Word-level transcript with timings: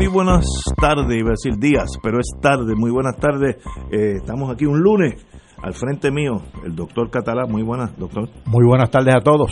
Muy 0.00 0.08
buenas 0.08 0.46
tardes, 0.80 1.14
iba 1.14 1.28
a 1.28 1.36
decir 1.36 1.58
días, 1.58 1.98
pero 2.02 2.20
es 2.20 2.32
tarde. 2.40 2.72
Muy 2.74 2.90
buenas 2.90 3.18
tardes. 3.18 3.56
Eh, 3.92 4.14
estamos 4.16 4.50
aquí 4.50 4.64
un 4.64 4.80
lunes. 4.80 5.26
Al 5.62 5.74
frente 5.74 6.10
mío, 6.10 6.40
el 6.64 6.74
doctor 6.74 7.10
Catalá. 7.10 7.44
Muy 7.46 7.62
buenas, 7.62 7.94
doctor. 7.98 8.30
Muy 8.46 8.66
buenas 8.66 8.90
tardes 8.90 9.14
a 9.14 9.20
todos. 9.20 9.50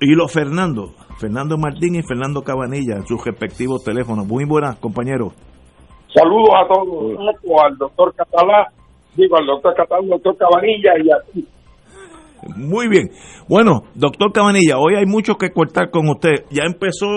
Y 0.00 0.14
los 0.14 0.32
Fernando. 0.32 0.94
Fernando 1.18 1.58
Martín 1.58 1.94
y 1.94 2.02
Fernando 2.02 2.40
Cabanilla, 2.40 2.96
en 2.96 3.06
sus 3.06 3.22
respectivos 3.22 3.84
teléfonos. 3.84 4.26
Muy 4.26 4.46
buenas, 4.46 4.76
compañeros. 4.76 5.34
Saludos 6.08 6.54
a 6.54 6.66
todos. 6.72 7.18
Al 7.62 7.76
doctor 7.76 8.14
Catalá, 8.14 8.68
digo 9.14 9.36
al 9.36 9.44
doctor 9.44 9.74
Catalá, 9.74 10.00
al 10.00 10.08
doctor 10.08 10.38
Cabanilla 10.38 10.92
y 11.04 11.10
a 11.10 11.32
ti. 11.34 11.46
Muy 12.56 12.88
bien. 12.88 13.10
Bueno, 13.46 13.82
doctor 13.94 14.32
Cabanilla, 14.32 14.78
hoy 14.78 14.94
hay 14.94 15.04
mucho 15.04 15.34
que 15.34 15.50
cortar 15.50 15.90
con 15.90 16.08
usted. 16.08 16.46
Ya 16.48 16.62
empezó 16.64 17.08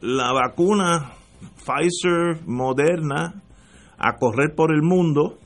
la 0.00 0.32
vacuna 0.32 1.12
Pfizer 1.64 2.46
Moderna 2.46 3.42
a 3.98 4.16
correr 4.16 4.54
por 4.54 4.74
el 4.74 4.82
mundo. 4.82 5.38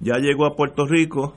Ya 0.00 0.18
llegó 0.18 0.46
a 0.46 0.54
Puerto 0.54 0.86
Rico. 0.86 1.34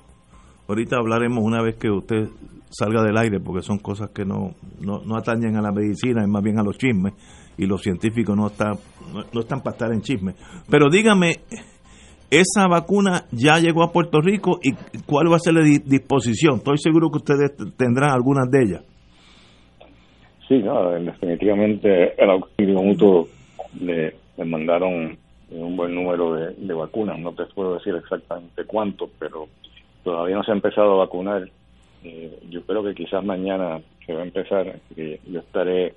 Ahorita 0.67 0.97
hablaremos 0.97 1.43
una 1.43 1.61
vez 1.61 1.75
que 1.75 1.89
usted 1.89 2.29
salga 2.69 3.03
del 3.03 3.17
aire, 3.17 3.39
porque 3.39 3.61
son 3.61 3.77
cosas 3.77 4.09
que 4.09 4.25
no, 4.25 4.55
no, 4.79 5.15
atañen 5.15 5.55
a 5.57 5.61
la 5.61 5.71
medicina, 5.71 6.21
es 6.21 6.27
más 6.27 6.41
bien 6.41 6.59
a 6.59 6.63
los 6.63 6.77
chismes, 6.77 7.13
y 7.57 7.65
los 7.65 7.81
científicos 7.81 8.35
no, 8.35 8.47
está, 8.47 8.71
no, 9.33 9.39
están 9.39 9.61
para 9.61 9.73
estar 9.73 9.91
en 9.91 10.01
chismes. 10.01 10.35
Pero 10.69 10.89
dígame, 10.89 11.41
¿esa 12.31 12.67
vacuna 12.67 13.25
ya 13.31 13.59
llegó 13.59 13.83
a 13.83 13.91
Puerto 13.91 14.21
Rico 14.21 14.59
y 14.63 14.73
cuál 15.05 15.31
va 15.31 15.35
a 15.35 15.39
ser 15.39 15.53
la 15.53 15.61
disposición? 15.63 16.55
Estoy 16.55 16.77
seguro 16.77 17.09
que 17.11 17.17
ustedes 17.17 17.51
tendrán 17.77 18.11
algunas 18.11 18.49
de 18.49 18.63
ellas. 18.63 18.83
Sí, 20.47 20.59
no, 20.59 20.91
definitivamente 20.91 22.21
el 22.21 22.29
auxilio 22.29 22.81
mutuo 22.81 23.27
le, 23.79 24.15
mandaron 24.43 25.17
un 25.51 25.77
buen 25.77 25.93
número 25.93 26.33
de, 26.33 26.73
vacunas. 26.73 27.19
No 27.19 27.33
te 27.33 27.45
puedo 27.45 27.75
decir 27.75 27.95
exactamente 27.95 28.65
cuánto, 28.65 29.09
pero 29.19 29.47
todavía 30.03 30.35
no 30.35 30.43
se 30.43 30.51
ha 30.51 30.55
empezado 30.55 30.93
a 30.93 31.05
vacunar. 31.05 31.49
Eh, 32.03 32.39
yo 32.49 32.63
creo 32.63 32.83
que 32.83 32.95
quizás 32.95 33.23
mañana 33.23 33.81
se 34.05 34.13
va 34.13 34.21
a 34.21 34.25
empezar. 34.25 34.79
yo 34.95 35.39
estaré 35.39 35.93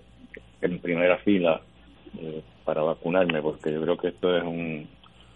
en 0.60 0.78
primera 0.78 1.18
fila 1.18 1.60
eh, 2.20 2.42
para 2.64 2.82
vacunarme, 2.82 3.42
porque 3.42 3.72
yo 3.72 3.80
creo 3.82 3.96
que 3.96 4.08
esto 4.08 4.36
es 4.36 4.44
un, 4.44 4.86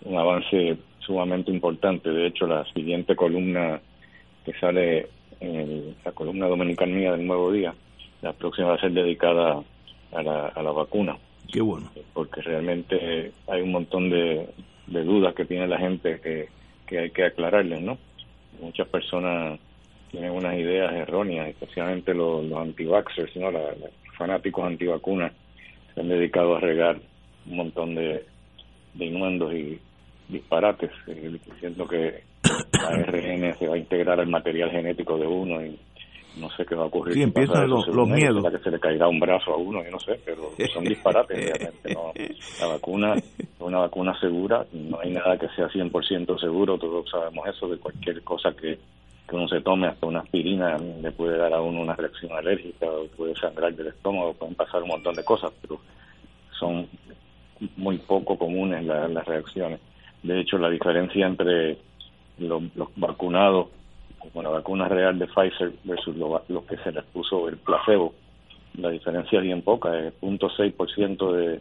un 0.04 0.18
avance 0.18 0.76
sumamente 1.00 1.50
importante. 1.50 2.10
De 2.10 2.26
hecho, 2.26 2.46
la 2.46 2.64
siguiente 2.72 3.16
columna 3.16 3.80
que 4.44 4.52
sale 4.54 5.08
en 5.40 5.94
la 6.04 6.12
columna 6.12 6.46
dominical 6.46 6.90
mía 6.90 7.12
del 7.12 7.26
Nuevo 7.26 7.50
Día, 7.52 7.74
la 8.22 8.32
próxima 8.32 8.68
va 8.68 8.74
a 8.74 8.80
ser 8.80 8.92
dedicada 8.92 9.62
a 10.12 10.22
la, 10.22 10.46
a 10.48 10.62
la 10.62 10.72
vacuna. 10.72 11.16
Qué 11.52 11.60
bueno. 11.60 11.90
Porque 12.12 12.40
realmente 12.42 13.32
hay 13.46 13.62
un 13.62 13.72
montón 13.72 14.10
de, 14.10 14.48
dudas 14.86 15.34
que 15.34 15.44
tiene 15.44 15.66
la 15.66 15.78
gente 15.78 16.20
que, 16.20 16.98
hay 16.98 17.10
que 17.10 17.24
aclararles, 17.24 17.80
¿no? 17.80 17.98
Muchas 18.60 18.88
personas 18.88 19.58
tienen 20.10 20.32
unas 20.32 20.54
ideas 20.54 20.92
erróneas, 20.92 21.48
especialmente 21.48 22.14
los, 22.14 22.44
los 22.44 22.58
anti-vaxxers, 22.58 23.36
¿no? 23.36 23.50
los 23.50 23.62
fanáticos 24.18 24.64
antivacunas 24.64 25.32
se 25.94 26.00
han 26.00 26.08
dedicado 26.08 26.56
a 26.56 26.60
regar 26.60 27.00
un 27.46 27.56
montón 27.56 27.94
de, 27.94 28.24
innuendos 28.98 29.54
y 29.54 29.78
disparates, 30.28 30.90
eh, 31.06 31.38
diciendo 31.46 31.86
que 31.86 32.22
la 32.72 32.88
ARN 32.88 33.58
se 33.58 33.66
va 33.66 33.74
a 33.74 33.78
integrar 33.78 34.20
al 34.20 34.28
material 34.28 34.70
genético 34.70 35.16
de 35.18 35.26
uno 35.26 35.64
y 35.64 35.78
no 36.36 36.50
sé 36.50 36.64
qué 36.64 36.74
va 36.74 36.84
a 36.84 36.86
ocurrir. 36.86 37.14
Sí, 37.14 37.22
empiezan 37.22 37.68
los, 37.68 37.86
los 37.88 38.08
miedos. 38.08 38.44
Que 38.50 38.58
se 38.58 38.70
le 38.70 38.78
caerá 38.78 39.08
un 39.08 39.20
brazo 39.20 39.52
a 39.52 39.56
uno, 39.56 39.82
yo 39.84 39.90
no 39.90 39.98
sé, 39.98 40.20
pero 40.24 40.50
son 40.72 40.84
disparates 40.84 41.36
realmente. 41.36 41.94
No. 41.94 42.12
La 42.60 42.66
vacuna 42.66 43.14
es 43.14 43.24
una 43.58 43.78
vacuna 43.78 44.18
segura, 44.20 44.64
no 44.72 45.00
hay 45.00 45.10
nada 45.10 45.36
que 45.38 45.48
sea 45.50 45.68
100% 45.68 46.40
seguro, 46.40 46.78
todos 46.78 47.08
sabemos 47.10 47.46
eso, 47.48 47.68
de 47.68 47.78
cualquier 47.78 48.22
cosa 48.22 48.52
que, 48.52 48.78
que 49.28 49.36
uno 49.36 49.48
se 49.48 49.60
tome, 49.60 49.88
hasta 49.88 50.06
una 50.06 50.20
aspirina 50.20 50.76
le 50.78 51.12
puede 51.12 51.36
dar 51.36 51.52
a 51.52 51.60
uno 51.60 51.80
una 51.80 51.94
reacción 51.94 52.32
alérgica, 52.32 52.86
o 52.86 53.06
puede 53.08 53.34
sangrar 53.36 53.74
del 53.74 53.88
estómago, 53.88 54.34
pueden 54.34 54.54
pasar 54.54 54.82
un 54.82 54.88
montón 54.88 55.14
de 55.14 55.24
cosas, 55.24 55.52
pero 55.60 55.80
son 56.58 56.88
muy 57.76 57.98
poco 57.98 58.38
comunes 58.38 58.84
las 58.84 59.26
reacciones. 59.26 59.80
De 60.22 60.40
hecho, 60.40 60.58
la 60.58 60.70
diferencia 60.70 61.26
entre 61.26 61.78
los, 62.38 62.62
los 62.74 62.88
vacunados 62.96 63.68
con 64.32 64.44
la 64.44 64.50
vacuna 64.50 64.88
real 64.88 65.18
de 65.18 65.26
Pfizer 65.26 65.72
versus 65.84 66.16
lo, 66.16 66.66
que 66.66 66.76
se 66.78 66.92
les 66.92 67.04
puso 67.06 67.48
el 67.48 67.56
placebo, 67.56 68.14
la 68.74 68.90
diferencia 68.90 69.38
es 69.38 69.44
bien 69.44 69.62
poca, 69.62 69.98
es 69.98 70.14
0.6% 70.20 71.32
de, 71.32 71.60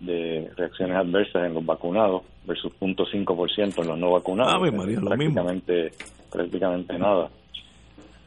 de 0.00 0.50
reacciones 0.56 0.96
adversas 0.96 1.46
en 1.46 1.54
los 1.54 1.64
vacunados 1.64 2.22
versus 2.46 2.72
0.5% 2.80 3.80
en 3.80 3.88
los 3.88 3.98
no 3.98 4.12
vacunados. 4.12 4.54
Ah, 4.54 4.70
María, 4.70 5.00
prácticamente, 5.00 5.92
prácticamente 6.30 6.98
nada. 6.98 7.28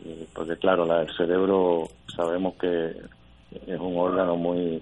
Eh, 0.04 0.26
porque 0.34 0.58
claro, 0.58 0.86
la, 0.86 1.04
el 1.04 1.16
cerebro 1.16 1.88
sabemos 2.16 2.56
que 2.56 2.96
es 3.68 3.80
un 3.80 3.98
órgano 3.98 4.36
muy 4.36 4.82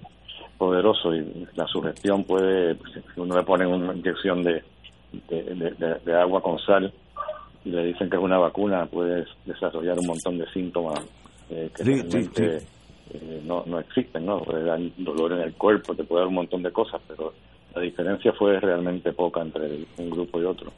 poderoso 0.57 1.13
y 1.13 1.47
la 1.55 1.67
sugestión 1.67 2.23
puede, 2.23 2.75
si 3.13 3.19
uno 3.19 3.37
le 3.37 3.43
pone 3.43 3.65
una 3.67 3.93
inyección 3.93 4.43
de, 4.43 4.63
de 5.11 6.13
agua 6.15 6.41
con 6.41 6.59
sal, 6.59 6.91
y 7.65 7.69
le 7.69 7.85
dicen 7.85 8.09
que 8.09 8.17
es 8.17 8.23
una 8.23 8.37
vacuna, 8.37 8.85
puedes 8.85 9.27
desarrollar 9.45 9.97
un 9.99 10.07
montón 10.07 10.37
de 10.37 10.49
síntomas 10.51 10.99
eh, 11.49 11.69
que 11.75 11.83
realmente 11.83 12.57
eh, 13.13 13.41
no, 13.45 13.63
no 13.65 13.79
existen, 13.79 14.25
¿no? 14.25 14.39
Puede 14.39 14.63
dar 14.63 14.79
dolor 14.97 15.33
en 15.33 15.41
el 15.41 15.53
cuerpo, 15.53 15.95
te 15.95 16.03
puede 16.03 16.21
dar 16.21 16.27
un 16.27 16.35
montón 16.35 16.63
de 16.63 16.71
cosas, 16.71 17.01
pero 17.07 17.33
la 17.75 17.81
diferencia 17.81 18.33
fue 18.33 18.59
realmente 18.59 19.11
poca 19.13 19.41
entre 19.41 19.85
un 19.97 20.09
grupo 20.09 20.41
y 20.41 20.45
otro. 20.45 20.71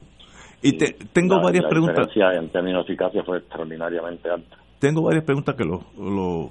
Y, 0.62 0.74
te, 0.74 0.96
tengo 1.12 1.42
varias 1.42 1.66
preguntas. 1.66 1.98
La 1.98 2.06
diferencia 2.06 2.40
en 2.40 2.50
términos 2.50 2.86
de 2.86 2.94
eficacia 2.94 3.24
fue 3.24 3.40
extraordinariamente 3.40 4.30
alta. 4.30 4.58
Tengo 4.80 5.02
varias 5.02 5.24
preguntas 5.24 5.56
que 5.56 5.66
los, 5.66 5.82
los 5.98 6.50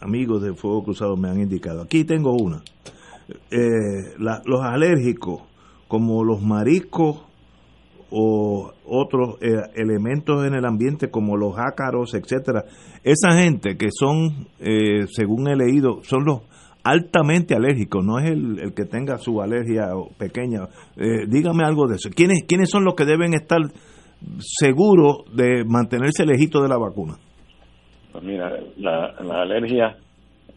amigos 0.00 0.42
de 0.42 0.54
Fuego 0.54 0.84
Cruzado 0.84 1.16
me 1.16 1.28
han 1.28 1.40
indicado. 1.40 1.82
Aquí 1.82 2.04
tengo 2.04 2.32
una. 2.32 2.62
Eh, 3.50 4.14
los 4.18 4.62
alérgicos, 4.62 5.42
como 5.86 6.24
los 6.24 6.40
mariscos 6.40 7.27
o 8.10 8.72
otros 8.84 9.36
eh, 9.42 9.48
elementos 9.74 10.46
en 10.46 10.54
el 10.54 10.64
ambiente 10.64 11.10
como 11.10 11.36
los 11.36 11.54
ácaros, 11.58 12.14
etcétera. 12.14 12.64
Esa 13.04 13.32
gente 13.32 13.76
que 13.76 13.88
son, 13.90 14.46
eh, 14.60 15.06
según 15.08 15.48
he 15.48 15.56
leído, 15.56 16.02
son 16.02 16.24
los 16.24 16.42
altamente 16.84 17.54
alérgicos, 17.54 18.04
no 18.04 18.18
es 18.18 18.30
el, 18.30 18.72
que 18.74 18.84
tenga 18.84 19.18
su 19.18 19.42
alergia 19.42 19.88
pequeña. 20.18 20.68
Eh, 20.96 21.26
dígame 21.28 21.64
algo 21.64 21.86
de 21.86 21.96
eso. 21.96 22.08
¿Quiénes, 22.14 22.44
¿Quiénes 22.48 22.70
son 22.70 22.84
los 22.84 22.94
que 22.94 23.04
deben 23.04 23.34
estar 23.34 23.60
seguros 24.40 25.24
de 25.34 25.64
mantenerse 25.66 26.24
lejitos 26.24 26.62
de 26.62 26.68
la 26.68 26.78
vacuna? 26.78 27.16
Pues 28.12 28.24
mira, 28.24 28.50
la 28.78 29.42
alergia, 29.42 29.96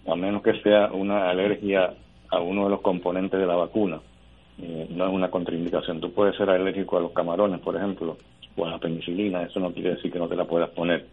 a 0.07 0.15
menos 0.15 0.42
que 0.42 0.53
sea 0.63 0.92
una 0.94 1.30
alergia 1.30 1.94
a 2.30 2.39
uno 2.39 2.63
de 2.63 2.69
los 2.69 2.81
componentes 2.81 3.39
de 3.39 3.45
la 3.45 3.56
vacuna, 3.56 4.00
eh, 4.61 4.87
no 4.89 5.07
es 5.07 5.13
una 5.13 5.31
contraindicación. 5.31 5.99
Tú 5.99 6.11
puedes 6.11 6.35
ser 6.37 6.49
alérgico 6.49 6.97
a 6.97 7.01
los 7.01 7.11
camarones, 7.11 7.59
por 7.61 7.75
ejemplo, 7.75 8.17
o 8.55 8.65
a 8.65 8.71
la 8.71 8.77
penicilina, 8.77 9.43
eso 9.43 9.59
no 9.59 9.71
quiere 9.71 9.95
decir 9.95 10.11
que 10.11 10.19
no 10.19 10.27
te 10.27 10.35
la 10.35 10.45
puedas 10.45 10.69
poner. 10.69 11.07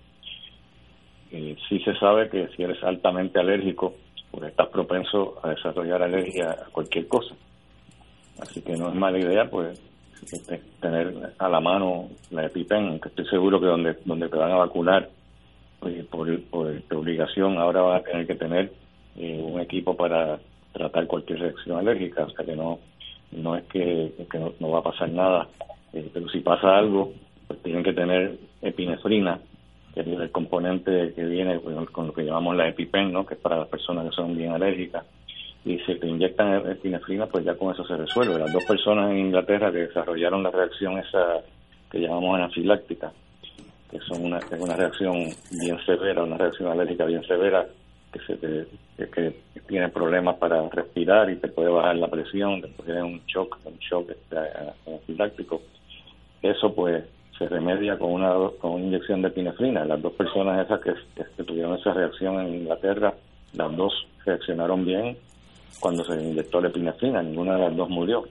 Eh, 1.30 1.56
sí 1.68 1.78
se 1.80 1.94
sabe 1.98 2.28
que 2.28 2.48
si 2.48 2.62
eres 2.62 2.82
altamente 2.82 3.38
alérgico, 3.38 3.94
pues 4.30 4.50
estás 4.50 4.68
propenso 4.68 5.38
a 5.42 5.50
desarrollar 5.50 6.02
alergia 6.02 6.50
a 6.50 6.70
cualquier 6.70 7.06
cosa. 7.08 7.34
Así 8.40 8.62
que 8.62 8.76
no 8.76 8.88
es 8.88 8.94
mala 8.94 9.18
idea, 9.18 9.48
pues, 9.50 9.80
este, 10.22 10.60
tener 10.80 11.32
a 11.38 11.48
la 11.48 11.60
mano 11.60 12.08
la 12.30 12.46
EpiPen, 12.46 13.00
que 13.00 13.08
estoy 13.08 13.26
seguro 13.26 13.60
que 13.60 13.66
donde 13.66 13.96
donde 14.04 14.28
te 14.28 14.36
van 14.36 14.50
a 14.50 14.56
vacunar 14.56 15.08
pues, 15.80 16.04
por, 16.06 16.40
por, 16.44 16.82
obligación 16.92 17.56
ahora 17.58 17.82
va 17.82 17.96
a 17.96 18.02
tener 18.02 18.26
que 18.26 18.34
tener 18.34 18.72
eh, 19.16 19.40
un 19.40 19.60
equipo 19.60 19.96
para 19.96 20.38
tratar 20.72 21.06
cualquier 21.06 21.40
reacción 21.40 21.78
alérgica, 21.78 22.24
o 22.24 22.30
sea 22.30 22.44
que 22.44 22.56
no 22.56 22.78
no 23.32 23.56
es 23.56 23.64
que, 23.64 24.12
no, 24.60 24.70
va 24.70 24.78
a 24.78 24.82
pasar 24.82 25.10
nada, 25.10 25.48
eh, 25.92 26.08
pero 26.12 26.28
si 26.28 26.40
pasa 26.40 26.76
algo, 26.76 27.12
pues 27.46 27.62
tienen 27.62 27.82
que 27.82 27.92
tener 27.92 28.38
epinefrina, 28.62 29.40
que 29.94 30.00
es 30.00 30.06
el 30.06 30.30
componente 30.30 31.12
que 31.14 31.24
viene 31.24 31.60
con, 31.60 32.06
lo 32.06 32.12
que 32.12 32.24
llamamos 32.24 32.56
la 32.56 32.68
EpiPen, 32.68 33.12
¿no? 33.12 33.26
que 33.26 33.34
es 33.34 33.40
para 33.40 33.58
las 33.58 33.68
personas 33.68 34.08
que 34.08 34.16
son 34.16 34.36
bien 34.36 34.52
alérgicas 34.52 35.04
y 35.64 35.78
si 35.80 35.94
te 35.96 36.06
inyectan 36.06 36.66
epinefrina, 36.66 37.26
pues 37.26 37.44
ya 37.44 37.54
con 37.54 37.72
eso 37.72 37.84
se 37.84 37.96
resuelve. 37.96 38.38
Las 38.38 38.52
dos 38.52 38.64
personas 38.64 39.10
en 39.10 39.18
Inglaterra 39.18 39.70
que 39.70 39.78
desarrollaron 39.78 40.42
la 40.42 40.50
reacción 40.50 40.98
esa 40.98 41.42
que 41.90 42.00
llamamos 42.00 42.36
anafiláctica, 42.36 43.12
que 43.90 43.98
son 44.00 44.24
una, 44.24 44.38
es 44.38 44.60
una 44.60 44.76
reacción 44.76 45.26
bien 45.60 45.78
severa, 45.84 46.22
una 46.22 46.38
reacción 46.38 46.70
alérgica 46.70 47.04
bien 47.04 47.22
severa, 47.24 47.66
que 48.12 48.20
se 48.20 49.06
que, 49.06 49.48
tiene 49.66 49.88
problemas 49.90 50.36
para 50.36 50.66
respirar 50.70 51.30
y 51.30 51.36
te 51.36 51.48
puede 51.48 51.68
bajar 51.68 51.96
la 51.96 52.08
presión, 52.08 52.62
después 52.62 52.86
tiene 52.86 53.02
un 53.02 53.20
shock, 53.26 53.58
un 53.64 53.78
shock 53.78 54.10
este, 54.10 54.36
anafiláctico. 54.86 55.60
Eso 56.40 56.74
pues 56.74 57.04
se 57.36 57.48
remedia 57.48 57.98
con 57.98 58.12
una 58.12 58.32
con 58.60 58.72
una 58.72 58.84
inyección 58.84 59.20
de 59.22 59.28
epinefrina. 59.28 59.84
Las 59.84 60.00
dos 60.00 60.14
personas 60.14 60.64
esas 60.64 60.80
que, 60.80 60.94
que 61.36 61.44
tuvieron 61.44 61.78
esa 61.78 61.92
reacción 61.92 62.40
en 62.40 62.54
Inglaterra, 62.54 63.12
las 63.52 63.76
dos 63.76 64.06
reaccionaron 64.24 64.84
bien 64.84 65.16
cuando 65.80 66.04
se 66.04 66.14
inyectó 66.14 66.60
la 66.60 66.68
epinefrina, 66.68 67.22
ninguna 67.22 67.54
de 67.54 67.60
las 67.60 67.76
dos 67.76 67.88
murió. 67.88 68.24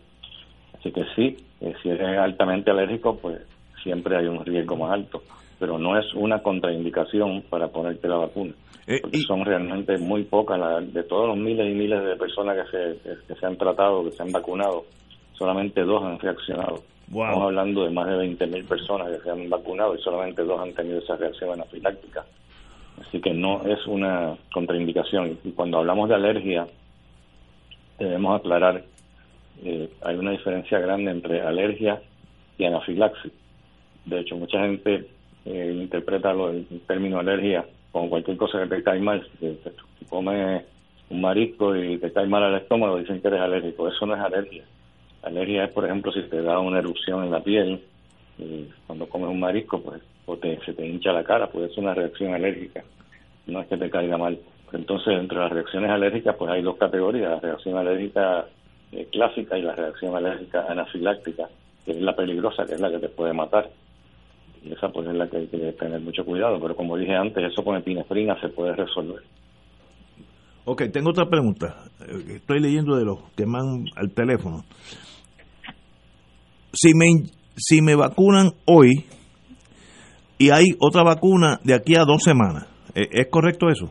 Así 0.78 0.92
que 0.92 1.06
sí, 1.16 1.38
eh, 1.62 1.74
si 1.82 1.90
eres 1.90 2.18
altamente 2.18 2.72
alérgico, 2.72 3.18
pues 3.18 3.42
siempre 3.84 4.18
hay 4.18 4.28
un 4.28 4.44
riesgo 4.44 4.76
más 4.76 4.92
alto, 4.92 5.24
pero 5.60 5.78
no 5.78 5.98
es 5.98 6.14
una 6.14 6.42
contraindicación 6.42 7.44
para 7.50 7.68
ponerte 7.70 8.08
la 8.08 8.18
vacuna. 8.18 8.54
Eh, 8.86 9.02
son 9.28 9.44
realmente 9.44 9.98
muy 9.98 10.24
pocas, 10.24 10.60
de 10.94 11.04
todos 11.04 11.28
los 11.28 11.38
miles 11.38 11.70
y 11.70 11.76
miles 11.76 12.04
de 12.04 12.16
personas 12.16 12.58
que 12.58 12.72
se, 12.72 13.18
que 13.28 13.36
se 13.36 13.46
han 13.46 13.58
tratado, 13.58 14.04
que 14.04 14.12
se 14.12 14.24
han 14.24 14.32
vacunado, 14.32 14.86
solamente 15.34 15.82
dos 15.82 16.04
han 16.04 16.20
reaccionado. 16.20 16.84
Estamos 17.08 17.44
hablando 17.44 17.86
de 17.86 17.90
más 17.92 18.08
de 18.08 18.16
20.000 18.16 18.68
personas 18.68 19.08
que 19.10 19.24
se 19.24 19.30
han 19.30 19.50
vacunado 19.50 19.96
y 19.96 20.02
solamente 20.02 20.44
dos 20.44 20.60
han 20.60 20.74
tenido 20.74 21.00
esa 21.00 21.16
reacción 21.16 21.54
anafiláctica. 21.54 22.26
Así 23.00 23.22
que 23.22 23.34
no 23.34 23.64
es 23.66 23.86
una 23.88 24.36
contraindicación. 24.52 25.40
Y 25.44 25.52
cuando 25.52 25.78
hablamos 25.78 26.10
de 26.10 26.16
alergia, 26.16 26.68
debemos 27.98 28.40
aclarar, 28.40 28.84
eh, 29.64 29.90
hay 30.02 30.16
una 30.18 30.32
diferencia 30.32 30.80
grande 30.80 31.12
entre 31.12 31.42
alergia 31.42 32.02
y 32.58 32.66
anafilaxis. 32.66 33.32
De 34.06 34.20
hecho, 34.20 34.36
mucha 34.36 34.60
gente 34.60 35.08
eh, 35.48 35.74
interpreta 35.74 36.34
lo, 36.34 36.50
el 36.50 36.66
término 36.88 37.20
alergia 37.20 37.66
como 37.92 38.10
cualquier 38.10 38.38
cosa 38.38 38.62
que 38.62 38.76
te 38.76 38.84
cae 38.84 39.00
mal. 39.00 39.26
Si, 39.40 39.58
comes 40.10 40.64
un 41.10 41.22
marisco 41.22 41.76
y 41.76 41.98
te 41.98 42.12
cae 42.12 42.28
mal 42.28 42.44
al 42.44 42.62
estómago, 42.62 42.98
dicen 42.98 43.22
que 43.22 43.28
eres 43.30 43.42
alérgico. 43.42 43.88
Eso 43.88 44.06
no 44.06 44.16
es 44.16 44.22
alergia. 44.22 44.64
Alergia 45.24 45.66
es, 45.66 45.74
por 45.74 45.86
ejemplo, 45.86 46.12
si 46.12 46.22
te 46.24 46.42
da 46.42 46.60
una 46.60 46.80
erupción 46.80 47.24
en 47.24 47.32
la 47.32 47.42
piel, 47.42 47.82
y 48.38 48.68
cuando 48.86 49.08
comes 49.10 49.30
un 49.30 49.40
marisco, 49.40 49.82
pues 49.82 50.02
o 50.26 50.38
te, 50.38 50.60
se 50.66 50.74
te 50.74 50.86
hincha 50.86 51.12
la 51.14 51.24
cara, 51.24 51.48
pues 51.48 51.72
es 51.72 51.78
una 51.78 51.94
reacción 51.94 52.34
alérgica. 52.34 52.84
No 53.48 53.62
es 53.62 53.68
que 53.68 53.78
te 53.78 53.90
caiga 53.90 54.18
mal. 54.18 54.38
Entonces, 54.74 55.14
entre 55.18 55.40
las 55.40 55.52
reacciones 55.52 55.90
alérgicas, 55.90 56.36
pues 56.36 56.52
hay 56.52 56.62
dos 56.62 56.78
categorías, 56.78 57.32
la 57.32 57.40
reacción 57.40 57.78
alérgica 57.78 58.46
eh, 58.92 59.08
clásica 59.12 59.58
y 59.58 59.62
la 59.62 59.74
reacción 59.74 60.16
alérgica 60.16 60.66
anafiláctica, 60.68 61.48
que 61.86 61.92
es 61.92 62.02
la 62.02 62.16
peligrosa, 62.16 62.66
que 62.66 62.74
es 62.74 62.80
la 62.82 62.92
que 62.92 63.00
te 63.00 63.10
puede 63.10 63.34
matar. 63.34 63.70
Y 64.64 64.74
esa 64.74 64.90
pues 64.90 65.08
es 65.08 65.16
la 65.16 65.28
que 65.30 65.38
hay 65.38 65.48
que 65.48 65.72
tener 65.74 66.00
mucho 66.02 66.24
cuidado, 66.26 66.60
pero 66.60 66.76
como 66.76 66.98
dije 66.98 67.16
antes, 67.16 67.52
eso 67.52 67.64
con 67.64 67.76
epinefrina 67.76 68.40
se 68.42 68.50
puede 68.50 68.76
resolver. 68.76 69.22
Ok, 70.66 70.84
tengo 70.92 71.12
otra 71.12 71.26
pregunta. 71.26 71.86
Estoy 72.30 72.60
leyendo 72.60 72.96
de 72.98 73.06
los 73.06 73.24
que 73.36 73.46
mandan 73.46 73.86
al 73.96 74.12
teléfono. 74.14 74.64
Si 76.74 76.94
me, 76.94 77.06
si 77.56 77.82
me 77.82 77.96
vacunan 77.96 78.52
hoy 78.66 79.06
y 80.38 80.50
hay 80.50 80.66
otra 80.80 81.04
vacuna 81.04 81.60
de 81.64 81.74
aquí 81.74 81.96
a 81.96 82.04
dos 82.04 82.22
semanas, 82.24 82.68
¿es 82.94 83.28
correcto 83.30 83.70
eso? 83.70 83.90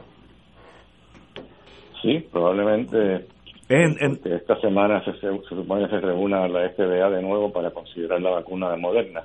Sí, 2.03 2.25
probablemente 2.31 3.27
en, 3.69 4.21
esta 4.25 4.61
semana 4.61 5.03
se, 5.05 5.13
supone 5.49 5.85
que 5.85 5.91
se 5.91 6.01
reúna 6.01 6.47
la 6.47 6.69
FDA 6.71 7.11
de 7.11 7.23
nuevo 7.23 7.53
para 7.53 7.73
considerar 7.73 8.21
la 8.23 8.31
vacuna 8.31 8.71
de 8.71 8.77
Moderna. 8.77 9.25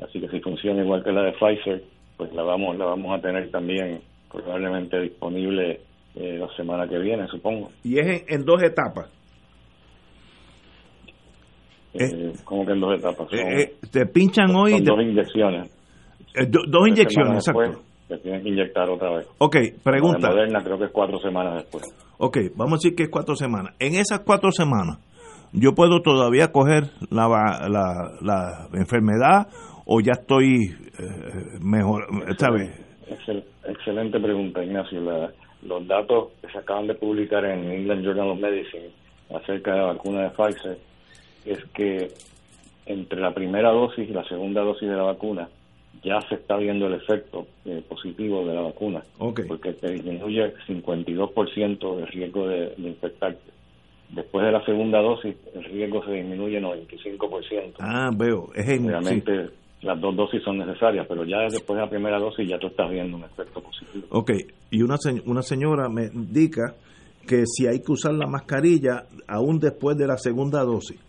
Así 0.00 0.20
que 0.20 0.28
si 0.28 0.40
funciona 0.40 0.82
igual 0.82 1.02
que 1.02 1.12
la 1.12 1.22
de 1.22 1.32
Pfizer, 1.32 1.82
pues 2.16 2.32
la 2.34 2.42
vamos 2.42 2.76
la 2.76 2.84
vamos 2.84 3.18
a 3.18 3.20
tener 3.20 3.50
también 3.50 4.00
probablemente 4.30 5.00
disponible 5.00 5.80
eh, 6.14 6.38
la 6.38 6.48
semana 6.56 6.88
que 6.88 6.98
viene, 6.98 7.26
supongo. 7.28 7.70
¿Y 7.84 7.98
es 7.98 8.24
en, 8.28 8.44
dos 8.44 8.62
etapas? 8.62 9.10
Eh, 11.94 12.32
¿Cómo 12.44 12.66
que 12.66 12.72
en 12.72 12.80
dos 12.80 12.98
etapas? 12.98 13.28
Eh, 13.32 13.74
te 13.90 14.06
pinchan 14.06 14.54
hoy... 14.54 14.80
dos 14.82 15.00
inyecciones. 15.00 15.70
dos 16.48 16.88
inyecciones, 16.88 17.48
exacto. 17.48 17.82
te 18.08 18.18
tienen 18.18 18.42
que 18.42 18.48
inyectar 18.50 18.88
otra 18.90 19.16
vez. 19.16 19.28
Ok, 19.38 19.56
pregunta. 19.82 20.28
La 20.28 20.34
Moderna 20.34 20.62
creo 20.62 20.78
que 20.78 20.84
es 20.84 20.92
cuatro 20.92 21.18
semanas 21.18 21.54
después. 21.56 21.84
Ok, 22.18 22.38
vamos 22.54 22.74
a 22.74 22.76
decir 22.76 22.94
que 22.94 23.04
es 23.04 23.08
cuatro 23.10 23.34
semanas. 23.34 23.74
En 23.78 23.94
esas 23.94 24.20
cuatro 24.20 24.50
semanas, 24.50 24.98
¿yo 25.56 25.74
puedo 25.74 26.00
todavía 26.02 26.52
coger 26.52 26.84
la, 27.10 27.28
la, 27.68 28.12
la 28.20 28.68
enfermedad 28.72 29.48
o 29.84 30.00
ya 30.00 30.12
estoy 30.12 30.74
eh, 30.98 31.58
mejor? 31.60 32.06
¿Sabes? 32.38 32.70
excelente 33.64 34.20
pregunta, 34.20 34.62
Ignacio. 34.62 35.00
los 35.62 35.86
datos 35.86 36.28
que 36.40 36.48
se 36.52 36.58
acaban 36.58 36.86
de 36.86 36.94
publicar 36.94 37.44
en 37.44 37.70
England 37.70 38.04
Journal 38.04 38.30
of 38.30 38.38
Medicine 38.38 38.90
acerca 39.34 39.72
de 39.72 39.78
la 39.78 39.86
vacuna 39.86 40.22
de 40.22 40.30
Pfizer 40.30 40.78
es 41.44 41.64
que 41.74 42.08
entre 42.86 43.20
la 43.20 43.32
primera 43.34 43.70
dosis 43.70 44.08
y 44.08 44.12
la 44.12 44.24
segunda 44.24 44.62
dosis 44.62 44.88
de 44.88 44.96
la 44.96 45.02
vacuna 45.02 45.48
ya 46.02 46.20
se 46.28 46.36
está 46.36 46.56
viendo 46.56 46.86
el 46.86 46.94
efecto 46.94 47.46
eh, 47.64 47.82
positivo 47.88 48.44
de 48.46 48.54
la 48.54 48.60
vacuna, 48.60 49.02
porque 49.18 49.72
te 49.72 49.90
disminuye 49.90 50.54
52% 50.68 51.98
el 51.98 52.06
riesgo 52.06 52.46
de, 52.46 52.74
infectarte. 52.78 53.55
Después 54.10 54.46
de 54.46 54.52
la 54.52 54.64
segunda 54.64 55.00
dosis, 55.00 55.34
el 55.54 55.64
riesgo 55.64 56.04
se 56.04 56.12
disminuye 56.12 56.60
95%. 56.60 57.74
Ah, 57.80 58.10
veo. 58.16 58.48
Es 58.54 58.66
Realmente 58.66 59.50
las 59.82 60.00
dos 60.00 60.16
dosis 60.16 60.42
son 60.42 60.58
necesarias, 60.58 61.06
pero 61.08 61.24
ya 61.24 61.42
después 61.42 61.76
de 61.76 61.84
la 61.84 61.90
primera 61.90 62.18
dosis 62.18 62.48
ya 62.48 62.58
tú 62.58 62.68
estás 62.68 62.90
viendo 62.90 63.16
un 63.16 63.24
efecto 63.24 63.60
positivo. 63.60 64.06
Ok, 64.10 64.30
y 64.70 64.82
una, 64.82 64.96
una 65.26 65.42
señora 65.42 65.88
me 65.88 66.06
indica 66.06 66.74
que 67.26 67.44
si 67.46 67.66
hay 67.66 67.80
que 67.80 67.92
usar 67.92 68.14
la 68.14 68.26
mascarilla 68.26 69.04
aún 69.26 69.58
después 69.58 69.96
de 69.96 70.06
la 70.06 70.16
segunda 70.16 70.62
dosis. 70.62 71.00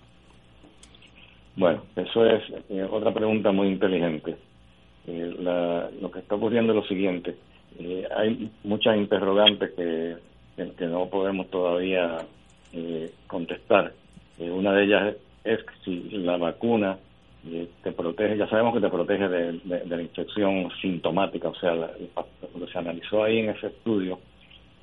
Bueno, 1.56 1.84
eso 1.96 2.26
es 2.26 2.44
eh, 2.70 2.84
otra 2.90 3.14
pregunta 3.14 3.52
muy 3.52 3.68
inteligente. 3.68 4.36
Eh, 5.08 5.90
lo 6.02 6.12
que 6.12 6.20
está 6.20 6.36
ocurriendo 6.36 6.74
es 6.74 6.78
lo 6.78 6.86
siguiente. 6.86 7.36
Eh, 7.80 8.04
hay 8.16 8.52
muchas 8.64 8.98
interrogantes 8.98 9.72
que, 9.76 10.18
que, 10.56 10.86
no 10.86 11.08
podemos 11.10 11.50
todavía 11.50 12.18
eh, 12.74 13.12
contestar. 13.28 13.94
una 14.40 14.74
de 14.74 14.84
ellas 14.84 15.16
es, 15.44 15.60
si 15.84 16.10
la 16.12 16.38
vacuna 16.38 16.98
te 17.84 17.92
protege, 17.92 18.38
ya 18.38 18.48
sabemos 18.50 18.74
que 18.74 18.82
te 18.82 18.90
protege 18.90 19.28
de, 19.30 19.60
la 19.86 20.02
infección 20.02 20.70
sintomática, 20.82 21.50
o 21.50 21.56
sea, 21.56 21.74
lo 21.74 22.66
que 22.66 22.72
se 22.72 22.78
analizó 22.78 23.24
ahí 23.24 23.40
en 23.40 23.50
ese 23.50 23.68
estudio 23.68 24.20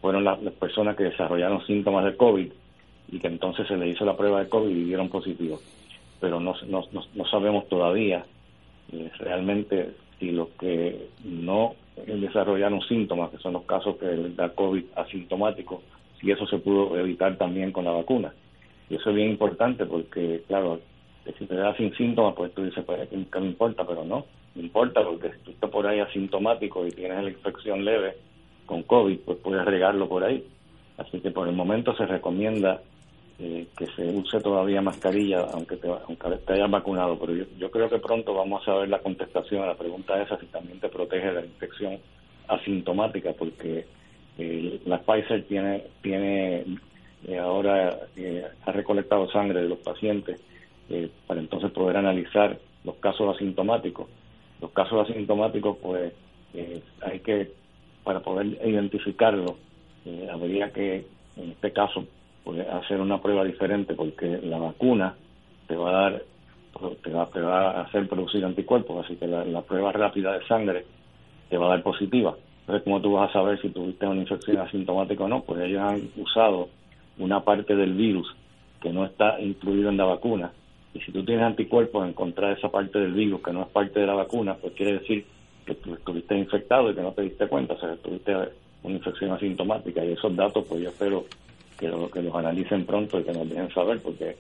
fueron 0.01 0.25
las, 0.25 0.39
personas 0.59 0.97
que 0.97 1.05
desarrollaron 1.05 1.65
síntomas 1.67 2.05
de 2.05 2.17
COVID 2.17 2.51
y 3.13 3.19
que 3.19 3.27
entonces 3.27 3.67
se 3.69 3.77
le 3.77 3.89
hizo 3.89 4.05
la 4.05 4.17
prueba 4.17 4.41
de 4.41 4.49
COVID 4.49 4.75
y 4.75 4.85
dieron 4.85 5.09
positivo. 5.09 5.61
Pero 6.21 6.41
no, 6.41 6.55
no, 6.69 6.85
no 7.15 7.25
sabemos 7.27 7.69
todavía 7.69 8.25
realmente 9.19 9.93
si 10.19 10.31
los 10.31 10.49
que 10.59 11.09
no 11.25 11.75
desarrollaron 12.07 12.81
síntomas, 12.83 13.31
que 13.31 13.39
son 13.39 13.55
los 13.55 13.65
casos 13.65 13.97
que 13.97 14.07
da 14.35 14.49
COVID 14.51 14.85
asintomático, 14.97 15.83
si 16.25 16.31
eso 16.31 16.47
se 16.47 16.59
pudo 16.59 16.99
evitar 16.99 17.37
también 17.37 17.71
con 17.71 17.85
la 17.85 17.91
vacuna. 17.91 18.33
Y 18.89 18.97
eso 18.97 19.11
es 19.11 19.17
bien 19.17 19.31
importante 19.31 19.85
porque, 19.85 20.43
claro, 20.47 20.81
si 21.39 21.47
te 21.47 21.55
da 21.55 21.77
sin 21.77 21.95
síntomas, 21.95 22.35
pues 22.35 22.53
tú 22.55 22.65
dices, 22.65 22.85
pues 22.85 23.09
que 23.09 23.41
no 23.41 23.47
importa, 23.47 23.87
pero 23.87 24.05
no, 24.05 24.25
no 24.55 24.63
importa 24.63 25.03
porque 25.05 25.33
si 25.33 25.39
tú 25.41 25.51
estás 25.51 25.71
por 25.71 25.87
ahí 25.87 26.01
asintomático 26.01 26.87
y 26.87 26.91
tienes 26.91 27.23
la 27.23 27.31
infección 27.31 27.85
leve 27.85 28.17
con 28.67 28.83
COVID, 28.83 29.19
pues 29.21 29.39
puedes 29.39 29.65
regarlo 29.65 30.09
por 30.09 30.25
ahí. 30.25 30.45
Así 30.97 31.21
que 31.21 31.31
por 31.31 31.49
el 31.49 31.55
momento 31.55 31.95
se 31.97 32.07
recomienda 32.07 32.81
eh, 33.39 33.67
que 33.77 33.87
se 33.89 34.07
use 34.07 34.41
todavía 34.41 34.81
mascarilla 34.81 35.41
aunque 35.53 35.77
te, 35.77 35.89
aunque 35.89 36.29
te 36.47 36.53
hayas 36.53 36.71
vacunado, 36.71 37.19
pero 37.19 37.35
yo, 37.35 37.71
creo 37.71 37.91
que 37.91 37.99
pronto 37.99 38.33
vamos 38.33 38.63
a 38.63 38.67
saber 38.67 38.89
la 38.89 39.01
contestación 39.01 39.63
a 39.63 39.67
la 39.67 39.75
pregunta 39.75 40.23
esa 40.23 40.39
si 40.39 40.47
también 40.47 40.79
te 40.79 40.89
protege 40.89 41.33
la 41.33 41.45
infección 41.45 41.99
asintomática, 42.47 43.33
porque 43.33 43.87
eh, 44.39 44.81
la 44.87 44.99
Pfizer 45.01 45.45
tiene, 45.45 45.85
tiene 46.03 46.65
eh, 47.27 47.39
ahora 47.39 47.99
ha 48.67 48.73
recolectado 48.73 49.31
sangre 49.31 49.63
de 49.63 49.69
los 49.69 49.79
pacientes 49.79 50.41
eh, 50.91 51.09
para 51.27 51.41
entonces 51.41 51.71
poder 51.71 51.97
analizar 51.97 52.59
los 52.85 52.97
casos 52.97 53.35
asintomáticos. 53.35 54.07
Los 54.61 54.71
casos 54.73 55.09
asintomáticos, 55.09 55.79
pues 55.79 56.13
eh, 56.53 56.83
hay 57.03 57.21
que, 57.21 57.53
para 58.05 58.21
poder 58.21 58.47
identificarlos, 58.65 59.55
eh, 60.05 60.29
habría 60.31 60.71
que, 60.71 61.07
en 61.37 61.51
este 61.51 61.73
caso, 61.73 62.07
pues, 62.45 62.67
hacer 62.69 63.01
una 63.01 63.21
prueba 63.21 63.45
diferente 63.45 63.95
porque 63.95 64.39
la 64.43 64.59
vacuna 64.59 65.15
te 65.67 65.75
va 65.75 65.89
a 65.89 66.11
dar, 66.11 66.23
te 67.03 67.11
va, 67.11 67.27
te 67.27 67.41
va 67.41 67.71
a 67.71 67.81
hacer 67.83 68.07
producir 68.09 68.45
anticuerpos, 68.45 69.05
así 69.05 69.17
que 69.17 69.27
la, 69.27 69.63
prueba 69.63 69.91
rápida 69.93 70.39
de 70.39 70.47
sangre 70.47 70.85
te 71.49 71.57
va 71.57 71.67
a 71.67 71.71
dar 71.71 71.83
positiva. 71.83 72.37
Entonces, 72.65 72.85
¿cómo 72.85 73.01
tú 73.03 73.13
vas 73.13 73.29
a 73.29 73.33
saber 73.35 73.61
si 73.61 73.69
tuviste 73.69 74.07
una 74.07 74.23
infección 74.23 74.57
asintomática 74.57 75.25
o 75.25 75.29
no? 75.29 75.43
Pues 75.43 75.61
ellos 75.61 75.83
han 75.83 76.09
usado 76.17 76.71
una 77.19 77.45
parte 77.45 77.77
del 77.77 77.93
virus 77.93 78.35
que 78.81 78.91
no 78.91 79.05
está 79.05 79.39
incluido 79.39 79.91
en 79.91 79.99
la 79.99 80.07
vacuna. 80.07 80.51
Y 80.95 81.01
si 81.01 81.13
tú 81.13 81.23
tienes 81.25 81.45
anticuerpos 81.45 82.07
en 82.07 82.15
contra 82.15 82.49
de 82.49 82.55
esa 82.55 82.71
parte 82.71 82.99
del 82.99 83.13
virus 83.13 83.43
que 83.43 83.53
no 83.53 83.63
es 83.63 83.69
parte 83.69 84.01
de 84.01 84.07
la 84.07 84.15
vacuna, 84.15 84.55
pues 84.55 84.73
quiere 84.73 84.95
decir 84.95 85.27
que 85.67 85.75
tú 85.75 85.93
estuviste 85.93 86.39
infectado 86.39 86.91
y 86.91 86.95
que 86.95 87.03
no 87.03 87.13
te 87.13 87.23
diste 87.23 87.47
cuenta, 87.49 87.75
o 87.75 87.81
sea, 87.81 87.97
tuviste 87.97 88.35
una 88.83 88.95
infección 88.95 89.33
asintomática. 89.33 90.03
Y 90.03 90.13
esos 90.13 90.35
datos, 90.35 90.65
pues 90.67 90.83
yo 90.83 90.89
espero 90.89 91.27
que, 91.79 91.93
que 92.13 92.23
los 92.23 92.35
analicen 92.35 92.87
pronto 92.87 93.21
y 93.21 93.25
que 93.25 93.33
nos 93.33 93.47
dejen 93.47 93.71
saber, 93.75 94.01
porque 94.01 94.37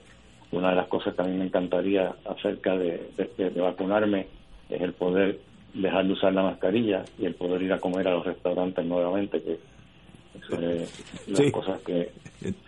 una 0.51 0.71
de 0.71 0.77
las 0.77 0.87
cosas 0.87 1.15
que 1.15 1.21
a 1.21 1.27
mí 1.27 1.37
me 1.37 1.45
encantaría 1.45 2.15
acerca 2.25 2.75
de, 2.77 3.11
de 3.37 3.61
vacunarme 3.61 4.29
es 4.71 4.81
el 4.81 4.95
poder 4.95 5.41
dejar 5.75 6.07
de 6.07 6.13
usar 6.13 6.33
la 6.33 6.43
mascarilla 6.43 7.05
y 7.19 7.27
el 7.27 7.35
poder 7.35 7.63
ir 7.63 7.73
a 7.73 7.79
comer 7.79 8.09
a 8.09 8.13
los 8.13 8.25
restaurantes 8.25 8.85
nuevamente, 8.87 9.43
que 9.43 9.59
las 11.27 11.53
cosas 11.53 11.81
que 11.83 12.11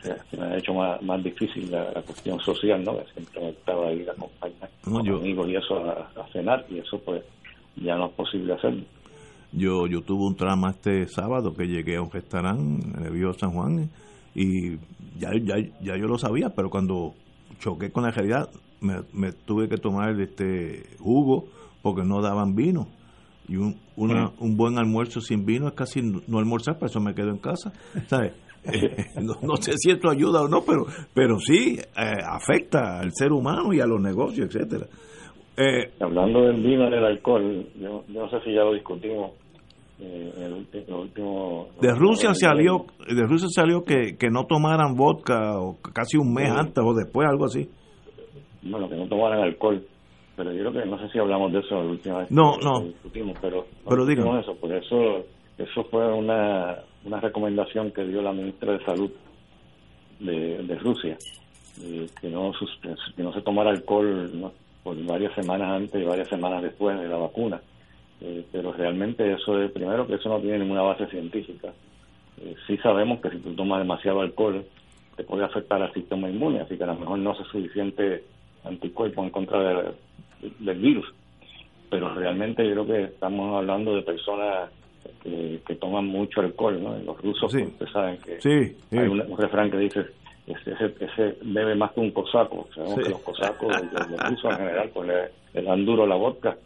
se, 0.02 0.36
me 0.36 0.44
ha 0.44 0.56
hecho 0.56 0.74
más, 0.74 1.00
más 1.02 1.22
difícil 1.22 1.70
la, 1.70 2.02
cuestión 2.02 2.38
social, 2.40 2.82
¿no? 2.82 2.96
Siempre 3.12 3.50
estaba 3.50 3.88
ahí 3.88 4.06
a 4.06 4.12
acompañar 4.12 4.70
con 4.82 5.08
amigos 5.08 5.48
y 5.48 5.56
eso 5.56 5.78
a, 5.78 6.26
cenar 6.32 6.64
y 6.70 6.78
eso 6.78 6.98
pues 7.00 7.22
ya 7.76 7.96
no 7.96 8.06
es 8.06 8.12
posible 8.12 8.54
hacerlo. 8.54 8.84
Yo, 9.52 9.86
yo 9.86 10.02
tuve 10.02 10.24
un 10.24 10.36
trama 10.36 10.70
este 10.70 11.06
sábado 11.08 11.54
que 11.54 11.66
llegué 11.66 11.96
a 11.96 12.02
un 12.02 12.10
restaurante 12.10 12.86
en 12.98 13.04
el 13.04 13.12
Río 13.12 13.32
San 13.32 13.52
Juan 13.52 13.90
y 14.34 14.76
ya, 15.18 15.30
ya, 15.42 15.56
ya 15.80 15.96
yo 15.96 16.06
lo 16.06 16.18
sabía, 16.18 16.50
pero 16.50 16.70
cuando 16.70 17.14
choqué 17.60 17.90
con 17.90 18.04
la 18.04 18.10
realidad 18.10 18.50
me, 18.80 18.96
me 19.12 19.32
tuve 19.32 19.68
que 19.68 19.78
tomar 19.78 20.18
este 20.20 20.84
jugo 20.98 21.46
porque 21.82 22.02
no 22.02 22.20
daban 22.20 22.54
vino 22.54 22.88
y 23.48 23.56
un, 23.56 23.76
un 23.96 24.56
buen 24.56 24.78
almuerzo 24.78 25.20
sin 25.20 25.44
vino 25.44 25.68
es 25.68 25.74
casi 25.74 26.00
no 26.02 26.38
almorzar, 26.38 26.78
por 26.78 26.88
eso 26.88 27.00
me 27.00 27.14
quedo 27.14 27.30
en 27.30 27.38
casa. 27.38 27.72
Eh, 28.68 29.22
no, 29.22 29.54
sé 29.58 29.74
si 29.76 29.92
esto 29.92 30.10
ayuda 30.10 30.42
o 30.42 30.48
no, 30.48 30.62
pero, 30.66 30.86
pero 31.14 31.38
sí 31.38 31.78
eh, 31.78 32.14
afecta 32.28 32.98
al 32.98 33.12
ser 33.12 33.30
humano 33.30 33.72
y 33.72 33.78
a 33.78 33.86
los 33.86 34.00
negocios, 34.00 34.52
etcétera. 34.52 34.86
Eh, 35.56 35.92
Hablando 36.00 36.42
del 36.42 36.60
vino 36.60 36.88
y 36.88 36.90
del 36.90 37.04
alcohol, 37.04 37.64
yo, 37.80 38.02
no 38.08 38.28
sé 38.28 38.40
si 38.40 38.52
ya 38.52 38.64
lo 38.64 38.74
discutimos. 38.74 39.30
el 40.00 40.52
último, 40.52 41.68
de 41.80 41.94
Rusia 41.94 42.34
salió 42.34 42.86
de 43.08 43.22
Rusia 43.22 43.46
salió 43.48 43.84
que, 43.84 44.16
que 44.18 44.30
no 44.30 44.46
tomaran 44.46 44.96
vodka 44.96 45.60
o 45.60 45.76
casi 45.94 46.16
un 46.16 46.34
mes 46.34 46.50
antes 46.50 46.82
o 46.84 46.92
después 46.92 47.26
algo 47.26 47.44
así 47.44 47.70
bueno 48.62 48.88
que 48.88 48.96
no 48.96 49.06
tomaran 49.06 49.40
alcohol 49.40 49.86
pero 50.36 50.52
yo 50.52 50.70
creo 50.70 50.84
que 50.84 50.88
no 50.88 50.98
sé 50.98 51.08
si 51.08 51.18
hablamos 51.18 51.52
de 51.52 51.60
eso 51.60 51.74
la 51.82 51.90
última 51.90 52.18
vez 52.18 52.30
no, 52.30 52.56
no. 52.58 52.80
discutimos, 52.80 53.38
pero 53.40 53.66
pero 53.88 54.04
digamos 54.04 54.42
eso, 54.42 54.54
por 54.56 54.72
eso 54.72 55.24
eso 55.58 55.84
fue 55.84 56.12
una, 56.12 56.76
una 57.04 57.20
recomendación 57.20 57.90
que 57.90 58.04
dio 58.04 58.20
la 58.22 58.32
ministra 58.32 58.72
de 58.72 58.84
Salud 58.84 59.10
de, 60.20 60.62
de 60.62 60.74
Rusia, 60.76 61.16
que 62.20 62.28
no 62.28 62.52
que 63.16 63.22
no 63.22 63.32
se 63.32 63.40
tomara 63.40 63.70
alcohol 63.70 64.52
por 64.82 65.04
varias 65.04 65.34
semanas 65.34 65.68
antes 65.68 66.00
y 66.00 66.04
varias 66.04 66.28
semanas 66.28 66.62
después 66.62 66.98
de 66.98 67.08
la 67.08 67.16
vacuna. 67.16 67.60
Eh, 68.20 68.46
pero 68.50 68.72
realmente 68.72 69.30
eso 69.32 69.60
es, 69.60 69.70
primero 69.72 70.06
que 70.06 70.14
eso 70.14 70.28
no 70.28 70.40
tiene 70.40 70.60
ninguna 70.60 70.82
base 70.82 71.06
científica. 71.08 71.72
Eh, 72.40 72.54
sí 72.66 72.76
sabemos 72.78 73.20
que 73.20 73.30
si 73.30 73.38
tú 73.38 73.54
tomas 73.54 73.80
demasiado 73.80 74.20
alcohol 74.20 74.64
te 75.16 75.24
puede 75.24 75.44
afectar 75.44 75.82
al 75.82 75.92
sistema 75.92 76.28
inmune, 76.28 76.60
así 76.60 76.76
que 76.76 76.84
a 76.84 76.88
lo 76.88 76.96
mejor 76.96 77.18
no 77.18 77.32
hace 77.32 77.44
suficiente 77.44 78.24
anticuerpo 78.64 79.22
en 79.22 79.30
contra 79.30 79.58
de, 79.60 79.92
del 80.58 80.78
virus. 80.78 81.06
Pero 81.90 82.14
realmente 82.14 82.66
yo 82.66 82.72
creo 82.72 82.86
que 82.86 83.04
estamos 83.04 83.56
hablando 83.56 83.94
de 83.94 84.02
personas 84.02 84.70
que, 85.22 85.74
toman 85.80 86.06
mucho 86.06 86.40
alcohol, 86.40 86.82
¿no? 86.82 86.96
Los 86.98 87.20
rusos, 87.20 87.52
ustedes 87.52 87.92
saben 87.92 88.18
que 88.18 88.38
hay 88.92 89.08
un, 89.08 89.36
refrán 89.36 89.70
que 89.70 89.78
dice 89.78 90.06
ese, 90.46 90.94
ese, 91.00 91.36
bebe 91.42 91.74
más 91.74 91.92
que 91.92 92.00
un 92.00 92.10
cosaco. 92.12 92.68
Sabemos 92.74 93.00
que 93.00 93.10
los 93.10 93.20
cosacos, 93.20 93.76
los, 93.92 94.30
rusos 94.30 94.52
en 94.52 94.56
general, 94.58 94.90
pues 94.94 95.08
le, 95.54 95.62
dan 95.62 95.84
duro 95.84 96.06
la 96.06 96.16
vodka 96.16 96.56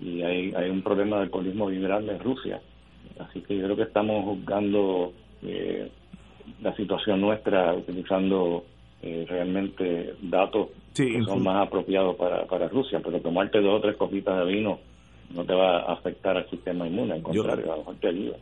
y 0.00 0.22
hay, 0.22 0.54
hay 0.54 0.70
un 0.70 0.82
problema 0.82 1.16
de 1.16 1.22
alcoholismo 1.24 1.66
bien 1.66 1.82
grande 1.82 2.12
en 2.12 2.20
Rusia. 2.20 2.60
Así 3.18 3.40
que 3.40 3.56
yo 3.56 3.64
creo 3.64 3.76
que 3.76 3.82
estamos 3.82 4.24
juzgando 4.24 5.12
eh, 5.42 5.90
la 6.62 6.74
situación 6.76 7.20
nuestra 7.20 7.74
utilizando 7.74 8.64
eh, 9.02 9.26
realmente 9.28 10.14
datos 10.22 10.70
que 10.94 11.22
son 11.24 11.42
más 11.42 11.66
apropiados 11.66 12.16
para, 12.16 12.46
para 12.46 12.68
Rusia, 12.68 13.00
pero 13.04 13.20
tomarte 13.20 13.60
dos 13.60 13.78
o 13.78 13.80
tres 13.80 13.96
copitas 13.96 14.38
de 14.38 14.52
vino 14.52 14.78
no 15.34 15.44
te 15.44 15.54
va 15.54 15.80
a 15.80 15.92
afectar 15.92 16.36
al 16.36 16.48
sistema 16.48 16.86
inmune, 16.86 17.14
al 17.14 17.22
contrario, 17.22 17.64
a 17.66 17.76
lo 17.76 17.78
mejor 17.78 17.96
te 17.96 18.08
ayuda. 18.08 18.36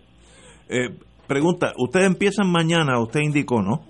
Eh, 0.69 0.91
pregunta, 1.27 1.73
¿ustedes 1.77 2.07
empiezan 2.07 2.51
mañana? 2.51 3.01
Usted 3.01 3.21
indicó, 3.21 3.63
¿no? 3.63 3.81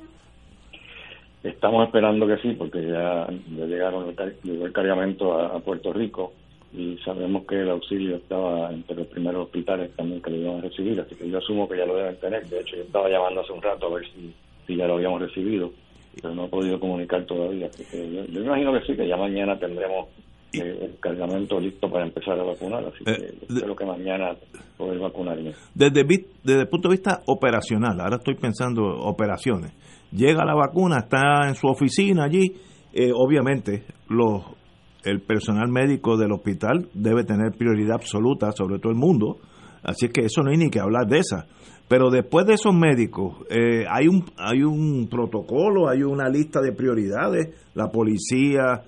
Estamos 1.42 1.86
esperando 1.86 2.26
que 2.26 2.38
sí, 2.38 2.54
porque 2.56 2.80
ya, 2.86 3.26
llegaron 3.50 4.08
el, 4.08 4.72
cargamento 4.72 5.38
a, 5.38 5.60
Puerto 5.60 5.92
Rico 5.92 6.32
y 6.72 6.96
sabemos 7.04 7.46
que 7.46 7.60
el 7.60 7.70
auxilio 7.70 8.16
estaba 8.16 8.72
entre 8.72 8.96
los 8.96 9.06
primeros 9.08 9.44
hospitales 9.44 9.94
también 9.94 10.22
que 10.22 10.30
lo 10.30 10.36
iban 10.38 10.56
a 10.56 10.62
recibir, 10.62 10.98
así 11.00 11.14
que 11.14 11.28
yo 11.28 11.38
asumo 11.38 11.68
que 11.68 11.76
ya 11.76 11.84
lo 11.84 11.96
deben 11.96 12.18
tener. 12.18 12.46
De 12.46 12.60
hecho, 12.60 12.76
yo 12.76 12.82
estaba 12.82 13.10
llamando 13.10 13.42
hace 13.42 13.52
un 13.52 13.60
rato 13.60 13.86
a 13.86 13.94
ver 13.96 14.06
si, 14.14 14.34
si 14.66 14.76
ya 14.76 14.86
lo 14.86 14.94
habíamos 14.94 15.20
recibido 15.20 15.70
pero 16.20 16.34
no 16.34 16.46
he 16.46 16.48
podido 16.48 16.78
comunicar 16.80 17.24
todavía. 17.26 17.66
Así 17.66 17.84
que 17.84 18.10
yo, 18.10 18.40
imagino 18.40 18.72
que 18.72 18.86
sí, 18.86 18.96
que 18.96 19.08
ya 19.08 19.16
mañana 19.16 19.58
tendremos 19.58 20.08
eh, 20.52 20.78
el 20.82 20.98
cargamento 21.00 21.58
listo 21.58 21.88
para 21.90 22.06
empezar 22.06 22.38
a 22.38 22.44
vacunar, 22.44 22.84
así 22.84 23.04
eh, 23.06 23.34
que 23.40 23.54
espero 23.54 23.74
que 23.74 23.84
mañana 23.84 24.36
poder 24.76 24.98
vacunarme. 24.98 25.52
Desde, 25.74 26.04
desde 26.42 26.60
el 26.60 26.68
punto 26.68 26.88
de 26.88 26.94
vista 26.94 27.22
operacional, 27.26 28.00
ahora 28.00 28.16
estoy 28.16 28.34
pensando 28.36 28.82
operaciones, 28.84 29.72
llega 30.12 30.44
la 30.44 30.54
vacuna, 30.54 30.98
está 30.98 31.48
en 31.48 31.54
su 31.54 31.66
oficina 31.66 32.24
allí, 32.24 32.52
eh, 32.92 33.10
obviamente 33.12 33.84
los 34.08 34.44
el 35.04 35.20
personal 35.20 35.68
médico 35.68 36.16
del 36.16 36.32
hospital 36.32 36.88
debe 36.94 37.24
tener 37.24 37.52
prioridad 37.58 37.96
absoluta 37.96 38.52
sobre 38.52 38.78
todo 38.78 38.90
el 38.90 38.98
mundo, 38.98 39.36
así 39.82 40.08
que 40.08 40.22
eso 40.22 40.42
no 40.42 40.50
hay 40.50 40.56
ni 40.56 40.70
que 40.70 40.80
hablar 40.80 41.06
de 41.06 41.18
esa. 41.18 41.46
Pero 41.88 42.10
después 42.10 42.46
de 42.46 42.54
esos 42.54 42.74
médicos, 42.74 43.44
eh, 43.50 43.84
hay, 43.90 44.08
un, 44.08 44.24
hay 44.38 44.62
un 44.62 45.06
protocolo, 45.08 45.88
hay 45.88 46.02
una 46.02 46.28
lista 46.28 46.60
de 46.60 46.72
prioridades, 46.72 47.70
la 47.74 47.88
policía, 47.88 48.82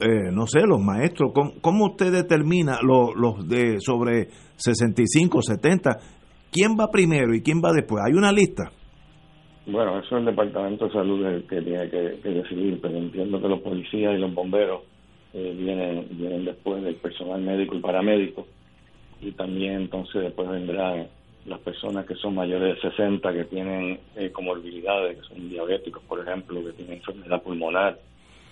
eh, 0.00 0.32
no 0.32 0.46
sé, 0.46 0.62
los 0.66 0.80
maestros, 0.80 1.32
¿cómo, 1.60 1.86
usted 1.86 2.12
determina 2.12 2.78
los, 2.82 3.14
los 3.14 3.48
de 3.48 3.78
sobre 3.78 4.28
65, 4.56 5.42
70? 5.42 5.90
¿Quién 6.50 6.72
va 6.78 6.90
primero 6.90 7.34
y 7.34 7.42
quién 7.42 7.58
va 7.58 7.72
después? 7.72 8.02
¿Hay 8.04 8.14
una 8.14 8.32
lista? 8.32 8.70
Bueno, 9.66 9.98
eso 9.98 10.16
es 10.16 10.20
el 10.20 10.26
Departamento 10.26 10.86
de 10.86 10.92
Salud 10.92 11.24
el 11.24 11.46
que 11.46 11.62
tiene 11.62 11.88
que, 11.88 12.28
decidir, 12.28 12.80
pero 12.82 12.98
entiendo 12.98 13.40
que 13.40 13.48
los 13.48 13.60
policías 13.60 14.14
y 14.14 14.18
los 14.18 14.34
bomberos 14.34 14.82
eh, 15.32 15.54
vienen, 15.56 16.06
vienen 16.10 16.44
después 16.44 16.82
del 16.82 16.96
personal 16.96 17.40
médico 17.40 17.74
y 17.76 17.80
paramédico, 17.80 18.46
y 19.22 19.32
también 19.32 19.82
entonces 19.82 20.22
después 20.22 20.48
vendrán 20.50 21.08
las 21.46 21.60
personas 21.60 22.06
que 22.06 22.14
son 22.14 22.34
mayores 22.34 22.76
de 22.76 22.90
60, 22.90 23.32
que 23.32 23.44
tienen 23.44 24.00
eh, 24.16 24.30
comorbilidades, 24.30 25.18
que 25.18 25.28
son 25.28 25.48
diabéticos, 25.48 26.02
por 26.04 26.20
ejemplo, 26.20 26.64
que 26.64 26.72
tienen 26.72 26.94
enfermedad 26.96 27.42
pulmonar 27.42 27.98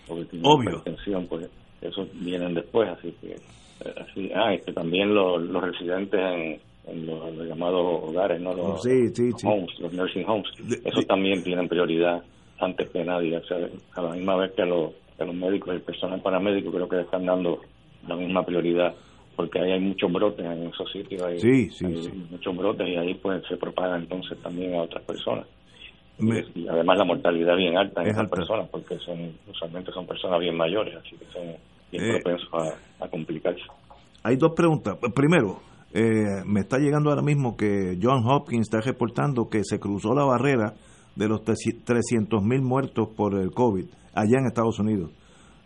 o 0.08 0.16
que 0.16 0.24
tienen 0.26 0.50
hipertensión, 0.62 1.26
pues 1.26 1.48
esos 1.80 2.08
vienen 2.20 2.54
después, 2.54 2.88
así 2.90 3.14
que 3.20 3.32
eh, 3.32 3.94
así, 4.00 4.30
ah, 4.34 4.54
que 4.64 4.72
también 4.72 5.14
los, 5.14 5.42
los 5.42 5.62
residentes 5.62 6.20
en, 6.20 6.60
en 6.86 7.06
los, 7.06 7.34
llamados 7.46 8.02
hogares, 8.02 8.40
¿no? 8.40 8.52
Los, 8.54 8.84
homes, 9.44 9.78
los 9.80 9.92
nursing 9.92 10.28
homes, 10.28 10.48
esos 10.84 11.06
también 11.06 11.42
tienen 11.42 11.68
prioridad 11.68 12.22
antes 12.58 12.90
que 12.90 13.04
nadie, 13.04 13.36
o 13.36 13.44
sea, 13.44 13.56
a 13.96 14.02
la 14.02 14.10
misma 14.10 14.36
vez 14.36 14.52
que 14.52 14.62
a 14.62 14.66
los, 14.66 14.92
a 15.18 15.24
los 15.24 15.34
médicos 15.34 15.70
y 15.72 15.76
el 15.76 15.82
personal 15.82 16.20
paramédico 16.20 16.70
creo 16.70 16.88
que 16.88 16.96
le 16.96 17.02
están 17.02 17.24
dando 17.24 17.60
la 18.06 18.16
misma 18.16 18.44
prioridad 18.44 18.94
porque 19.36 19.60
ahí 19.60 19.72
hay 19.72 19.80
muchos 19.80 20.12
brotes 20.12 20.44
en 20.44 20.68
esos 20.68 20.90
sitios, 20.90 21.22
hay, 21.22 21.38
sí, 21.38 21.70
sí, 21.70 21.86
muchos 22.30 22.56
brotes 22.56 22.88
y 22.88 22.96
ahí 22.96 23.14
pues 23.14 23.42
se 23.48 23.56
propaga 23.56 23.96
entonces 23.96 24.38
también 24.42 24.74
a 24.74 24.82
otras 24.82 25.02
personas. 25.04 25.46
y 26.18 26.68
además 26.68 26.98
la 26.98 27.04
mortalidad 27.04 27.56
bien 27.56 27.76
alta 27.76 28.02
en 28.02 28.08
esas 28.08 28.28
personas, 28.30 28.68
porque 28.68 28.98
son 28.98 29.32
usualmente 29.48 29.92
son 29.92 30.06
personas 30.06 30.40
bien 30.40 30.56
mayores, 30.56 30.96
así 30.96 31.16
que 31.16 31.24
son 31.32 31.42
bien 31.90 32.04
eh, 32.04 32.20
propensos 32.20 32.48
a, 33.00 33.08
complicarse. 33.08 33.62
Hay 34.22 34.36
dos 34.36 34.52
preguntas. 34.54 34.96
Primero, 35.14 35.60
eh, 35.92 36.42
me 36.46 36.60
está 36.60 36.78
llegando 36.78 37.10
ahora 37.10 37.22
mismo 37.22 37.56
que 37.56 37.98
John 38.00 38.24
Hopkins 38.26 38.68
está 38.68 38.80
reportando 38.80 39.48
que 39.48 39.62
se 39.64 39.80
cruzó 39.80 40.14
la 40.14 40.24
barrera 40.24 40.74
de 41.16 41.28
los 41.28 41.42
300.000 41.44 42.42
mil 42.42 42.62
muertos 42.62 43.08
por 43.16 43.38
el 43.38 43.50
COVID 43.50 43.84
allá 44.14 44.38
en 44.38 44.46
Estados 44.46 44.78
Unidos. 44.78 45.10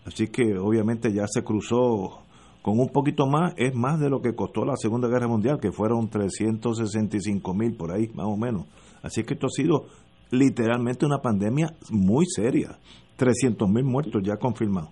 Así 0.04 0.28
que 0.28 0.56
obviamente 0.56 1.12
ya 1.12 1.26
se 1.26 1.42
cruzó 1.42 2.25
con 2.66 2.80
un 2.80 2.88
poquito 2.88 3.28
más, 3.28 3.54
es 3.58 3.76
más 3.76 4.00
de 4.00 4.11
lo 4.11 4.20
que 4.20 4.35
costó 4.35 4.64
la 4.64 4.75
Segunda 4.75 5.06
Guerra 5.06 5.28
Mundial, 5.28 5.61
que 5.61 5.70
fueron 5.70 6.11
365 6.11 7.54
mil 7.54 7.76
por 7.76 7.92
ahí, 7.92 8.08
más 8.12 8.26
o 8.26 8.37
menos. 8.37 8.66
Así 9.04 9.23
que 9.23 9.35
esto 9.35 9.46
ha 9.46 9.50
sido 9.50 9.87
literalmente 10.32 11.06
una 11.06 11.18
pandemia 11.18 11.68
muy 11.92 12.26
seria. 12.26 12.76
300 13.18 13.68
mil 13.68 13.85
muertos 13.85 14.20
ya 14.25 14.35
confirmados. 14.35 14.90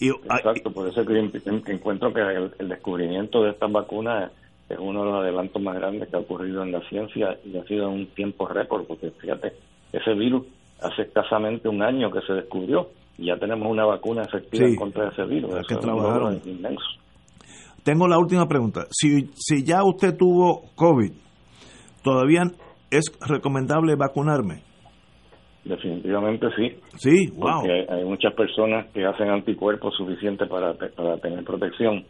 Y, 0.00 0.08
Exacto, 0.08 0.72
por 0.72 0.88
eso 0.88 1.04
que, 1.04 1.18
encuentro 1.70 2.10
que 2.10 2.22
el, 2.58 2.68
descubrimiento 2.70 3.42
de 3.42 3.50
estas 3.50 3.70
vacunas 3.70 4.32
es 4.70 4.78
uno 4.78 5.04
de 5.04 5.10
los 5.10 5.20
adelantos 5.22 5.60
más 5.60 5.74
grandes 5.74 6.08
que 6.08 6.16
ha 6.16 6.20
ocurrido 6.20 6.62
en 6.62 6.72
la 6.72 6.80
ciencia 6.88 7.38
y 7.44 7.54
ha 7.58 7.64
sido 7.64 7.90
un 7.90 8.06
tiempo 8.14 8.48
récord, 8.48 8.86
porque 8.86 9.10
fíjate, 9.10 9.52
ese 9.92 10.14
virus 10.14 10.46
hace 10.80 11.02
escasamente 11.02 11.68
un 11.68 11.82
año 11.82 12.10
que 12.10 12.22
se 12.22 12.32
descubrió 12.32 12.88
ya 13.18 13.36
tenemos 13.36 13.68
una 13.68 13.84
vacuna 13.84 14.22
efectiva 14.22 14.68
contra 14.78 15.08
ese 15.08 15.24
virus. 15.24 15.66
que 15.66 15.76
trabajaron. 15.76 16.40
Tengo 17.82 18.06
la 18.06 18.18
última 18.18 18.46
pregunta. 18.46 18.86
Si, 18.90 19.30
si 19.34 19.64
ya 19.64 19.82
usted 19.82 20.16
tuvo 20.16 20.70
COVID, 20.74 21.12
¿todavía 22.02 22.42
es 22.90 23.10
recomendable 23.26 23.96
vacunarme? 23.96 24.62
Definitivamente 25.64 26.46
sí. 26.56 26.76
Sí, 26.96 27.30
wow. 27.34 27.60
Porque 27.60 27.86
hay, 27.88 28.04
muchas 28.04 28.34
personas 28.34 28.86
que 28.92 29.04
hacen 29.04 29.28
anticuerpos 29.28 29.94
suficientes 29.96 30.48
para, 30.48 30.74
para 30.74 31.18
tener 31.18 31.44
protección, 31.44 32.04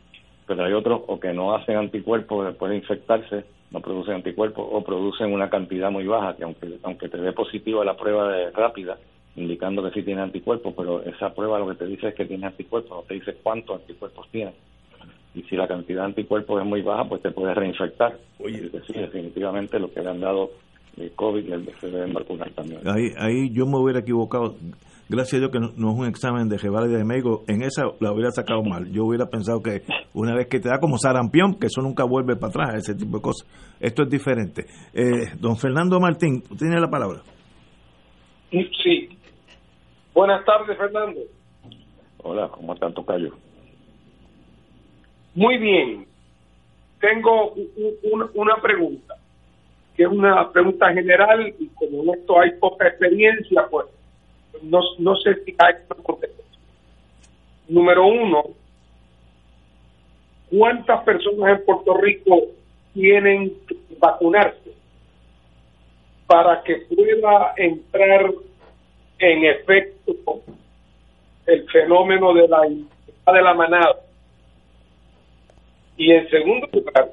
pero 0.46 0.64
hay 0.64 0.72
otros 0.72 1.02
o 1.06 1.18
que 1.18 1.32
no 1.32 1.54
hacen 1.54 1.76
anticuerpos 1.76 2.46
después 2.46 2.70
de 2.70 2.76
infectarse, 2.76 3.44
no 3.70 3.80
producen 3.80 4.14
anticuerpos 4.14 4.66
o 4.70 4.84
producen 4.84 5.32
una 5.32 5.50
cantidad 5.50 5.90
muy 5.90 6.06
baja, 6.06 6.36
que 6.36 6.44
aunque, 6.44 6.78
aunque 6.82 7.08
te 7.08 7.18
dé 7.18 7.32
positivo 7.32 7.82
la 7.82 7.96
prueba 7.96 8.30
de 8.30 8.50
rápida, 8.50 8.96
indicando 9.38 9.82
que 9.82 9.90
sí 9.90 10.02
tiene 10.04 10.22
anticuerpos, 10.22 10.74
pero 10.76 11.02
esa 11.02 11.34
prueba 11.34 11.58
lo 11.58 11.68
que 11.68 11.76
te 11.76 11.86
dice 11.86 12.08
es 12.08 12.14
que 12.14 12.24
tiene 12.24 12.46
anticuerpos, 12.46 12.90
no 12.90 13.02
te 13.02 13.14
dice 13.14 13.34
cuántos 13.42 13.80
anticuerpos 13.80 14.28
tiene. 14.30 14.52
Y 15.34 15.42
si 15.42 15.56
la 15.56 15.68
cantidad 15.68 16.00
de 16.00 16.06
anticuerpos 16.06 16.60
es 16.60 16.66
muy 16.66 16.82
baja, 16.82 17.04
pues 17.08 17.22
te 17.22 17.30
puedes 17.30 17.56
reinfectar. 17.56 18.16
Oye, 18.40 18.70
sí, 18.86 18.92
definitivamente 18.94 19.78
lo 19.78 19.92
que 19.92 20.00
le 20.00 20.10
han 20.10 20.20
dado 20.20 20.50
el 20.96 21.12
COVID 21.12 21.44
se 21.80 21.90
deben 21.90 22.12
vacunar 22.12 22.50
también. 22.52 22.80
Ahí, 22.86 23.10
ahí 23.16 23.50
yo 23.52 23.66
me 23.66 23.78
hubiera 23.78 24.00
equivocado. 24.00 24.56
Gracias 25.08 25.34
a 25.34 25.38
Dios 25.38 25.50
que 25.50 25.60
no, 25.60 25.92
es 25.92 25.98
un 25.98 26.06
examen 26.06 26.48
de 26.48 26.58
Jeval 26.58 26.90
de 26.90 27.04
médico. 27.04 27.44
En 27.46 27.62
esa 27.62 27.84
la 28.00 28.12
hubiera 28.12 28.30
sacado 28.30 28.62
mal. 28.62 28.90
Yo 28.90 29.04
hubiera 29.04 29.26
pensado 29.26 29.62
que 29.62 29.82
una 30.12 30.34
vez 30.34 30.48
que 30.48 30.60
te 30.60 30.68
da 30.68 30.78
como 30.80 30.98
sarampión, 30.98 31.58
que 31.58 31.66
eso 31.66 31.80
nunca 31.80 32.04
vuelve 32.04 32.36
para 32.36 32.48
atrás, 32.48 32.74
ese 32.74 32.94
tipo 32.94 33.18
de 33.18 33.22
cosas. 33.22 33.48
Esto 33.80 34.02
es 34.02 34.10
diferente. 34.10 34.66
Eh, 34.92 35.30
don 35.40 35.56
Fernando 35.56 35.98
Martín, 35.98 36.42
tiene 36.58 36.80
la 36.80 36.90
palabra. 36.90 37.20
Sí. 38.50 39.08
Buenas 40.18 40.44
tardes, 40.44 40.76
Fernando. 40.76 41.20
Hola, 42.24 42.48
¿cómo 42.48 42.74
está 42.74 42.90
Tocayo? 42.90 43.36
Muy 45.32 45.58
bien. 45.58 46.08
Tengo 46.98 47.54
una 48.34 48.56
pregunta 48.56 49.14
que 49.96 50.02
es 50.02 50.08
una 50.08 50.50
pregunta 50.50 50.92
general 50.92 51.54
y 51.60 51.68
como 51.68 52.02
en 52.02 52.18
esto 52.18 52.40
hay 52.40 52.50
poca 52.58 52.88
experiencia, 52.88 53.68
pues 53.70 53.86
no, 54.62 54.80
no 54.98 55.14
sé 55.18 55.36
si 55.44 55.54
hay 55.56 55.74
una 55.88 56.02
contestación. 56.02 56.62
Número 57.68 58.04
uno, 58.08 58.42
¿cuántas 60.50 61.04
personas 61.04 61.60
en 61.60 61.64
Puerto 61.64 61.96
Rico 61.96 62.42
tienen 62.92 63.52
que 63.68 63.76
vacunarse 64.00 64.72
para 66.26 66.60
que 66.64 66.74
pueda 66.92 67.52
entrar 67.56 68.32
en 69.18 69.44
efecto 69.44 70.42
el 71.46 71.68
fenómeno 71.70 72.34
de 72.34 72.48
la 72.48 72.60
de 72.62 73.42
la 73.42 73.54
manada? 73.54 73.96
Y 75.96 76.12
en 76.12 76.28
segundo 76.30 76.68
lugar, 76.72 77.10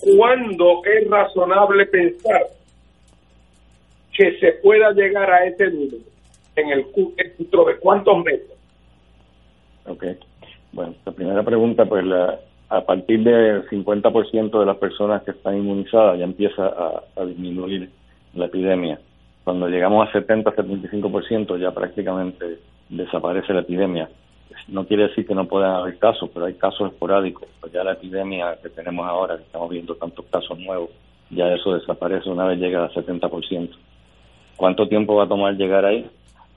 ¿cuándo 0.00 0.82
es 0.84 1.08
razonable 1.08 1.86
pensar 1.86 2.42
que 4.16 4.38
se 4.38 4.52
pueda 4.62 4.92
llegar 4.92 5.30
a 5.30 5.46
ese 5.46 5.66
número? 5.68 5.98
¿En 6.56 6.70
el 6.70 6.86
dentro 7.16 7.64
de 7.64 7.76
cuántos 7.76 8.24
meses? 8.24 8.50
Ok. 9.86 10.04
Bueno, 10.72 10.94
la 11.04 11.12
primera 11.12 11.42
pregunta, 11.42 11.84
pues 11.84 12.04
la, 12.04 12.38
a 12.68 12.80
partir 12.80 13.22
del 13.22 13.68
50% 13.68 14.58
de 14.58 14.66
las 14.66 14.76
personas 14.78 15.22
que 15.22 15.32
están 15.32 15.56
inmunizadas 15.56 16.18
ya 16.18 16.24
empieza 16.24 16.66
a, 16.66 17.24
disminuir 17.24 17.90
la 18.34 18.46
epidemia. 18.46 18.98
Cuando 19.44 19.68
llegamos 19.68 20.08
a 20.08 20.12
70-75% 20.12 21.58
ya 21.58 21.70
prácticamente 21.70 22.58
desaparece 22.88 23.52
la 23.52 23.60
epidemia. 23.60 24.08
No 24.68 24.86
quiere 24.86 25.08
decir 25.08 25.26
que 25.26 25.34
no 25.34 25.46
puedan 25.46 25.72
haber 25.72 25.98
casos, 25.98 26.30
pero 26.32 26.46
hay 26.46 26.54
casos 26.54 26.90
esporádicos. 26.90 27.48
Pues 27.60 27.72
ya 27.72 27.84
la 27.84 27.92
epidemia 27.92 28.56
que 28.62 28.70
tenemos 28.70 29.06
ahora, 29.06 29.36
que 29.36 29.42
estamos 29.42 29.68
viendo 29.68 29.94
tantos 29.96 30.24
casos 30.30 30.58
nuevos, 30.58 30.90
ya 31.30 31.52
eso 31.52 31.74
desaparece 31.74 32.30
una 32.30 32.46
vez 32.46 32.58
llega 32.58 32.84
al 32.84 32.92
70%. 32.92 33.70
¿Cuánto 34.56 34.88
tiempo 34.88 35.16
va 35.16 35.24
a 35.24 35.28
tomar 35.28 35.54
llegar 35.56 35.84
ahí? 35.84 36.08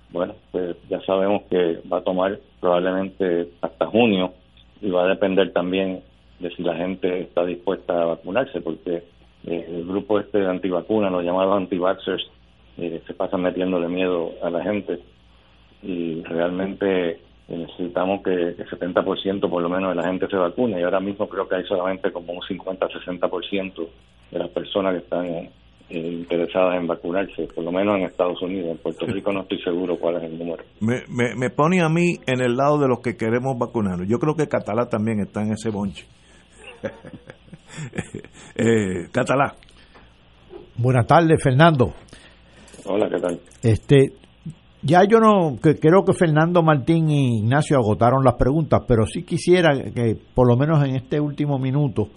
Bueno, 0.10 0.36
pues 0.52 0.78
ya 0.90 1.02
sabemos 1.02 1.44
que 1.50 1.82
va 1.92 1.98
a 1.98 2.04
tomar 2.04 2.40
probablemente 2.62 3.50
hasta 3.62 3.88
junio 3.88 4.34
y 4.82 4.90
va 4.90 5.04
a 5.04 5.08
depender 5.08 5.52
también 5.52 6.02
de 6.40 6.50
si 6.52 6.64
la 6.64 6.76
gente 6.76 7.22
está 7.22 7.44
dispuesta 7.44 8.02
a 8.02 8.06
vacunarse, 8.06 8.62
porque 8.62 9.04
eh, 9.46 9.66
el 9.68 9.86
grupo 9.86 10.20
este 10.20 10.40
de 10.40 10.48
antivacunas, 10.48 11.12
los 11.12 11.24
llamados 11.24 11.58
anti-vaxxers, 11.58 12.30
eh, 12.78 13.02
se 13.06 13.14
pasan 13.14 13.42
metiéndole 13.42 13.88
miedo 13.88 14.32
a 14.44 14.50
la 14.50 14.64
gente 14.64 15.00
y 15.82 16.22
realmente 16.24 17.20
necesitamos 17.48 18.22
que 18.24 18.32
el 18.32 18.70
70% 18.70 19.50
por 19.50 19.62
lo 19.62 19.70
menos 19.70 19.90
de 19.90 19.96
la 19.96 20.08
gente 20.08 20.28
se 20.28 20.36
vacune 20.36 20.80
y 20.80 20.84
ahora 20.84 21.00
mismo 21.00 21.28
creo 21.28 21.48
que 21.48 21.56
hay 21.56 21.64
solamente 21.64 22.12
como 22.12 22.34
un 22.34 22.42
50-60% 22.42 23.88
de 24.32 24.40
las 24.40 24.50
personas 24.50 24.94
que 24.94 25.00
están 25.00 25.26
eh, 25.26 25.52
interesadas 25.90 26.76
en 26.76 26.88
vacunarse, 26.88 27.48
por 27.56 27.64
lo 27.64 27.72
menos 27.72 27.96
en 27.96 28.04
Estados 28.04 28.42
Unidos. 28.42 28.72
En 28.72 28.78
Puerto 28.78 29.06
Rico 29.06 29.32
no 29.32 29.42
estoy 29.42 29.62
seguro 29.62 29.98
cuál 29.98 30.18
es 30.18 30.24
el 30.24 30.38
número. 30.38 30.64
Me, 30.82 31.04
me, 31.08 31.50
pone 31.50 31.82
a 31.82 31.88
mí 31.88 32.16
en 32.26 32.42
el 32.42 32.58
lado 32.58 32.78
de 32.80 32.90
los 32.90 33.00
que 33.00 33.16
queremos 33.16 33.58
vacunarnos. 33.58 34.08
Yo 34.10 34.18
creo 34.20 34.36
que 34.36 34.48
Catalá 34.48 34.90
también 34.90 35.22
está 35.22 35.42
en 35.42 35.54
ese 35.54 35.70
bonche. 35.70 36.06
eh, 38.56 39.08
Catalá. 39.12 39.56
Buenas 40.76 41.08
tardes, 41.08 41.42
Fernando. 41.42 41.94
Hola, 42.88 43.10
¿qué 43.10 43.20
tal? 43.20 43.40
Este, 43.64 44.14
ya 44.82 45.04
yo 45.04 45.20
no 45.20 45.58
que, 45.62 45.76
creo 45.76 46.04
que 46.06 46.14
Fernando 46.14 46.64
Martín 46.64 47.10
y 47.10 47.40
Ignacio 47.40 47.78
agotaron 47.78 48.24
las 48.24 48.36
preguntas, 48.36 48.82
pero 48.88 49.06
sí 49.06 49.24
quisiera 49.24 49.72
que 49.94 50.18
por 50.34 50.48
lo 50.48 50.56
menos 50.56 50.84
en 50.84 50.96
este 50.96 51.20
último 51.20 51.60
minuto 51.60 52.10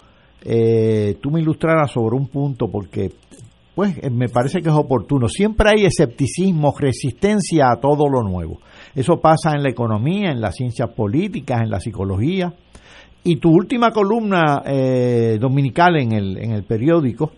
eh, 0.43 1.17
tú 1.21 1.29
me 1.29 1.41
ilustraras 1.41 1.91
sobre 1.91 2.15
un 2.15 2.27
punto 2.27 2.67
porque 2.71 3.11
pues 3.75 3.97
eh, 4.01 4.09
me 4.09 4.29
parece 4.29 4.61
que 4.61 4.69
es 4.69 4.75
oportuno. 4.75 5.27
Siempre 5.27 5.69
hay 5.69 5.85
escepticismo, 5.85 6.73
resistencia 6.77 7.71
a 7.71 7.79
todo 7.79 8.07
lo 8.07 8.21
nuevo. 8.21 8.59
Eso 8.95 9.19
pasa 9.19 9.51
en 9.55 9.63
la 9.63 9.69
economía, 9.69 10.31
en 10.31 10.41
las 10.41 10.55
ciencias 10.55 10.89
políticas, 10.89 11.61
en 11.61 11.69
la 11.69 11.79
psicología. 11.79 12.53
Y 13.23 13.37
tu 13.37 13.49
última 13.49 13.91
columna 13.91 14.63
eh, 14.65 15.37
dominical 15.39 15.97
en 15.97 16.11
el, 16.11 16.37
en 16.37 16.51
el 16.51 16.63
periódico 16.63 17.31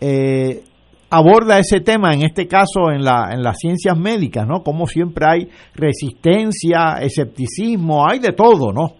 eh, 0.00 0.62
aborda 1.10 1.58
ese 1.58 1.80
tema, 1.80 2.12
en 2.12 2.22
este 2.22 2.46
caso 2.46 2.90
en, 2.90 3.04
la, 3.04 3.30
en 3.32 3.42
las 3.42 3.58
ciencias 3.58 3.96
médicas, 3.96 4.46
¿no? 4.46 4.62
Como 4.62 4.86
siempre 4.86 5.26
hay 5.28 5.48
resistencia, 5.74 6.98
escepticismo, 7.00 8.08
hay 8.08 8.18
de 8.18 8.32
todo, 8.32 8.72
¿no? 8.72 8.94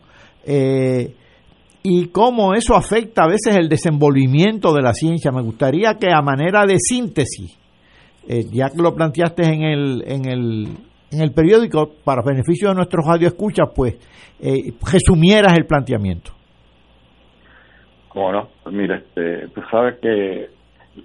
Eh, 0.47 1.15
y 1.83 2.07
cómo 2.09 2.55
eso 2.55 2.75
afecta 2.75 3.25
a 3.25 3.29
veces 3.29 3.57
el 3.57 3.69
desenvolvimiento 3.69 4.73
de 4.73 4.83
la 4.83 4.95
ciencia. 4.95 5.31
Me 5.33 5.43
gustaría 5.43 5.95
que 5.95 6.11
a 6.11 6.23
manera 6.23 6.65
de 6.65 6.77
síntesis, 6.79 7.59
eh, 8.27 8.45
ya 8.51 8.71
que 8.71 8.83
lo 8.83 8.95
planteaste 8.95 9.43
en 9.43 9.63
el, 9.63 10.05
en 10.07 10.25
el, 10.27 10.69
en 11.11 11.21
el 11.21 11.33
periódico, 11.33 11.91
para 12.03 12.23
beneficio 12.23 12.71
de 12.71 12.75
nuestros 12.75 13.05
radioescuchas, 13.07 13.69
pues 13.75 13.99
eh, 14.41 14.73
resumieras 14.91 15.53
el 15.59 15.67
planteamiento. 15.67 16.33
Bueno, 18.15 18.49
mira, 18.71 18.97
este, 18.97 19.49
tú 19.49 19.61
sabes 19.71 19.99
que 20.01 20.47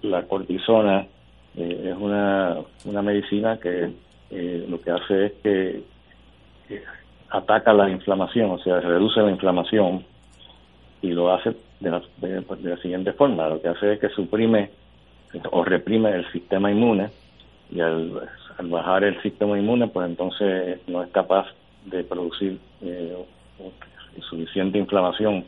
la 0.01 0.23
cortisona 0.23 1.07
eh, 1.55 1.91
es 1.91 1.97
una, 1.97 2.57
una 2.85 3.01
medicina 3.01 3.57
que 3.57 3.91
eh, 4.31 4.65
lo 4.69 4.79
que 4.79 4.91
hace 4.91 5.25
es 5.25 5.31
que, 5.43 5.83
ataca 7.31 7.73
la 7.73 7.89
inflamación, 7.89 8.51
o 8.51 8.59
sea, 8.59 8.79
reduce 8.79 9.21
la 9.21 9.31
inflamación 9.31 10.03
y 11.01 11.11
lo 11.11 11.31
hace 11.31 11.55
de 11.79 11.91
la, 11.91 12.01
de, 12.17 12.43
la 12.61 12.77
siguiente 12.77 13.13
forma, 13.13 13.47
lo 13.49 13.61
que 13.61 13.69
hace 13.69 13.93
es 13.93 13.99
que 13.99 14.09
suprime 14.09 14.69
o 15.51 15.63
reprime 15.63 16.11
el 16.11 16.31
sistema 16.31 16.71
inmune 16.71 17.09
y 17.71 17.79
al, 17.79 18.27
bajar 18.63 19.03
el 19.03 19.21
sistema 19.21 19.57
inmune, 19.57 19.87
pues 19.87 20.07
entonces 20.07 20.79
no 20.87 21.01
es 21.03 21.09
capaz 21.11 21.47
de 21.85 22.03
producir 22.03 22.59
eh, 22.81 23.15
suficiente 24.21 24.77
inflamación 24.77 25.45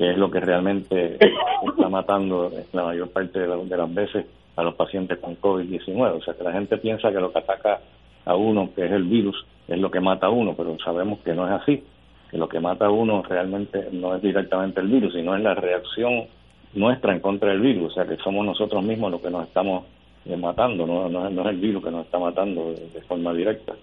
que 0.00 0.12
es 0.12 0.16
lo 0.16 0.30
que 0.30 0.40
realmente 0.40 1.18
está 1.20 1.90
matando 1.90 2.50
la 2.72 2.84
mayor 2.84 3.10
parte 3.10 3.38
de, 3.38 3.46
las 3.46 3.94
veces 3.94 4.24
a 4.56 4.62
los 4.62 4.74
pacientes 4.74 5.18
con 5.18 5.38
COVID-19. 5.38 6.16
O 6.16 6.22
sea, 6.22 6.32
que 6.32 6.42
la 6.42 6.52
gente 6.52 6.78
piensa 6.78 7.12
que 7.12 7.20
lo 7.20 7.30
que 7.30 7.40
ataca 7.40 7.80
a 8.24 8.34
uno, 8.34 8.70
que 8.74 8.86
es 8.86 8.92
el 8.92 9.02
virus, 9.02 9.44
es 9.68 9.78
lo 9.78 9.90
que 9.90 10.00
mata 10.00 10.28
a 10.28 10.30
uno, 10.30 10.54
pero 10.56 10.74
sabemos 10.82 11.18
que 11.18 11.34
no 11.34 11.46
es 11.46 11.52
así, 11.52 11.84
que 12.30 12.38
lo 12.38 12.48
que 12.48 12.60
mata 12.60 12.86
a 12.86 12.90
uno 12.90 13.22
realmente 13.28 13.88
no 13.92 14.16
es 14.16 14.22
directamente 14.22 14.80
el 14.80 14.88
virus, 14.88 15.12
sino 15.12 15.36
es 15.36 15.42
la 15.42 15.52
reacción 15.52 16.24
nuestra 16.72 17.12
en 17.12 17.20
contra 17.20 17.50
del 17.50 17.60
virus, 17.60 17.92
o 17.92 17.94
sea 17.94 18.06
que 18.06 18.16
somos 18.22 18.46
nosotros 18.46 18.82
mismos 18.82 19.10
los 19.10 19.20
que 19.20 19.28
nos 19.28 19.46
estamos 19.46 19.84
eh, 20.24 20.34
matando, 20.34 20.86
no, 20.86 21.10
no, 21.10 21.28
es 21.28 21.46
el 21.46 21.60
virus 21.60 21.84
que 21.84 21.90
nos 21.90 22.06
está 22.06 22.18
matando 22.18 22.72
de, 22.72 23.02
forma 23.02 23.34
directa. 23.34 23.74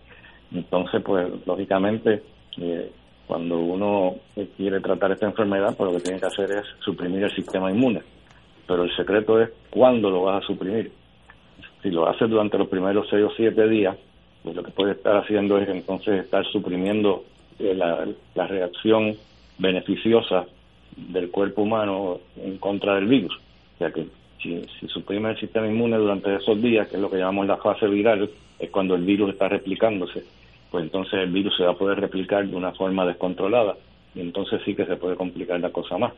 Entonces, 0.51 0.99
pues 1.03 1.27
lógicamente, 1.45 2.23
eh, 2.59 2.89
cuando 3.27 3.59
uno 3.59 4.15
quiere 4.55 4.79
tratar 4.79 5.11
esta 5.11 5.25
enfermedad, 5.25 5.75
pues 5.75 5.91
lo 5.91 5.97
que 5.97 6.03
tiene 6.03 6.19
que 6.19 6.27
hacer 6.27 6.49
es 6.49 6.65
suprimir 6.79 7.23
el 7.23 7.35
sistema 7.35 7.69
inmune. 7.69 8.01
Pero 8.65 8.83
el 8.83 8.95
secreto 8.95 9.39
es 9.41 9.49
cuándo 9.69 10.09
lo 10.09 10.23
vas 10.23 10.43
a 10.43 10.47
suprimir. 10.47 10.91
Si 11.83 11.91
lo 11.91 12.07
haces 12.07 12.29
durante 12.29 12.57
los 12.57 12.69
primeros 12.69 13.07
seis 13.09 13.25
o 13.25 13.31
siete 13.35 13.67
días, 13.67 13.97
pues 14.43 14.55
lo 14.55 14.63
que 14.63 14.71
puede 14.71 14.93
estar 14.93 15.17
haciendo 15.17 15.57
es 15.57 15.67
entonces 15.67 16.23
estar 16.23 16.45
suprimiendo 16.45 17.25
eh, 17.59 17.73
la, 17.75 18.07
la 18.33 18.47
reacción 18.47 19.15
beneficiosa 19.57 20.45
del 20.95 21.29
cuerpo 21.29 21.63
humano 21.63 22.19
en 22.37 22.57
contra 22.57 22.95
del 22.95 23.07
virus. 23.07 23.35
O 23.75 23.77
sea 23.77 23.91
que 23.91 24.07
si, 24.41 24.61
si 24.79 24.87
suprime 24.87 25.31
el 25.31 25.39
sistema 25.39 25.67
inmune 25.67 25.97
durante 25.97 26.33
esos 26.33 26.61
días, 26.61 26.87
que 26.87 26.95
es 26.95 27.01
lo 27.01 27.09
que 27.09 27.17
llamamos 27.17 27.47
la 27.47 27.57
fase 27.57 27.87
viral, 27.87 28.29
es 28.57 28.69
cuando 28.69 28.95
el 28.95 29.03
virus 29.03 29.31
está 29.31 29.47
replicándose, 29.49 30.23
pues 30.71 30.83
entonces 30.83 31.13
el 31.13 31.31
virus 31.31 31.55
se 31.55 31.63
va 31.63 31.71
a 31.71 31.77
poder 31.77 31.99
replicar 31.99 32.47
de 32.47 32.55
una 32.55 32.73
forma 32.73 33.05
descontrolada 33.05 33.75
y 34.15 34.21
entonces 34.21 34.61
sí 34.65 34.75
que 34.75 34.85
se 34.85 34.97
puede 34.97 35.15
complicar 35.15 35.59
la 35.59 35.71
cosa 35.71 35.97
más. 35.97 36.13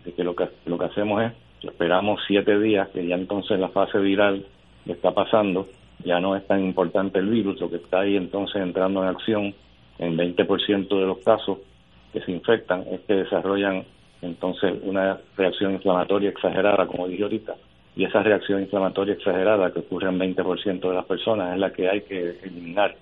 Así 0.00 0.12
que 0.12 0.24
lo 0.24 0.36
que, 0.36 0.48
lo 0.66 0.78
que 0.78 0.84
hacemos 0.84 1.22
es, 1.22 1.32
esperamos 1.62 2.20
siete 2.26 2.58
días, 2.58 2.88
que 2.88 3.06
ya 3.06 3.16
entonces 3.16 3.58
la 3.58 3.68
fase 3.68 3.98
viral 3.98 4.44
está 4.86 5.12
pasando, 5.12 5.68
ya 6.04 6.20
no 6.20 6.36
es 6.36 6.46
tan 6.46 6.64
importante 6.64 7.18
el 7.18 7.28
virus, 7.28 7.60
lo 7.60 7.70
que 7.70 7.76
está 7.76 8.00
ahí 8.00 8.16
entonces 8.16 8.62
entrando 8.62 9.02
en 9.02 9.08
acción 9.08 9.54
en 9.98 10.16
20% 10.16 10.88
de 10.88 11.06
los 11.06 11.18
casos 11.18 11.58
que 12.12 12.20
se 12.20 12.30
infectan 12.30 12.84
es 12.90 13.00
que 13.00 13.14
desarrollan 13.14 13.84
entonces 14.22 14.74
una 14.82 15.18
reacción 15.36 15.74
inflamatoria 15.74 16.30
exagerada, 16.30 16.86
como 16.86 17.08
dije 17.08 17.22
ahorita, 17.22 17.54
y 17.96 18.04
esa 18.04 18.22
reacción 18.22 18.62
inflamatoria 18.62 19.14
exagerada 19.14 19.72
que 19.72 19.80
ocurre 19.80 20.08
en 20.08 20.18
20% 20.18 20.80
de 20.80 20.94
las 20.94 21.04
personas 21.04 21.52
es 21.54 21.58
la 21.58 21.72
que 21.72 21.88
hay 21.88 22.02
que 22.02 22.38
eliminar. 22.42 22.96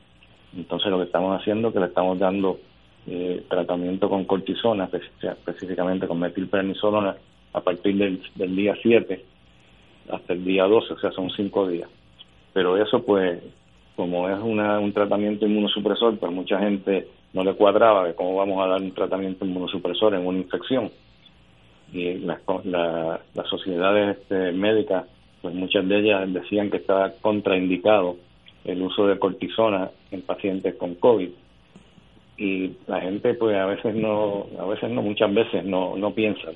Entonces 0.57 0.90
lo 0.90 0.99
que 0.99 1.05
estamos 1.05 1.38
haciendo 1.38 1.69
es 1.69 1.75
que 1.75 1.81
le 1.81 1.87
estamos 1.87 2.19
dando 2.19 2.59
eh, 3.07 3.45
tratamiento 3.49 4.09
con 4.09 4.25
cortisona, 4.25 4.88
específicamente 5.23 6.09
con 6.09 6.19
metilprednisolona, 6.19 7.16
a 7.53 7.61
partir 7.61 7.97
del, 7.97 8.21
del 8.35 8.57
día 8.57 8.75
7 8.83 9.25
hasta 10.11 10.33
el 10.33 10.45
día 10.45 10.64
12, 10.64 10.95
o 10.95 10.99
sea, 10.99 11.11
son 11.12 11.31
5 11.31 11.69
días. 11.69 11.88
Pero 12.53 12.77
eso, 12.77 13.03
pues, 13.05 13.42
como 13.97 14.29
es 14.29 14.38
una, 14.38 14.79
un 14.79 14.92
tratamiento 14.92 15.47
inmunosupresor, 15.47 16.19
pues 16.19 16.33
mucha 16.33 16.59
gente 16.59 17.09
no 17.33 17.45
le 17.45 17.55
cuadraba 17.55 18.07
de 18.07 18.14
cómo 18.14 18.37
vamos 18.37 18.64
a 18.64 18.69
dar 18.69 18.81
un 18.81 18.92
tratamiento 18.92 19.45
inmunosupresor 19.45 20.14
en 20.14 20.27
una 20.27 20.38
infección 20.38 20.90
y 21.92 22.14
las, 22.19 22.40
las 22.64 23.49
sociedades 23.49 24.19
este, 24.19 24.53
médicas, 24.53 25.05
pues 25.40 25.55
muchas 25.55 25.87
de 25.88 25.99
ellas 25.99 26.33
decían 26.33 26.71
que 26.71 26.79
estaba 26.79 27.12
contraindicado 27.21 28.16
el 28.66 28.83
uso 28.83 29.07
de 29.07 29.18
cortisona 29.18 29.90
en 30.11 30.22
pacientes 30.22 30.74
con 30.74 30.94
COVID. 30.96 31.31
Y 32.38 32.72
la 32.87 33.00
gente, 33.00 33.35
pues 33.35 33.57
a 33.57 33.64
veces 33.66 33.94
no, 33.94 34.46
a 34.59 34.66
veces 34.66 34.90
no, 34.90 35.00
muchas 35.00 35.33
veces 35.33 35.64
no, 35.64 35.96
no 35.96 36.12
piensa, 36.12 36.50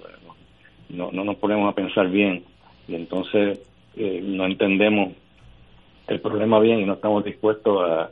no, 0.91 1.11
no 1.11 1.25
nos 1.25 1.37
ponemos 1.37 1.71
a 1.71 1.75
pensar 1.75 2.11
bien 2.11 2.45
y 2.87 2.97
entonces 2.97 3.61
eh, 3.97 4.21
no 4.23 4.45
entendemos 4.45 5.13
el 6.09 6.21
problema 6.21 6.59
bien 6.59 6.81
y 6.81 6.85
no 6.85 6.95
estamos 6.95 7.25
dispuestos 7.25 7.83
a, 7.89 8.11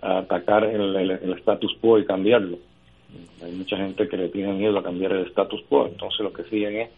atacar 0.00 0.64
el, 0.64 0.96
el 0.96 1.32
status 1.34 1.76
quo 1.78 1.98
y 1.98 2.06
cambiarlo. 2.06 2.56
Hay 3.44 3.52
mucha 3.52 3.76
gente 3.76 4.08
que 4.08 4.16
le 4.16 4.30
tiene 4.30 4.54
miedo 4.54 4.78
a 4.78 4.82
cambiar 4.82 5.12
el 5.12 5.26
status 5.26 5.62
quo, 5.68 5.86
entonces 5.86 6.20
lo 6.20 6.32
que 6.32 6.44
siguen 6.44 6.76
es, 6.76 6.90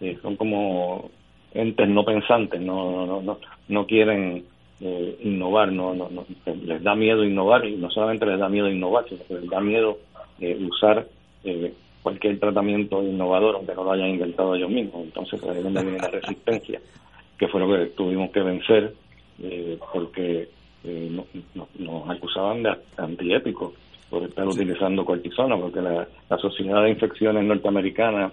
eh, 0.00 0.18
son 0.20 0.34
como 0.34 1.08
entes 1.54 1.88
no 1.88 2.04
pensantes, 2.04 2.60
no, 2.60 3.06
no, 3.06 3.22
no, 3.22 3.38
no 3.68 3.86
quieren 3.86 4.44
eh, 4.80 5.18
innovar, 5.22 5.72
no, 5.72 5.94
no, 5.94 6.08
no, 6.10 6.24
les 6.64 6.82
da 6.82 6.94
miedo 6.94 7.24
innovar 7.24 7.66
y 7.66 7.76
no 7.76 7.90
solamente 7.90 8.26
les 8.26 8.38
da 8.38 8.48
miedo 8.48 8.68
innovar, 8.68 9.04
sino 9.08 9.24
que 9.24 9.34
les 9.34 9.48
da 9.48 9.60
miedo 9.60 9.98
eh, 10.40 10.58
usar 10.68 11.06
cualquier 12.02 12.38
tratamiento 12.38 13.02
innovador 13.02 13.56
aunque 13.56 13.74
no 13.74 13.84
lo 13.84 13.92
hayan 13.92 14.10
inventado 14.10 14.54
ellos 14.54 14.70
mismos. 14.70 15.04
Entonces 15.04 15.42
ahí 15.44 15.58
es 15.58 15.64
donde 15.64 15.82
viene 15.82 15.98
la 15.98 16.08
resistencia, 16.20 16.80
que 17.38 17.48
fue 17.48 17.60
lo 17.60 17.68
que 17.68 17.86
tuvimos 17.86 18.30
que 18.30 18.40
vencer 18.40 18.94
porque 19.92 20.48
nos 21.78 22.10
acusaban 22.10 22.62
de 22.62 22.74
antiépicos 22.98 23.72
por 24.10 24.24
estar 24.24 24.46
utilizando 24.46 25.04
cortisona, 25.04 25.56
porque 25.56 25.80
la, 25.80 26.06
Sociedad 26.38 26.82
de 26.82 26.90
Infecciones 26.90 27.44
Norteamericana 27.44 28.32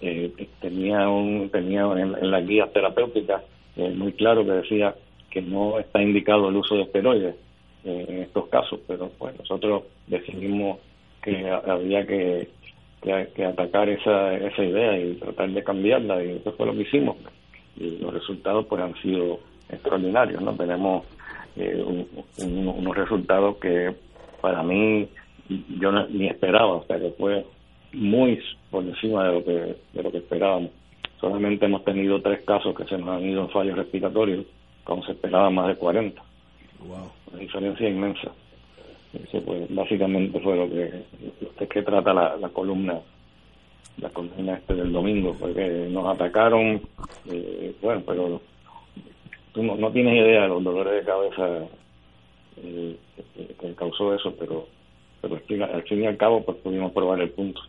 eh, 0.00 0.32
tenía 0.60 1.08
un 1.08 1.50
tenía 1.50 1.82
en, 1.82 2.30
las 2.30 2.46
guías 2.46 2.72
terapéuticas 2.72 3.42
eh, 3.76 3.90
muy 3.90 4.12
claro 4.12 4.44
que 4.44 4.52
decía 4.52 4.94
que 5.34 5.42
no 5.42 5.80
está 5.80 6.00
indicado 6.00 6.48
el 6.48 6.56
uso 6.56 6.76
de 6.76 6.82
esteroides 6.82 7.34
eh, 7.84 8.06
en 8.08 8.18
estos 8.22 8.46
casos, 8.48 8.78
pero 8.86 9.10
pues 9.18 9.36
nosotros 9.36 9.82
decidimos 10.06 10.78
que 11.22 11.50
había 11.50 12.06
que, 12.06 12.48
que, 13.02 13.44
atacar 13.44 13.88
esa, 13.88 14.34
esa 14.34 14.64
idea 14.64 14.96
y 14.96 15.14
tratar 15.14 15.50
de 15.50 15.64
cambiarla 15.64 16.22
y 16.22 16.36
eso 16.36 16.52
fue 16.52 16.66
lo 16.66 16.72
que 16.72 16.82
hicimos 16.82 17.16
y 17.76 17.98
los 17.98 18.14
resultados 18.14 18.66
pues 18.66 18.80
han 18.80 18.94
sido 19.02 19.40
extraordinarios, 19.68 20.40
¿no? 20.40 20.54
Tenemos 20.54 21.04
unos 22.38 22.96
resultados 22.96 23.56
que 23.56 23.94
para 24.40 24.62
mí 24.62 25.08
yo 25.80 25.92
ni 26.08 26.28
esperaba, 26.28 26.74
o 26.74 26.84
sea 26.84 26.98
que 26.98 27.10
fue 27.10 27.44
muy 27.92 28.40
por 28.70 28.84
encima 28.84 29.26
de 29.26 29.32
lo 29.32 29.44
que 29.44 29.76
de 29.92 30.02
lo 30.02 30.10
que 30.12 30.18
esperábamos. 30.18 30.70
Solamente 31.20 31.66
hemos 31.66 31.84
tenido 31.84 32.20
tres 32.20 32.42
casos 32.44 32.74
que 32.76 32.84
se 32.84 32.98
nos 32.98 33.08
han 33.08 33.28
ido 33.28 33.42
en 33.42 33.50
fallos 33.50 33.76
respiratorios, 33.76 34.44
como 34.84 35.04
se 35.04 35.12
esperaba 35.12 35.50
más 35.50 35.68
de 35.68 35.76
40. 35.76 36.22
Wow. 36.86 37.10
Una 37.32 37.40
diferencia 37.40 37.88
inmensa. 37.88 38.30
Eso 39.12 39.42
pues, 39.44 39.74
básicamente 39.74 40.40
fue 40.40 40.56
lo 40.56 40.68
que, 40.68 41.04
de 41.58 41.68
que 41.68 41.82
trata 41.82 42.12
la, 42.12 42.36
la 42.36 42.48
columna 42.48 43.00
la 43.98 44.10
columna 44.10 44.54
este 44.54 44.74
del 44.74 44.92
domingo, 44.92 45.36
porque 45.38 45.88
nos 45.90 46.06
atacaron, 46.14 46.80
eh, 47.30 47.74
bueno, 47.80 48.02
pero 48.06 48.40
tú 49.52 49.62
no, 49.62 49.76
no, 49.76 49.92
tienes 49.92 50.14
idea 50.14 50.42
de 50.42 50.48
los 50.48 50.64
dolores 50.64 50.94
de 50.94 51.04
cabeza 51.04 51.66
eh, 52.56 52.96
que 53.60 53.74
causó 53.74 54.14
eso, 54.14 54.34
pero, 54.38 54.66
pero 55.20 55.36
al 55.72 55.82
fin 55.82 56.02
y 56.02 56.06
al 56.06 56.16
cabo 56.16 56.42
pues 56.44 56.58
pudimos 56.58 56.92
probar 56.92 57.20
el 57.20 57.30
punto. 57.30 57.60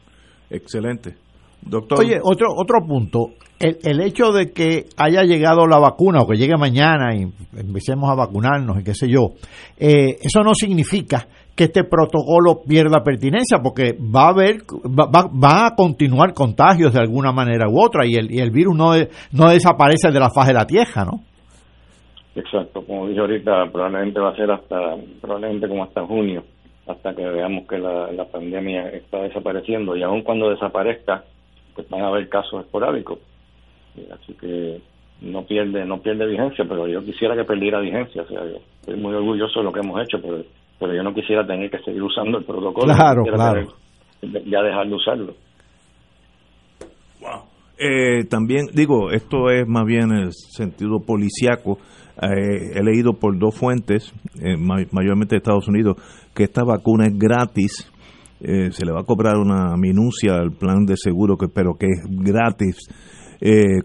Excelente. 0.49 1.15
Doctor. 1.61 1.99
Oye, 1.99 2.19
otro, 2.21 2.47
otro 2.55 2.85
punto, 2.85 3.31
el, 3.59 3.77
el 3.83 4.01
hecho 4.01 4.31
de 4.31 4.51
que 4.51 4.85
haya 4.97 5.23
llegado 5.23 5.65
la 5.67 5.79
vacuna 5.79 6.19
o 6.21 6.27
que 6.27 6.37
llegue 6.37 6.57
mañana 6.57 7.15
y 7.15 7.23
empecemos 7.57 8.09
a 8.09 8.15
vacunarnos 8.15 8.79
y 8.79 8.83
qué 8.83 8.93
sé 8.93 9.07
yo, 9.07 9.33
eh, 9.77 10.17
eso 10.21 10.43
no 10.43 10.53
significa 10.53 11.27
que 11.55 11.65
este 11.65 11.85
protocolo 11.85 12.61
pierda 12.67 13.01
pertinencia 13.01 13.59
porque 13.63 13.93
va 13.93 14.25
a 14.25 14.29
haber 14.29 14.57
va, 14.85 15.07
va, 15.09 15.67
a 15.67 15.75
continuar 15.75 16.33
contagios 16.33 16.93
de 16.93 16.99
alguna 16.99 17.31
manera 17.31 17.69
u 17.69 17.81
otra 17.81 18.05
y 18.05 18.15
el, 18.15 18.29
y 18.29 18.39
el 18.39 18.51
virus 18.51 18.75
no, 18.75 18.91
no 19.31 19.49
desaparece 19.49 20.11
de 20.11 20.19
la 20.19 20.29
faz 20.29 20.47
de 20.47 20.53
la 20.53 20.67
tierra, 20.67 21.05
¿no? 21.05 21.21
Exacto, 22.35 22.85
como 22.85 23.07
dije 23.07 23.21
ahorita, 23.21 23.71
probablemente 23.71 24.19
va 24.19 24.31
a 24.31 24.35
ser 24.35 24.51
hasta, 24.51 24.97
probablemente 25.21 25.69
como 25.69 25.85
hasta 25.85 26.05
junio, 26.05 26.43
hasta 26.85 27.15
que 27.15 27.25
veamos 27.25 27.65
que 27.65 27.77
la, 27.77 28.11
la 28.11 28.25
pandemia 28.25 28.89
está 28.89 29.21
desapareciendo 29.21 29.95
y 29.95 30.03
aun 30.03 30.21
cuando 30.21 30.49
desaparezca, 30.49 31.23
pues 31.75 31.89
van 31.89 32.01
a 32.01 32.07
haber 32.07 32.29
casos 32.29 32.63
esporádicos. 32.63 33.19
Así 34.11 34.33
que 34.33 34.81
no 35.21 35.43
pierde 35.43 35.85
no 35.85 36.01
pierde 36.01 36.25
vigencia, 36.25 36.65
pero 36.67 36.87
yo 36.87 37.03
quisiera 37.03 37.35
que 37.35 37.43
perdiera 37.43 37.79
vigencia. 37.79 38.23
O 38.23 38.27
sea, 38.27 38.45
yo 38.45 38.57
estoy 38.81 38.95
muy 38.95 39.13
orgulloso 39.13 39.59
de 39.59 39.65
lo 39.65 39.71
que 39.71 39.79
hemos 39.79 40.01
hecho, 40.01 40.17
pero, 40.21 40.43
pero 40.79 40.93
yo 40.93 41.03
no 41.03 41.13
quisiera 41.13 41.45
tener 41.45 41.69
que 41.69 41.79
seguir 41.79 42.01
usando 42.01 42.37
el 42.39 42.45
protocolo. 42.45 42.93
Claro, 42.93 43.23
claro. 43.23 43.73
ya 44.21 44.61
dejar 44.61 44.87
de 44.87 44.93
usarlo. 44.93 45.33
Wow. 47.21 47.43
Eh, 47.77 48.23
también 48.29 48.67
digo, 48.73 49.11
esto 49.11 49.49
es 49.49 49.67
más 49.67 49.85
bien 49.85 50.11
el 50.11 50.31
sentido 50.31 50.99
policiaco 51.05 51.77
eh, 52.21 52.71
he 52.75 52.83
leído 52.83 53.13
por 53.13 53.37
dos 53.37 53.55
fuentes, 53.55 54.13
eh, 54.41 54.55
mayormente 54.57 55.35
de 55.35 55.37
Estados 55.37 55.67
Unidos, 55.67 55.97
que 56.33 56.43
esta 56.43 56.63
vacuna 56.63 57.07
es 57.07 57.17
gratis. 57.17 57.91
Eh, 58.39 58.71
se 58.71 58.85
le 58.85 58.91
va 58.91 59.01
a 59.01 59.05
cobrar 59.05 59.37
una 59.37 59.75
minucia 59.77 60.35
al 60.35 60.51
plan 60.51 60.85
de 60.85 60.95
seguro, 60.97 61.37
que, 61.37 61.47
pero 61.47 61.75
que 61.75 61.87
es 61.87 62.01
gratis. 62.09 62.77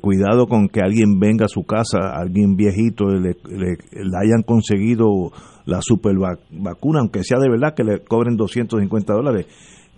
cuidado 0.00 0.46
con 0.46 0.68
que 0.68 0.80
alguien 0.80 1.18
venga 1.18 1.44
a 1.44 1.48
su 1.48 1.64
casa, 1.64 2.12
alguien 2.14 2.56
viejito, 2.56 3.06
le, 3.06 3.36
le, 3.48 3.76
hayan 4.20 4.42
conseguido 4.44 5.30
la 5.66 5.80
super 5.82 6.14
vacuna, 6.50 7.00
aunque 7.00 7.24
sea 7.24 7.38
de 7.38 7.50
verdad 7.50 7.74
que 7.74 7.84
le 7.84 8.00
cobren 8.00 8.36
250 8.36 9.12
dólares. 9.12 9.46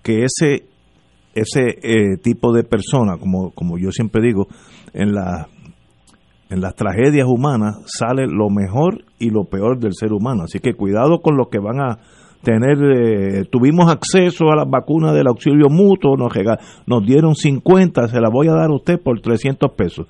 Que 0.02 0.24
ese 0.24 0.66
ese 1.34 2.18
tipo 2.22 2.52
de 2.52 2.64
persona, 2.64 3.16
como, 3.18 3.52
como 3.52 3.78
yo 3.78 3.90
siempre 3.90 4.22
digo, 4.22 4.48
en 4.92 5.12
la 5.14 5.48
en 6.50 6.60
las 6.60 6.74
tragedias 6.74 7.26
humanas 7.26 7.78
sale 7.86 8.26
lo 8.26 8.50
mejor 8.50 9.04
y 9.18 9.30
lo 9.30 9.44
peor 9.44 9.78
del 9.78 9.94
ser 9.94 10.12
humano. 10.12 10.42
Así 10.42 10.58
que 10.58 10.74
cuidado 10.74 11.22
con 11.22 11.36
los 11.38 11.48
que 11.48 11.58
van 11.58 11.80
a 11.80 11.98
tener, 12.42 12.78
eh, 12.82 13.44
tuvimos 13.50 13.90
acceso 13.90 14.50
a 14.50 14.56
las 14.56 14.68
vacunas 14.68 15.14
del 15.14 15.28
auxilio 15.28 15.68
mutuo, 15.68 16.16
nos, 16.16 16.32
nos 16.86 17.06
dieron 17.06 17.34
50, 17.34 18.08
se 18.08 18.20
las 18.20 18.30
voy 18.30 18.48
a 18.48 18.52
dar 18.52 18.70
a 18.70 18.74
usted 18.74 19.00
por 19.02 19.20
300 19.20 19.70
pesos. 19.72 20.06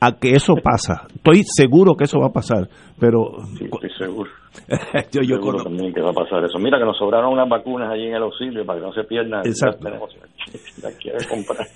A 0.00 0.18
que 0.18 0.32
eso 0.32 0.54
pasa, 0.62 1.06
estoy 1.14 1.42
seguro 1.44 1.94
que 1.94 2.04
eso 2.04 2.18
va 2.20 2.26
a 2.26 2.32
pasar, 2.32 2.68
pero... 2.98 3.32
Sí, 3.56 3.64
estoy 3.64 3.90
seguro. 3.98 4.30
yo, 5.12 5.22
yo 5.22 5.36
seguro 5.36 5.62
también 5.62 5.94
que 5.94 6.00
va 6.00 6.10
a 6.10 6.14
pasar 6.14 6.44
eso. 6.44 6.58
Mira 6.58 6.78
que 6.78 6.84
nos 6.84 6.98
sobraron 6.98 7.32
unas 7.32 7.48
vacunas 7.48 7.90
allí 7.90 8.06
en 8.06 8.14
el 8.14 8.22
auxilio 8.22 8.66
para 8.66 8.80
que 8.80 8.86
no 8.86 8.92
se 8.92 9.04
pierdan. 9.04 9.46
Exacto. 9.46 9.88
Las 9.88 10.94
quiere 11.00 11.18
comprar. 11.28 11.66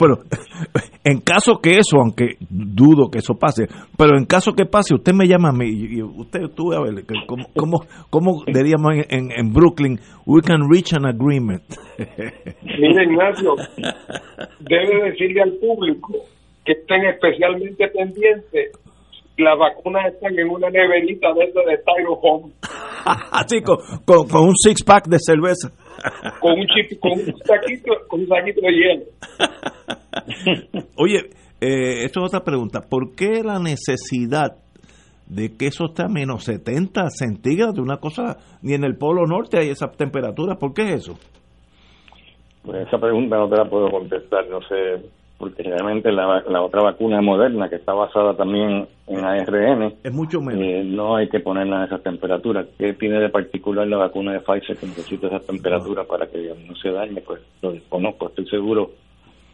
Bueno, 0.00 0.16
en 1.04 1.20
caso 1.20 1.60
que 1.62 1.72
eso, 1.72 1.98
aunque 2.00 2.36
dudo 2.48 3.10
que 3.10 3.18
eso 3.18 3.34
pase, 3.34 3.66
pero 3.98 4.16
en 4.16 4.24
caso 4.24 4.54
que 4.54 4.64
pase, 4.64 4.94
usted 4.94 5.12
me 5.12 5.26
llama 5.28 5.50
a 5.50 5.52
mí 5.52 5.68
y 5.68 6.02
usted, 6.02 6.40
tú 6.56 6.72
a 6.72 6.80
ver, 6.80 7.04
¿cómo, 7.26 7.44
cómo, 7.54 7.84
cómo 8.08 8.42
diríamos 8.46 8.94
en, 9.10 9.30
en, 9.30 9.52
Brooklyn? 9.52 10.00
We 10.24 10.40
can 10.40 10.70
reach 10.70 10.94
an 10.94 11.04
agreement. 11.04 11.62
Mire, 11.98 13.04
Ignacio, 13.04 13.56
debe 14.60 15.10
decirle 15.10 15.42
al 15.42 15.52
público 15.60 16.14
que 16.64 16.72
estén 16.72 17.04
especialmente 17.04 17.86
pendientes 17.88 18.72
las 19.40 19.58
vacunas 19.58 20.12
están 20.12 20.38
en 20.38 20.48
una 20.48 20.70
neverita 20.70 21.28
de 21.34 21.46
de 21.46 21.76
Styrofoam. 21.78 22.52
Así, 23.32 23.62
con, 23.62 23.78
con, 24.04 24.48
un 24.48 24.54
six 24.56 24.82
pack 24.84 25.08
de 25.08 25.18
cerveza. 25.18 25.70
con 26.40 26.52
un 26.58 26.66
chip, 26.66 26.98
con 27.00 27.12
un 27.12 27.36
saquito, 27.44 27.92
con 28.08 28.20
un 28.20 28.28
saquito 28.28 28.60
de 28.60 28.72
hielo. 28.72 29.04
Oye, 30.96 31.30
eh, 31.60 32.04
esto 32.04 32.20
es 32.20 32.26
otra 32.26 32.44
pregunta. 32.44 32.80
¿Por 32.88 33.14
qué 33.14 33.42
la 33.42 33.58
necesidad 33.58 34.56
de 35.26 35.56
que 35.56 35.66
eso 35.66 35.86
esté 35.86 36.04
a 36.04 36.08
menos 36.08 36.44
70 36.44 37.10
centígrados? 37.10 37.78
Una 37.78 37.98
cosa, 37.98 38.36
ni 38.62 38.74
en 38.74 38.84
el 38.84 38.96
Polo 38.96 39.26
Norte 39.26 39.58
hay 39.58 39.70
esa 39.70 39.90
temperatura. 39.90 40.56
¿Por 40.56 40.74
qué 40.74 40.94
eso? 40.94 41.18
Pues 42.62 42.86
esa 42.86 42.98
pregunta 42.98 43.36
no 43.36 43.48
te 43.48 43.56
la 43.56 43.64
puedo 43.64 43.90
contestar. 43.90 44.46
No 44.48 44.60
sé 44.62 45.19
porque 45.40 45.62
realmente 45.62 46.12
la, 46.12 46.44
la, 46.46 46.60
otra 46.60 46.82
vacuna 46.82 47.22
moderna, 47.22 47.70
que 47.70 47.76
está 47.76 47.94
basada 47.94 48.36
también 48.36 48.86
en 49.06 49.24
ARN, 49.24 49.94
es 50.04 50.12
mucho 50.12 50.42
menos. 50.42 50.62
Eh, 50.62 50.84
no 50.84 51.16
hay 51.16 51.30
que 51.30 51.40
ponerla 51.40 51.80
a 51.80 51.86
esa 51.86 51.98
temperatura. 51.98 52.66
¿Qué 52.78 52.92
tiene 52.92 53.18
de 53.18 53.30
particular 53.30 53.86
la 53.86 53.96
vacuna 53.96 54.34
de 54.34 54.40
Pfizer 54.40 54.76
que 54.76 54.84
necesita 54.84 55.28
esa 55.28 55.40
temperatura 55.40 56.04
para 56.04 56.26
que 56.26 56.52
no 56.68 56.76
se 56.76 56.90
dañe? 56.90 57.22
Pues 57.22 57.40
lo 57.62 57.72
desconozco. 57.72 58.28
Estoy 58.28 58.50
seguro 58.50 58.90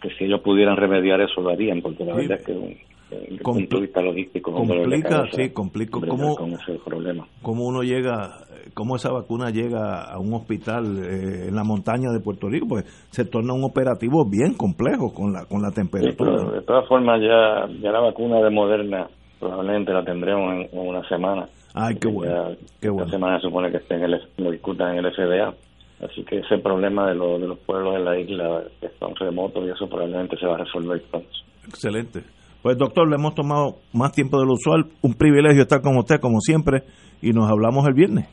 que 0.02 0.10
si 0.10 0.24
ellos 0.24 0.40
pudieran 0.40 0.76
remediar 0.76 1.20
eso 1.20 1.40
lo 1.40 1.50
harían, 1.50 1.80
porque 1.80 2.04
la 2.04 2.14
verdad 2.14 2.40
es 2.40 2.44
que 2.44 2.76
desde 3.10 3.28
el 3.28 3.38
punto 3.38 3.76
de 3.76 3.82
vista 3.82 4.02
logístico 4.02 4.52
complica, 4.52 5.24
sí, 5.32 5.50
complica 5.50 6.00
cómo, 6.00 6.34
con 6.36 6.52
ese 6.52 6.78
problema. 6.84 7.26
cómo 7.42 7.64
uno 7.66 7.82
llega 7.82 8.40
cómo 8.74 8.96
esa 8.96 9.12
vacuna 9.12 9.50
llega 9.50 10.02
a 10.02 10.18
un 10.18 10.34
hospital 10.34 10.98
eh, 10.98 11.48
en 11.48 11.54
la 11.54 11.62
montaña 11.62 12.10
de 12.10 12.20
Puerto 12.20 12.48
Rico 12.48 12.66
pues 12.68 12.84
se 13.10 13.24
torna 13.24 13.54
un 13.54 13.64
operativo 13.64 14.24
bien 14.28 14.54
complejo 14.54 15.14
con 15.14 15.32
la 15.32 15.46
con 15.46 15.62
la 15.62 15.70
temperatura 15.70 16.50
de 16.50 16.62
todas 16.62 16.86
formas 16.88 17.20
ya 17.20 17.68
ya 17.80 17.92
la 17.92 18.00
vacuna 18.00 18.40
de 18.40 18.50
Moderna 18.50 19.08
probablemente 19.38 19.92
la 19.92 20.04
tendremos 20.04 20.66
en, 20.72 20.78
una 20.78 21.06
semana 21.08 21.46
ay 21.74 21.94
qué 21.96 22.08
bueno 22.08 22.56
qué 22.80 22.90
bueno 22.90 23.08
semana 23.08 23.36
se 23.40 23.46
supone 23.46 23.70
que 23.70 23.78
estén 23.78 24.02
en 24.02 24.14
el, 24.14 24.20
lo 24.38 24.50
discutan 24.50 24.96
en 24.96 25.04
el 25.04 25.12
FDA 25.12 25.54
Así 25.98 26.22
que 26.24 26.40
ese 26.40 26.58
problema 26.58 27.06
de, 27.06 27.14
de 27.14 27.48
los 27.48 27.58
pueblos 27.60 27.94
de 27.94 28.00
la 28.00 28.18
isla 28.18 28.64
que 28.80 28.86
están 28.86 29.14
remotos 29.16 29.66
y 29.66 29.70
eso 29.70 29.88
probablemente 29.88 30.36
se 30.36 30.46
va 30.46 30.56
a 30.56 30.58
resolver 30.58 31.00
pronto. 31.10 31.28
Excelente. 31.66 32.20
Pues 32.66 32.78
doctor, 32.78 33.08
le 33.08 33.14
hemos 33.14 33.32
tomado 33.32 33.76
más 33.92 34.10
tiempo 34.10 34.40
de 34.40 34.44
lo 34.44 34.54
usual. 34.54 34.90
Un 35.00 35.14
privilegio 35.14 35.62
estar 35.62 35.80
con 35.80 35.96
usted 35.98 36.18
como 36.18 36.40
siempre 36.40 36.82
y 37.22 37.30
nos 37.30 37.48
hablamos 37.48 37.86
el 37.86 37.94
viernes. 37.94 38.26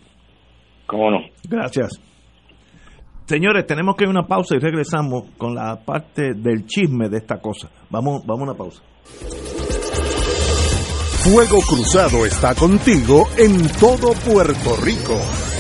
¿Cómo 0.88 1.12
no? 1.12 1.20
Gracias. 1.48 2.02
Señores, 3.26 3.68
tenemos 3.68 3.96
que 3.96 4.06
ir 4.06 4.08
a 4.08 4.10
una 4.10 4.26
pausa 4.26 4.56
y 4.56 4.60
regresamos 4.60 5.26
con 5.38 5.54
la 5.54 5.76
parte 5.86 6.34
del 6.34 6.66
chisme 6.66 7.10
de 7.10 7.18
esta 7.18 7.38
cosa. 7.38 7.70
Vamos, 7.92 8.26
vamos 8.26 8.42
a 8.42 8.44
una 8.46 8.58
pausa. 8.58 8.82
Fuego 11.24 11.60
Cruzado 11.70 12.26
está 12.26 12.56
contigo 12.56 13.28
en 13.38 13.68
todo 13.80 14.14
Puerto 14.26 14.76
Rico. 14.84 15.53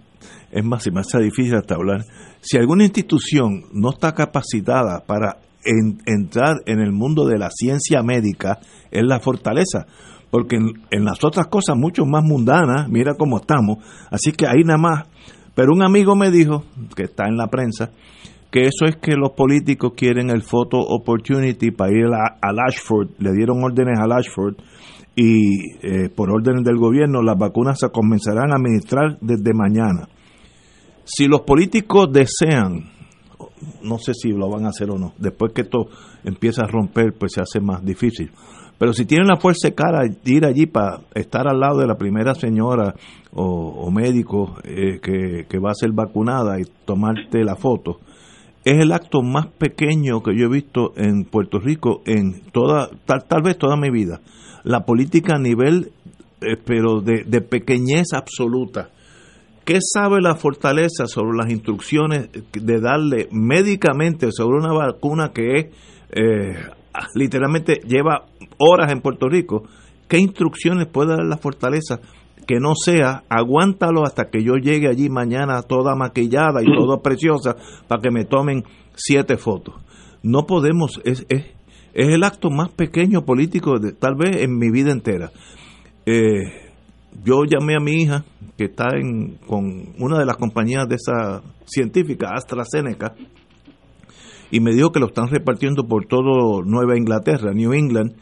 es 0.52 0.66
más, 0.66 0.86
me 0.92 1.00
hace 1.00 1.20
difícil 1.20 1.56
hasta 1.56 1.76
hablar. 1.76 2.04
Si 2.42 2.58
alguna 2.58 2.84
institución 2.84 3.64
no 3.72 3.92
está 3.92 4.14
capacitada 4.14 5.06
para 5.06 5.38
entrar 5.64 6.58
en 6.66 6.82
el 6.82 6.92
mundo 6.92 7.26
de 7.26 7.38
la 7.38 7.50
ciencia 7.50 8.04
médica, 8.04 8.60
es 8.92 9.06
la 9.06 9.22
fortaleza. 9.22 9.86
Porque 10.32 10.58
en, 10.58 11.06
las 11.06 11.24
otras 11.24 11.48
cosas, 11.48 11.78
mucho 11.78 12.06
más 12.06 12.26
mundanas, 12.26 12.90
mira 12.90 13.14
cómo 13.18 13.38
estamos. 13.38 13.78
Así 14.10 14.34
que 14.34 14.48
ahí 14.48 14.66
nada 14.66 14.80
más. 14.80 15.08
Pero 15.56 15.72
un 15.74 15.82
amigo 15.82 16.14
me 16.18 16.30
dijo, 16.30 16.66
que 16.94 17.04
está 17.04 17.30
en 17.30 17.38
la 17.38 17.48
prensa, 17.48 17.92
que 18.52 18.64
eso 18.64 18.86
es 18.86 18.98
que 18.98 19.14
los 19.16 19.32
políticos 19.32 19.94
quieren 19.96 20.30
el 20.30 20.44
photo 20.44 20.78
opportunity 20.78 21.72
para 21.72 21.92
ir 21.92 22.06
a, 22.08 22.38
a 22.42 22.52
Ashford, 22.68 23.12
le 23.18 23.32
dieron 23.32 23.64
órdenes 23.64 23.98
a 23.98 24.16
Ashford 24.16 24.56
y 25.16 25.74
eh, 25.82 26.10
por 26.10 26.32
órdenes 26.32 26.64
del 26.64 26.78
gobierno 26.78 27.22
las 27.22 27.38
vacunas 27.38 27.80
se 27.80 27.90
comenzarán 27.90 28.52
a 28.52 28.56
administrar 28.56 29.18
desde 29.22 29.54
mañana. 29.54 30.08
Si 31.04 31.28
los 31.28 31.42
políticos 31.42 32.10
desean, 32.12 32.92
no 33.84 33.98
sé 33.98 34.14
si 34.14 34.30
lo 34.30 34.50
van 34.50 34.66
a 34.66 34.70
hacer 34.70 34.90
o 34.90 34.98
no, 34.98 35.14
después 35.18 35.54
que 35.54 35.62
esto 35.62 35.88
empieza 36.24 36.64
a 36.64 36.68
romper, 36.68 37.14
pues 37.18 37.34
se 37.34 37.42
hace 37.42 37.60
más 37.60 37.84
difícil. 37.84 38.32
Pero 38.78 38.94
si 38.94 39.06
tienen 39.06 39.28
la 39.28 39.38
fuerza 39.38 39.68
de 39.68 39.76
cara 39.76 40.00
de 40.08 40.34
ir 40.34 40.46
allí 40.46 40.66
para 40.66 41.02
estar 41.14 41.48
al 41.48 41.60
lado 41.60 41.80
de 41.80 41.88
la 41.88 41.98
primera 41.98 42.34
señora 42.34 42.96
o, 43.32 43.92
médico 43.92 44.56
eh, 44.64 45.00
que, 45.00 45.60
va 45.60 45.70
a 45.70 45.76
ser 45.76 45.92
vacunada 45.92 46.60
y 46.60 46.64
tomarte 46.86 47.44
la 47.44 47.56
foto, 47.56 48.00
es 48.64 48.80
el 48.80 48.92
acto 48.92 49.22
más 49.22 49.48
pequeño 49.48 50.22
que 50.22 50.36
yo 50.38 50.46
he 50.46 50.50
visto 50.50 50.94
en 50.96 51.26
Puerto 51.26 51.60
Rico 51.60 52.02
en 52.06 52.42
toda, 52.52 52.90
tal, 53.06 53.26
tal 53.26 53.42
vez 53.42 53.58
toda 53.58 53.76
mi 53.76 53.90
vida 53.90 54.22
la 54.64 54.86
política 54.86 55.36
a 55.36 55.40
nivel, 55.40 55.92
eh, 56.42 56.58
pero 56.64 57.02
de, 57.02 57.42
pequeñez 57.42 58.14
absoluta. 58.14 58.90
¿Qué 59.66 59.80
sabe 59.82 60.22
la 60.22 60.36
fortaleza 60.36 61.06
sobre 61.06 61.38
las 61.38 61.52
instrucciones 61.52 62.30
de 62.52 62.80
darle 62.80 63.28
médicamente 63.32 64.32
sobre 64.32 64.58
una 64.58 64.74
vacuna 64.74 65.32
que 65.34 65.58
es, 65.58 65.66
eh, 66.12 66.56
literalmente 67.16 67.82
lleva 67.88 68.26
horas 68.58 68.92
en 68.92 69.02
Puerto 69.02 69.30
Rico? 69.30 69.64
¿Qué 70.08 70.18
instrucciones 70.18 70.88
puede 70.88 71.16
dar 71.16 71.26
la 71.26 71.38
fortaleza 71.38 72.00
que 72.48 72.60
no 72.60 72.74
sea 72.76 73.24
aguántalo 73.30 74.04
hasta 74.04 74.30
que 74.30 74.44
yo 74.44 74.56
llegue 74.56 74.88
allí 74.88 75.10
mañana 75.10 75.62
toda 75.62 75.96
maquillada 75.96 76.62
y 76.62 76.66
toda 76.78 77.02
preciosa 77.02 77.56
para 77.88 78.02
que 78.02 78.12
me 78.12 78.26
tomen 78.26 78.64
siete 78.96 79.38
fotos? 79.38 79.76
No 80.24 80.46
podemos, 80.46 81.02
es, 81.04 81.26
es, 81.30 81.46
es 81.94 82.08
el 82.10 82.24
acto 82.24 82.50
más 82.50 82.70
pequeño 82.70 83.26
político 83.26 83.80
de, 83.80 83.94
tal 83.94 84.16
vez 84.16 84.42
en 84.42 84.58
mi 84.58 84.70
vida 84.70 84.92
entera. 84.92 85.32
Eh, 86.06 86.72
yo 87.24 87.44
llamé 87.44 87.76
a 87.76 87.84
mi 87.84 88.04
hija, 88.04 88.24
que 88.58 88.66
está 88.66 88.96
en, 88.96 89.38
con 89.48 89.94
una 90.00 90.20
de 90.20 90.26
las 90.26 90.38
compañías 90.38 90.88
de 90.88 90.96
esa 90.96 91.42
científica, 91.66 92.30
AstraZeneca, 92.34 93.16
y 94.50 94.60
me 94.60 94.74
dijo 94.74 94.92
que 94.92 95.00
lo 95.00 95.08
están 95.08 95.30
repartiendo 95.30 95.88
por 95.88 96.06
todo 96.06 96.62
Nueva 96.64 96.98
Inglaterra, 96.98 97.54
New 97.54 97.74
England, 97.74 98.14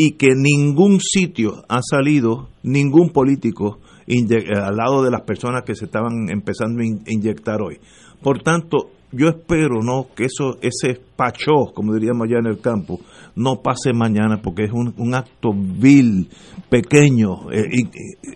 y 0.00 0.12
que 0.12 0.28
ningún 0.36 1.00
sitio 1.00 1.64
ha 1.68 1.80
salido, 1.82 2.50
ningún 2.62 3.10
político 3.10 3.78
al 4.06 4.76
lado 4.76 5.02
de 5.02 5.10
las 5.10 5.22
personas 5.22 5.64
que 5.66 5.74
se 5.74 5.86
estaban 5.86 6.30
empezando 6.30 6.82
a 6.82 7.12
inyectar 7.12 7.60
hoy. 7.60 7.78
Por 8.22 8.40
tanto, 8.40 8.90
yo 9.10 9.26
espero 9.26 9.82
no 9.82 10.06
que 10.16 10.26
eso 10.26 10.56
ese 10.62 11.00
pachó 11.16 11.72
como 11.74 11.94
diríamos 11.94 12.28
allá 12.28 12.40
en 12.40 12.46
el 12.46 12.60
campo 12.60 12.98
no 13.36 13.62
pase 13.62 13.94
mañana 13.94 14.38
porque 14.42 14.64
es 14.64 14.70
un, 14.70 15.14
acto 15.14 15.50
vil 15.54 16.28
pequeño 16.68 17.50
eh, 17.50 17.64
y, 17.72 17.84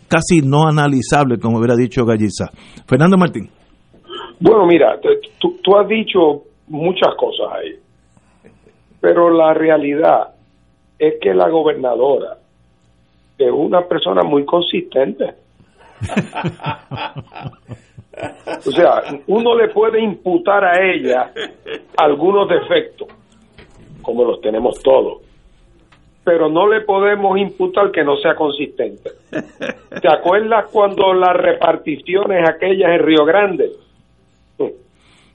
casi 0.09 0.40
no 0.40 0.66
analizable 0.66 1.38
como 1.38 1.59
hubiera 1.59 1.77
dicho 1.77 2.07
Galliza. 2.07 2.46
Fernando 2.87 3.18
Martín. 3.18 3.51
Bueno 4.40 4.66
mira 4.66 4.98
tú 5.38 5.77
has 5.77 5.87
dicho 5.88 6.44
muchas 6.68 7.14
cosas 7.18 7.53
ahí 7.53 7.75
pero 8.98 9.31
la 9.31 9.53
realidad 9.53 10.32
es 11.07 11.15
que 11.21 11.35
la 11.35 11.49
gobernadora 11.49 12.37
es 13.38 13.51
una 13.51 13.88
persona 13.88 14.23
muy 14.23 14.45
consistente 14.45 15.35
O 18.67 18.71
sea, 18.71 19.03
uno 19.27 19.57
le 19.57 19.69
puede 19.69 20.03
imputar 20.03 20.65
a 20.65 20.85
ella 20.85 21.33
algunos 21.97 22.49
defectos, 22.49 23.09
como 24.03 24.25
los 24.25 24.41
tenemos 24.41 24.81
todos, 24.83 25.23
pero 26.23 26.49
no 26.49 26.69
le 26.69 26.83
podemos 26.83 27.38
imputar 27.38 27.91
que 27.91 28.05
no 28.05 28.17
sea 28.17 28.35
consistente. 28.35 29.11
¿Te 29.31 30.09
acuerdas 30.09 30.67
cuando 30.71 31.15
las 31.15 31.37
reparticiones 31.37 32.49
aquellas 32.49 32.91
en 32.91 32.99
Río 32.99 33.25
Grande? 33.25 33.71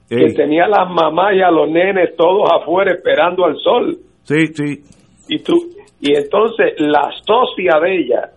Que 0.08 0.32
tenía 0.32 0.64
a 0.64 0.68
las 0.68 0.88
mamás 0.88 1.34
y 1.34 1.42
a 1.42 1.50
los 1.50 1.68
nenes 1.68 2.16
todos 2.16 2.48
afuera 2.50 2.92
esperando 2.92 3.44
al 3.44 3.58
sol. 3.58 3.98
Sí, 4.22 4.46
sí. 4.54 4.82
Y 5.28 5.40
tú, 5.40 5.54
y 6.00 6.14
entonces 6.14 6.74
la 6.78 7.10
socia 7.26 7.78
de 7.80 7.96
ella, 7.98 8.30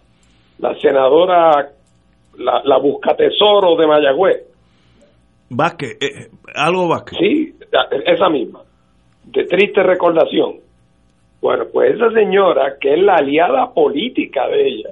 la 0.59 0.75
senadora 0.79 1.71
la, 2.37 2.61
la 2.63 2.77
Buscatesoro 2.77 3.75
de 3.75 3.87
Mayagüez. 3.87 4.43
Vázquez, 5.49 5.97
eh, 6.01 6.29
algo 6.55 6.87
Vázquez. 6.87 7.19
Sí, 7.19 7.53
esa 8.05 8.29
misma, 8.29 8.61
de 9.25 9.45
triste 9.45 9.83
recordación. 9.83 10.55
Bueno, 11.41 11.65
pues 11.71 11.95
esa 11.95 12.11
señora, 12.11 12.77
que 12.79 12.93
es 12.93 12.99
la 13.01 13.15
aliada 13.15 13.73
política 13.73 14.47
de 14.47 14.67
ella, 14.67 14.89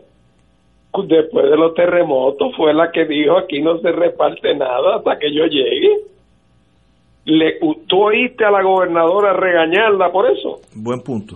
después 1.08 1.50
de 1.50 1.56
los 1.56 1.74
terremotos, 1.76 2.56
fue 2.58 2.74
la 2.74 2.92
que 2.92 3.06
dijo 3.06 3.38
aquí 3.38 3.62
no 3.62 3.78
se 3.80 3.92
reparte 3.92 4.56
nada 4.56 4.98
hasta 4.98 5.18
que 5.20 5.34
yo 5.34 5.46
llegue. 5.46 5.98
Le, 7.26 7.60
¿Tú 7.88 8.04
oíste 8.04 8.44
a 8.44 8.52
la 8.52 8.64
gobernadora 8.64 9.34
regañarla 9.34 10.12
por 10.12 10.30
eso? 10.32 10.62
Buen 10.74 11.02
punto. 11.02 11.36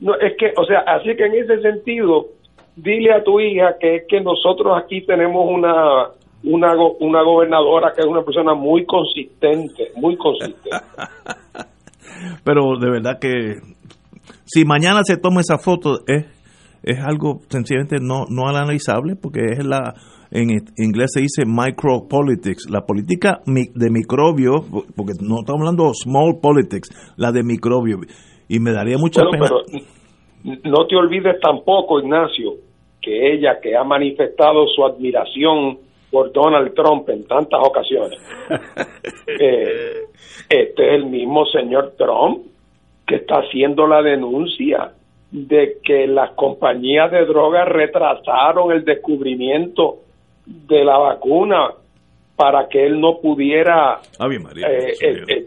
No, 0.00 0.14
es 0.14 0.36
que, 0.38 0.52
o 0.56 0.64
sea, 0.64 0.80
así 0.80 1.14
que 1.16 1.26
en 1.26 1.34
ese 1.34 1.60
sentido, 1.60 2.28
dile 2.76 3.12
a 3.12 3.22
tu 3.22 3.40
hija 3.40 3.76
que 3.78 3.96
es 3.96 4.02
que 4.08 4.20
nosotros 4.20 4.76
aquí 4.82 5.04
tenemos 5.04 5.46
una, 5.48 6.08
una, 6.44 6.74
una 7.00 7.22
gobernadora 7.22 7.92
que 7.94 8.00
es 8.00 8.06
una 8.06 8.22
persona 8.22 8.54
muy 8.54 8.86
consistente, 8.86 9.92
muy 9.96 10.16
consistente. 10.16 10.70
Pero 12.44 12.78
de 12.78 12.90
verdad 12.90 13.18
que 13.20 13.56
si 14.44 14.64
mañana 14.64 15.00
se 15.04 15.16
toma 15.16 15.40
esa 15.40 15.58
foto 15.58 16.00
es, 16.06 16.26
es 16.82 16.98
algo 17.04 17.40
sencillamente 17.48 17.96
no, 18.00 18.24
no 18.28 18.48
analizable 18.48 19.16
porque 19.16 19.40
es 19.52 19.64
la 19.64 19.94
en 20.32 20.50
inglés 20.76 21.10
se 21.12 21.20
dice 21.20 21.42
micropolitics, 21.44 22.70
la 22.70 22.82
política 22.82 23.40
de 23.46 23.90
microbio, 23.90 24.64
porque 24.94 25.14
no 25.20 25.40
estamos 25.40 25.62
hablando 25.62 25.92
small 25.92 26.38
politics, 26.40 26.88
la 27.16 27.32
de 27.32 27.42
microbio. 27.42 27.98
Y 28.50 28.58
me 28.58 28.72
daría 28.72 28.98
mucha 28.98 29.22
pena. 29.30 29.46
no 30.64 30.86
te 30.88 30.96
olvides 30.96 31.38
tampoco, 31.40 32.00
Ignacio, 32.00 32.54
que 33.00 33.32
ella 33.32 33.60
que 33.62 33.76
ha 33.76 33.84
manifestado 33.84 34.66
su 34.66 34.84
admiración 34.84 35.78
por 36.10 36.32
Donald 36.32 36.74
Trump 36.74 37.08
en 37.10 37.28
tantas 37.28 37.60
ocasiones, 37.64 38.18
eh, 39.40 40.00
este 40.48 40.88
es 40.88 40.94
el 40.94 41.06
mismo 41.06 41.46
señor 41.46 41.94
Trump 41.96 42.44
que 43.06 43.16
está 43.16 43.36
haciendo 43.36 43.86
la 43.86 44.02
denuncia 44.02 44.94
de 45.30 45.76
que 45.84 46.08
las 46.08 46.32
compañías 46.32 47.08
de 47.12 47.26
drogas 47.26 47.68
retrasaron 47.68 48.72
el 48.72 48.84
descubrimiento 48.84 49.98
de 50.44 50.84
la 50.84 50.98
vacuna 50.98 51.68
para 52.34 52.66
que 52.68 52.84
él 52.84 53.00
no 53.00 53.20
pudiera 53.20 54.00
eh, 54.18 55.44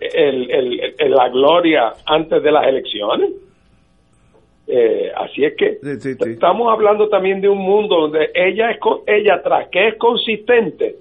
e-, 0.00 0.06
echarse 0.06 1.08
la 1.08 1.28
gloria 1.28 1.92
antes 2.06 2.42
de 2.42 2.52
las 2.52 2.66
elecciones. 2.66 3.30
Eh, 4.66 5.10
así 5.16 5.44
es 5.44 5.54
que 5.56 5.78
estamos 6.30 6.70
hablando 6.70 7.08
también 7.08 7.40
de 7.40 7.48
un 7.48 7.58
mundo 7.58 8.02
donde 8.02 8.30
ella 8.34 8.70
es 8.70 8.78
ella 9.06 9.40
tras 9.42 9.68
que 9.68 9.88
es 9.88 9.94
consistente 9.96 10.96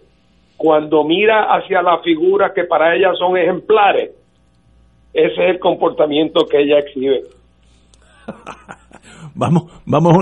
cuando 0.56 1.04
mira 1.04 1.54
hacia 1.54 1.82
las 1.82 2.02
figuras 2.02 2.54
que 2.54 2.64
para 2.64 2.96
ella 2.96 3.14
son 3.20 3.36
ejemplares 3.36 4.12
ese 5.18 5.44
es 5.44 5.50
el 5.56 5.60
comportamiento 5.60 6.46
que 6.46 6.62
ella 6.62 6.78
exhibe. 6.80 7.22
Vamos 9.34 9.64
vamos 9.86 10.14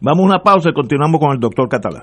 vamos 0.00 0.24
a 0.24 0.26
una 0.26 0.38
pausa 0.40 0.70
y 0.70 0.72
continuamos 0.72 1.20
con 1.20 1.30
el 1.32 1.38
doctor 1.38 1.68
Catalán 1.68 2.02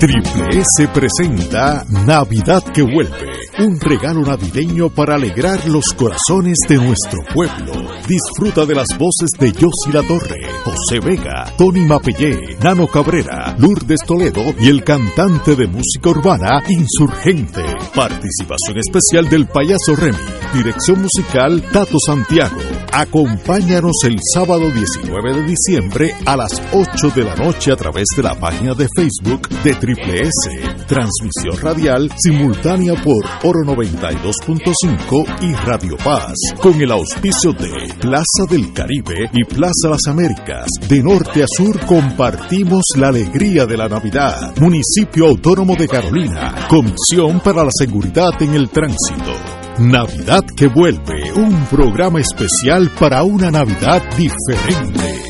Triple 0.00 0.48
S 0.60 0.88
presenta 0.94 1.84
Navidad 2.06 2.64
que 2.72 2.80
vuelve. 2.80 3.28
Un 3.58 3.78
regalo 3.78 4.22
navideño 4.22 4.88
para 4.88 5.16
alegrar 5.16 5.68
los 5.68 5.92
corazones 5.94 6.56
de 6.66 6.76
nuestro 6.76 7.22
pueblo. 7.34 7.72
Disfruta 8.08 8.64
de 8.64 8.76
las 8.76 8.96
voces 8.96 9.28
de 9.38 9.52
Yossi 9.52 9.92
La 9.92 10.02
Torre, 10.02 10.40
José 10.64 11.00
Vega, 11.00 11.52
Tony 11.58 11.84
Mapellé, 11.84 12.56
Nano 12.62 12.86
Cabrera, 12.86 13.54
Lourdes 13.58 14.00
Toledo 14.06 14.42
y 14.58 14.68
el 14.68 14.82
cantante 14.82 15.54
de 15.54 15.66
música 15.66 16.08
urbana 16.08 16.62
Insurgente. 16.66 17.62
Participación 17.94 18.78
especial 18.78 19.28
del 19.28 19.48
payaso 19.48 19.96
Remy. 19.96 20.16
Dirección 20.54 21.02
musical 21.02 21.62
Tato 21.70 21.98
Santiago. 22.04 22.56
Acompáñanos 22.92 23.96
el 24.04 24.18
sábado 24.34 24.70
19 24.70 25.34
de 25.34 25.42
diciembre 25.44 26.14
a 26.24 26.36
las 26.36 26.60
8 26.72 27.10
de 27.14 27.24
la 27.24 27.36
noche 27.36 27.70
a 27.70 27.76
través 27.76 28.06
de 28.16 28.22
la 28.22 28.34
página 28.34 28.74
de 28.74 28.88
Facebook 28.96 29.48
de 29.62 29.74
Triple 29.74 29.89
S. 29.98 30.84
Transmisión 30.86 31.56
radial 31.60 32.10
simultánea 32.16 32.94
por 33.02 33.24
Oro 33.42 33.60
92.5 33.64 35.42
y 35.42 35.52
Radio 35.54 35.96
Paz. 35.96 36.34
Con 36.60 36.80
el 36.80 36.92
auspicio 36.92 37.52
de 37.52 37.70
Plaza 38.00 38.44
del 38.48 38.72
Caribe 38.72 39.30
y 39.32 39.44
Plaza 39.44 39.88
Las 39.90 40.06
Américas. 40.06 40.66
De 40.88 41.02
norte 41.02 41.42
a 41.42 41.46
sur 41.46 41.78
compartimos 41.86 42.82
la 42.96 43.08
alegría 43.08 43.66
de 43.66 43.76
la 43.76 43.88
Navidad. 43.88 44.54
Municipio 44.60 45.26
Autónomo 45.26 45.74
de 45.76 45.88
Carolina. 45.88 46.66
Comisión 46.68 47.40
para 47.40 47.64
la 47.64 47.70
Seguridad 47.72 48.40
en 48.40 48.54
el 48.54 48.68
Tránsito. 48.70 49.32
Navidad 49.78 50.44
que 50.56 50.66
vuelve, 50.66 51.32
un 51.36 51.64
programa 51.66 52.20
especial 52.20 52.90
para 52.98 53.22
una 53.22 53.50
Navidad 53.50 54.02
diferente. 54.16 55.29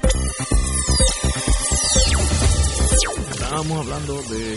Estábamos 3.61 3.85
hablando 3.85 4.13
de 4.15 4.55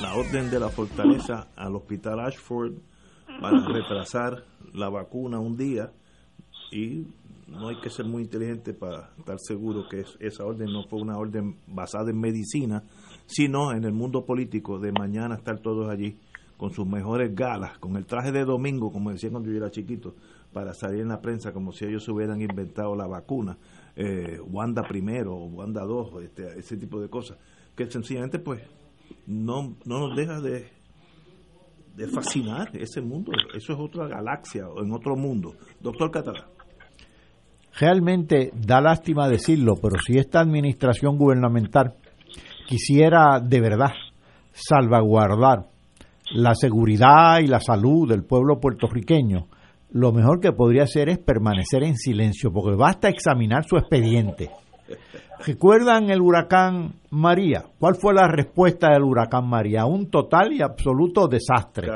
la 0.00 0.14
orden 0.14 0.50
de 0.50 0.58
la 0.58 0.70
fortaleza 0.70 1.48
al 1.54 1.76
hospital 1.76 2.20
Ashford 2.20 2.72
para 3.38 3.66
retrasar 3.68 4.44
la 4.72 4.88
vacuna 4.88 5.38
un 5.40 5.58
día 5.58 5.92
y 6.70 7.06
no 7.48 7.68
hay 7.68 7.78
que 7.82 7.90
ser 7.90 8.06
muy 8.06 8.22
inteligente 8.22 8.72
para 8.72 9.10
estar 9.18 9.36
seguro 9.38 9.86
que 9.90 10.00
es- 10.00 10.16
esa 10.20 10.42
orden 10.46 10.72
no 10.72 10.84
fue 10.84 11.02
una 11.02 11.18
orden 11.18 11.58
basada 11.66 12.08
en 12.10 12.18
medicina, 12.18 12.82
sino 13.26 13.72
en 13.72 13.84
el 13.84 13.92
mundo 13.92 14.24
político 14.24 14.78
de 14.78 14.90
mañana 14.92 15.34
estar 15.34 15.58
todos 15.60 15.90
allí 15.90 16.16
con 16.56 16.70
sus 16.70 16.86
mejores 16.86 17.34
galas, 17.34 17.76
con 17.78 17.96
el 17.96 18.06
traje 18.06 18.32
de 18.32 18.46
domingo, 18.46 18.90
como 18.90 19.10
decía 19.10 19.28
cuando 19.30 19.50
yo 19.50 19.58
era 19.58 19.70
chiquito, 19.70 20.14
para 20.54 20.72
salir 20.72 21.00
en 21.02 21.08
la 21.08 21.20
prensa 21.20 21.52
como 21.52 21.72
si 21.72 21.84
ellos 21.84 22.08
hubieran 22.08 22.40
inventado 22.40 22.96
la 22.96 23.06
vacuna, 23.06 23.58
eh, 23.96 24.40
Wanda 24.50 24.82
primero, 24.82 25.34
Wanda 25.34 25.82
dos, 25.84 26.10
este, 26.22 26.58
ese 26.58 26.78
tipo 26.78 26.98
de 26.98 27.10
cosas, 27.10 27.36
que 27.76 27.90
sencillamente 27.90 28.38
pues 28.38 28.62
no, 29.26 29.76
no 29.84 30.08
nos 30.08 30.16
deja 30.16 30.40
de, 30.40 30.68
de 31.96 32.08
fascinar 32.08 32.70
ese 32.74 33.00
mundo, 33.00 33.32
eso 33.54 33.72
es 33.72 33.78
otra 33.78 34.06
galaxia, 34.08 34.68
o 34.68 34.82
en 34.82 34.92
otro 34.92 35.16
mundo. 35.16 35.54
Doctor 35.80 36.10
Catalá. 36.10 36.46
Realmente 37.78 38.50
da 38.54 38.80
lástima 38.80 39.28
decirlo, 39.28 39.74
pero 39.80 39.96
si 40.04 40.18
esta 40.18 40.40
administración 40.40 41.16
gubernamental 41.16 41.94
quisiera 42.66 43.40
de 43.40 43.60
verdad 43.60 43.92
salvaguardar 44.52 45.66
la 46.34 46.54
seguridad 46.54 47.40
y 47.40 47.46
la 47.46 47.60
salud 47.60 48.08
del 48.08 48.24
pueblo 48.24 48.60
puertorriqueño, 48.60 49.46
lo 49.90 50.12
mejor 50.12 50.40
que 50.40 50.52
podría 50.52 50.84
hacer 50.84 51.08
es 51.08 51.18
permanecer 51.18 51.82
en 51.82 51.96
silencio, 51.96 52.50
porque 52.52 52.76
basta 52.76 53.08
examinar 53.08 53.64
su 53.64 53.76
expediente. 53.76 54.50
¿Recuerdan 55.44 56.10
el 56.10 56.20
huracán 56.20 56.94
María? 57.10 57.64
¿Cuál 57.78 57.96
fue 57.96 58.14
la 58.14 58.28
respuesta 58.28 58.92
del 58.92 59.02
huracán 59.02 59.48
María? 59.48 59.86
Un 59.86 60.10
total 60.10 60.52
y 60.52 60.62
absoluto 60.62 61.26
desastre. 61.26 61.88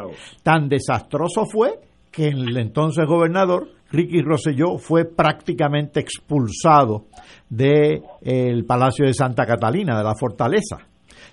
Tan 0.43 0.69
desastroso 0.69 1.45
fue 1.47 1.81
que 2.11 2.29
el 2.29 2.57
entonces 2.57 3.07
gobernador, 3.07 3.69
Ricky 3.91 4.23
Rosselló, 4.23 4.79
fue 4.79 5.05
prácticamente 5.05 6.01
expulsado 6.01 7.05
del 7.49 8.65
Palacio 8.67 9.07
de 9.07 9.15
Santa 9.15 9.47
Catalina, 9.47 9.97
de 9.99 10.05
la 10.05 10.15
fortaleza. 10.19 10.79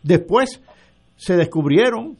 Después 0.04 0.62
se 1.16 1.36
descubrieron 1.36 2.18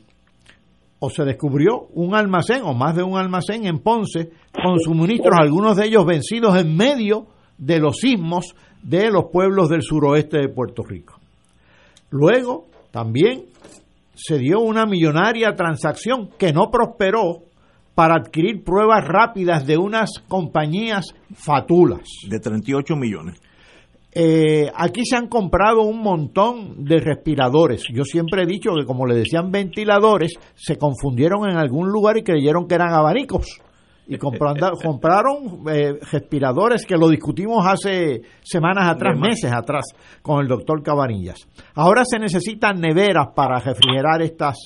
o 1.00 1.10
se 1.10 1.26
descubrió 1.26 1.88
un 1.94 2.16
almacén 2.16 2.62
o 2.64 2.74
más 2.74 2.96
de 2.96 3.04
un 3.04 3.18
almacén 3.18 3.66
en 3.66 3.80
Ponce 3.80 4.32
con 4.54 4.80
suministros, 4.80 5.38
algunos 5.38 5.76
de 5.76 5.88
ellos 5.88 6.06
vencidos 6.06 6.58
en 6.58 6.78
medio 6.78 7.28
de 7.58 7.80
los 7.80 7.98
sismos 7.98 8.56
de 8.84 9.10
los 9.10 9.26
pueblos 9.32 9.70
del 9.70 9.82
suroeste 9.82 10.38
de 10.38 10.50
Puerto 10.50 10.84
Rico. 10.84 11.16
Luego 12.10 12.68
también 12.92 13.46
se 14.14 14.38
dio 14.38 14.60
una 14.60 14.86
millonaria 14.86 15.56
transacción 15.56 16.30
que 16.38 16.54
no 16.54 16.70
prosperó 16.70 17.44
para 17.96 18.16
adquirir 18.16 18.64
pruebas 18.64 19.04
rápidas 19.08 19.66
de 19.66 19.78
unas 19.78 20.10
compañías 20.28 21.16
fatulas. 21.34 22.02
De 22.30 22.40
38 22.40 22.96
millones. 22.96 23.40
Eh, 24.16 24.72
aquí 24.76 25.02
se 25.06 25.16
han 25.16 25.28
comprado 25.28 25.82
un 25.82 26.00
montón 26.00 26.86
de 26.86 27.00
respiradores. 27.00 27.84
Yo 27.92 28.04
siempre 28.04 28.44
he 28.44 28.46
dicho 28.46 28.72
que 28.76 28.86
como 28.86 29.08
le 29.08 29.16
decían 29.16 29.52
ventiladores, 29.52 30.34
se 30.56 30.78
confundieron 30.78 31.50
en 31.50 31.58
algún 31.58 31.90
lugar 31.90 32.18
y 32.18 32.24
creyeron 32.24 32.68
que 32.68 32.76
eran 32.76 32.94
abanicos. 32.94 33.60
Y 34.08 34.18
compraron 34.84 35.64
eh, 35.70 36.00
respiradores 36.12 36.86
que 36.86 36.98
lo 36.98 37.10
discutimos 37.10 37.66
hace 37.66 38.22
semanas 38.42 38.90
atrás, 38.90 39.18
meses 39.18 39.52
atrás, 39.52 39.86
con 40.22 40.42
el 40.42 40.48
doctor 40.48 40.84
Cabanillas. 40.84 41.48
Ahora 41.76 42.04
se 42.06 42.20
necesitan 42.20 42.80
neveras 42.80 43.28
para 43.36 43.60
refrigerar 43.60 44.22
estas, 44.22 44.58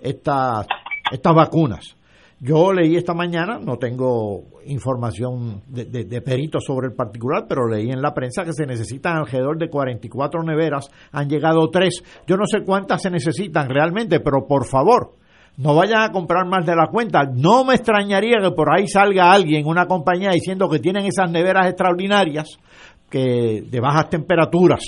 estas, 0.00 0.66
estas 1.12 1.34
vacunas. 1.34 1.96
Yo 2.38 2.70
leí 2.70 2.96
esta 2.96 3.14
mañana, 3.14 3.58
no 3.58 3.78
tengo 3.78 4.44
información 4.66 5.62
de, 5.68 5.86
de, 5.86 6.04
de 6.04 6.20
peritos 6.20 6.64
sobre 6.66 6.88
el 6.88 6.92
particular, 6.92 7.46
pero 7.48 7.66
leí 7.66 7.90
en 7.90 8.02
la 8.02 8.12
prensa 8.12 8.44
que 8.44 8.52
se 8.52 8.66
necesitan 8.66 9.16
alrededor 9.16 9.56
de 9.56 9.70
44 9.70 10.42
neveras, 10.42 10.90
han 11.12 11.30
llegado 11.30 11.70
tres. 11.70 12.02
Yo 12.26 12.36
no 12.36 12.44
sé 12.46 12.62
cuántas 12.62 13.00
se 13.00 13.10
necesitan 13.10 13.70
realmente, 13.70 14.20
pero 14.20 14.46
por 14.46 14.66
favor, 14.66 15.14
no 15.58 15.74
vayan 15.74 16.02
a 16.02 16.12
comprar 16.12 16.46
más 16.46 16.66
de 16.66 16.76
la 16.76 16.88
cuenta. 16.88 17.24
No 17.24 17.64
me 17.64 17.74
extrañaría 17.74 18.38
que 18.42 18.50
por 18.50 18.68
ahí 18.70 18.86
salga 18.88 19.32
alguien, 19.32 19.66
una 19.66 19.86
compañía, 19.86 20.30
diciendo 20.30 20.68
que 20.68 20.78
tienen 20.78 21.06
esas 21.06 21.30
neveras 21.30 21.66
extraordinarias 21.66 22.58
que 23.08 23.62
de 23.68 23.80
bajas 23.80 24.10
temperaturas 24.10 24.82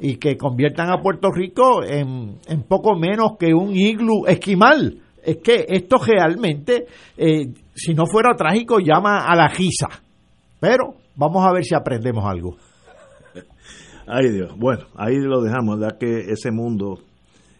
y 0.00 0.16
que 0.16 0.36
conviertan 0.36 0.90
a 0.90 1.02
Puerto 1.02 1.30
Rico 1.30 1.82
en, 1.84 2.38
en 2.46 2.62
poco 2.62 2.96
menos 2.96 3.32
que 3.38 3.52
un 3.52 3.76
iglú 3.76 4.26
esquimal. 4.26 5.00
Es 5.22 5.38
que 5.38 5.66
esto 5.68 5.96
realmente, 5.98 6.86
eh, 7.16 7.46
si 7.74 7.94
no 7.94 8.06
fuera 8.06 8.34
trágico, 8.36 8.78
llama 8.78 9.26
a 9.26 9.34
la 9.34 9.48
gisa. 9.48 9.88
Pero 10.60 10.94
vamos 11.16 11.44
a 11.46 11.52
ver 11.52 11.64
si 11.64 11.74
aprendemos 11.74 12.24
algo. 12.24 12.56
Ay 14.06 14.30
Dios, 14.30 14.54
bueno, 14.56 14.84
ahí 14.96 15.16
lo 15.16 15.42
dejamos, 15.42 15.80
ya 15.80 15.96
que 15.98 16.30
ese 16.30 16.50
mundo 16.50 17.00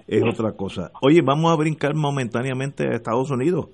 es 0.07 0.22
otra 0.22 0.52
cosa. 0.52 0.90
Oye, 1.00 1.22
vamos 1.22 1.52
a 1.52 1.57
brincar 1.57 1.94
momentáneamente 1.94 2.84
a 2.86 2.94
Estados 2.94 3.30
Unidos. 3.30 3.68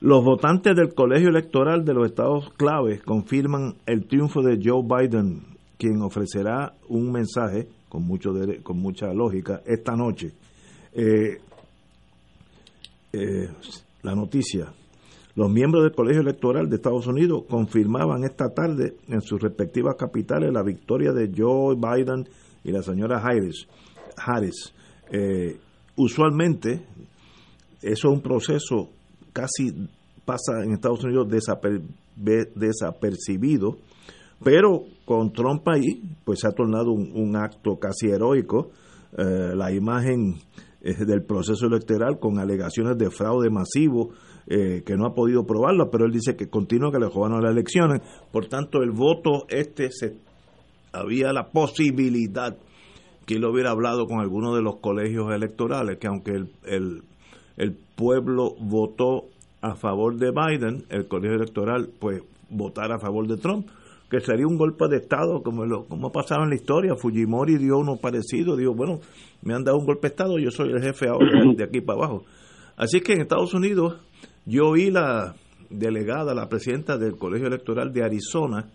Los 0.00 0.22
votantes 0.22 0.76
del 0.76 0.94
colegio 0.94 1.30
electoral 1.30 1.84
de 1.84 1.94
los 1.94 2.06
estados 2.06 2.50
claves 2.56 3.02
confirman 3.02 3.76
el 3.86 4.06
triunfo 4.06 4.42
de 4.42 4.60
Joe 4.62 4.82
Biden, 4.82 5.42
quien 5.78 6.02
ofrecerá 6.02 6.74
un 6.88 7.10
mensaje 7.10 7.66
con 7.88 8.02
mucho 8.06 8.34
con 8.62 8.78
mucha 8.78 9.12
lógica 9.14 9.62
esta 9.64 9.96
noche. 9.96 10.32
Eh, 10.92 11.40
eh, 13.12 13.48
la 14.02 14.14
noticia. 14.14 14.72
Los 15.34 15.50
miembros 15.50 15.82
del 15.84 15.94
Colegio 15.94 16.22
Electoral 16.22 16.68
de 16.68 16.76
Estados 16.76 17.06
Unidos 17.06 17.44
confirmaban 17.48 18.24
esta 18.24 18.54
tarde 18.54 18.96
en 19.08 19.20
sus 19.20 19.40
respectivas 19.40 19.96
capitales 19.96 20.52
la 20.52 20.62
victoria 20.62 21.12
de 21.12 21.30
Joe 21.34 21.74
Biden 21.76 22.28
y 22.64 22.72
la 22.72 22.82
señora 22.82 23.18
Harris. 23.18 23.66
Harris. 24.16 24.72
Eh, 25.10 25.58
usualmente, 25.96 26.82
eso 27.82 28.08
es 28.08 28.14
un 28.14 28.20
proceso 28.20 28.90
casi 29.32 29.88
pasa 30.24 30.64
en 30.64 30.72
Estados 30.72 31.04
Unidos 31.04 31.28
desapercibido, 32.54 33.76
pero 34.42 34.84
con 35.04 35.32
Trump 35.32 35.68
ahí, 35.68 36.02
pues 36.24 36.40
se 36.40 36.48
ha 36.48 36.52
tornado 36.52 36.90
un, 36.92 37.36
acto 37.36 37.78
casi 37.78 38.08
heroico. 38.08 38.70
Eh, 39.16 39.54
la 39.54 39.72
imagen 39.72 40.34
eh, 40.82 41.04
del 41.04 41.22
proceso 41.22 41.66
electoral 41.66 42.18
con 42.18 42.38
alegaciones 42.38 42.98
de 42.98 43.10
fraude 43.10 43.50
masivo 43.50 44.10
que 44.48 44.94
no 44.96 45.06
ha 45.06 45.12
podido 45.12 45.44
probarlo, 45.44 45.90
pero 45.90 46.04
él 46.04 46.12
dice 46.12 46.36
que 46.36 46.48
continúa 46.48 46.92
que 46.92 47.00
le 47.00 47.08
robaron 47.08 47.42
las 47.42 47.50
elecciones. 47.50 48.00
Por 48.30 48.46
tanto, 48.46 48.80
el 48.80 48.92
voto 48.92 49.44
este 49.48 49.90
se 49.90 50.18
había 50.92 51.32
la 51.32 51.50
posibilidad 51.50 52.56
que 53.26 53.34
él 53.34 53.44
hubiera 53.44 53.72
hablado 53.72 54.06
con 54.06 54.20
alguno 54.20 54.54
de 54.54 54.62
los 54.62 54.76
colegios 54.76 55.32
electorales, 55.32 55.98
que 55.98 56.06
aunque 56.06 56.30
el, 56.30 57.02
el, 57.56 57.76
pueblo 57.96 58.54
votó 58.60 59.24
a 59.62 59.74
favor 59.74 60.16
de 60.16 60.30
Biden, 60.30 60.84
el 60.90 61.08
colegio 61.08 61.36
electoral 61.36 61.88
pues 61.98 62.22
votara 62.50 62.96
a 62.96 62.98
favor 62.98 63.26
de 63.26 63.36
Trump 63.38 63.66
que 64.10 64.20
sería 64.20 64.46
un 64.46 64.56
golpe 64.56 64.86
de 64.88 64.98
Estado, 64.98 65.42
como, 65.42 65.64
lo, 65.64 65.86
como 65.86 66.08
ha 66.08 66.12
pasado 66.12 66.44
en 66.44 66.50
la 66.50 66.54
historia. 66.54 66.94
Fujimori 66.94 67.58
dio 67.58 67.78
uno 67.78 67.96
parecido, 67.96 68.56
dijo, 68.56 68.72
bueno, 68.72 69.00
me 69.42 69.54
han 69.54 69.64
dado 69.64 69.78
un 69.78 69.86
golpe 69.86 70.02
de 70.02 70.12
Estado, 70.12 70.38
yo 70.38 70.50
soy 70.50 70.70
el 70.70 70.80
jefe 70.80 71.08
ahora 71.08 71.42
de 71.56 71.64
aquí 71.64 71.80
para 71.80 71.98
abajo. 71.98 72.24
Así 72.76 73.00
que 73.00 73.14
en 73.14 73.22
Estados 73.22 73.54
Unidos 73.54 73.96
yo 74.44 74.68
oí 74.68 74.90
la 74.90 75.34
delegada, 75.70 76.34
la 76.34 76.48
presidenta 76.48 76.96
del 76.98 77.16
Colegio 77.16 77.48
Electoral 77.48 77.92
de 77.92 78.04
Arizona, 78.04 78.70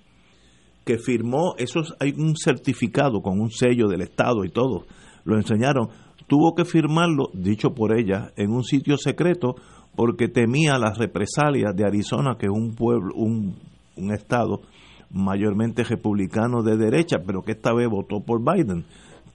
que 0.86 0.98
firmó, 0.98 1.56
eso 1.58 1.82
hay 2.00 2.14
un 2.18 2.36
certificado 2.36 3.22
con 3.22 3.40
un 3.40 3.52
sello 3.52 3.88
del 3.88 4.02
Estado 4.02 4.44
y 4.46 4.50
todo, 4.50 4.86
lo 5.24 5.38
enseñaron, 5.38 5.90
tuvo 6.28 6.56
que 6.56 6.66
firmarlo, 6.66 7.30
dicho 7.34 7.74
por 7.74 7.98
ella, 7.98 8.32
en 8.38 8.52
un 8.52 8.64
sitio 8.64 8.98
secreto 8.98 9.56
porque 9.96 10.28
temía 10.28 10.78
las 10.78 10.98
represalias 10.98 11.76
de 11.76 11.86
Arizona, 11.86 12.36
que 12.40 12.46
es 12.46 12.52
un 12.52 12.74
pueblo, 12.76 13.14
un, 13.16 13.56
un 13.98 14.14
estado 14.14 14.62
mayormente 15.12 15.84
republicano 15.84 16.64
de 16.64 16.78
derecha, 16.78 17.18
pero 17.26 17.42
que 17.42 17.52
esta 17.52 17.74
vez 17.74 17.90
votó 17.90 18.22
por 18.22 18.40
Biden, 18.42 18.86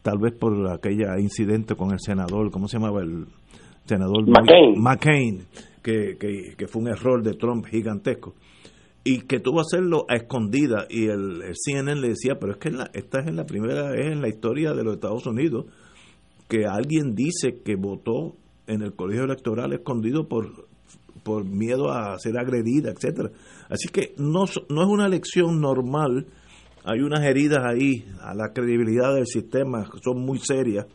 tal 0.03 0.19
vez 0.19 0.35
por 0.35 0.71
aquella 0.71 1.19
incidente 1.21 1.75
con 1.75 1.93
el 1.93 2.01
senador, 2.01 2.51
¿cómo 2.51 2.69
se 2.69 2.79
llamaba? 2.79 3.03
El 3.03 3.27
senador 3.85 4.27
McCain, 4.27 4.81
McCain 4.81 5.47
que, 5.83 6.17
que, 6.57 6.67
fue 6.67 6.83
un 6.83 6.89
error 6.89 7.23
de 7.23 7.35
Trump 7.35 7.65
gigantesco. 7.67 8.35
Y 9.09 9.21
que 9.21 9.39
tuvo 9.39 9.59
que 9.59 9.67
hacerlo 9.77 10.05
a 10.09 10.17
escondida. 10.17 10.87
Y 10.91 11.07
el, 11.07 11.55
CNN 11.55 12.01
le 12.01 12.09
decía, 12.09 12.41
pero 12.41 12.55
es 12.55 12.59
que 12.59 12.71
esta 12.93 13.21
es 13.21 13.33
la 13.33 13.47
primera 13.47 13.91
vez 13.93 14.07
en 14.07 14.21
la 14.21 14.29
historia 14.29 14.73
de 14.73 14.83
los 14.83 14.95
Estados 14.95 15.27
Unidos 15.27 15.67
que 16.49 16.67
alguien 16.67 17.15
dice 17.15 17.63
que 17.65 17.77
votó 17.77 18.35
en 18.67 18.83
el 18.83 18.95
colegio 18.95 19.23
electoral 19.23 19.73
escondido 19.73 20.27
por, 20.27 20.67
por 21.23 21.45
miedo 21.45 21.93
a 21.93 22.19
ser 22.19 22.37
agredida, 22.37 22.91
etcétera. 22.91 23.31
Así 23.69 23.89
que 23.89 24.15
no, 24.19 24.45
no 24.69 24.83
es 24.83 24.89
una 24.89 25.07
elección 25.07 25.61
normal, 25.61 26.27
hay 26.85 27.01
unas 27.01 27.25
heridas 27.25 27.65
ahí 27.65 28.05
a 28.21 28.35
la 28.35 28.53
credibilidad 28.53 29.15
del 29.15 29.27
sistema, 29.27 29.89
son 30.03 30.25
muy 30.25 30.39
serias, 30.39 30.87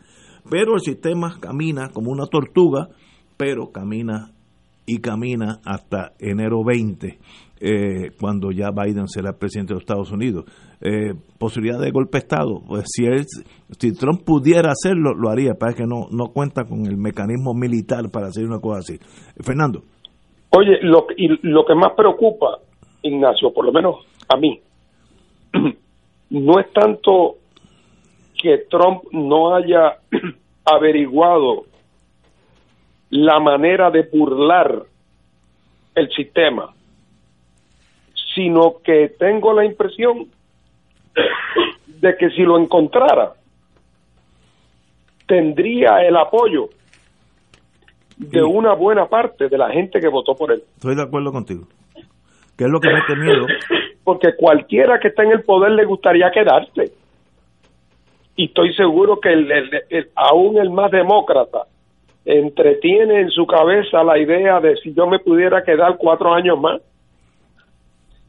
pero 0.50 0.76
el 0.76 0.82
sistema 0.82 1.38
camina 1.40 1.90
como 1.90 2.12
una 2.12 2.28
tortuga, 2.28 2.90
pero 3.38 3.72
camina 3.72 4.34
y 4.86 5.00
camina 5.00 5.60
hasta 5.64 6.14
enero 6.20 6.64
20, 6.66 7.20
eh, 7.62 8.12
cuando 8.20 8.52
ya 8.52 8.72
Biden 8.72 9.08
será 9.08 9.34
presidente 9.34 9.74
de 9.74 9.76
los 9.76 9.84
Estados 9.84 10.12
Unidos. 10.12 10.46
Eh, 10.82 11.14
posibilidad 11.38 11.80
de 11.80 11.92
golpe 11.92 12.18
de 12.18 12.24
Estado, 12.24 12.60
pues 12.68 12.86
si, 12.88 13.06
él, 13.06 13.24
si 13.78 13.94
Trump 13.94 14.24
pudiera 14.26 14.72
hacerlo, 14.72 15.14
lo 15.14 15.30
haría, 15.30 15.54
para 15.54 15.74
que 15.74 15.84
no, 15.84 16.08
no 16.12 16.32
cuenta 16.34 16.66
con 16.66 16.88
el 16.88 16.98
mecanismo 16.98 17.54
militar 17.54 18.06
para 18.12 18.28
hacer 18.28 18.46
una 18.46 18.60
cosa 18.60 18.80
así. 18.80 18.98
Fernando. 19.44 19.84
Oye, 20.50 20.80
lo, 20.82 21.06
y 21.16 21.28
lo 21.48 21.64
que 21.66 21.76
más 21.76 21.94
preocupa, 21.96 22.58
Ignacio, 23.04 23.54
por 23.54 23.66
lo 23.66 23.72
menos 23.72 23.96
a 24.28 24.38
mí, 24.38 24.60
no 26.32 26.60
es 26.60 26.74
tanto 26.74 27.36
que 28.42 28.66
Trump 28.70 29.04
no 29.12 29.54
haya 29.54 30.00
averiguado 30.66 31.66
la 33.12 33.40
manera 33.40 33.92
de 33.92 34.04
burlar 34.12 34.84
el 35.96 36.10
sistema, 36.12 36.74
sino 38.36 38.78
que 38.84 39.10
tengo 39.18 39.54
la 39.54 39.66
impresión 39.66 40.28
de 41.86 42.16
que 42.18 42.30
si 42.32 42.42
lo 42.42 42.58
encontrara, 42.58 43.34
tendría 45.28 46.06
el 46.06 46.18
apoyo 46.18 46.70
de 48.18 48.44
una 48.44 48.74
buena 48.74 49.08
parte 49.08 49.50
de 49.50 49.58
la 49.58 49.70
gente 49.72 50.00
que 50.00 50.08
votó 50.08 50.36
por 50.36 50.52
él. 50.52 50.62
Estoy 50.76 50.96
de 50.96 51.02
acuerdo 51.02 51.32
contigo. 51.32 51.68
¿Qué 52.58 52.66
es 52.66 52.70
lo 52.70 52.80
que 52.80 52.90
me 52.90 53.00
he 53.00 53.16
miedo? 53.16 53.48
Porque 54.04 54.36
cualquiera 54.38 55.00
que 55.00 55.08
está 55.08 55.24
en 55.24 55.32
el 55.32 55.44
poder 55.44 55.72
le 55.72 55.86
gustaría 55.86 56.30
quedarse. 56.32 56.92
Y 58.36 58.46
estoy 58.46 58.74
seguro 58.76 59.20
que 59.20 59.32
el, 59.32 59.50
aún 60.16 60.58
el 60.58 60.70
más 60.70 60.92
demócrata 60.92 61.64
entretiene 62.26 63.22
en 63.22 63.30
su 63.30 63.46
cabeza 63.48 64.04
la 64.04 64.20
idea 64.20 64.60
de 64.60 64.76
si 64.78 64.94
yo 64.94 65.08
me 65.08 65.20
pudiera 65.20 65.64
quedar 65.64 65.98
cuatro 65.98 66.34
años 66.34 66.60
más. 66.60 66.82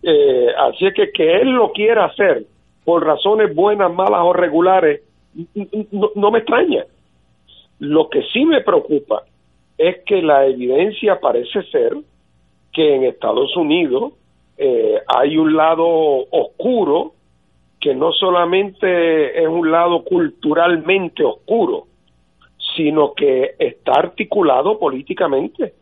Eh, 0.03 0.49
así 0.59 0.87
es 0.87 0.95
que 0.95 1.13
que 1.13 1.37
él 1.37 1.51
lo 1.51 1.73
quiera 1.73 2.07
hacer 2.07 2.45
por 2.85 3.05
razones 3.05 3.55
buenas, 3.55 3.93
malas 3.93 4.21
o 4.23 4.33
regulares, 4.33 5.03
no 5.93 6.31
me 6.31 6.41
extraña. 6.41 6.85
Lo 7.79 8.09
que 8.09 8.23
sí 8.33 8.45
me 8.45 8.61
preocupa 8.61 9.23
es 9.79 9.99
que 10.05 10.23
la 10.23 10.47
evidencia 10.47 11.21
parece 11.21 11.63
ser 11.65 11.97
que 12.73 12.95
en 12.95 13.05
Estados 13.05 13.57
Unidos 13.57 14.13
eh, 14.57 15.01
hay 15.07 15.37
un 15.37 15.57
lado 15.57 15.87
oscuro 16.31 17.15
que 17.81 17.95
no 17.95 18.13
solamente 18.13 19.43
es 19.43 19.49
un 19.49 19.71
lado 19.71 20.05
culturalmente 20.05 21.25
oscuro, 21.25 21.87
sino 22.77 23.13
que 23.13 23.57
está 23.59 23.95
articulado 23.95 24.79
políticamente. 24.79 25.75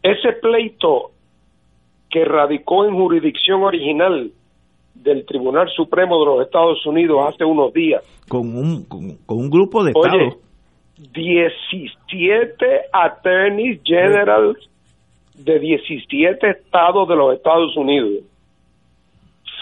Ese 0.00 0.32
pleito 0.34 1.10
que 2.14 2.24
radicó 2.24 2.86
en 2.86 2.94
jurisdicción 2.94 3.64
original 3.64 4.30
del 4.94 5.26
Tribunal 5.26 5.68
Supremo 5.70 6.16
de 6.20 6.26
los 6.26 6.46
Estados 6.46 6.86
Unidos 6.86 7.26
hace 7.26 7.44
unos 7.44 7.72
días. 7.72 8.04
Con 8.28 8.56
un, 8.56 8.84
con, 8.84 9.18
un 9.26 9.50
grupo 9.50 9.82
de 9.82 9.90
estados. 9.90 10.36
17 10.96 12.66
attorneys 12.92 13.80
generals 13.82 14.58
de 15.34 15.58
17 15.58 16.50
estados 16.50 17.08
de 17.08 17.16
los 17.16 17.34
Estados 17.34 17.76
Unidos 17.76 18.22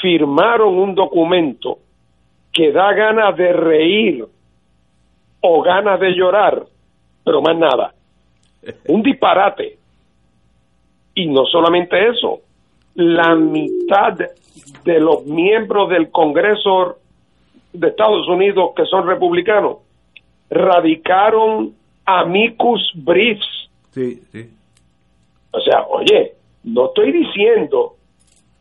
firmaron 0.03 0.75
un 0.75 0.95
documento 0.95 1.79
que 2.53 2.71
da 2.71 2.93
ganas 2.93 3.35
de 3.35 3.51
reír 3.55 4.27
o 5.41 5.63
ganas 5.63 5.99
de 5.99 6.11
llorar, 6.11 6.65
pero 7.25 7.41
más 7.41 7.57
nada. 7.57 7.95
Un 8.89 9.03
disparate. 9.03 9.79
Y 11.15 11.27
no 11.27 11.45
solamente 11.47 12.09
eso, 12.09 12.41
la 12.95 13.35
mitad 13.35 14.19
de 14.85 15.01
los 15.01 15.25
miembros 15.27 15.91
del 15.91 16.11
Congreso 16.11 16.97
de 17.73 17.89
Estados 17.89 18.29
Unidos 18.29 18.71
que 18.77 18.85
son 18.87 19.07
republicanos 19.07 19.79
radicaron 20.51 21.75
amicus 22.05 22.93
briefs. 22.95 23.71
Sí, 23.91 24.23
sí. 24.33 24.51
O 25.51 25.61
sea, 25.61 25.87
oye, 25.89 26.33
no 26.65 26.87
estoy 26.87 27.13
diciendo 27.13 27.95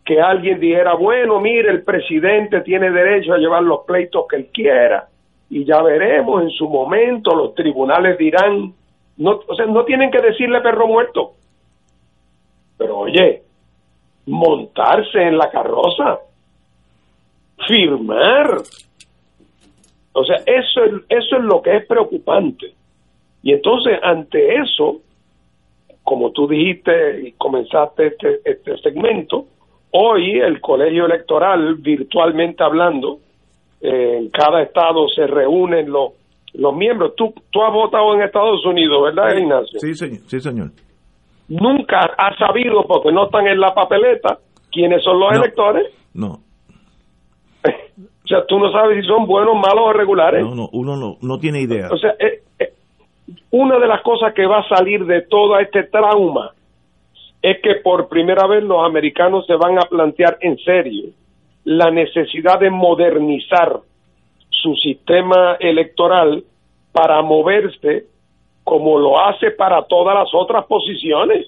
que 0.05 0.21
alguien 0.21 0.59
dijera, 0.59 0.95
bueno, 0.95 1.39
mire, 1.39 1.69
el 1.69 1.83
presidente 1.83 2.61
tiene 2.61 2.91
derecho 2.91 3.33
a 3.33 3.37
llevar 3.37 3.63
los 3.63 3.81
pleitos 3.85 4.25
que 4.29 4.37
él 4.37 4.49
quiera 4.53 5.07
y 5.51 5.65
ya 5.65 5.81
veremos 5.81 6.41
en 6.43 6.49
su 6.49 6.69
momento, 6.69 7.35
los 7.35 7.53
tribunales 7.55 8.17
dirán, 8.17 8.73
no, 9.17 9.41
o 9.45 9.55
sea, 9.55 9.65
no 9.65 9.83
tienen 9.83 10.09
que 10.09 10.21
decirle 10.21 10.61
perro 10.61 10.87
muerto. 10.87 11.33
Pero 12.81 12.97
oye, 12.97 13.43
montarse 14.25 15.21
en 15.21 15.37
la 15.37 15.51
carroza, 15.51 16.19
firmar 17.67 18.63
o 20.13 20.25
sea, 20.25 20.37
eso 20.45 20.83
es, 20.83 20.93
eso 21.09 21.37
es 21.37 21.43
lo 21.43 21.61
que 21.61 21.77
es 21.77 21.85
preocupante. 21.85 22.73
Y 23.43 23.53
entonces, 23.53 23.97
ante 24.01 24.55
eso, 24.55 24.99
como 26.03 26.31
tú 26.31 26.47
dijiste 26.47 27.27
y 27.27 27.31
comenzaste 27.33 28.07
este, 28.07 28.39
este 28.43 28.77
segmento, 28.79 29.45
hoy 29.91 30.39
el 30.39 30.59
colegio 30.59 31.05
electoral, 31.05 31.75
virtualmente 31.75 32.63
hablando, 32.63 33.19
eh, 33.79 34.17
en 34.17 34.29
cada 34.29 34.61
estado 34.63 35.07
se 35.07 35.25
reúnen 35.27 35.89
los, 35.89 36.11
los 36.53 36.75
miembros, 36.75 37.15
tú, 37.15 37.33
tú 37.49 37.63
has 37.63 37.73
votado 37.73 38.13
en 38.13 38.23
Estados 38.23 38.65
Unidos, 38.65 39.01
¿verdad, 39.03 39.37
Ignacio? 39.37 39.79
Sí, 39.79 39.93
señor. 39.93 40.19
Sí, 40.27 40.39
señor. 40.39 40.71
Nunca 41.51 41.99
has 42.17 42.37
sabido, 42.37 42.83
porque 42.87 43.11
no 43.11 43.25
están 43.25 43.45
en 43.45 43.59
la 43.59 43.73
papeleta, 43.73 44.39
quiénes 44.71 45.03
son 45.03 45.19
los 45.19 45.33
electores. 45.33 45.85
No. 46.13 46.39
o 47.65 48.27
sea, 48.27 48.45
tú 48.47 48.57
no 48.57 48.71
sabes 48.71 49.01
si 49.01 49.07
son 49.07 49.25
buenos, 49.27 49.55
malos 49.55 49.83
o 49.87 49.91
regulares. 49.91 50.45
No, 50.45 50.55
no, 50.55 50.69
uno 50.71 50.95
no, 50.95 51.17
no 51.21 51.39
tiene 51.39 51.59
idea. 51.59 51.89
O 51.91 51.97
sea, 51.97 52.11
eh, 52.19 52.43
eh, 52.57 52.71
una 53.49 53.79
de 53.79 53.87
las 53.87 54.01
cosas 54.01 54.33
que 54.33 54.45
va 54.45 54.59
a 54.59 54.69
salir 54.69 55.05
de 55.05 55.23
todo 55.23 55.59
este 55.59 55.83
trauma 55.83 56.51
es 57.41 57.61
que 57.61 57.75
por 57.83 58.07
primera 58.07 58.47
vez 58.47 58.63
los 58.63 58.85
americanos 58.85 59.45
se 59.45 59.55
van 59.55 59.77
a 59.77 59.81
plantear 59.81 60.37
en 60.39 60.57
serio 60.59 61.09
la 61.65 61.91
necesidad 61.91 62.61
de 62.61 62.69
modernizar 62.69 63.81
su 64.49 64.73
sistema 64.75 65.57
electoral 65.59 66.45
para 66.93 67.21
moverse 67.21 68.05
como 68.63 68.99
lo 68.99 69.19
hace 69.19 69.51
para 69.51 69.83
todas 69.83 70.15
las 70.15 70.29
otras 70.33 70.65
posiciones 70.65 71.47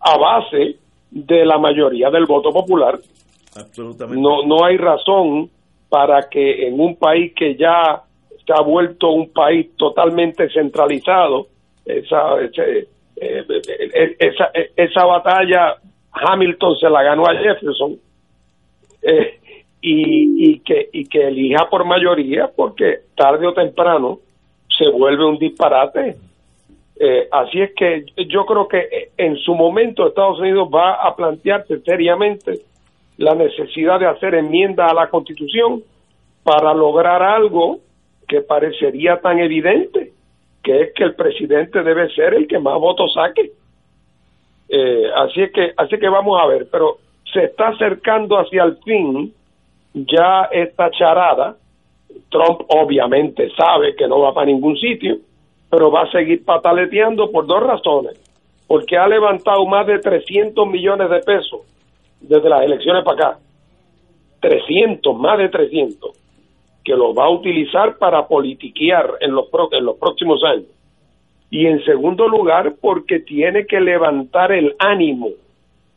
a 0.00 0.16
base 0.16 0.76
de 1.10 1.44
la 1.44 1.58
mayoría 1.58 2.10
del 2.10 2.26
voto 2.26 2.50
popular. 2.50 2.98
Absolutamente. 3.56 4.22
No, 4.22 4.44
no 4.44 4.64
hay 4.64 4.76
razón 4.76 5.50
para 5.88 6.28
que 6.28 6.68
en 6.68 6.80
un 6.80 6.96
país 6.96 7.32
que 7.34 7.56
ya 7.56 8.02
se 8.46 8.52
ha 8.52 8.62
vuelto 8.62 9.10
un 9.10 9.32
país 9.32 9.76
totalmente 9.76 10.48
centralizado, 10.50 11.48
esa, 11.84 12.40
eh, 12.40 12.86
eh, 13.16 14.16
esa, 14.18 14.50
esa 14.76 15.04
batalla 15.04 15.76
Hamilton 16.12 16.76
se 16.76 16.88
la 16.88 17.02
ganó 17.02 17.24
a 17.26 17.34
Jefferson, 17.34 17.96
eh, 19.02 19.40
y, 19.82 20.50
y, 20.50 20.60
que, 20.60 20.88
y 20.92 21.04
que 21.06 21.28
elija 21.28 21.68
por 21.70 21.84
mayoría 21.84 22.50
porque 22.54 23.00
tarde 23.16 23.46
o 23.46 23.54
temprano 23.54 24.20
se 24.80 24.88
vuelve 24.88 25.26
un 25.26 25.38
disparate. 25.38 26.16
Eh, 26.98 27.28
así 27.30 27.60
es 27.60 27.72
que 27.74 28.06
yo 28.28 28.46
creo 28.46 28.66
que 28.66 29.10
en 29.16 29.36
su 29.36 29.54
momento 29.54 30.06
Estados 30.06 30.38
Unidos 30.38 30.68
va 30.74 30.94
a 30.94 31.14
plantearse 31.14 31.80
seriamente 31.80 32.60
la 33.18 33.34
necesidad 33.34 34.00
de 34.00 34.06
hacer 34.06 34.34
enmienda 34.34 34.86
a 34.86 34.94
la 34.94 35.08
Constitución 35.08 35.82
para 36.42 36.72
lograr 36.72 37.22
algo 37.22 37.80
que 38.26 38.40
parecería 38.40 39.20
tan 39.20 39.38
evidente, 39.38 40.12
que 40.62 40.82
es 40.82 40.94
que 40.94 41.04
el 41.04 41.14
presidente 41.14 41.82
debe 41.82 42.08
ser 42.14 42.34
el 42.34 42.48
que 42.48 42.58
más 42.58 42.78
votos 42.78 43.12
saque. 43.12 43.50
Eh, 44.68 45.10
así 45.16 45.42
es 45.42 45.52
que 45.52 45.72
así 45.76 45.98
que 45.98 46.08
vamos 46.08 46.40
a 46.40 46.46
ver, 46.46 46.68
pero 46.70 46.98
se 47.32 47.44
está 47.44 47.68
acercando 47.68 48.38
hacia 48.38 48.64
el 48.64 48.76
fin 48.78 49.34
ya 49.92 50.48
esta 50.50 50.90
charada. 50.90 51.56
Trump 52.30 52.62
obviamente 52.68 53.50
sabe 53.56 53.94
que 53.96 54.06
no 54.06 54.20
va 54.20 54.32
para 54.32 54.46
ningún 54.46 54.76
sitio, 54.76 55.16
pero 55.68 55.90
va 55.90 56.02
a 56.02 56.10
seguir 56.10 56.44
pataleteando 56.44 57.30
por 57.30 57.46
dos 57.46 57.62
razones. 57.62 58.18
Porque 58.66 58.96
ha 58.96 59.08
levantado 59.08 59.66
más 59.66 59.86
de 59.86 59.98
300 59.98 60.66
millones 60.68 61.10
de 61.10 61.20
pesos 61.20 61.60
desde 62.20 62.48
las 62.48 62.62
elecciones 62.62 63.04
para 63.04 63.30
acá. 63.30 63.38
300, 64.40 65.16
más 65.18 65.38
de 65.38 65.48
300, 65.48 66.12
que 66.84 66.92
los 66.92 67.16
va 67.16 67.26
a 67.26 67.30
utilizar 67.30 67.98
para 67.98 68.26
politiquear 68.26 69.14
en 69.20 69.32
los, 69.32 69.46
en 69.72 69.84
los 69.84 69.96
próximos 69.96 70.42
años. 70.44 70.68
Y 71.50 71.66
en 71.66 71.84
segundo 71.84 72.28
lugar, 72.28 72.74
porque 72.80 73.20
tiene 73.20 73.66
que 73.66 73.80
levantar 73.80 74.52
el 74.52 74.76
ánimo 74.78 75.30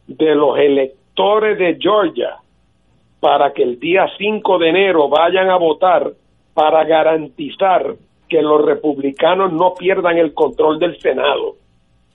de 0.08 0.36
los 0.36 0.58
electores 0.58 1.58
de 1.60 1.78
Georgia 1.80 2.38
para 3.24 3.54
que 3.54 3.64
el 3.64 3.80
día 3.80 4.06
5 4.18 4.60
de 4.60 4.68
enero 4.68 5.08
vayan 5.08 5.50
a 5.50 5.56
votar 5.56 6.12
para 6.54 6.84
garantizar 6.84 7.96
que 8.28 8.42
los 8.42 8.66
republicanos 8.66 9.54
no 9.54 9.76
pierdan 9.76 10.18
el 10.18 10.34
control 10.34 10.78
del 10.78 11.00
Senado. 11.00 11.56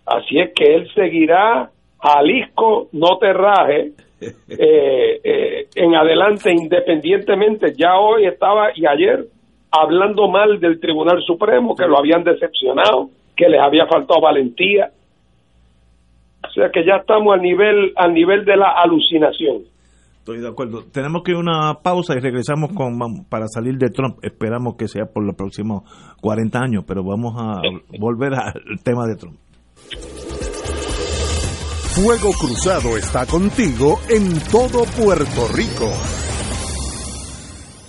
Así 0.05 0.39
es 0.39 0.53
que 0.55 0.75
él 0.75 0.87
seguirá 0.95 1.71
Jalisco, 1.99 2.89
no 2.93 3.17
te 3.17 3.33
raje, 3.33 3.93
eh, 4.21 5.21
eh, 5.25 5.67
en 5.77 5.95
adelante 5.95 6.53
independientemente. 6.53 7.73
Ya 7.75 7.99
hoy 7.99 8.27
estaba 8.27 8.73
y 8.75 8.85
ayer 8.85 9.25
hablando 9.71 10.29
mal 10.29 10.61
del 10.61 10.79
Tribunal 10.79 11.23
Supremo, 11.23 11.75
que 11.75 11.87
lo 11.87 11.99
habían 11.99 12.23
decepcionado, 12.23 13.09
que 13.35 13.49
les 13.49 13.63
había 13.63 13.87
faltado 13.87 14.21
valentía. 14.21 14.91
O 16.47 16.51
sea 16.51 16.69
que 16.71 16.85
ya 16.85 16.97
estamos 16.97 17.33
al 17.33 17.41
nivel, 17.41 17.95
al 17.97 18.13
nivel 18.13 18.45
de 18.45 18.59
la 18.59 18.73
alucinación. 18.73 19.63
Estoy 20.29 20.43
de 20.43 20.49
acuerdo. 20.49 20.85
Tenemos 20.93 21.23
que 21.23 21.31
ir 21.31 21.39
a 21.39 21.41
una 21.41 21.75
pausa 21.83 22.15
y 22.15 22.21
regresamos 22.21 22.75
con 22.75 22.99
para 23.31 23.49
salir 23.49 23.79
de 23.79 23.89
Trump. 23.89 24.19
Esperamos 24.21 24.77
que 24.77 24.87
sea 24.87 25.07
por 25.07 25.25
los 25.25 25.35
próximos 25.35 25.85
40 26.21 26.59
años, 26.59 26.85
pero 26.87 27.03
vamos 27.03 27.35
a 27.39 27.63
volver 27.99 28.35
al 28.35 28.83
tema 28.83 29.07
de 29.07 29.17
Trump. 29.17 29.39
Fuego 31.95 32.31
Cruzado 32.39 32.99
está 32.99 33.25
contigo 33.25 34.01
en 34.11 34.39
todo 34.51 34.85
Puerto 35.03 35.49
Rico. 35.55 35.91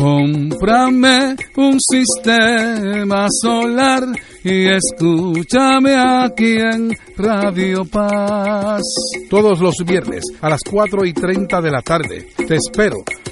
Cómprame 0.00 1.36
un 1.58 1.76
sistema 1.78 3.26
solar 3.42 4.08
y 4.42 4.66
escúchame 4.66 5.94
aquí 5.94 6.56
en 6.56 6.96
Radio 7.18 7.84
Paz. 7.84 8.80
Todos 9.28 9.60
los 9.60 9.74
viernes 9.84 10.24
a 10.40 10.48
las 10.48 10.60
4 10.62 11.04
y 11.04 11.12
30 11.12 11.60
de 11.60 11.70
la 11.70 11.82
tarde 11.82 12.28
te 12.34 12.54
espero 12.54 13.04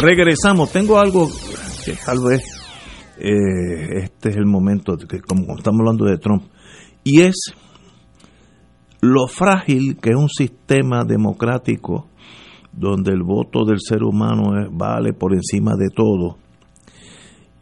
Regresamos. 0.00 0.72
Tengo 0.72 0.98
algo 0.98 1.28
que 1.84 1.94
tal 2.04 2.18
vez 2.24 2.42
eh, 3.18 4.02
este 4.04 4.30
es 4.30 4.36
el 4.36 4.46
momento, 4.46 4.96
que 4.96 5.20
como 5.20 5.56
estamos 5.56 5.80
hablando 5.80 6.04
de 6.06 6.18
Trump, 6.18 6.44
y 7.04 7.20
es 7.22 7.54
lo 9.00 9.26
frágil 9.26 9.98
que 10.00 10.10
es 10.10 10.16
un 10.16 10.28
sistema 10.28 11.04
democrático 11.04 12.08
donde 12.72 13.12
el 13.12 13.22
voto 13.22 13.64
del 13.64 13.78
ser 13.80 14.02
humano 14.02 14.52
vale 14.72 15.12
por 15.12 15.34
encima 15.34 15.72
de 15.76 15.88
todo. 15.94 16.38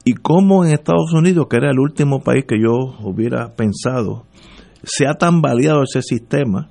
Y 0.04 0.14
como 0.14 0.64
en 0.64 0.72
Estados 0.72 1.12
Unidos, 1.12 1.46
que 1.48 1.56
era 1.56 1.70
el 1.70 1.78
último 1.78 2.20
país 2.20 2.44
que 2.46 2.58
yo 2.58 2.72
hubiera 3.02 3.54
pensado, 3.54 4.24
se 4.82 5.06
ha 5.06 5.14
tambaleado 5.14 5.82
ese 5.82 6.02
sistema 6.02 6.70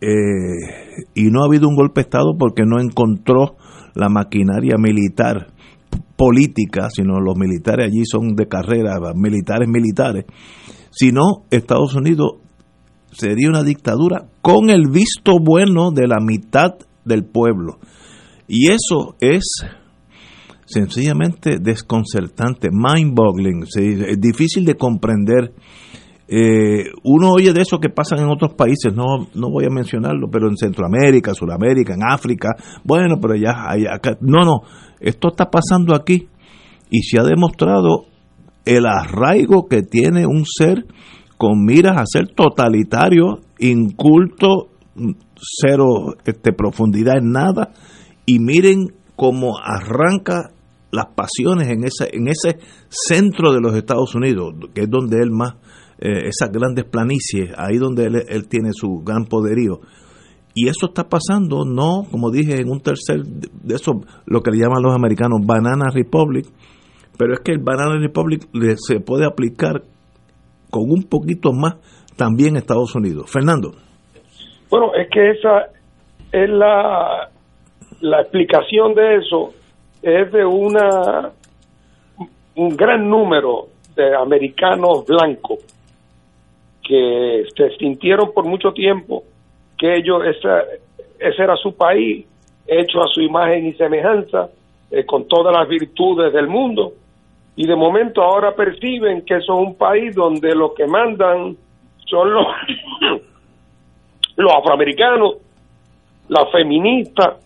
eh, 0.00 1.04
y 1.14 1.30
no 1.30 1.42
ha 1.42 1.46
habido 1.46 1.68
un 1.68 1.76
golpe 1.76 2.00
de 2.00 2.06
Estado 2.06 2.36
porque 2.38 2.62
no 2.64 2.80
encontró 2.80 3.56
la 3.94 4.08
maquinaria 4.08 4.76
militar 4.78 5.48
política, 6.16 6.88
sino 6.90 7.20
los 7.20 7.36
militares 7.36 7.86
allí 7.86 8.04
son 8.04 8.34
de 8.34 8.46
carrera, 8.46 8.98
militares 9.14 9.68
militares, 9.68 10.24
sino 10.90 11.44
Estados 11.50 11.94
Unidos 11.94 12.34
sería 13.12 13.48
una 13.48 13.62
dictadura 13.62 14.26
con 14.42 14.70
el 14.70 14.88
visto 14.90 15.38
bueno 15.40 15.90
de 15.90 16.06
la 16.06 16.20
mitad 16.20 16.74
del 17.04 17.24
pueblo. 17.24 17.78
Y 18.46 18.70
eso 18.70 19.16
es 19.20 19.64
sencillamente 20.66 21.58
desconcertante, 21.60 22.68
mind-boggling, 22.70 23.64
es 23.76 24.20
difícil 24.20 24.64
de 24.64 24.76
comprender. 24.76 25.52
Eh, 26.32 26.84
uno 27.02 27.32
oye 27.32 27.52
de 27.52 27.62
eso 27.62 27.80
que 27.80 27.88
pasa 27.88 28.14
en 28.14 28.28
otros 28.28 28.54
países, 28.54 28.94
no, 28.94 29.26
no 29.34 29.50
voy 29.50 29.64
a 29.64 29.68
mencionarlo, 29.68 30.28
pero 30.30 30.48
en 30.48 30.56
Centroamérica, 30.56 31.34
Sudamérica, 31.34 31.94
en 31.94 32.04
África, 32.08 32.50
bueno, 32.84 33.16
pero 33.20 33.34
ya 33.34 33.64
hay 33.68 33.86
acá, 33.86 34.16
no, 34.20 34.44
no, 34.44 34.60
esto 35.00 35.30
está 35.30 35.50
pasando 35.50 35.92
aquí 35.92 36.28
y 36.88 37.02
se 37.02 37.18
ha 37.18 37.24
demostrado 37.24 38.04
el 38.64 38.86
arraigo 38.86 39.66
que 39.68 39.82
tiene 39.82 40.24
un 40.24 40.44
ser 40.46 40.86
con 41.36 41.64
miras 41.64 41.96
a 41.96 42.04
ser 42.06 42.28
totalitario, 42.28 43.40
inculto, 43.58 44.68
cero 45.34 46.14
este, 46.24 46.52
profundidad 46.52 47.18
en 47.18 47.32
nada, 47.32 47.72
y 48.24 48.38
miren 48.38 48.92
cómo 49.16 49.58
arranca 49.58 50.50
las 50.92 51.06
pasiones 51.06 51.68
en 51.70 51.84
ese, 51.84 52.08
en 52.12 52.28
ese 52.28 52.58
centro 52.88 53.52
de 53.52 53.60
los 53.60 53.74
Estados 53.74 54.14
Unidos, 54.14 54.54
que 54.74 54.82
es 54.82 54.90
donde 54.90 55.16
él 55.22 55.30
más, 55.30 55.54
eh, 56.00 56.28
esas 56.28 56.50
grandes 56.50 56.84
planicies, 56.84 57.52
ahí 57.58 57.76
donde 57.76 58.06
él, 58.06 58.48
tiene 58.48 58.70
su 58.72 59.02
gran 59.04 59.26
poderío. 59.26 59.80
Y 60.54 60.68
eso 60.68 60.86
está 60.86 61.04
pasando, 61.04 61.64
no, 61.66 62.04
como 62.10 62.30
dije, 62.30 62.60
en 62.60 62.70
un 62.70 62.80
tercer, 62.80 63.20
de 63.22 63.74
eso, 63.74 64.00
lo 64.26 64.40
que 64.40 64.50
le 64.50 64.58
llaman 64.58 64.82
los 64.82 64.94
americanos 64.94 65.40
Banana 65.44 65.90
Republic, 65.92 66.46
pero 67.18 67.34
es 67.34 67.40
que 67.40 67.52
el 67.52 67.58
Banana 67.58 67.98
Republic 68.00 68.48
se 68.76 69.00
puede 69.00 69.26
aplicar 69.26 69.82
con 70.70 70.84
un 70.90 71.02
poquito 71.02 71.52
más 71.52 71.74
también 72.16 72.56
Estados 72.56 72.94
Unidos. 72.94 73.30
Fernando. 73.30 73.72
Bueno, 74.70 74.94
es 74.94 75.08
que 75.10 75.32
esa 75.32 75.66
es 76.32 76.48
la, 76.48 77.28
la 78.00 78.20
explicación 78.22 78.94
de 78.94 79.16
eso, 79.16 79.52
es 80.02 80.32
de 80.32 80.46
una 80.46 81.32
un 82.56 82.76
gran 82.76 83.08
número 83.08 83.68
de 83.94 84.16
americanos 84.16 85.04
blancos 85.06 85.58
que 86.90 87.44
se 87.56 87.76
sintieron 87.76 88.32
por 88.34 88.44
mucho 88.44 88.72
tiempo 88.72 89.22
que 89.78 89.94
ellos, 89.94 90.24
esa, 90.26 90.64
ese 91.20 91.40
era 91.40 91.54
su 91.54 91.76
país, 91.76 92.26
hecho 92.66 93.00
a 93.00 93.06
su 93.06 93.20
imagen 93.20 93.66
y 93.66 93.74
semejanza, 93.74 94.48
eh, 94.90 95.06
con 95.06 95.28
todas 95.28 95.54
las 95.56 95.68
virtudes 95.68 96.32
del 96.32 96.48
mundo, 96.48 96.94
y 97.54 97.64
de 97.64 97.76
momento 97.76 98.22
ahora 98.22 98.56
perciben 98.56 99.24
que 99.24 99.36
eso 99.36 99.54
es 99.54 99.68
un 99.68 99.76
país 99.76 100.16
donde 100.16 100.52
lo 100.56 100.74
que 100.74 100.88
mandan 100.88 101.56
son 102.06 102.34
los, 102.34 102.46
los 104.36 104.52
afroamericanos, 104.52 105.36
las 106.28 106.50
feministas, 106.50 107.36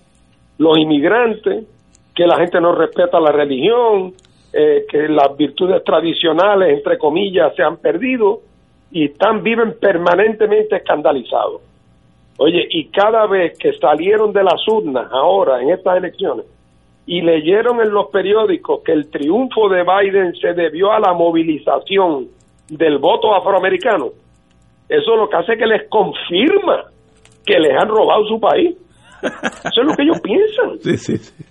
los 0.56 0.78
inmigrantes, 0.78 1.66
que 2.14 2.26
la 2.26 2.38
gente 2.38 2.62
no 2.62 2.74
respeta 2.74 3.20
la 3.20 3.30
religión, 3.30 4.14
eh, 4.54 4.86
que 4.88 5.06
las 5.06 5.36
virtudes 5.36 5.84
tradicionales, 5.84 6.78
entre 6.78 6.96
comillas, 6.96 7.54
se 7.54 7.62
han 7.62 7.76
perdido 7.76 8.40
y 8.94 9.06
están, 9.06 9.42
viven 9.42 9.74
permanentemente 9.80 10.76
escandalizados. 10.76 11.60
Oye, 12.38 12.64
y 12.70 12.86
cada 12.90 13.26
vez 13.26 13.58
que 13.58 13.72
salieron 13.72 14.32
de 14.32 14.44
las 14.44 14.66
urnas 14.68 15.08
ahora 15.10 15.60
en 15.60 15.70
estas 15.70 15.96
elecciones 15.96 16.46
y 17.04 17.20
leyeron 17.20 17.80
en 17.80 17.90
los 17.90 18.06
periódicos 18.10 18.82
que 18.84 18.92
el 18.92 19.10
triunfo 19.10 19.68
de 19.68 19.82
Biden 19.82 20.32
se 20.36 20.52
debió 20.52 20.92
a 20.92 21.00
la 21.00 21.12
movilización 21.12 22.28
del 22.68 22.98
voto 22.98 23.34
afroamericano, 23.34 24.10
eso 24.88 25.16
lo 25.16 25.28
que 25.28 25.36
hace 25.38 25.56
que 25.56 25.66
les 25.66 25.88
confirma 25.88 26.84
que 27.44 27.58
les 27.58 27.72
han 27.76 27.88
robado 27.88 28.24
su 28.26 28.38
país. 28.38 28.76
Eso 29.22 29.80
es 29.80 29.86
lo 29.86 29.94
que 29.96 30.02
ellos 30.02 30.20
piensan. 30.20 30.78
Sí, 30.82 30.96
sí, 30.98 31.18
sí. 31.18 31.44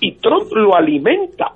Y 0.00 0.16
Trump 0.16 0.50
lo 0.52 0.74
alimenta. 0.74 1.52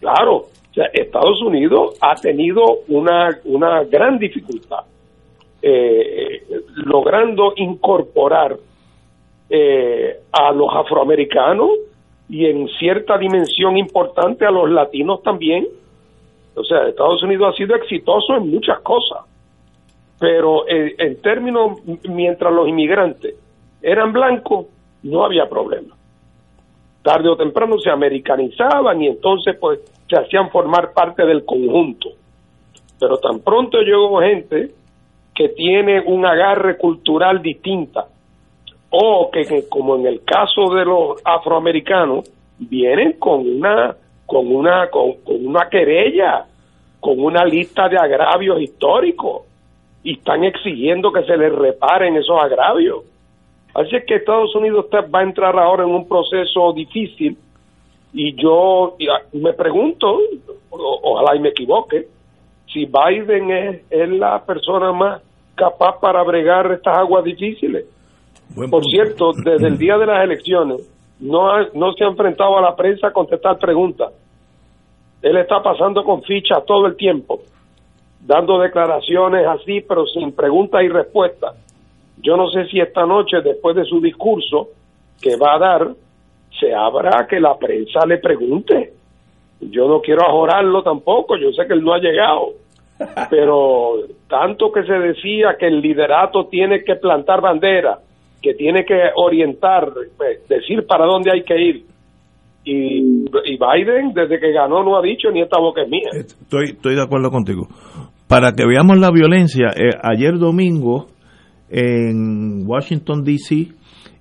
Claro, 0.00 0.44
Estados 0.86 1.42
Unidos 1.42 1.96
ha 2.00 2.14
tenido 2.14 2.62
una, 2.88 3.38
una 3.44 3.84
gran 3.84 4.18
dificultad 4.18 4.84
eh, 5.60 6.42
logrando 6.76 7.52
incorporar 7.56 8.56
eh, 9.50 10.20
a 10.30 10.52
los 10.52 10.68
afroamericanos 10.74 11.70
y 12.28 12.46
en 12.46 12.68
cierta 12.78 13.18
dimensión 13.18 13.76
importante 13.76 14.44
a 14.44 14.50
los 14.50 14.70
latinos 14.70 15.22
también. 15.22 15.66
O 16.54 16.62
sea, 16.64 16.88
Estados 16.88 17.22
Unidos 17.22 17.54
ha 17.54 17.56
sido 17.56 17.74
exitoso 17.74 18.36
en 18.36 18.50
muchas 18.50 18.80
cosas, 18.80 19.24
pero 20.18 20.68
en, 20.68 20.92
en 20.98 21.20
términos, 21.22 21.78
mientras 22.08 22.52
los 22.52 22.68
inmigrantes 22.68 23.34
eran 23.82 24.12
blancos, 24.12 24.66
no 25.02 25.24
había 25.24 25.48
problema. 25.48 25.97
Tarde 27.02 27.28
o 27.28 27.36
temprano 27.36 27.78
se 27.78 27.90
americanizaban 27.90 29.00
y 29.02 29.06
entonces 29.06 29.56
pues 29.58 29.80
se 30.08 30.16
hacían 30.16 30.50
formar 30.50 30.92
parte 30.92 31.24
del 31.24 31.44
conjunto. 31.44 32.10
Pero 32.98 33.18
tan 33.18 33.40
pronto 33.40 33.80
llegó 33.80 34.20
gente 34.20 34.72
que 35.34 35.50
tiene 35.50 36.00
un 36.00 36.26
agarre 36.26 36.76
cultural 36.76 37.40
distinta 37.40 38.06
o 38.90 39.30
que, 39.30 39.68
como 39.68 39.96
en 39.96 40.06
el 40.06 40.24
caso 40.24 40.74
de 40.74 40.84
los 40.84 41.20
afroamericanos 41.24 42.28
vienen 42.58 43.12
con 43.18 43.48
una 43.48 43.94
con 44.26 44.52
una 44.52 44.90
con, 44.90 45.14
una 45.26 45.68
querella 45.68 46.44
con 46.98 47.20
una 47.20 47.44
lista 47.44 47.88
de 47.88 47.98
agravios 47.98 48.60
históricos 48.60 49.42
y 50.02 50.14
están 50.14 50.42
exigiendo 50.42 51.12
que 51.12 51.22
se 51.22 51.36
les 51.36 51.52
reparen 51.52 52.16
esos 52.16 52.42
agravios 52.42 53.04
así 53.80 53.96
es 53.96 54.04
que 54.06 54.16
Estados 54.16 54.54
Unidos 54.54 54.84
está, 54.86 55.02
va 55.02 55.20
a 55.20 55.22
entrar 55.24 55.58
ahora 55.58 55.84
en 55.84 55.90
un 55.90 56.06
proceso 56.08 56.72
difícil 56.72 57.36
y 58.12 58.34
yo 58.40 58.96
me 59.32 59.52
pregunto 59.52 60.18
o, 60.70 61.00
ojalá 61.02 61.36
y 61.36 61.40
me 61.40 61.50
equivoque 61.50 62.06
si 62.72 62.84
Biden 62.86 63.50
es, 63.50 63.82
es 63.90 64.08
la 64.10 64.44
persona 64.44 64.92
más 64.92 65.22
capaz 65.54 65.98
para 66.00 66.22
bregar 66.22 66.70
estas 66.72 66.96
aguas 66.98 67.24
difíciles 67.24 67.84
Buen 68.54 68.70
por 68.70 68.82
punto. 68.82 68.90
cierto, 68.90 69.32
desde 69.44 69.66
el 69.68 69.76
día 69.78 69.98
de 69.98 70.06
las 70.06 70.24
elecciones 70.24 70.88
no, 71.20 71.50
ha- 71.50 71.68
no 71.74 71.92
se 71.92 72.04
ha 72.04 72.08
enfrentado 72.08 72.56
a 72.58 72.62
la 72.62 72.76
prensa 72.76 73.08
a 73.08 73.12
contestar 73.12 73.58
preguntas. 73.58 74.12
Él 75.20 75.36
está 75.36 75.60
pasando 75.62 76.04
con 76.04 76.22
ficha 76.22 76.60
todo 76.64 76.86
el 76.86 76.96
tiempo, 76.96 77.40
dando 78.20 78.58
declaraciones 78.60 79.44
así, 79.46 79.80
pero 79.80 80.06
sin 80.06 80.30
preguntas 80.32 80.80
y 80.84 80.88
respuestas. 80.88 81.56
Yo 82.22 82.36
no 82.36 82.48
sé 82.48 82.66
si 82.66 82.80
esta 82.80 83.06
noche, 83.06 83.40
después 83.42 83.76
de 83.76 83.84
su 83.84 84.00
discurso 84.00 84.68
que 85.20 85.36
va 85.36 85.54
a 85.54 85.58
dar, 85.58 85.88
se 86.58 86.74
habrá 86.74 87.26
que 87.26 87.40
la 87.40 87.56
prensa 87.56 88.06
le 88.06 88.18
pregunte. 88.18 88.92
Yo 89.60 89.88
no 89.88 90.00
quiero 90.00 90.26
ajorarlo 90.26 90.82
tampoco, 90.82 91.36
yo 91.36 91.50
sé 91.52 91.66
que 91.66 91.74
él 91.74 91.82
no 91.82 91.94
ha 91.94 91.98
llegado, 91.98 92.52
pero 93.30 93.94
tanto 94.28 94.70
que 94.72 94.84
se 94.84 94.92
decía 94.92 95.56
que 95.58 95.66
el 95.66 95.80
liderato 95.80 96.46
tiene 96.46 96.84
que 96.84 96.96
plantar 96.96 97.40
bandera, 97.40 97.98
que 98.40 98.54
tiene 98.54 98.84
que 98.84 99.10
orientar, 99.16 99.92
pues, 100.16 100.46
decir 100.48 100.86
para 100.86 101.06
dónde 101.06 101.32
hay 101.32 101.42
que 101.42 101.60
ir. 101.60 101.84
Y, 102.64 103.24
y 103.44 103.56
Biden, 103.56 104.12
desde 104.12 104.38
que 104.38 104.52
ganó, 104.52 104.82
no 104.84 104.96
ha 104.96 105.02
dicho 105.02 105.30
ni 105.30 105.40
esta 105.40 105.58
boca 105.58 105.82
es 105.82 105.88
mía. 105.88 106.10
Estoy, 106.12 106.64
estoy 106.72 106.96
de 106.96 107.02
acuerdo 107.02 107.30
contigo. 107.30 107.66
Para 108.28 108.52
que 108.52 108.66
veamos 108.66 108.98
la 108.98 109.10
violencia, 109.10 109.68
eh, 109.74 109.96
ayer 110.02 110.38
domingo 110.38 111.06
en 111.70 112.66
Washington, 112.66 113.24
D.C. 113.24 113.68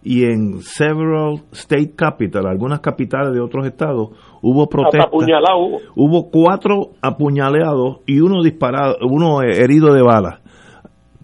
y 0.04 0.24
en 0.24 0.62
several 0.62 1.41
state 1.52 1.93
capital, 1.95 2.48
algunas 2.48 2.80
capitales 2.80 3.34
de 3.34 3.41
otros 3.41 3.66
estados, 3.66 4.10
hubo 4.41 4.68
protestas. 4.68 5.08
apuñalado 5.08 5.80
hubo. 5.95 6.30
Cuatro 6.30 6.91
apuñaleados 7.02 8.00
y 8.06 8.20
uno 8.20 8.43
disparado, 8.43 8.98
uno 9.10 9.41
herido 9.41 9.93
de 9.93 10.02
bala. 10.02 10.41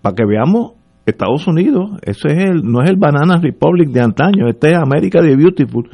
Para 0.01 0.15
que 0.15 0.25
veamos, 0.25 0.73
Estados 1.05 1.47
Unidos, 1.47 1.99
ese 2.01 2.29
es 2.29 2.49
el, 2.49 2.61
no 2.63 2.81
es 2.81 2.89
el 2.89 2.95
Banana 2.95 3.37
Republic 3.41 3.89
de 3.89 4.01
antaño, 4.01 4.47
este 4.47 4.71
es 4.71 4.77
América 4.77 5.21
de 5.21 5.35
Beautiful. 5.35 5.89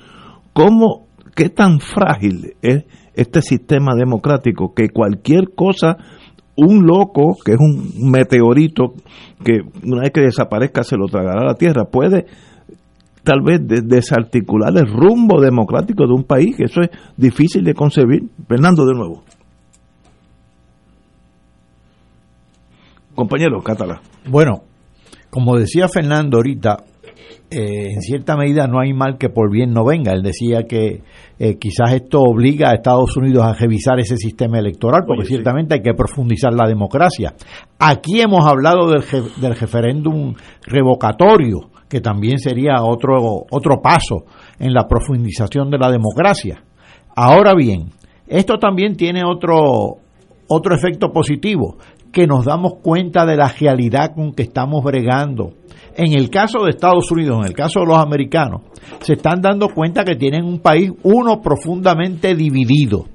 ¿Cómo, 0.54 1.08
qué 1.36 1.50
tan 1.50 1.80
frágil 1.80 2.54
es 2.62 2.86
este 3.16 3.42
sistema 3.42 3.96
democrático 3.96 4.74
que 4.74 4.90
cualquier 4.90 5.56
cosa, 5.56 5.98
un 6.66 6.86
loco, 6.86 7.38
que 7.44 7.54
es 7.54 7.58
un 7.60 8.10
meteorito, 8.12 8.94
que 9.44 9.62
una 9.84 10.02
vez 10.02 10.12
que 10.12 10.22
desaparezca 10.22 10.84
se 10.84 10.98
lo 10.98 11.08
tragará 11.08 11.42
a 11.42 11.46
la 11.46 11.56
Tierra, 11.56 11.86
puede 11.86 12.26
tal 13.24 13.42
vez 13.42 13.60
desarticular 13.66 14.76
el 14.78 14.88
rumbo 14.88 15.42
democrático 15.42 16.06
de 16.08 16.14
un 16.14 16.24
país, 16.24 16.56
que 16.56 16.64
eso 16.66 16.82
es 16.82 16.90
difícil 17.18 17.64
de 17.64 17.74
concebir. 17.74 18.24
Fernando, 18.48 18.86
de 18.86 18.94
nuevo. 18.94 19.24
Compañero, 23.14 23.62
Cátala. 23.62 24.02
Bueno, 24.30 24.64
como 25.30 25.58
decía 25.58 25.88
Fernando 25.88 26.38
ahorita, 26.38 26.78
eh, 27.50 27.94
en 27.94 28.02
cierta 28.02 28.36
medida 28.36 28.68
no 28.68 28.80
hay 28.80 28.94
mal 28.94 29.18
que 29.18 29.30
por 29.30 29.52
bien 29.52 29.74
no 29.74 29.84
venga. 29.84 30.14
Él 30.14 30.22
decía 30.22 30.64
que 30.64 31.02
eh, 31.40 31.58
quizás 31.58 31.94
esto 31.94 32.22
obliga 32.22 32.70
a 32.70 32.76
Estados 32.76 33.16
Unidos 33.18 33.44
a 33.44 33.54
revisar 33.54 34.00
ese 34.00 34.18
sistema 34.18 34.60
electoral, 34.60 35.04
porque 35.08 35.26
ciertamente 35.26 35.76
hay 35.76 35.82
que 35.82 35.94
profundizar 35.94 36.54
la 36.54 36.68
democracia. 36.68 37.34
Aquí 37.80 38.22
hemos 38.22 38.46
hablado 38.46 38.90
del, 38.90 39.04
del 39.42 39.56
referéndum 39.56 40.36
revocatorio, 40.64 41.70
que 41.90 42.02
también 42.02 42.40
sería 42.40 42.84
otro, 42.84 43.46
otro 43.50 43.82
paso 43.82 44.26
en 44.60 44.74
la 44.74 44.88
profundización 44.88 45.70
de 45.72 45.80
la 45.80 45.92
democracia. 45.92 46.64
Ahora 47.16 47.54
bien, 47.56 47.90
esto 48.28 48.60
también 48.60 48.96
tiene 48.96 49.24
otro, 49.26 49.98
otro 50.48 50.76
efecto 50.76 51.12
positivo, 51.12 51.78
que 52.12 52.28
nos 52.28 52.46
damos 52.46 52.76
cuenta 52.82 53.26
de 53.26 53.36
la 53.36 53.48
realidad 53.48 54.14
con 54.16 54.34
que 54.34 54.44
estamos 54.44 54.84
bregando 54.84 55.54
en 56.00 56.14
el 56.14 56.30
caso 56.30 56.64
de 56.64 56.70
Estados 56.70 57.12
Unidos, 57.12 57.40
en 57.42 57.48
el 57.50 57.54
caso 57.54 57.82
de 57.82 57.88
los 57.88 57.98
americanos, 57.98 58.62
se 59.02 59.14
están 59.14 59.42
dando 59.42 59.68
cuenta 59.68 60.06
que 60.06 60.16
tienen 60.16 60.46
un 60.46 60.60
país, 60.60 60.90
uno, 61.04 61.42
profundamente 61.42 62.36
dividido, 62.36 63.06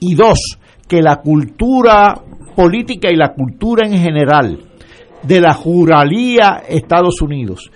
y 0.00 0.14
dos, 0.14 0.58
que 0.86 1.00
la 1.00 1.16
cultura 1.16 2.14
política 2.54 3.08
y 3.10 3.16
la 3.16 3.32
cultura 3.32 3.86
en 3.86 3.98
general 3.98 4.58
de 5.22 5.40
la 5.40 5.54
juralía 5.54 6.62
Estados 6.68 7.22
Unidos 7.22 7.70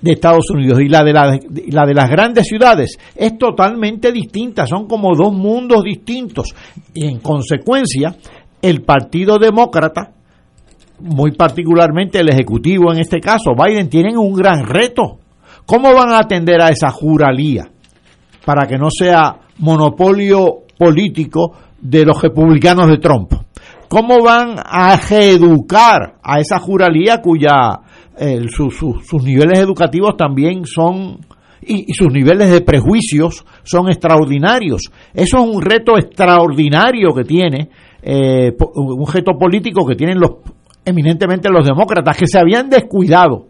de 0.00 0.12
Estados 0.12 0.48
Unidos 0.50 0.80
y 0.80 0.88
la 0.88 1.02
de, 1.02 1.12
la, 1.12 1.38
la 1.70 1.84
de 1.84 1.94
las 1.94 2.08
grandes 2.08 2.46
ciudades 2.46 2.96
es 3.16 3.36
totalmente 3.36 4.12
distinta, 4.12 4.64
son 4.64 4.86
como 4.86 5.14
dos 5.16 5.32
mundos 5.32 5.82
distintos. 5.82 6.54
Y 6.94 7.04
en 7.08 7.18
consecuencia 7.18 8.14
el 8.62 8.82
Partido 8.82 9.38
Demócrata 9.38 10.12
muy 11.00 11.32
particularmente 11.32 12.18
el 12.18 12.28
Ejecutivo 12.28 12.92
en 12.92 13.00
este 13.00 13.20
caso, 13.20 13.52
Biden, 13.54 13.88
tienen 13.88 14.16
un 14.18 14.32
gran 14.34 14.66
reto. 14.66 15.18
¿Cómo 15.66 15.94
van 15.94 16.10
a 16.10 16.20
atender 16.20 16.60
a 16.60 16.68
esa 16.68 16.90
juralía 16.90 17.68
para 18.44 18.66
que 18.66 18.78
no 18.78 18.88
sea 18.90 19.36
monopolio 19.58 20.62
político 20.78 21.52
de 21.80 22.04
los 22.04 22.20
republicanos 22.22 22.88
de 22.88 22.98
Trump? 22.98 23.32
¿Cómo 23.88 24.22
van 24.22 24.56
a 24.58 24.96
reeducar 24.96 26.16
a 26.22 26.40
esa 26.40 26.58
juralía 26.58 27.20
cuya 27.22 27.80
eh, 28.18 28.42
sus 28.50 29.22
niveles 29.22 29.58
educativos 29.58 30.16
también 30.16 30.66
son 30.66 31.18
y, 31.62 31.92
sus 31.92 32.12
niveles 32.12 32.50
de 32.50 32.60
prejuicios 32.60 33.44
son 33.62 33.88
extraordinarios? 33.88 34.90
Eso 35.14 35.38
es 35.38 35.44
un 35.56 35.62
reto 35.62 35.96
extraordinario 35.96 37.14
que 37.14 37.24
tiene 37.24 37.70
eh, 38.02 38.52
un 38.74 39.06
reto 39.12 39.32
político 39.38 39.86
que 39.86 39.96
tienen 39.96 40.20
los 40.20 40.32
eminentemente 40.88 41.50
los 41.50 41.66
demócratas, 41.66 42.16
que 42.16 42.26
se 42.26 42.38
habían 42.38 42.68
descuidado, 42.68 43.48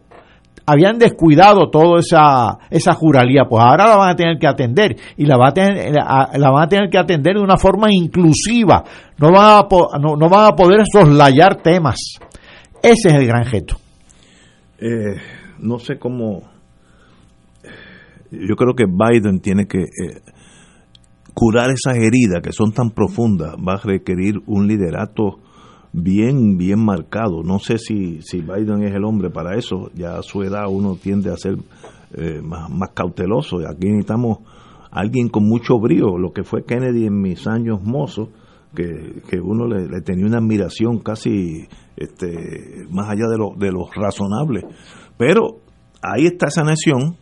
habían 0.67 0.99
descuidado 0.99 1.71
toda 1.71 2.01
esa, 2.01 2.59
esa 2.71 2.93
juralía, 2.93 3.45
pues 3.49 3.63
ahora 3.65 3.89
la 3.89 3.97
van 3.97 4.11
a 4.11 4.17
tener 4.17 4.39
que 4.39 4.47
atender 4.47 4.97
y 5.17 5.25
la, 5.25 5.37
va 5.37 5.49
a 5.49 5.53
tener, 5.53 5.93
la, 5.93 6.51
van 6.51 6.63
a 6.63 6.69
tener 6.69 6.91
que 6.91 6.99
atender 6.99 7.37
de 7.37 7.43
una 7.43 7.57
forma 7.57 7.89
inclusiva, 7.91 8.85
no 9.19 9.33
van 9.33 9.63
a, 9.63 9.99
no, 9.99 10.29
van 10.29 10.53
a 10.53 10.57
poder 10.57 10.83
soslayar 10.93 11.63
temas. 11.63 11.97
Ese 12.83 13.09
es 13.09 13.15
el 13.15 13.27
gran 13.27 13.45
reto. 13.45 13.77
Eh, 14.79 15.17
no 15.61 15.79
sé 15.79 15.99
cómo, 15.99 16.43
yo 18.31 18.55
creo 18.57 18.75
que 18.75 18.85
Biden 18.85 19.41
tiene 19.41 19.67
que... 19.67 19.79
Eh, 19.79 20.23
curar 21.39 21.71
esas 21.71 21.97
heridas 21.97 22.43
que 22.43 22.51
son 22.51 22.73
tan 22.73 22.91
profundas 22.91 23.55
va 23.57 23.75
a 23.75 23.77
requerir 23.77 24.41
un 24.47 24.67
liderato 24.67 25.39
bien, 25.93 26.57
bien 26.57 26.85
marcado. 26.85 27.43
No 27.43 27.59
sé 27.59 27.79
si, 27.79 28.23
si 28.23 28.41
Biden 28.41 28.83
es 28.83 28.95
el 28.95 29.05
hombre 29.05 29.31
para 29.31 29.57
eso. 29.57 29.91
Ya 29.95 30.17
a 30.19 30.23
su 30.23 30.43
edad 30.43 30.67
uno 30.69 30.97
tiende 30.97 31.31
a 31.33 31.37
ser 31.37 31.57
eh, 32.15 32.41
más, 32.43 32.71
más 32.71 32.91
cauteloso. 32.95 33.59
Aquí 33.69 33.89
necesitamos 33.89 34.39
alguien 34.91 35.29
con 35.29 35.47
mucho 35.47 35.79
brío, 35.79 36.19
lo 36.19 36.33
que 36.33 36.45
fue 36.45 36.65
Kennedy 36.65 37.07
en 37.07 37.21
mis 37.21 37.47
años 37.47 37.83
mozos, 37.83 38.29
que, 38.75 39.23
que 39.29 39.41
uno 39.41 39.67
le, 39.67 40.01
tenía 40.03 40.27
una 40.27 40.39
admiración 40.39 40.99
casi 40.99 41.67
este, 41.97 42.87
más 42.91 43.09
allá 43.09 43.27
de 43.29 43.39
lo, 43.39 43.55
de 43.57 43.71
razonable. 43.95 44.65
Pero 45.17 45.61
ahí 46.03 46.27
está 46.27 46.47
esa 46.47 46.63
nación, 46.63 47.17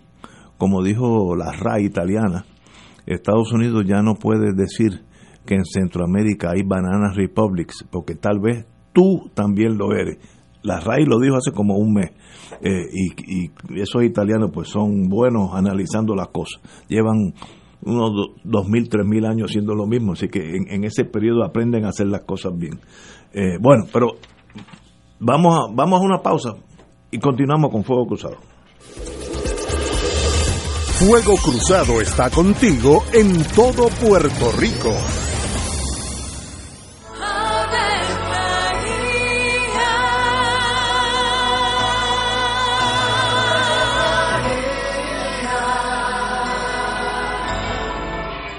como 0.59 0.83
dijo 0.83 1.35
la 1.37 1.53
RAI 1.53 1.85
italiana, 1.85 2.45
Estados 3.07 3.53
Unidos 3.53 3.85
ya 3.87 4.03
no 4.03 4.15
puede 4.15 4.53
decir 4.53 5.06
que 5.47 5.55
en 5.55 5.65
Centroamérica 5.65 6.51
hay 6.51 6.63
bananas 6.63 7.17
republics, 7.17 7.85
porque 7.91 8.15
tal 8.15 8.41
vez 8.41 8.67
tú 8.93 9.31
también 9.35 9.79
lo 9.79 9.95
eres. 9.95 10.19
La 10.63 10.81
RAI 10.81 11.05
lo 11.05 11.21
dijo 11.21 11.37
hace 11.37 11.53
como 11.53 11.77
un 11.77 11.95
mes. 11.95 12.11
Eh, 12.61 12.89
y, 12.93 13.51
esos 13.81 14.03
italianos 14.03 14.51
pues 14.53 14.69
son 14.69 15.09
buenos 15.09 15.51
analizando 15.55 16.15
las 16.15 16.29
cosas. 16.29 16.61
Llevan 16.89 17.35
unos 17.83 18.33
dos 18.43 18.69
mil, 18.69 18.89
tres 18.89 19.07
mil 19.07 19.25
años 19.27 19.51
haciendo 19.51 19.75
lo 19.75 19.87
mismo, 19.87 20.15
así 20.15 20.29
que 20.29 20.57
en, 20.57 20.85
ese 20.85 21.05
periodo 21.05 21.45
aprenden 21.45 21.85
a 21.85 21.91
hacer 21.91 22.09
las 22.09 22.23
cosas 22.23 22.53
bien. 22.57 22.81
Eh, 23.33 23.59
bueno, 23.61 23.85
pero 23.93 24.09
vamos 25.21 25.71
vamos 25.75 26.01
a 26.01 26.05
una 26.05 26.19
pausa 26.21 26.55
y 27.11 27.19
continuamos 27.19 27.71
con 27.71 27.85
Fuego 27.85 28.07
Cruzado. 28.07 28.37
Fuego 30.99 31.37
Cruzado 31.37 32.01
está 32.01 32.31
contigo 32.31 33.05
en 33.13 33.45
todo 33.55 33.89
Puerto 34.01 34.51
Rico. 34.59 35.26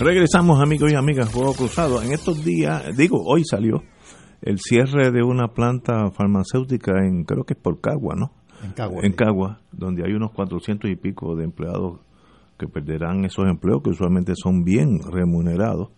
Regresamos 0.00 0.60
amigos 0.60 0.92
y 0.92 0.94
amigas, 0.94 1.28
Fuego 1.28 1.54
Cruzado. 1.54 2.00
En 2.00 2.12
estos 2.12 2.44
días, 2.44 2.96
digo, 2.96 3.20
hoy 3.26 3.42
salió 3.44 3.82
el 4.40 4.60
cierre 4.60 5.10
de 5.10 5.24
una 5.24 5.48
planta 5.48 6.12
farmacéutica 6.12 6.92
en, 7.04 7.24
creo 7.24 7.42
que 7.42 7.54
es 7.54 7.60
por 7.60 7.80
Cagua, 7.80 8.14
¿no? 8.14 8.30
En 8.62 8.70
Cagua. 8.70 9.00
En 9.02 9.12
Cagua, 9.12 9.60
donde 9.72 10.04
hay 10.06 10.12
unos 10.12 10.30
400 10.30 10.88
y 10.88 10.94
pico 10.94 11.34
de 11.34 11.42
empleados 11.42 11.98
que 12.56 12.68
perderán 12.68 13.24
esos 13.24 13.46
empleos 13.48 13.82
que 13.82 13.90
usualmente 13.90 14.34
son 14.36 14.62
bien 14.62 15.00
remunerados 15.02 15.88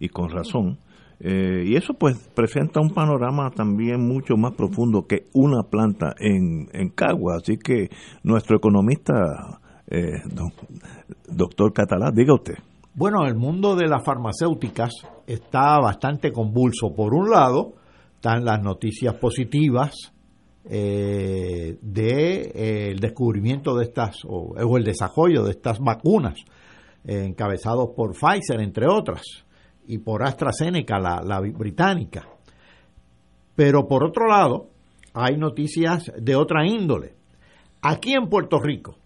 y 0.00 0.08
con 0.08 0.30
razón. 0.30 0.78
Eh, 1.20 1.64
y 1.66 1.76
eso 1.76 1.92
pues 1.92 2.16
presenta 2.34 2.80
un 2.80 2.94
panorama 2.94 3.50
también 3.50 4.00
mucho 4.00 4.34
más 4.38 4.54
profundo 4.54 5.06
que 5.06 5.26
una 5.34 5.64
planta 5.64 6.14
en, 6.18 6.70
en 6.72 6.88
Cagua. 6.88 7.36
Así 7.36 7.58
que 7.58 7.90
nuestro 8.22 8.56
economista, 8.56 9.60
eh, 9.88 10.22
doctor 11.28 11.74
Catalá, 11.74 12.10
diga 12.10 12.32
usted. 12.32 12.54
Bueno, 12.94 13.26
el 13.26 13.34
mundo 13.36 13.74
de 13.74 13.88
las 13.88 14.04
farmacéuticas 14.04 14.90
está 15.26 15.78
bastante 15.80 16.30
convulso. 16.30 16.94
Por 16.94 17.14
un 17.14 17.30
lado, 17.30 17.72
están 18.16 18.44
las 18.44 18.62
noticias 18.62 19.14
positivas 19.14 20.12
eh, 20.68 21.78
de 21.80 22.52
eh, 22.54 22.94
descubrimiento 23.00 23.74
de 23.76 23.84
estas 23.84 24.24
o, 24.26 24.54
o, 24.54 24.76
el 24.76 24.84
desarrollo 24.84 25.42
de 25.42 25.52
estas 25.52 25.78
vacunas 25.80 26.34
eh, 27.04 27.24
encabezados 27.24 27.90
por 27.96 28.12
Pfizer 28.12 28.60
entre 28.60 28.86
otras 28.86 29.22
y 29.88 29.98
por 29.98 30.22
AstraZeneca 30.22 31.00
la 31.00 31.40
británica 31.40 32.28
pero 33.56 33.88
por 33.88 34.04
otro 34.04 34.28
lado 34.28 34.68
hay 35.14 35.36
noticias 35.36 36.12
de 36.16 36.36
otra 36.36 36.64
índole 36.64 37.16
aquí 37.80 38.12
en 38.12 38.28
Puerto 38.28 38.60
Rico 38.60 39.01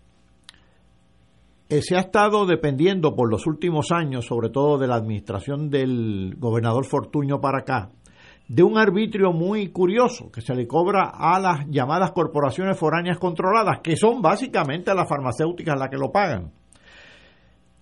se 1.68 1.96
ha 1.96 2.00
estado 2.00 2.46
dependiendo 2.46 3.14
por 3.14 3.30
los 3.30 3.46
últimos 3.46 3.90
años, 3.90 4.26
sobre 4.26 4.50
todo 4.50 4.78
de 4.78 4.86
la 4.86 4.94
administración 4.96 5.68
del 5.68 6.34
gobernador 6.38 6.84
Fortuño 6.84 7.40
para 7.40 7.60
acá, 7.60 7.90
de 8.48 8.62
un 8.62 8.78
arbitrio 8.78 9.32
muy 9.32 9.68
curioso 9.70 10.30
que 10.30 10.40
se 10.40 10.54
le 10.54 10.66
cobra 10.66 11.10
a 11.12 11.40
las 11.40 11.66
llamadas 11.68 12.12
corporaciones 12.12 12.78
foráneas 12.78 13.18
controladas, 13.18 13.80
que 13.82 13.96
son 13.96 14.22
básicamente 14.22 14.94
las 14.94 15.08
farmacéuticas 15.08 15.78
las 15.78 15.88
que 15.88 15.96
lo 15.96 16.12
pagan. 16.12 16.52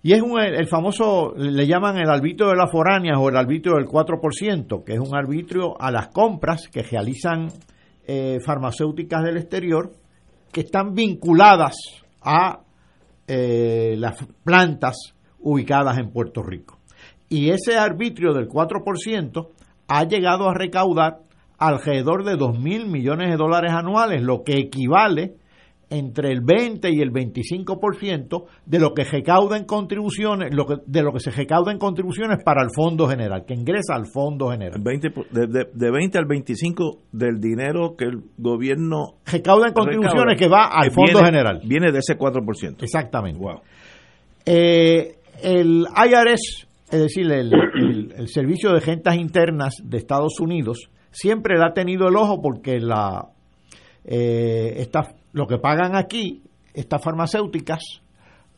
Y 0.01 0.13
es 0.13 0.21
el 0.21 0.67
famoso, 0.67 1.33
le 1.35 1.65
llaman 1.65 1.97
el 1.97 2.09
arbitrio 2.09 2.49
de 2.49 2.55
las 2.55 2.71
foráneas 2.71 3.17
o 3.19 3.29
el 3.29 3.37
arbitrio 3.37 3.75
del 3.75 3.85
4%, 3.85 4.83
que 4.83 4.93
es 4.93 4.99
un 4.99 5.15
arbitrio 5.15 5.79
a 5.79 5.89
las 5.89 6.09
compras 6.09 6.67
que 6.71 6.83
realizan 6.83 7.47
eh, 8.05 8.39
farmacéuticas 8.45 9.23
del 9.23 9.37
exterior 9.37 9.91
que 10.51 10.61
están 10.61 10.93
vinculadas 10.93 11.75
a 12.21 12.64
eh, 13.27 13.95
las 13.97 14.17
plantas 14.43 14.95
ubicadas 15.39 15.97
en 15.97 16.11
Puerto 16.11 16.43
Rico. 16.43 16.79
Y 17.29 17.49
ese 17.49 17.77
arbitrio 17.77 18.33
del 18.33 18.47
4% 18.47 19.49
ha 19.87 20.03
llegado 20.03 20.49
a 20.49 20.53
recaudar 20.53 21.19
alrededor 21.57 22.23
de 22.23 22.35
2 22.35 22.59
mil 22.59 22.87
millones 22.87 23.29
de 23.29 23.37
dólares 23.37 23.71
anuales, 23.71 24.21
lo 24.21 24.43
que 24.43 24.57
equivale 24.57 25.35
entre 25.89 26.31
el 26.31 26.41
20 26.41 26.89
y 26.91 27.01
el 27.01 27.11
25% 27.11 28.45
de 28.65 28.79
lo 28.79 28.93
que 28.93 29.03
recauda 29.03 29.57
en 29.57 29.65
contribuciones, 29.65 30.53
lo 30.53 30.65
que, 30.65 30.75
de 30.85 31.03
lo 31.03 31.11
que 31.13 31.19
se 31.19 31.31
recauda 31.31 31.71
en 31.71 31.77
contribuciones 31.77 32.43
para 32.43 32.63
el 32.63 32.69
Fondo 32.75 33.07
General, 33.07 33.45
que 33.45 33.53
ingresa 33.53 33.95
al 33.95 34.07
Fondo 34.07 34.49
General. 34.49 34.79
20, 34.81 35.09
de, 35.31 35.47
de, 35.47 35.65
de 35.73 35.91
20 35.91 36.17
al 36.17 36.25
25 36.25 36.97
del 37.11 37.39
dinero 37.39 37.95
que 37.97 38.05
el 38.05 38.21
gobierno 38.37 39.15
recauda 39.25 39.67
en 39.67 39.73
contribuciones 39.73 40.37
recauda, 40.37 40.37
que 40.37 40.47
va 40.47 40.65
al 40.67 40.91
Fondo 40.91 41.13
viene, 41.13 41.25
General. 41.25 41.61
Viene 41.65 41.91
de 41.91 41.99
ese 41.99 42.17
4%. 42.17 42.83
Exactamente. 42.83 43.39
Wow. 43.39 43.61
Eh, 44.45 45.15
el 45.43 45.85
IRS, 45.85 46.67
es 46.91 46.99
decir, 46.99 47.31
el, 47.31 47.51
el, 47.53 48.13
el 48.17 48.27
Servicio 48.27 48.71
de 48.71 48.79
Rentas 48.79 49.15
Internas 49.15 49.75
de 49.83 49.97
Estados 49.97 50.39
Unidos, 50.39 50.89
siempre 51.11 51.57
le 51.57 51.65
ha 51.65 51.73
tenido 51.73 52.07
el 52.07 52.15
ojo 52.15 52.41
porque 52.41 52.79
la 52.79 53.29
eh, 54.07 54.75
esta 54.77 55.15
lo 55.35 55.47
que 55.47 55.57
pagan 55.57 55.97
aquí, 55.97 56.43
estas 56.73 57.03
farmacéuticas, 57.03 58.01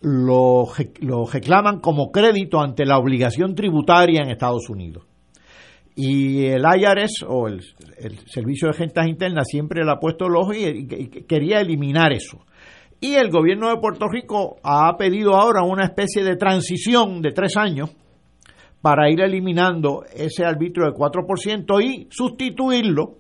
lo, 0.01 0.67
lo, 1.01 1.25
reclaman 1.25 1.79
como 1.79 2.11
crédito 2.11 2.61
ante 2.61 2.85
la 2.85 2.99
obligación 2.99 3.55
tributaria 3.55 4.21
en 4.21 4.29
Estados 4.29 4.69
Unidos. 4.69 5.03
Y 5.95 6.45
el 6.45 6.61
IRS 6.61 7.25
o 7.27 7.47
el, 7.47 7.61
el 7.97 8.19
Servicio 8.27 8.67
de 8.67 8.77
Rentas 8.77 9.07
Internas 9.07 9.47
siempre 9.47 9.83
le 9.83 9.91
ha 9.91 9.95
puesto 9.95 10.27
el 10.27 10.35
ojo 10.35 10.53
y, 10.53 10.65
y, 10.65 11.07
quería 11.23 11.61
eliminar 11.61 12.13
eso. 12.13 12.45
Y 13.01 13.15
el 13.15 13.31
gobierno 13.31 13.69
de 13.69 13.81
Puerto 13.81 14.07
Rico 14.07 14.57
ha 14.61 14.95
pedido 14.97 15.33
ahora 15.33 15.63
una 15.63 15.85
especie 15.85 16.23
de 16.23 16.35
transición 16.35 17.23
de 17.23 17.31
tres 17.31 17.57
años 17.57 17.89
para 18.83 19.09
ir 19.09 19.19
eliminando 19.21 20.03
ese 20.13 20.45
arbitrio 20.45 20.85
del 20.85 20.93
4% 20.93 21.83
y 21.83 22.07
sustituirlo 22.11 23.15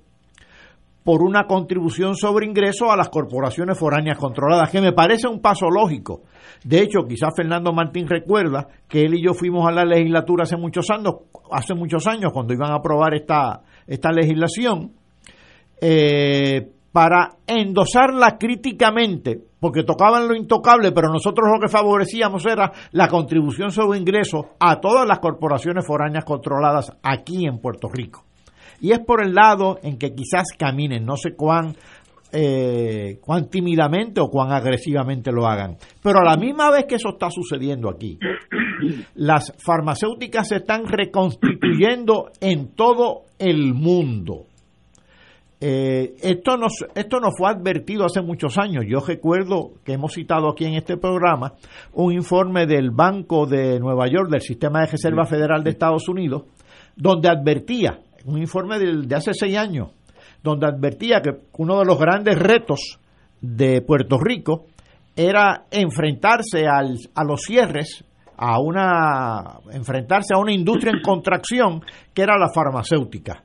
por 1.07 1.23
una 1.23 1.45
contribución 1.45 2.15
sobre 2.17 2.45
ingresos 2.45 2.89
a 2.91 2.97
las 2.97 3.07
corporaciones 3.07 3.79
foráneas 3.79 4.17
controladas, 4.17 4.69
que 4.69 4.81
me 4.81 4.91
parece 4.91 5.25
un 5.25 5.39
paso 5.39 5.69
lógico. 5.69 6.23
De 6.65 6.81
hecho, 6.81 7.05
quizás 7.07 7.33
Fernando 7.33 7.71
Martín 7.71 8.09
recuerda 8.09 8.67
que 8.89 9.03
él 9.03 9.13
y 9.13 9.23
yo 9.23 9.33
fuimos 9.33 9.65
a 9.65 9.71
la 9.71 9.85
legislatura 9.85 10.43
hace 10.43 10.57
muchos 10.57 10.89
años, 10.89 11.13
hace 11.49 11.75
muchos 11.75 12.05
años 12.07 12.33
cuando 12.33 12.53
iban 12.53 12.73
a 12.73 12.79
aprobar 12.79 13.13
esta, 13.15 13.61
esta 13.87 14.11
legislación, 14.11 14.91
eh, 15.79 16.71
para 16.91 17.37
endosarla 17.47 18.37
críticamente, 18.37 19.39
porque 19.61 19.83
tocaban 19.83 20.27
lo 20.27 20.35
intocable, 20.35 20.91
pero 20.91 21.07
nosotros 21.07 21.47
lo 21.49 21.61
que 21.61 21.69
favorecíamos 21.69 22.45
era 22.45 22.73
la 22.91 23.07
contribución 23.07 23.71
sobre 23.71 23.97
ingresos 23.97 24.47
a 24.59 24.81
todas 24.81 25.07
las 25.07 25.19
corporaciones 25.19 25.87
foráneas 25.87 26.25
controladas 26.25 26.91
aquí 27.01 27.45
en 27.47 27.59
Puerto 27.59 27.87
Rico 27.87 28.26
y 28.81 28.91
es 28.91 28.99
por 28.99 29.23
el 29.23 29.33
lado 29.33 29.79
en 29.83 29.97
que 29.97 30.13
quizás 30.13 30.47
caminen, 30.57 31.05
no 31.05 31.15
sé 31.17 31.35
cuán, 31.35 31.75
eh, 32.31 33.19
cuán 33.21 33.49
tímidamente 33.49 34.21
o 34.21 34.29
cuán 34.29 34.51
agresivamente 34.51 35.31
lo 35.31 35.47
hagan. 35.47 35.77
Pero 36.03 36.19
a 36.19 36.25
la 36.25 36.37
misma 36.37 36.69
vez 36.71 36.85
que 36.85 36.95
eso 36.95 37.09
está 37.09 37.29
sucediendo 37.29 37.89
aquí, 37.89 38.19
las 39.15 39.53
farmacéuticas 39.57 40.49
se 40.49 40.57
están 40.57 40.87
reconstituyendo 40.87 42.31
en 42.39 42.75
todo 42.75 43.23
el 43.39 43.73
mundo. 43.73 44.45
Eh, 45.59 46.13
esto, 46.21 46.55
nos, 46.55 46.85
esto 46.93 47.19
nos 47.19 47.33
fue 47.35 47.49
advertido 47.49 48.05
hace 48.05 48.21
muchos 48.21 48.59
años. 48.59 48.85
Yo 48.87 48.99
recuerdo 48.99 49.71
que 49.83 49.93
hemos 49.93 50.13
citado 50.13 50.49
aquí 50.49 50.65
en 50.65 50.75
este 50.75 50.97
programa 50.97 51.53
un 51.93 52.13
informe 52.13 52.67
del 52.67 52.91
Banco 52.91 53.47
de 53.47 53.79
Nueva 53.79 54.07
York, 54.07 54.29
del 54.29 54.41
Sistema 54.41 54.81
de 54.81 54.91
Reserva 54.91 55.25
Federal 55.25 55.63
de 55.63 55.71
Estados 55.71 56.07
Unidos, 56.09 56.43
donde 56.95 57.29
advertía 57.29 58.01
un 58.27 58.37
informe 58.37 58.77
de, 58.77 59.15
hace 59.15 59.31
seis 59.33 59.57
años, 59.57 59.91
donde 60.43 60.67
advertía 60.67 61.21
que 61.21 61.31
uno 61.57 61.79
de 61.79 61.85
los 61.85 61.97
grandes 61.97 62.37
retos 62.37 62.99
de 63.41 63.81
Puerto 63.81 64.17
Rico 64.19 64.65
era 65.15 65.65
enfrentarse 65.71 66.67
al, 66.67 66.97
a 67.15 67.23
los 67.23 67.41
cierres, 67.41 68.03
a 68.35 68.59
una 68.59 69.59
enfrentarse 69.71 70.33
a 70.35 70.37
una 70.37 70.51
industria 70.51 70.91
en 70.93 71.01
contracción 71.01 71.81
que 72.13 72.21
era 72.21 72.37
la 72.37 72.49
farmacéutica. 72.49 73.43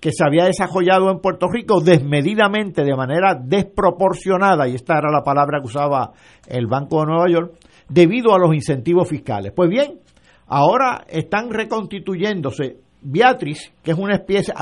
que 0.00 0.10
se 0.10 0.24
había 0.26 0.46
desarrollado 0.46 1.10
en 1.10 1.20
Puerto 1.20 1.46
Rico 1.46 1.80
desmedidamente, 1.80 2.82
de 2.82 2.96
manera 2.96 3.34
desproporcionada, 3.34 4.66
y 4.66 4.74
esta 4.74 4.98
era 4.98 5.10
la 5.12 5.22
palabra 5.22 5.60
que 5.60 5.68
usaba 5.68 6.12
el 6.48 6.66
Banco 6.66 7.00
de 7.00 7.06
Nueva 7.06 7.28
York, 7.30 7.52
debido 7.88 8.34
a 8.34 8.38
los 8.38 8.54
incentivos 8.54 9.06
fiscales. 9.08 9.52
Pues 9.54 9.68
bien, 9.68 10.00
ahora 10.46 11.04
están 11.06 11.50
reconstituyéndose 11.50 12.83
Beatriz, 13.04 13.72
que 13.82 13.92
es 13.92 13.98
una 13.98 14.14
especie, 14.14 14.54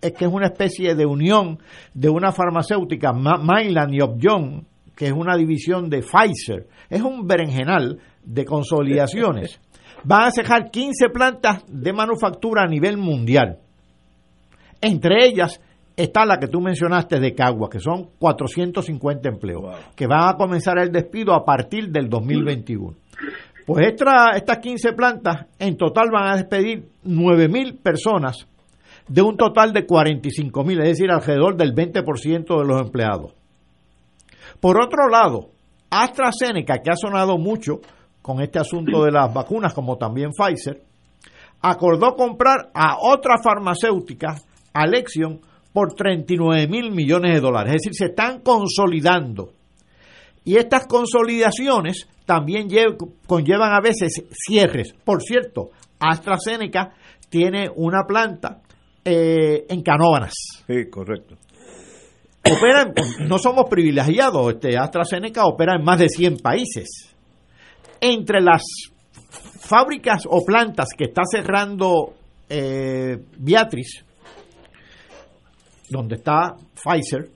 que 0.00 0.24
es 0.24 0.32
una 0.32 0.46
especie 0.46 0.94
de 0.94 1.04
unión 1.04 1.58
de 1.92 2.08
una 2.08 2.32
farmacéutica, 2.32 3.12
Mylan 3.12 3.92
y 3.92 4.00
Upjohn, 4.00 4.66
que 4.96 5.06
es 5.06 5.12
una 5.12 5.36
división 5.36 5.90
de 5.90 6.02
Pfizer, 6.02 6.66
es 6.88 7.02
un 7.02 7.26
berenjenal 7.26 7.98
de 8.24 8.44
consolidaciones. 8.44 9.60
Van 10.04 10.28
a 10.28 10.30
cejar 10.30 10.70
15 10.70 11.08
plantas 11.10 11.64
de 11.68 11.92
manufactura 11.92 12.62
a 12.62 12.68
nivel 12.68 12.96
mundial. 12.96 13.58
Entre 14.80 15.26
ellas 15.26 15.60
está 15.96 16.24
la 16.24 16.38
que 16.38 16.46
tú 16.46 16.60
mencionaste 16.60 17.18
de 17.18 17.34
Cagua, 17.34 17.68
que 17.68 17.80
son 17.80 18.10
450 18.18 19.28
empleos, 19.28 19.76
que 19.96 20.06
van 20.06 20.28
a 20.28 20.36
comenzar 20.36 20.78
el 20.78 20.92
despido 20.92 21.34
a 21.34 21.44
partir 21.44 21.90
del 21.90 22.08
2021. 22.08 22.94
Pues 23.68 23.86
estas 23.86 24.58
15 24.62 24.94
plantas 24.94 25.44
en 25.58 25.76
total 25.76 26.08
van 26.10 26.28
a 26.28 26.36
despedir 26.36 26.88
9.000 27.04 27.82
personas 27.82 28.48
de 29.06 29.20
un 29.20 29.36
total 29.36 29.74
de 29.74 29.86
45.000, 29.86 30.80
es 30.80 30.88
decir, 30.88 31.10
alrededor 31.10 31.54
del 31.54 31.74
20% 31.74 32.60
de 32.60 32.66
los 32.66 32.80
empleados. 32.80 33.34
Por 34.58 34.80
otro 34.82 35.10
lado, 35.10 35.50
AstraZeneca, 35.90 36.78
que 36.78 36.90
ha 36.90 36.96
sonado 36.96 37.36
mucho 37.36 37.82
con 38.22 38.40
este 38.40 38.58
asunto 38.58 39.04
de 39.04 39.12
las 39.12 39.34
vacunas, 39.34 39.74
como 39.74 39.98
también 39.98 40.30
Pfizer, 40.30 40.82
acordó 41.60 42.14
comprar 42.14 42.70
a 42.72 42.96
otra 42.98 43.34
farmacéutica, 43.36 44.36
Alexion, 44.72 45.42
por 45.74 45.92
39 45.92 46.68
mil 46.68 46.90
millones 46.90 47.34
de 47.34 47.40
dólares. 47.40 47.74
Es 47.74 47.82
decir, 47.82 47.94
se 47.94 48.06
están 48.12 48.40
consolidando. 48.40 49.57
Y 50.48 50.56
estas 50.56 50.86
consolidaciones 50.86 52.08
también 52.24 52.68
conllevan 53.26 53.74
a 53.74 53.82
veces 53.82 54.24
cierres. 54.32 54.94
Por 55.04 55.22
cierto, 55.22 55.72
AstraZeneca 56.00 56.94
tiene 57.28 57.68
una 57.76 58.04
planta 58.08 58.62
eh, 59.04 59.66
en 59.68 59.82
Canóvanas. 59.82 60.32
Sí, 60.66 60.88
correcto. 60.88 61.36
Operan, 62.50 62.94
no 63.28 63.38
somos 63.38 63.68
privilegiados, 63.68 64.54
este 64.54 64.78
AstraZeneca 64.78 65.44
opera 65.44 65.76
en 65.76 65.84
más 65.84 65.98
de 65.98 66.08
100 66.08 66.38
países. 66.38 67.14
Entre 68.00 68.40
las 68.40 68.62
fábricas 69.60 70.22
o 70.26 70.46
plantas 70.46 70.88
que 70.96 71.04
está 71.04 71.24
cerrando 71.30 72.14
eh, 72.48 73.18
Beatriz, 73.36 74.02
donde 75.90 76.14
está 76.14 76.54
Pfizer, 76.72 77.28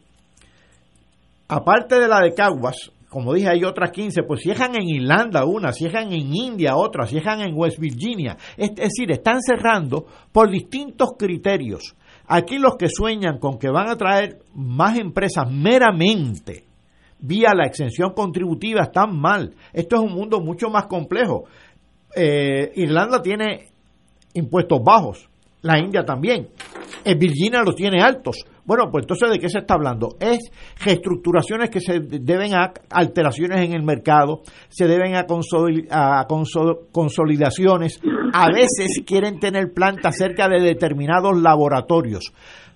aparte 1.48 2.00
de 2.00 2.08
la 2.08 2.20
de 2.20 2.32
Caguas, 2.32 2.90
como 3.12 3.34
dije, 3.34 3.50
hay 3.50 3.62
otras 3.62 3.90
15, 3.90 4.22
pues 4.22 4.40
cierran 4.40 4.74
en 4.74 4.88
Irlanda 4.88 5.44
una, 5.44 5.70
cierran 5.70 6.14
en 6.14 6.34
India 6.34 6.76
otra, 6.76 7.06
cierran 7.06 7.42
en 7.42 7.54
West 7.54 7.78
Virginia. 7.78 8.38
Es 8.56 8.74
decir, 8.74 9.12
están 9.12 9.42
cerrando 9.42 10.06
por 10.32 10.50
distintos 10.50 11.10
criterios. 11.18 11.94
Aquí 12.26 12.56
los 12.56 12.76
que 12.76 12.88
sueñan 12.88 13.38
con 13.38 13.58
que 13.58 13.68
van 13.68 13.90
a 13.90 13.96
traer 13.96 14.38
más 14.54 14.98
empresas 14.98 15.50
meramente 15.52 16.64
vía 17.18 17.52
la 17.54 17.66
exención 17.66 18.14
contributiva 18.14 18.84
están 18.84 19.14
mal. 19.14 19.54
Esto 19.74 19.96
es 19.96 20.02
un 20.02 20.14
mundo 20.14 20.40
mucho 20.40 20.70
más 20.70 20.86
complejo. 20.86 21.44
Eh, 22.16 22.72
Irlanda 22.76 23.20
tiene 23.20 23.68
impuestos 24.32 24.80
bajos, 24.82 25.28
la 25.62 25.78
India 25.78 26.04
también. 26.04 26.48
En 27.04 27.18
Virginia 27.18 27.62
los 27.62 27.74
tiene 27.74 28.00
altos. 28.00 28.44
Bueno, 28.64 28.84
pues 28.92 29.04
entonces 29.04 29.30
¿de 29.30 29.38
qué 29.40 29.48
se 29.48 29.58
está 29.58 29.74
hablando? 29.74 30.16
Es 30.20 30.38
reestructuraciones 30.84 31.70
que 31.70 31.80
se 31.80 31.98
deben 31.98 32.54
a 32.54 32.72
alteraciones 32.90 33.60
en 33.60 33.72
el 33.72 33.82
mercado, 33.82 34.42
se 34.68 34.86
deben 34.86 35.16
a, 35.16 35.26
a 35.90 36.26
consolidaciones, 36.92 38.00
a 38.32 38.46
veces 38.52 39.02
quieren 39.04 39.40
tener 39.40 39.72
plantas 39.72 40.16
cerca 40.16 40.48
de 40.48 40.60
determinados 40.60 41.40
laboratorios. 41.40 42.32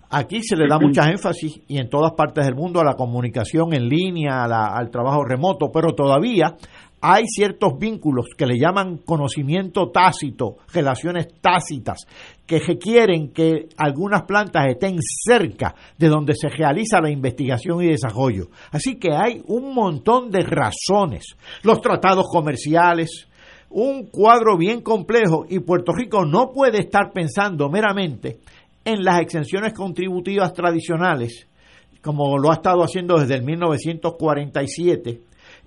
Aquí 0.09 0.41
se 0.43 0.57
le 0.57 0.69
da 0.69 0.79
mucha 0.79 1.09
énfasis 1.09 1.61
y 1.67 1.79
en 1.79 1.89
todas 1.89 2.13
partes 2.13 2.45
del 2.45 2.55
mundo 2.55 2.81
a 2.81 2.85
la 2.85 2.95
comunicación 2.95 3.75
en 3.75 3.89
línea, 3.89 4.45
al 4.45 4.91
trabajo 4.91 5.25
remoto, 5.25 5.71
pero 5.73 5.95
todavía 5.95 6.57
hay 7.01 7.25
ciertos 7.27 7.79
vínculos 7.79 8.27
que 8.37 8.47
le 8.47 8.59
llaman 8.59 8.99
conocimiento 8.99 9.91
tácito, 9.91 10.57
relaciones 10.73 11.29
tácitas, 11.41 12.07
que 12.47 12.59
requieren 12.59 13.33
que 13.33 13.69
algunas 13.77 14.23
plantas 14.23 14.67
estén 14.69 14.97
cerca 15.01 15.75
de 15.99 16.09
donde 16.09 16.35
se 16.35 16.49
realiza 16.49 17.01
la 17.01 17.11
investigación 17.11 17.83
y 17.83 17.89
desarrollo. 17.89 18.49
Así 18.71 18.97
que 18.97 19.13
hay 19.13 19.43
un 19.47 19.75
montón 19.75 20.31
de 20.31 20.41
razones. 20.41 21.37
Los 21.63 21.81
tratados 21.81 22.27
comerciales, 22.31 23.29
un 23.71 24.07
cuadro 24.07 24.57
bien 24.57 24.81
complejo 24.81 25.45
y 25.49 25.59
Puerto 25.59 25.93
Rico 25.93 26.25
no 26.25 26.51
puede 26.51 26.79
estar 26.81 27.13
pensando 27.13 27.69
meramente 27.69 28.39
en 28.85 29.05
las 29.05 29.21
exenciones 29.21 29.75
contributivas 29.75 30.53
tradicionales, 30.55 31.47
como 32.01 32.39
lo 32.39 32.51
ha 32.51 32.55
estado 32.55 32.83
haciendo 32.83 33.19
desde 33.19 33.35
el 33.35 33.43
1947 33.43 35.26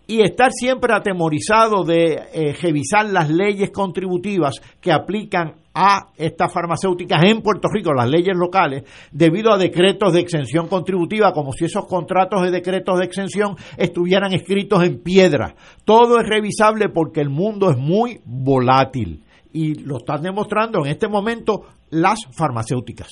y 0.10 0.24
estar 0.24 0.52
siempre 0.52 0.92
atemorizado 0.96 1.84
de 1.84 2.14
eh, 2.34 2.56
revisar 2.60 3.08
las 3.08 3.30
leyes 3.30 3.70
contributivas 3.70 4.56
que 4.82 4.92
aplican 4.92 5.54
a 5.72 6.08
estas 6.18 6.52
farmacéuticas 6.52 7.24
en 7.26 7.44
Puerto 7.44 7.68
Rico, 7.72 7.94
las 7.94 8.10
leyes 8.10 8.36
locales, 8.36 8.86
debido 9.12 9.54
a 9.54 9.60
decretos 9.60 10.14
de 10.14 10.22
exención 10.22 10.68
contributiva, 10.68 11.32
como 11.32 11.54
si 11.54 11.66
esos 11.66 11.86
contratos 11.86 12.42
de 12.42 12.50
decretos 12.50 12.98
de 12.98 13.06
exención 13.06 13.56
estuvieran 13.78 14.34
escritos 14.34 14.84
en 14.84 14.98
piedra. 15.04 15.54
Todo 15.86 16.20
es 16.20 16.28
revisable 16.28 16.90
porque 16.90 17.22
el 17.22 17.30
mundo 17.30 17.70
es 17.70 17.78
muy 17.78 18.20
volátil 18.26 19.24
y 19.54 19.76
lo 19.76 19.98
están 19.98 20.24
demostrando 20.24 20.80
en 20.86 20.92
este 20.92 21.08
momento 21.08 21.66
las 21.92 22.20
farmacéuticas. 22.36 23.10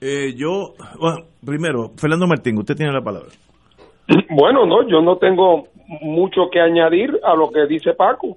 Eh, 0.00 0.34
yo, 0.36 0.74
bueno, 0.98 1.28
primero, 1.46 1.92
Fernando 1.96 2.26
Martín, 2.26 2.58
usted 2.58 2.74
tiene 2.74 2.92
la 2.92 3.02
palabra. 3.02 3.30
Bueno, 4.30 4.66
no, 4.66 4.86
yo 4.88 5.00
no 5.00 5.16
tengo 5.16 5.68
mucho 6.02 6.50
que 6.50 6.60
añadir 6.60 7.18
a 7.22 7.34
lo 7.34 7.50
que 7.50 7.66
dice 7.66 7.94
Paco, 7.94 8.36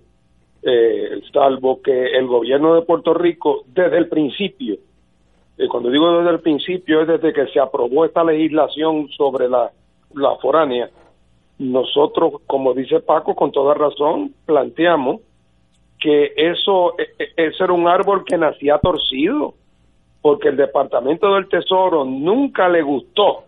eh, 0.61 1.21
salvo 1.31 1.81
que 1.81 2.17
el 2.17 2.27
gobierno 2.27 2.75
de 2.75 2.83
Puerto 2.83 3.13
Rico, 3.13 3.63
desde 3.67 3.97
el 3.97 4.07
principio, 4.07 4.75
eh, 5.57 5.67
cuando 5.67 5.89
digo 5.89 6.17
desde 6.17 6.31
el 6.31 6.39
principio, 6.39 7.01
es 7.01 7.07
desde 7.07 7.33
que 7.33 7.47
se 7.47 7.59
aprobó 7.59 8.05
esta 8.05 8.23
legislación 8.23 9.09
sobre 9.09 9.49
la, 9.49 9.71
la 10.13 10.35
foránea, 10.37 10.89
nosotros, 11.59 12.41
como 12.47 12.73
dice 12.73 12.99
Paco, 12.99 13.35
con 13.35 13.51
toda 13.51 13.73
razón, 13.73 14.33
planteamos 14.45 15.21
que 15.99 16.33
eso, 16.35 16.95
e, 16.97 17.03
e, 17.23 17.47
ese 17.47 17.63
era 17.63 17.73
un 17.73 17.87
árbol 17.87 18.25
que 18.25 18.37
nacía 18.37 18.79
torcido, 18.79 19.53
porque 20.21 20.49
el 20.49 20.57
Departamento 20.57 21.33
del 21.33 21.47
Tesoro 21.47 22.05
nunca 22.05 22.67
le 22.69 22.81
gustó 22.81 23.43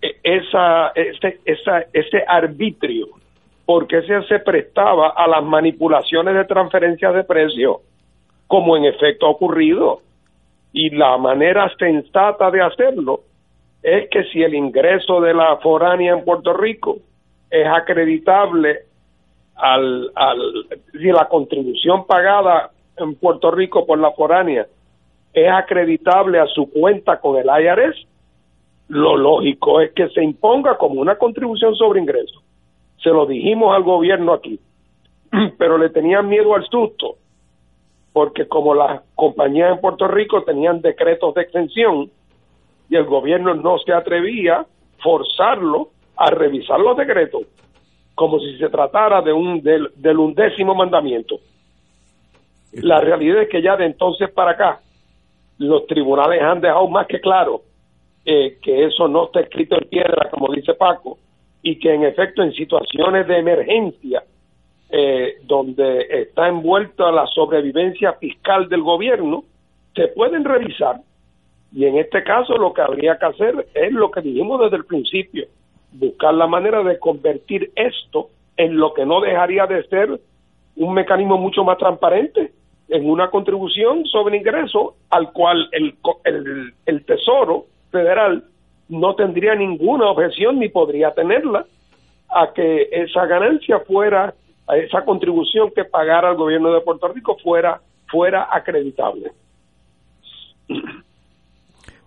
esa, 0.00 0.88
ese, 0.94 1.40
esa, 1.44 1.84
ese 1.92 2.24
arbitrio, 2.26 3.08
porque 3.66 4.02
se 4.02 4.38
prestaba 4.40 5.10
a 5.10 5.28
las 5.28 5.44
manipulaciones 5.44 6.34
de 6.34 6.44
transferencias 6.44 7.14
de 7.14 7.24
precio, 7.24 7.80
como 8.46 8.76
en 8.76 8.84
efecto 8.84 9.26
ha 9.26 9.30
ocurrido. 9.30 10.00
Y 10.72 10.90
la 10.90 11.16
manera 11.18 11.70
sensata 11.78 12.50
de 12.50 12.62
hacerlo 12.62 13.20
es 13.82 14.08
que 14.10 14.24
si 14.24 14.42
el 14.42 14.54
ingreso 14.54 15.20
de 15.20 15.34
la 15.34 15.56
foránea 15.58 16.12
en 16.12 16.24
Puerto 16.24 16.52
Rico 16.52 16.98
es 17.50 17.66
acreditable 17.66 18.80
al, 19.56 20.10
al 20.14 20.38
si 20.92 21.10
la 21.10 21.28
contribución 21.28 22.06
pagada 22.06 22.70
en 22.96 23.14
Puerto 23.16 23.50
Rico 23.50 23.86
por 23.86 23.98
la 23.98 24.12
foránea 24.12 24.66
es 25.32 25.50
acreditable 25.50 26.38
a 26.38 26.46
su 26.46 26.70
cuenta 26.70 27.20
con 27.20 27.36
el 27.36 27.46
IRS, 27.46 28.06
lo 28.90 29.16
lógico 29.16 29.80
es 29.80 29.92
que 29.92 30.08
se 30.08 30.22
imponga 30.22 30.76
como 30.76 31.00
una 31.00 31.16
contribución 31.16 31.76
sobre 31.76 32.00
ingresos. 32.00 32.42
Se 33.00 33.10
lo 33.10 33.24
dijimos 33.24 33.74
al 33.74 33.84
gobierno 33.84 34.32
aquí, 34.32 34.58
pero 35.58 35.78
le 35.78 35.90
tenían 35.90 36.28
miedo 36.28 36.56
al 36.56 36.66
susto, 36.66 37.14
porque 38.12 38.48
como 38.48 38.74
las 38.74 39.02
compañías 39.14 39.72
en 39.72 39.80
Puerto 39.80 40.08
Rico 40.08 40.42
tenían 40.42 40.80
decretos 40.80 41.34
de 41.34 41.42
exención 41.42 42.10
y 42.88 42.96
el 42.96 43.04
gobierno 43.04 43.54
no 43.54 43.78
se 43.78 43.92
atrevía 43.92 44.56
a 44.56 44.66
forzarlo 45.00 45.90
a 46.16 46.30
revisar 46.30 46.80
los 46.80 46.96
decretos, 46.96 47.42
como 48.16 48.40
si 48.40 48.58
se 48.58 48.68
tratara 48.70 49.22
de 49.22 49.32
un 49.32 49.62
del, 49.62 49.88
del 49.94 50.18
undécimo 50.18 50.74
mandamiento. 50.74 51.36
La 52.72 53.00
realidad 53.00 53.42
es 53.42 53.48
que 53.48 53.62
ya 53.62 53.76
de 53.76 53.86
entonces 53.86 54.30
para 54.30 54.50
acá 54.50 54.80
los 55.58 55.86
tribunales 55.86 56.42
han 56.42 56.60
dejado 56.60 56.88
más 56.88 57.06
que 57.06 57.20
claro 57.20 57.62
eh, 58.32 58.58
que 58.62 58.84
eso 58.84 59.08
no 59.08 59.24
está 59.24 59.40
escrito 59.40 59.76
en 59.76 59.88
piedra, 59.88 60.30
como 60.30 60.52
dice 60.52 60.74
Paco, 60.74 61.18
y 61.64 61.80
que 61.80 61.92
en 61.92 62.04
efecto 62.04 62.44
en 62.44 62.52
situaciones 62.52 63.26
de 63.26 63.38
emergencia, 63.38 64.22
eh, 64.88 65.38
donde 65.42 66.06
está 66.08 66.46
envuelta 66.46 67.10
la 67.10 67.26
sobrevivencia 67.26 68.12
fiscal 68.12 68.68
del 68.68 68.82
gobierno, 68.82 69.42
se 69.96 70.06
pueden 70.06 70.44
revisar. 70.44 71.00
Y 71.72 71.86
en 71.86 71.98
este 71.98 72.22
caso 72.22 72.56
lo 72.56 72.72
que 72.72 72.82
habría 72.82 73.18
que 73.18 73.26
hacer 73.26 73.66
es 73.74 73.92
lo 73.92 74.12
que 74.12 74.20
dijimos 74.20 74.60
desde 74.60 74.76
el 74.76 74.84
principio, 74.84 75.46
buscar 75.90 76.32
la 76.32 76.46
manera 76.46 76.84
de 76.84 77.00
convertir 77.00 77.72
esto 77.74 78.28
en 78.56 78.76
lo 78.76 78.94
que 78.94 79.04
no 79.06 79.20
dejaría 79.20 79.66
de 79.66 79.82
ser 79.88 80.20
un 80.76 80.94
mecanismo 80.94 81.36
mucho 81.36 81.64
más 81.64 81.78
transparente, 81.78 82.52
en 82.90 83.10
una 83.10 83.28
contribución 83.28 84.06
sobre 84.06 84.36
ingreso 84.36 84.94
al 85.10 85.32
cual 85.32 85.68
el, 85.72 85.96
el, 86.22 86.74
el 86.86 87.04
Tesoro 87.04 87.66
Federal 87.90 88.44
no 88.88 89.14
tendría 89.14 89.54
ninguna 89.54 90.10
objeción 90.10 90.58
ni 90.58 90.68
podría 90.68 91.12
tenerla 91.12 91.64
a 92.28 92.52
que 92.52 92.88
esa 92.90 93.26
ganancia 93.26 93.80
fuera, 93.80 94.34
a 94.66 94.76
esa 94.76 95.04
contribución 95.04 95.70
que 95.74 95.84
pagara 95.84 96.30
el 96.30 96.36
gobierno 96.36 96.72
de 96.72 96.80
Puerto 96.80 97.08
Rico 97.08 97.36
fuera, 97.42 97.80
fuera 98.10 98.48
acreditable. 98.50 99.32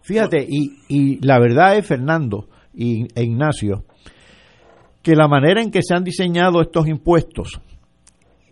Fíjate, 0.02 0.46
y, 0.48 0.78
y 0.90 1.26
la 1.26 1.40
verdad 1.40 1.78
es, 1.78 1.88
Fernando 1.88 2.48
y, 2.74 3.08
e 3.16 3.24
Ignacio, 3.24 3.84
que 5.02 5.16
la 5.16 5.28
manera 5.28 5.62
en 5.62 5.72
que 5.72 5.82
se 5.82 5.96
han 5.96 6.04
diseñado 6.04 6.62
estos 6.62 6.88
impuestos 6.88 7.62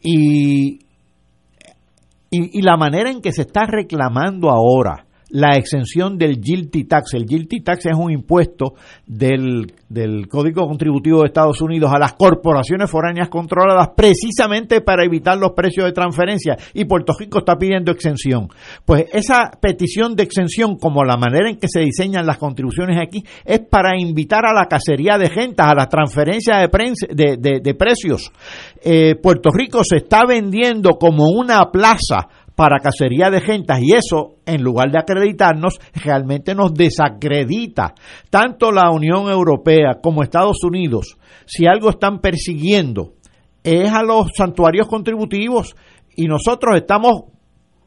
y, 0.02 0.80
y, 2.30 2.60
y 2.60 2.62
la 2.62 2.78
manera 2.78 3.10
en 3.10 3.22
que 3.22 3.32
se 3.32 3.44
está 3.44 3.66
reclamando 3.66 4.49
ahora 4.49 5.06
la 5.32 5.56
exención 5.56 6.18
del 6.18 6.40
guilty 6.40 6.86
tax. 6.86 7.14
El 7.14 7.26
guilty 7.26 7.62
tax 7.62 7.86
es 7.86 7.95
un 7.98 8.12
impuesto 8.12 8.76
del, 9.06 9.74
del 9.90 10.28
Código 10.28 10.68
Contributivo 10.68 11.22
de 11.22 11.28
Estados 11.28 11.62
Unidos 11.62 11.91
a 11.94 11.99
las 11.99 12.14
corporaciones 12.14 12.90
foráneas 12.90 13.30
controladas 13.30 13.90
precisamente 13.95 14.82
para 14.82 15.06
evitar 15.06 15.38
los 15.38 15.52
precios 15.52 15.86
de 15.86 15.91
transferencia 15.91 16.58
y 16.74 16.86
Puerto 16.86 17.14
Rico 17.18 17.40
está 17.40 17.58
pidiendo 17.58 17.91
exención. 17.91 18.49
Pues 18.86 19.06
esa 19.14 19.52
petición 19.60 20.16
de 20.16 20.24
exención, 20.24 20.78
como 20.78 21.03
la 21.03 21.18
manera 21.18 21.49
en 21.49 21.58
que 21.58 21.68
se 21.68 21.82
diseñan 21.82 22.26
las 22.26 22.38
contribuciones 22.38 22.98
aquí, 23.02 23.24
es 23.45 23.60
para 23.60 23.99
invitar 23.99 24.45
a 24.45 24.53
la 24.53 24.66
cacería 24.66 25.18
de 25.18 25.30
gentas, 25.30 25.68
a 25.68 25.76
la 25.76 25.88
transferencia 25.88 26.58
de, 26.58 27.38
de, 27.38 27.60
de, 27.62 27.74
precios. 27.76 28.32
Eh, 28.84 29.16
Puerto 29.16 29.49
Rico 29.52 29.84
se 29.84 29.98
está 29.98 30.26
vendiendo 30.26 30.91
como 30.91 31.26
una 31.30 31.72
plaza 31.72 32.28
para 32.61 32.77
cacería 32.77 33.31
de 33.31 33.41
gentas 33.41 33.79
y 33.81 33.95
eso, 33.95 34.35
en 34.45 34.61
lugar 34.61 34.91
de 34.91 34.99
acreditarnos, 34.99 35.79
realmente 35.95 36.53
nos 36.53 36.75
desacredita. 36.75 37.95
Tanto 38.29 38.71
la 38.71 38.91
Unión 38.91 39.31
Europea 39.31 39.97
como 39.99 40.21
Estados 40.21 40.63
Unidos, 40.63 41.17
si 41.47 41.65
algo 41.65 41.89
están 41.89 42.19
persiguiendo, 42.19 43.13
es 43.63 43.91
a 43.91 44.03
los 44.03 44.27
santuarios 44.38 44.88
contributivos 44.88 45.75
y 46.15 46.27
nosotros 46.27 46.75
estamos 46.75 47.23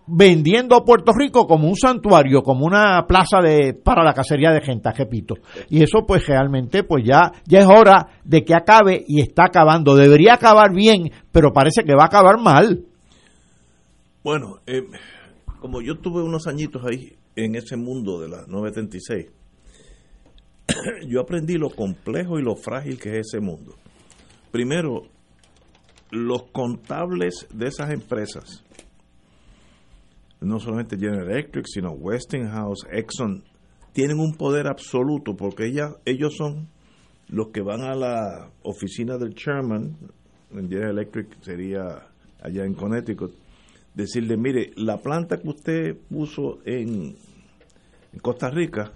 vendiendo 0.09 0.75
a 0.75 0.85
Puerto 0.85 1.13
Rico 1.17 1.47
como 1.47 1.69
un 1.69 1.77
santuario, 1.77 2.43
como 2.43 2.67
una 2.67 3.07
plaza 3.07 3.39
de 3.41 3.75
para 3.75 4.03
la 4.03 4.13
cacería 4.13 4.51
de 4.51 4.61
gentas, 4.61 4.99
repito. 4.99 5.37
Y 5.71 5.85
eso 5.85 6.05
pues 6.05 6.27
realmente 6.27 6.83
pues 6.83 7.05
ya 7.07 7.31
ya 7.47 7.61
es 7.61 7.67
hora 7.67 8.09
de 8.25 8.43
que 8.43 8.57
acabe 8.57 9.05
y 9.07 9.21
está 9.21 9.45
acabando. 9.45 9.95
Debería 9.95 10.35
acabar 10.35 10.75
bien, 10.75 11.13
pero 11.31 11.53
parece 11.53 11.85
que 11.85 11.95
va 11.95 12.03
a 12.03 12.07
acabar 12.07 12.41
mal. 12.41 12.87
Bueno, 14.25 14.61
eh, 14.67 14.89
como 15.61 15.83
yo 15.83 15.99
tuve 15.99 16.23
unos 16.23 16.47
añitos 16.47 16.83
ahí 16.87 17.15
en 17.37 17.57
ese 17.57 17.77
mundo 17.77 18.19
de 18.19 18.31
la 18.31 18.47
936, 18.47 19.27
yo 21.09 21.21
aprendí 21.21 21.59
lo 21.59 21.69
complejo 21.69 22.39
y 22.39 22.43
lo 22.43 22.57
frágil 22.57 22.99
que 22.99 23.19
es 23.19 23.27
ese 23.29 23.41
mundo. 23.41 23.75
Primero, 24.51 25.03
los 26.11 26.45
contables 26.45 27.47
de 27.53 27.67
esas 27.67 27.91
empresas, 27.91 28.65
no 30.41 30.59
solamente 30.59 30.97
General 30.97 31.31
Electric, 31.31 31.67
sino 31.67 31.91
Westinghouse, 31.91 32.87
Exxon, 32.93 33.45
tienen 33.93 34.19
un 34.19 34.39
poder 34.39 34.69
absoluto 34.69 35.37
porque 35.37 35.71
ellos 36.07 36.35
son 36.35 36.69
los 37.29 37.49
que 37.49 37.61
van 37.61 37.83
a 37.83 37.95
la 37.95 38.51
oficina 38.63 39.19
del 39.19 39.35
chairman, 39.35 39.99
en 40.51 40.69
General 40.71 40.93
Electric 40.93 41.43
sería 41.43 42.09
allá 42.41 42.65
en 42.65 42.73
Connecticut, 42.73 43.44
decirle, 43.95 44.37
mire, 44.37 44.73
la 44.77 44.99
planta 44.99 45.39
que 45.39 45.49
usted 45.49 45.97
puso 46.09 46.59
en, 46.65 47.17
Costa 48.23 48.49
Rica 48.49 48.93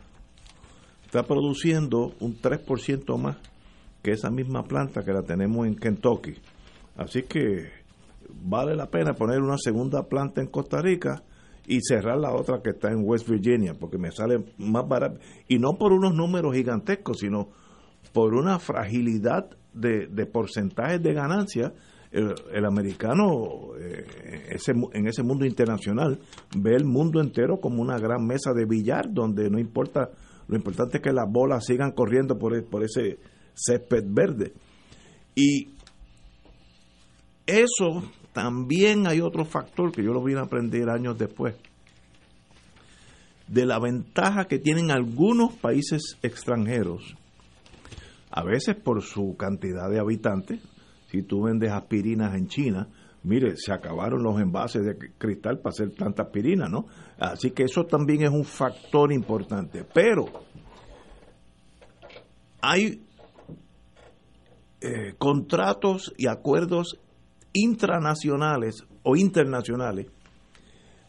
está 1.04 1.24
produciendo 1.24 2.12
un 2.20 2.36
3% 2.40 3.18
más 3.18 3.36
que 4.02 4.12
esa 4.12 4.30
misma 4.30 4.62
planta 4.62 5.02
que 5.02 5.12
la 5.12 5.22
tenemos 5.22 5.66
en 5.66 5.74
Kentucky. 5.74 6.34
Así 6.96 7.22
que 7.22 7.68
vale 8.44 8.76
la 8.76 8.86
pena 8.86 9.14
poner 9.14 9.40
una 9.40 9.56
segunda 9.58 10.04
planta 10.04 10.40
en 10.40 10.46
Costa 10.46 10.80
Rica 10.80 11.24
y 11.66 11.80
cerrar 11.80 12.18
la 12.18 12.32
otra 12.32 12.62
que 12.62 12.70
está 12.70 12.90
en 12.92 13.02
West 13.04 13.28
Virginia, 13.28 13.74
porque 13.74 13.98
me 13.98 14.12
sale 14.12 14.44
más 14.56 14.86
barato. 14.86 15.18
Y 15.48 15.58
no 15.58 15.76
por 15.78 15.92
unos 15.92 16.14
números 16.14 16.54
gigantescos, 16.54 17.18
sino 17.18 17.48
por 18.12 18.34
una 18.34 18.58
fragilidad 18.58 19.50
de, 19.74 20.06
de 20.06 20.26
porcentajes 20.26 21.02
de 21.02 21.12
ganancia 21.12 21.74
el, 22.10 22.64
americano 22.64 23.74
eh, 23.78 24.56
en 24.92 25.06
ese 25.06 25.22
mundo 25.22 25.44
internacional 25.44 26.18
ve 26.56 26.74
el 26.74 26.84
mundo 26.84 27.20
entero 27.20 27.60
como 27.60 27.82
una 27.82 27.98
gran 27.98 28.26
mesa 28.26 28.52
de 28.54 28.64
billar 28.64 29.12
donde 29.12 29.50
no 29.50 29.58
importa, 29.58 30.10
lo 30.46 30.56
importante 30.56 30.98
es 30.98 31.02
que 31.02 31.12
las 31.12 31.30
bolas 31.30 31.66
sigan 31.66 31.92
corriendo 31.92 32.38
por, 32.38 32.56
e, 32.56 32.62
por 32.62 32.82
ese 32.82 33.18
césped 33.54 34.04
verde. 34.08 34.52
Y 35.34 35.68
eso 37.46 38.02
también 38.32 39.06
hay 39.06 39.20
otro 39.20 39.44
factor 39.44 39.92
que 39.92 40.02
yo 40.02 40.12
lo 40.12 40.22
vine 40.22 40.40
a 40.40 40.44
aprender 40.44 40.88
años 40.88 41.18
después, 41.18 41.56
de 43.46 43.66
la 43.66 43.78
ventaja 43.78 44.46
que 44.46 44.58
tienen 44.58 44.90
algunos 44.90 45.54
países 45.54 46.18
extranjeros, 46.22 47.16
a 48.30 48.44
veces 48.44 48.76
por 48.76 49.02
su 49.02 49.36
cantidad 49.36 49.88
de 49.90 49.98
habitantes, 49.98 50.60
si 51.10 51.22
tú 51.22 51.42
vendes 51.42 51.72
aspirinas 51.72 52.34
en 52.34 52.48
China, 52.48 52.88
mire, 53.22 53.56
se 53.56 53.72
acabaron 53.72 54.22
los 54.22 54.40
envases 54.40 54.84
de 54.84 54.96
cristal 55.18 55.58
para 55.58 55.72
hacer 55.72 55.90
tanta 55.94 56.24
aspirina, 56.24 56.68
¿no? 56.68 56.86
Así 57.18 57.50
que 57.50 57.64
eso 57.64 57.84
también 57.84 58.22
es 58.22 58.30
un 58.30 58.44
factor 58.44 59.12
importante. 59.12 59.84
Pero 59.92 60.26
hay 62.60 63.02
eh, 64.80 65.14
contratos 65.18 66.14
y 66.16 66.26
acuerdos 66.26 66.98
intranacionales 67.52 68.84
o 69.02 69.16
internacionales 69.16 70.06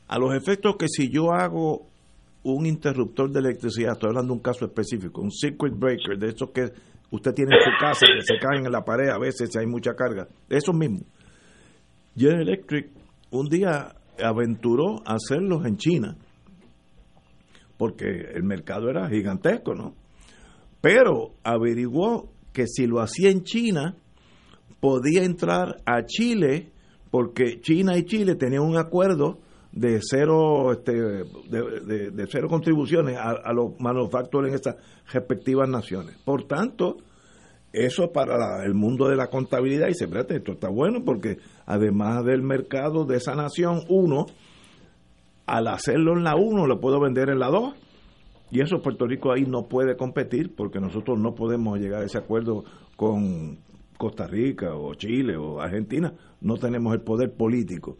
a 0.09 0.17
los 0.17 0.33
efectos 0.33 0.75
que 0.77 0.87
si 0.87 1.09
yo 1.09 1.31
hago 1.31 1.87
un 2.41 2.65
interruptor 2.65 3.31
de 3.31 3.39
electricidad, 3.39 3.93
estoy 3.93 4.09
hablando 4.09 4.33
de 4.33 4.37
un 4.37 4.43
caso 4.43 4.65
específico, 4.65 5.21
un 5.21 5.31
circuit 5.31 5.73
breaker, 5.77 6.17
de 6.17 6.29
esos 6.29 6.49
que 6.49 6.71
usted 7.11 7.33
tiene 7.33 7.55
en 7.55 7.63
su 7.63 7.71
casa 7.79 8.05
que 8.05 8.21
se 8.21 8.39
caen 8.39 8.65
en 8.65 8.71
la 8.71 8.83
pared 8.83 9.09
a 9.09 9.17
veces 9.17 9.49
si 9.51 9.59
hay 9.59 9.65
mucha 9.65 9.93
carga. 9.95 10.27
Eso 10.49 10.73
mismo. 10.73 10.99
General 12.15 12.41
Electric 12.41 12.89
un 13.31 13.47
día 13.47 13.95
aventuró 14.21 15.01
hacerlos 15.05 15.65
en 15.65 15.77
China 15.77 16.17
porque 17.77 18.05
el 18.33 18.43
mercado 18.43 18.89
era 18.89 19.07
gigantesco, 19.07 19.73
¿no? 19.73 19.95
Pero 20.81 21.33
averiguó 21.43 22.29
que 22.51 22.65
si 22.67 22.87
lo 22.87 22.99
hacía 22.99 23.29
en 23.29 23.43
China 23.43 23.95
podía 24.79 25.23
entrar 25.23 25.77
a 25.85 26.05
Chile 26.05 26.71
porque 27.11 27.59
China 27.61 27.97
y 27.97 28.03
Chile 28.03 28.35
tenían 28.35 28.63
un 28.63 28.77
acuerdo 28.77 29.39
de 29.71 29.99
cero 30.01 30.71
este, 30.71 30.93
de, 30.93 32.27
cero 32.27 32.47
contribuciones 32.49 33.17
a, 33.17 33.53
los 33.53 33.79
manufactores 33.79 34.49
en 34.49 34.55
estas 34.55 34.75
respectivas 35.11 35.69
naciones. 35.69 36.17
Por 36.25 36.43
tanto, 36.43 36.97
eso 37.71 38.11
para 38.11 38.65
el 38.65 38.73
mundo 38.73 39.07
de 39.07 39.15
la 39.15 39.27
contabilidad 39.27 39.87
y 39.89 39.93
se 39.93 40.05
espérate, 40.05 40.37
esto 40.37 40.53
está 40.53 40.69
bueno 40.69 41.03
porque 41.05 41.37
además 41.65 42.25
del 42.25 42.41
mercado 42.41 43.05
de 43.05 43.17
esa 43.17 43.35
nación, 43.35 43.81
uno, 43.89 44.25
al 45.45 45.67
hacerlo 45.67 46.13
en 46.17 46.23
la 46.23 46.35
uno, 46.35 46.65
lo 46.65 46.79
puedo 46.79 46.99
vender 46.99 47.29
en 47.29 47.39
la 47.39 47.49
dos. 47.49 47.73
Y 48.51 48.61
eso 48.61 48.81
Puerto 48.81 49.05
Rico 49.05 49.31
ahí 49.31 49.43
no 49.43 49.67
puede 49.67 49.95
competir 49.95 50.55
porque 50.55 50.79
nosotros 50.79 51.19
no 51.19 51.35
podemos 51.35 51.77
llegar 51.79 52.01
a 52.01 52.05
ese 52.05 52.17
acuerdo 52.17 52.63
con 52.95 53.59
Costa 53.95 54.25
Rica 54.25 54.73
o 54.73 54.95
Chile 54.95 55.37
o 55.37 55.61
Argentina. 55.61 56.11
No 56.41 56.55
tenemos 56.55 56.91
el 56.95 57.01
poder 57.01 57.31
político. 57.35 57.97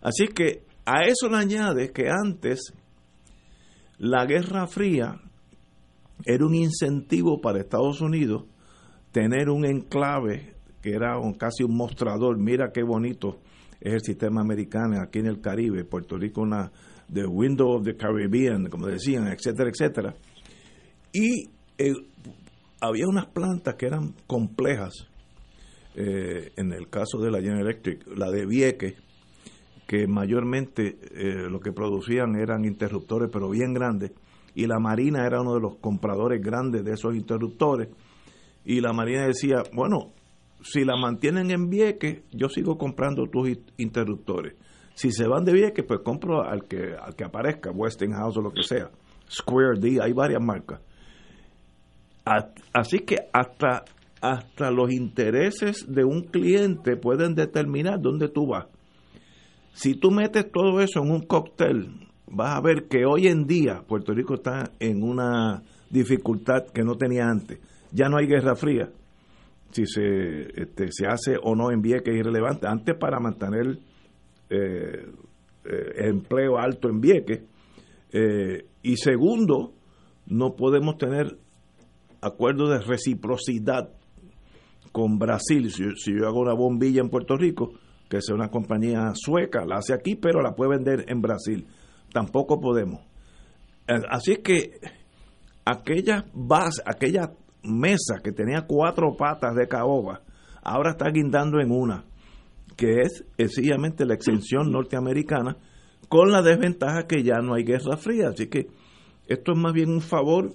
Así 0.00 0.26
que 0.26 0.64
a 0.84 1.02
eso 1.02 1.28
le 1.28 1.36
añade 1.36 1.92
que 1.92 2.08
antes 2.08 2.72
la 3.98 4.26
Guerra 4.26 4.66
Fría 4.66 5.20
era 6.24 6.44
un 6.44 6.54
incentivo 6.54 7.40
para 7.40 7.60
Estados 7.60 8.00
Unidos 8.00 8.44
tener 9.12 9.48
un 9.48 9.64
enclave 9.64 10.54
que 10.80 10.90
era 10.90 11.16
casi 11.38 11.62
un 11.62 11.76
mostrador. 11.76 12.38
Mira 12.38 12.72
qué 12.72 12.82
bonito 12.82 13.38
es 13.80 13.94
el 13.94 14.00
sistema 14.00 14.40
americano 14.40 15.00
aquí 15.00 15.20
en 15.20 15.26
el 15.26 15.40
Caribe, 15.40 15.84
Puerto 15.84 16.16
Rico 16.16 16.42
una 16.42 16.70
the 17.12 17.26
window 17.26 17.76
of 17.76 17.84
the 17.84 17.96
Caribbean, 17.96 18.68
como 18.68 18.86
decían, 18.86 19.26
etcétera, 19.28 19.70
etcétera. 19.70 20.14
Y 21.12 21.50
eh, 21.78 21.92
había 22.80 23.06
unas 23.06 23.26
plantas 23.26 23.74
que 23.74 23.86
eran 23.86 24.14
complejas. 24.26 25.08
Eh, 25.94 26.52
en 26.56 26.72
el 26.72 26.88
caso 26.88 27.18
de 27.18 27.30
la 27.30 27.38
General 27.38 27.66
Electric, 27.66 28.06
la 28.16 28.30
de 28.30 28.46
Vieques, 28.46 28.94
que 29.92 30.06
mayormente 30.06 30.96
eh, 31.10 31.50
lo 31.50 31.60
que 31.60 31.70
producían 31.70 32.34
eran 32.36 32.64
interruptores, 32.64 33.28
pero 33.30 33.50
bien 33.50 33.74
grandes, 33.74 34.12
y 34.54 34.66
la 34.66 34.78
Marina 34.78 35.26
era 35.26 35.42
uno 35.42 35.52
de 35.52 35.60
los 35.60 35.76
compradores 35.82 36.40
grandes 36.40 36.82
de 36.82 36.92
esos 36.92 37.14
interruptores, 37.14 37.90
y 38.64 38.80
la 38.80 38.94
Marina 38.94 39.26
decía, 39.26 39.62
bueno, 39.74 40.14
si 40.62 40.86
la 40.86 40.96
mantienen 40.96 41.50
en 41.50 41.68
Vieques, 41.68 42.22
yo 42.32 42.48
sigo 42.48 42.78
comprando 42.78 43.26
tus 43.26 43.50
interruptores. 43.76 44.54
Si 44.94 45.12
se 45.12 45.28
van 45.28 45.44
de 45.44 45.52
Vieques, 45.52 45.84
pues 45.86 46.00
compro 46.02 46.42
al 46.42 46.64
que, 46.64 46.94
al 46.98 47.14
que 47.14 47.24
aparezca, 47.24 47.70
Westinghouse 47.70 48.38
o 48.38 48.40
lo 48.40 48.50
que 48.50 48.62
sea, 48.62 48.90
Square 49.30 49.78
D, 49.78 49.98
hay 50.02 50.14
varias 50.14 50.42
marcas. 50.42 50.80
Así 52.72 53.00
que 53.00 53.16
hasta, 53.30 53.84
hasta 54.22 54.70
los 54.70 54.90
intereses 54.90 55.84
de 55.86 56.02
un 56.02 56.22
cliente 56.22 56.96
pueden 56.96 57.34
determinar 57.34 58.00
dónde 58.00 58.30
tú 58.30 58.46
vas. 58.46 58.68
Si 59.72 59.94
tú 59.94 60.10
metes 60.10 60.50
todo 60.50 60.80
eso 60.80 61.02
en 61.02 61.10
un 61.10 61.22
cóctel, 61.22 62.08
vas 62.26 62.56
a 62.56 62.60
ver 62.60 62.88
que 62.88 63.04
hoy 63.04 63.28
en 63.28 63.46
día 63.46 63.82
Puerto 63.86 64.12
Rico 64.12 64.34
está 64.34 64.72
en 64.78 65.02
una 65.02 65.62
dificultad 65.90 66.66
que 66.72 66.82
no 66.82 66.96
tenía 66.96 67.26
antes. 67.26 67.58
Ya 67.90 68.08
no 68.08 68.18
hay 68.18 68.26
guerra 68.26 68.54
fría. 68.54 68.90
Si 69.70 69.86
se, 69.86 70.60
este, 70.60 70.88
se 70.90 71.06
hace 71.06 71.36
o 71.42 71.54
no 71.54 71.70
en 71.70 71.80
Vieques 71.80 72.14
es 72.14 72.20
irrelevante. 72.20 72.66
Antes 72.66 72.96
para 72.98 73.18
mantener 73.20 73.78
eh, 74.50 75.06
eh, 75.64 76.08
empleo 76.08 76.58
alto 76.58 76.88
en 76.88 77.00
Vieques. 77.00 77.40
Eh, 78.12 78.66
y 78.82 78.96
segundo, 78.96 79.72
no 80.26 80.54
podemos 80.56 80.98
tener 80.98 81.38
acuerdos 82.20 82.70
de 82.70 82.80
reciprocidad 82.80 83.90
con 84.92 85.18
Brasil. 85.18 85.70
Si, 85.70 86.12
yo 86.12 86.26
hago 86.26 86.40
una 86.40 86.54
bombilla 86.54 87.00
en 87.00 87.08
Puerto 87.08 87.36
Rico, 87.36 87.72
que 88.12 88.20
sea 88.20 88.34
una 88.34 88.50
compañía 88.50 89.10
sueca, 89.14 89.64
la 89.64 89.76
hace 89.76 89.94
aquí, 89.94 90.16
pero 90.16 90.42
la 90.42 90.54
puede 90.54 90.72
vender 90.72 91.06
en 91.08 91.22
Brasil. 91.22 91.66
Tampoco 92.12 92.60
podemos. 92.60 93.00
Así 94.10 94.36
que 94.36 94.72
aquella 95.64 96.26
base, 96.34 96.82
aquella 96.84 97.32
mesa 97.62 98.16
que 98.22 98.32
tenía 98.32 98.66
cuatro 98.66 99.16
patas 99.16 99.54
de 99.54 99.66
caoba, 99.66 100.20
ahora 100.62 100.90
está 100.90 101.08
guindando 101.08 101.58
en 101.58 101.70
una 101.70 102.04
que 102.76 103.00
es 103.00 103.24
sencillamente 103.38 104.04
la 104.04 104.12
exención 104.12 104.70
norteamericana, 104.70 105.56
con 106.10 106.32
la 106.32 106.42
desventaja 106.42 107.06
que 107.06 107.22
ya 107.22 107.38
no 107.38 107.54
hay 107.54 107.64
guerra 107.64 107.96
fría. 107.96 108.28
Así 108.28 108.48
que 108.48 108.66
esto 109.26 109.52
es 109.52 109.58
más 109.58 109.72
bien 109.72 109.88
un 109.88 110.02
favor 110.02 110.52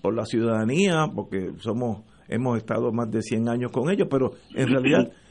por 0.00 0.14
la 0.14 0.24
ciudadanía, 0.24 1.06
porque 1.14 1.52
somos 1.58 2.02
hemos 2.28 2.56
estado 2.56 2.90
más 2.92 3.10
de 3.10 3.20
100 3.20 3.50
años 3.50 3.70
con 3.70 3.90
ellos, 3.90 4.08
pero 4.10 4.32
en 4.54 4.68
realidad 4.68 5.12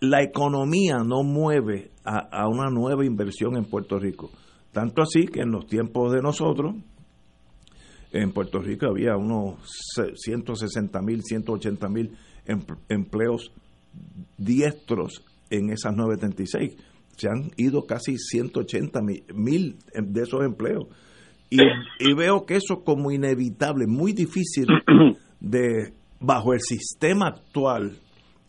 la 0.00 0.22
economía 0.22 0.98
no 1.04 1.22
mueve 1.22 1.90
a, 2.04 2.18
a 2.18 2.48
una 2.48 2.70
nueva 2.70 3.04
inversión 3.04 3.56
en 3.56 3.64
Puerto 3.64 3.98
Rico. 3.98 4.30
Tanto 4.72 5.02
así 5.02 5.26
que 5.26 5.40
en 5.40 5.50
los 5.50 5.66
tiempos 5.66 6.12
de 6.12 6.22
nosotros, 6.22 6.74
en 8.12 8.32
Puerto 8.32 8.60
Rico 8.60 8.86
había 8.86 9.16
unos 9.16 9.56
160 10.14 11.00
mil, 11.02 11.22
180 11.22 11.88
mil 11.88 12.16
empleos 12.88 13.52
diestros 14.36 15.24
en 15.50 15.70
esas 15.70 15.94
936. 15.94 16.76
Se 17.16 17.28
han 17.28 17.50
ido 17.56 17.84
casi 17.86 18.16
180 18.16 19.00
mil 19.34 19.76
de 19.94 20.22
esos 20.22 20.44
empleos. 20.44 20.86
Y, 21.50 21.58
veo 22.14 22.44
que 22.44 22.56
eso 22.56 22.84
como 22.84 23.10
inevitable, 23.10 23.86
muy 23.86 24.12
difícil 24.12 24.66
de, 25.40 25.92
bajo 26.20 26.52
el 26.52 26.60
sistema 26.60 27.28
actual, 27.28 27.98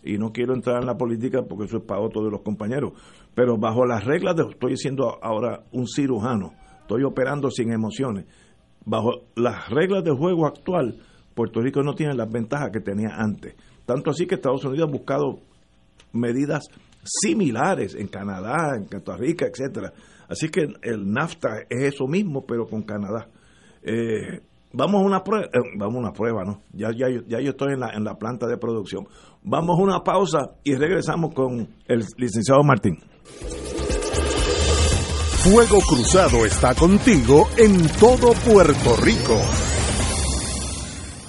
y 0.04 0.18
no 0.18 0.32
quiero 0.32 0.54
entrar 0.54 0.82
en 0.82 0.88
la 0.88 0.98
política 0.98 1.44
porque 1.44 1.66
eso 1.66 1.78
es 1.78 1.84
para 1.84 2.02
otro 2.02 2.24
de 2.24 2.32
los 2.32 2.42
compañeros, 2.42 2.94
pero 3.36 3.58
bajo 3.58 3.86
las 3.86 4.06
reglas 4.06 4.36
de, 4.36 4.44
estoy 4.50 4.78
siendo 4.78 5.24
ahora 5.24 5.64
un 5.72 5.88
cirujano, 5.88 6.54
estoy 6.82 7.04
operando 7.04 7.50
sin 7.52 7.72
emociones, 7.72 8.26
bajo 8.86 9.26
las 9.36 9.70
reglas 9.70 10.04
del 10.04 10.16
juego 10.16 10.46
actual, 10.46 11.00
Puerto 11.34 11.62
Rico 11.62 11.84
no 11.84 11.96
tiene 11.96 12.16
las 12.16 12.30
ventajas 12.30 12.70
que 12.72 12.82
tenía 12.82 13.16
antes. 13.16 13.56
Tanto 13.86 14.10
así 14.12 14.26
que 14.26 14.36
Estados 14.36 14.66
Unidos 14.66 14.90
ha 14.90 14.92
buscado 14.92 15.40
medidas 16.12 16.68
similares 17.04 17.96
en 17.96 18.08
Canadá, 18.08 18.76
en 18.76 18.86
Costa 18.86 19.16
Rica, 19.16 19.48
etcétera. 19.48 19.94
Así 20.28 20.50
que 20.50 20.68
el 20.82 21.12
NAFTA 21.12 21.62
es 21.70 21.94
eso 21.94 22.08
mismo, 22.08 22.46
pero 22.46 22.68
con 22.68 22.84
Canadá. 22.84 23.30
Eh, 23.82 24.42
vamos 24.72 25.02
a 25.02 25.06
una 25.06 25.24
prueba, 25.24 25.46
eh, 25.46 25.60
vamos 25.78 25.96
a 25.96 26.00
una 26.00 26.14
prueba, 26.14 26.44
¿no? 26.44 26.62
Ya, 26.74 26.90
ya, 26.92 27.08
ya 27.28 27.40
yo 27.40 27.52
estoy 27.52 27.74
en 27.74 27.80
la, 27.80 27.90
en 27.94 28.04
la 28.04 28.16
planta 28.18 28.48
de 28.48 28.58
producción. 28.58 29.08
Vamos 29.44 29.80
a 29.80 29.82
una 29.82 30.04
pausa 30.04 30.52
y 30.64 30.76
regresamos 30.76 31.34
con 31.34 31.68
el 31.88 32.06
licenciado 32.18 32.64
Martín. 32.64 32.98
Fuego 35.44 35.80
Cruzado 35.80 36.46
está 36.46 36.76
contigo 36.76 37.48
en 37.58 37.88
todo 38.00 38.34
Puerto 38.46 38.98
Rico. 39.02 39.69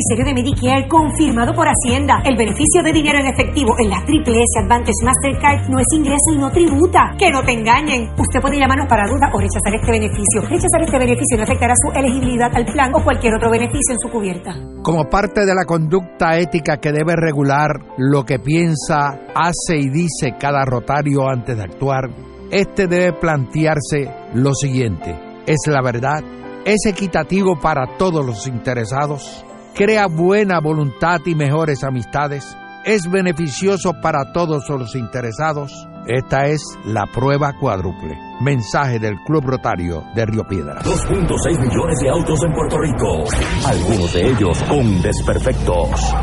beneficiario 0.00 0.24
de 0.24 0.34
Medicare 0.34 0.88
confirmado 0.88 1.52
por 1.52 1.66
Hacienda. 1.68 2.22
El 2.24 2.36
beneficio 2.36 2.82
de 2.82 2.92
dinero 2.92 3.18
en 3.18 3.26
efectivo 3.26 3.74
en 3.78 3.90
la 3.90 4.02
Triple 4.04 4.36
S 4.40 4.60
Advantage 4.64 5.04
Mastercard 5.04 5.68
no 5.68 5.78
es 5.78 5.86
ingreso 5.92 6.32
y 6.32 6.38
no 6.38 6.50
tributa. 6.50 7.12
Que 7.18 7.30
no 7.30 7.42
te 7.42 7.52
engañen. 7.52 8.08
Usted 8.16 8.40
puede 8.40 8.58
llamarnos 8.58 8.88
para 8.88 9.06
duda 9.06 9.30
o 9.32 9.38
rechazar 9.38 9.74
este 9.74 9.92
beneficio. 9.92 10.40
Rechazar 10.42 10.82
este 10.82 10.98
beneficio 10.98 11.36
no 11.36 11.42
afectará 11.44 11.74
su 11.76 11.92
elegibilidad 11.98 12.50
al 12.54 12.64
plan 12.64 12.92
o 12.94 13.04
cualquier 13.04 13.34
otro 13.34 13.50
beneficio 13.50 13.92
en 13.92 13.98
su 13.98 14.08
cubierta. 14.08 14.54
Como 14.82 15.04
parte 15.04 15.44
de 15.44 15.54
la 15.54 15.64
conducta 15.64 16.38
ética 16.38 16.78
que 16.78 16.92
debe 16.92 17.14
regular 17.16 17.70
lo 17.98 18.24
que 18.24 18.38
piensa, 18.38 19.20
hace 19.34 19.76
y 19.76 19.90
dice 19.90 20.36
cada 20.38 20.64
rotario 20.64 21.28
antes 21.28 21.56
de 21.56 21.62
actuar, 21.62 22.08
este 22.50 22.86
debe 22.86 23.12
plantearse 23.12 24.08
lo 24.34 24.54
siguiente. 24.54 25.14
¿Es 25.46 25.66
la 25.66 25.82
verdad? 25.82 26.22
¿Es 26.64 26.86
equitativo 26.86 27.58
para 27.60 27.98
todos 27.98 28.24
los 28.24 28.46
interesados? 28.46 29.44
Crea 29.74 30.06
buena 30.06 30.60
voluntad 30.60 31.20
y 31.26 31.34
mejores 31.34 31.84
amistades, 31.84 32.56
es 32.84 33.10
beneficioso 33.10 33.92
para 34.00 34.32
todos 34.32 34.68
los 34.68 34.94
interesados. 34.94 35.86
Esta 36.06 36.46
es 36.46 36.62
la 36.84 37.06
prueba 37.06 37.52
cuádruple. 37.58 38.16
Mensaje 38.40 38.98
del 38.98 39.16
Club 39.26 39.44
Rotario 39.44 40.02
de 40.14 40.26
Río 40.26 40.44
Piedra. 40.48 40.80
2.6 40.82 41.60
millones 41.60 42.00
de 42.00 42.08
autos 42.08 42.42
en 42.42 42.52
Puerto 42.52 42.78
Rico, 42.78 43.24
algunos 43.66 44.12
de 44.14 44.30
ellos 44.30 44.62
con 44.62 45.02
desperfectos. 45.02 46.14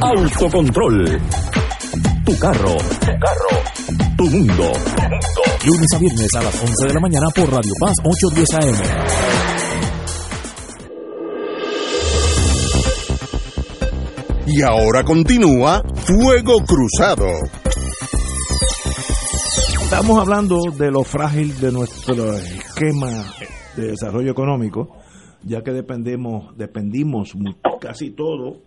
Autocontrol. 0.00 1.20
Tu 2.24 2.38
carro. 2.38 2.76
Tu 3.00 3.18
carro 3.18 3.77
tu 4.16 4.24
mundo. 4.24 4.64
Lunes 5.64 5.88
a 5.94 5.98
viernes 5.98 6.34
a 6.34 6.42
las 6.42 6.62
11 6.62 6.88
de 6.88 6.94
la 6.94 7.00
mañana 7.00 7.26
por 7.34 7.50
Radio 7.50 7.72
Paz 7.80 7.94
810 8.04 8.54
AM. 8.54 8.74
Y 14.46 14.62
ahora 14.62 15.04
continúa 15.04 15.82
Fuego 15.94 16.56
Cruzado. 16.66 17.26
Estamos 19.82 20.18
hablando 20.18 20.58
de 20.76 20.90
lo 20.90 21.02
frágil 21.02 21.58
de 21.58 21.72
nuestro 21.72 22.34
esquema 22.34 23.32
de 23.76 23.88
desarrollo 23.88 24.30
económico, 24.30 24.98
ya 25.44 25.62
que 25.62 25.70
dependemos, 25.72 26.56
dependimos 26.58 27.32
casi 27.80 28.10
todo, 28.10 28.60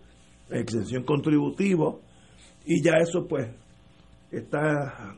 exención 0.50 1.04
contributiva, 1.04 1.94
y 2.64 2.82
ya 2.82 2.92
eso 3.00 3.26
pues 3.28 3.48
está 4.32 5.14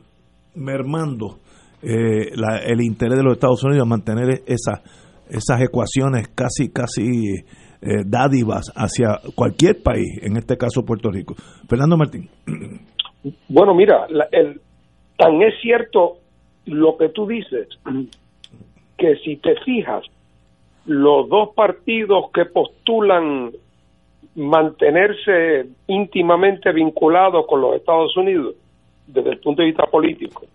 mermando 0.55 1.37
eh, 1.81 2.31
el 2.65 2.81
interés 2.81 3.17
de 3.17 3.23
los 3.23 3.33
Estados 3.33 3.63
Unidos 3.63 3.83
a 3.83 3.89
mantener 3.89 4.41
esa, 4.45 4.81
esas 5.29 5.61
ecuaciones 5.61 6.27
casi, 6.29 6.71
casi 6.71 7.35
eh, 7.81 8.03
dádivas 8.05 8.71
hacia 8.75 9.19
cualquier 9.35 9.81
país, 9.81 10.19
en 10.21 10.37
este 10.37 10.57
caso 10.57 10.83
Puerto 10.85 11.09
Rico. 11.09 11.35
Fernando 11.67 11.97
Martín. 11.97 12.29
Bueno, 13.47 13.73
mira, 13.73 14.05
el, 14.31 14.61
tan 15.17 15.41
es 15.41 15.53
cierto 15.61 16.17
lo 16.65 16.97
que 16.97 17.09
tú 17.09 17.27
dices, 17.27 17.67
que 18.97 19.15
si 19.23 19.37
te 19.37 19.55
fijas, 19.63 20.03
los 20.85 21.27
dos 21.29 21.49
partidos 21.55 22.25
que 22.33 22.45
postulan 22.45 23.51
mantenerse 24.35 25.69
íntimamente 25.87 26.71
vinculados 26.71 27.45
con 27.47 27.61
los 27.61 27.75
Estados 27.75 28.15
Unidos 28.17 28.55
desde 29.07 29.31
el 29.31 29.39
punto 29.39 29.61
de 29.61 29.67
vista 29.67 29.85
político, 29.85 30.45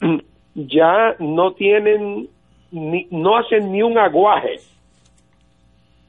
ya 0.54 1.16
no 1.18 1.52
tienen, 1.52 2.28
ni, 2.70 3.06
no 3.10 3.36
hacen 3.36 3.72
ni 3.72 3.82
un 3.82 3.98
aguaje 3.98 4.60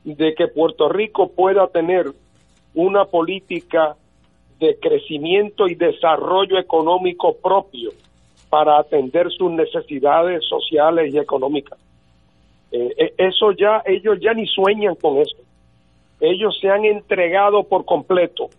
de 0.03 0.33
que 0.33 0.47
Puerto 0.47 0.89
Rico 0.89 1.29
pueda 1.29 1.67
tener 1.67 2.07
una 2.73 3.05
política 3.05 3.95
de 4.59 4.77
crecimiento 4.79 5.67
y 5.67 5.75
desarrollo 5.75 6.57
económico 6.57 7.35
propio 7.37 7.91
para 8.49 8.79
atender 8.79 9.31
sus 9.31 9.51
necesidades 9.51 10.43
sociales 10.47 11.13
y 11.13 11.17
económicas. 11.17 11.79
Eh, 12.71 12.93
eh, 12.97 13.13
eso 13.17 13.51
ya, 13.51 13.81
ellos 13.85 14.19
ya 14.21 14.33
ni 14.33 14.45
sueñan 14.47 14.95
con 14.95 15.17
eso. 15.17 15.37
Ellos 16.19 16.57
se 16.61 16.69
han 16.69 16.85
entregado 16.85 17.63
por 17.63 17.85
completo 17.85 18.49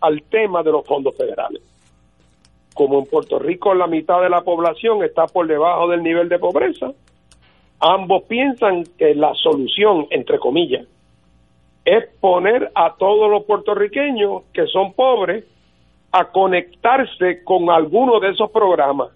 al 0.00 0.22
tema 0.24 0.62
de 0.62 0.72
los 0.72 0.86
fondos 0.86 1.16
federales. 1.16 1.62
Como 2.74 2.98
en 2.98 3.06
Puerto 3.06 3.38
Rico 3.38 3.74
la 3.74 3.86
mitad 3.86 4.20
de 4.20 4.28
la 4.28 4.42
población 4.42 5.02
está 5.02 5.26
por 5.26 5.46
debajo 5.46 5.88
del 5.88 6.02
nivel 6.02 6.28
de 6.28 6.38
pobreza, 6.38 6.92
ambos 7.80 8.24
piensan 8.24 8.84
que 8.98 9.14
la 9.14 9.32
solución, 9.34 10.06
entre 10.10 10.38
comillas, 10.38 10.86
es 11.84 12.06
poner 12.20 12.70
a 12.74 12.94
todos 12.96 13.30
los 13.30 13.44
puertorriqueños 13.44 14.42
que 14.52 14.66
son 14.66 14.92
pobres 14.94 15.44
a 16.12 16.26
conectarse 16.26 17.42
con 17.44 17.70
alguno 17.70 18.20
de 18.20 18.30
esos 18.30 18.50
programas. 18.50 19.08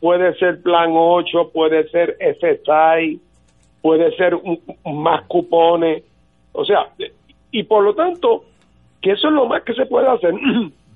Puede 0.00 0.34
ser 0.38 0.62
Plan 0.62 0.90
8, 0.92 1.50
puede 1.52 1.88
ser 1.88 2.16
FSI, 2.20 3.20
puede 3.80 4.14
ser 4.16 4.36
más 4.84 5.24
cupones, 5.26 6.02
o 6.52 6.64
sea, 6.64 6.88
y 7.50 7.62
por 7.62 7.84
lo 7.84 7.94
tanto, 7.94 8.44
que 9.00 9.12
eso 9.12 9.28
es 9.28 9.34
lo 9.34 9.46
más 9.46 9.62
que 9.62 9.74
se 9.74 9.86
puede 9.86 10.08
hacer. 10.08 10.34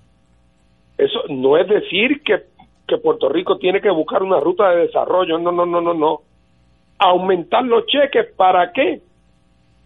Eso 0.99 1.21
no 1.29 1.57
es 1.57 1.69
decir 1.69 2.23
que, 2.23 2.43
que 2.87 2.99
Puerto 2.99 3.29
Rico 3.29 3.59
tiene 3.59 3.81
que 3.81 3.91
buscar 3.91 4.23
una 4.23 4.41
ruta 4.41 4.71
de 4.71 4.87
desarrollo, 4.87 5.39
no, 5.39 5.53
no, 5.53 5.67
no, 5.67 5.81
no, 5.81 5.95
no. 5.95 6.21
Aumentar 6.99 7.65
los 7.65 7.87
cheques, 7.87 8.33
¿para 8.37 8.73
qué? 8.73 9.01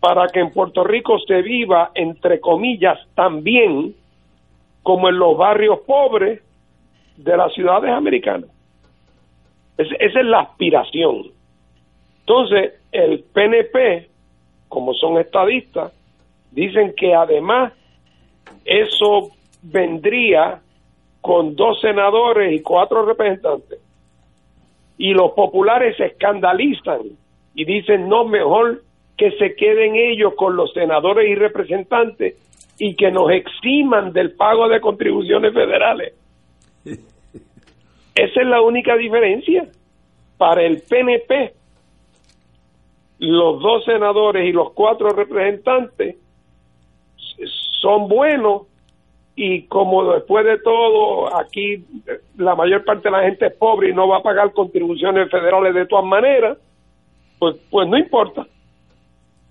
Para 0.00 0.26
que 0.28 0.40
en 0.40 0.52
Puerto 0.52 0.84
Rico 0.84 1.18
se 1.26 1.42
viva, 1.42 1.90
entre 1.94 2.40
comillas, 2.40 2.98
también 3.14 3.94
como 4.82 5.08
en 5.08 5.18
los 5.18 5.36
barrios 5.36 5.80
pobres 5.80 6.42
de 7.16 7.36
las 7.36 7.52
ciudades 7.54 7.90
americanas. 7.90 8.50
esa 9.78 10.20
es 10.20 10.26
la 10.26 10.40
aspiración. 10.40 11.30
Entonces, 12.20 12.74
el 12.92 13.20
PNP, 13.32 14.08
como 14.68 14.94
son 14.94 15.18
estadistas, 15.18 15.92
dicen 16.50 16.94
que 16.96 17.14
además 17.14 17.72
eso 18.64 19.30
vendría 19.62 20.60
con 21.26 21.56
dos 21.56 21.80
senadores 21.80 22.54
y 22.54 22.62
cuatro 22.62 23.04
representantes. 23.04 23.80
Y 24.96 25.12
los 25.12 25.32
populares 25.32 25.96
se 25.96 26.06
escandalizan 26.06 27.00
y 27.52 27.64
dicen, 27.64 28.08
no, 28.08 28.24
mejor 28.24 28.82
que 29.16 29.32
se 29.32 29.56
queden 29.56 29.96
ellos 29.96 30.34
con 30.36 30.54
los 30.54 30.72
senadores 30.72 31.28
y 31.28 31.34
representantes 31.34 32.36
y 32.78 32.94
que 32.94 33.10
nos 33.10 33.32
eximan 33.32 34.12
del 34.12 34.36
pago 34.36 34.68
de 34.68 34.80
contribuciones 34.80 35.52
federales. 35.52 36.14
Esa 36.84 38.40
es 38.40 38.46
la 38.46 38.60
única 38.60 38.96
diferencia. 38.96 39.66
Para 40.38 40.62
el 40.62 40.80
PNP, 40.82 41.54
los 43.18 43.60
dos 43.60 43.84
senadores 43.84 44.46
y 44.46 44.52
los 44.52 44.72
cuatro 44.74 45.08
representantes 45.08 46.18
son 47.80 48.06
buenos 48.06 48.62
y 49.36 49.64
como 49.64 50.14
después 50.14 50.46
de 50.46 50.58
todo 50.58 51.36
aquí 51.36 51.84
la 52.38 52.54
mayor 52.54 52.84
parte 52.84 53.10
de 53.10 53.10
la 53.10 53.22
gente 53.22 53.46
es 53.46 53.54
pobre 53.54 53.90
y 53.90 53.92
no 53.92 54.08
va 54.08 54.18
a 54.18 54.22
pagar 54.22 54.52
contribuciones 54.52 55.30
federales 55.30 55.74
de 55.74 55.84
todas 55.84 56.06
maneras, 56.06 56.56
pues, 57.38 57.56
pues 57.70 57.86
no 57.86 57.98
importa. 57.98 58.46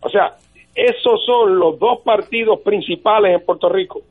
O 0.02 0.10
sea, 0.10 0.38
esos 0.74 1.24
son 1.24 1.60
los 1.60 1.78
dos 1.78 2.00
partidos 2.00 2.62
principales 2.62 3.36
en 3.36 3.46
Puerto 3.46 3.70
Rico. 3.70 4.02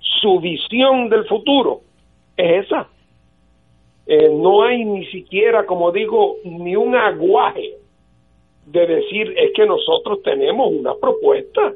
Su 0.00 0.40
visión 0.40 1.08
del 1.08 1.26
futuro 1.26 1.82
es 2.36 2.66
esa. 2.66 2.88
Eh, 4.06 4.28
no 4.30 4.64
hay 4.64 4.84
ni 4.84 5.06
siquiera, 5.06 5.64
como 5.64 5.92
digo, 5.92 6.38
ni 6.44 6.74
un 6.74 6.96
aguaje 6.96 7.76
de 8.66 8.86
decir 8.86 9.32
es 9.36 9.52
que 9.54 9.64
nosotros 9.64 10.22
tenemos 10.24 10.72
una 10.72 10.94
propuesta 10.94 11.72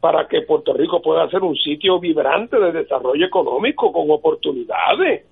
para 0.00 0.28
que 0.28 0.42
Puerto 0.42 0.72
Rico 0.72 1.02
pueda 1.02 1.28
ser 1.28 1.42
un 1.42 1.56
sitio 1.56 1.98
vibrante 1.98 2.58
de 2.58 2.72
desarrollo 2.72 3.26
económico 3.26 3.92
con 3.92 4.10
oportunidades, 4.10 5.26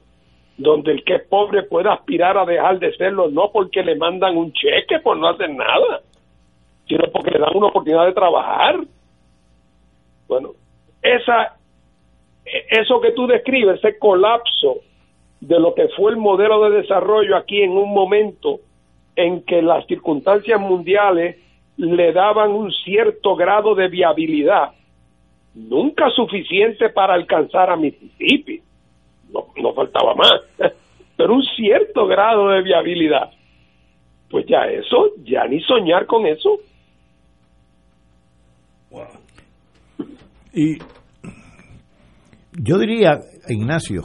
donde 0.57 0.93
el 0.93 1.05
que 1.05 1.17
es 1.17 1.23
pobre 1.25 1.63
pueda 1.63 1.93
aspirar 1.93 2.37
a 2.37 2.45
dejar 2.45 2.79
de 2.79 2.95
serlo, 2.97 3.29
no 3.29 3.51
porque 3.53 3.83
le 3.83 3.95
mandan 3.97 4.37
un 4.37 4.53
cheque 4.53 4.99
por 5.01 5.17
no 5.17 5.29
hacer 5.29 5.51
nada, 5.51 6.01
sino 6.89 7.05
porque 7.13 7.31
le 7.31 7.39
dan 7.39 7.55
una 7.55 7.69
oportunidad 7.69 8.07
de 8.07 8.13
trabajar. 8.13 8.81
Bueno, 10.27 10.51
esa, 11.03 11.57
eso 12.45 13.01
que 13.01 13.13
tú 13.13 13.27
describes, 13.27 13.79
ese 13.79 13.99
colapso 13.99 14.79
de 15.41 15.61
lo 15.61 15.75
que 15.75 15.89
fue 15.89 16.11
el 16.11 16.17
modelo 16.17 16.69
de 16.69 16.83
desarrollo 16.83 17.37
aquí 17.37 17.63
en 17.63 17.73
un 17.73 17.93
momento 17.93 18.61
en 19.15 19.43
que 19.43 19.63
las 19.63 19.87
circunstancias 19.87 20.61
mundiales 20.61 21.37
le 21.77 22.13
daban 22.13 22.51
un 22.51 22.73
cierto 22.73 23.37
grado 23.37 23.75
de 23.75 23.89
viabilidad, 23.89 24.73
nunca 25.55 26.11
suficiente 26.11 26.91
para 26.91 27.15
alcanzar 27.15 27.71
a 27.71 27.77
Mississippi, 27.77 28.61
no, 29.33 29.47
no 29.61 29.75
faltaba 29.75 30.15
más, 30.15 30.33
pero 31.17 31.35
un 31.35 31.43
cierto 31.57 32.07
grado 32.07 32.49
de 32.51 32.63
viabilidad. 32.63 33.31
Pues 34.31 34.47
ya 34.47 34.65
eso, 34.67 35.13
ya 35.23 35.47
ni 35.47 35.61
soñar 35.61 36.07
con 36.07 36.27
eso. 36.27 36.59
Y 40.53 40.79
yo 42.53 42.79
diría, 42.79 43.21
Ignacio 43.49 44.03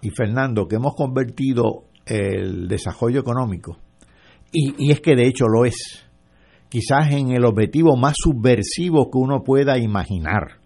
y 0.00 0.10
Fernando, 0.10 0.66
que 0.66 0.76
hemos 0.76 0.94
convertido 0.94 1.84
el 2.06 2.68
desarrollo 2.68 3.20
económico, 3.20 3.76
y, 4.52 4.86
y 4.86 4.92
es 4.92 5.00
que 5.00 5.14
de 5.14 5.26
hecho 5.26 5.44
lo 5.46 5.66
es, 5.66 6.07
quizás 6.68 7.10
en 7.12 7.30
el 7.30 7.44
objetivo 7.44 7.96
más 7.96 8.14
subversivo 8.16 9.10
que 9.10 9.18
uno 9.18 9.42
pueda 9.42 9.78
imaginar, 9.78 10.58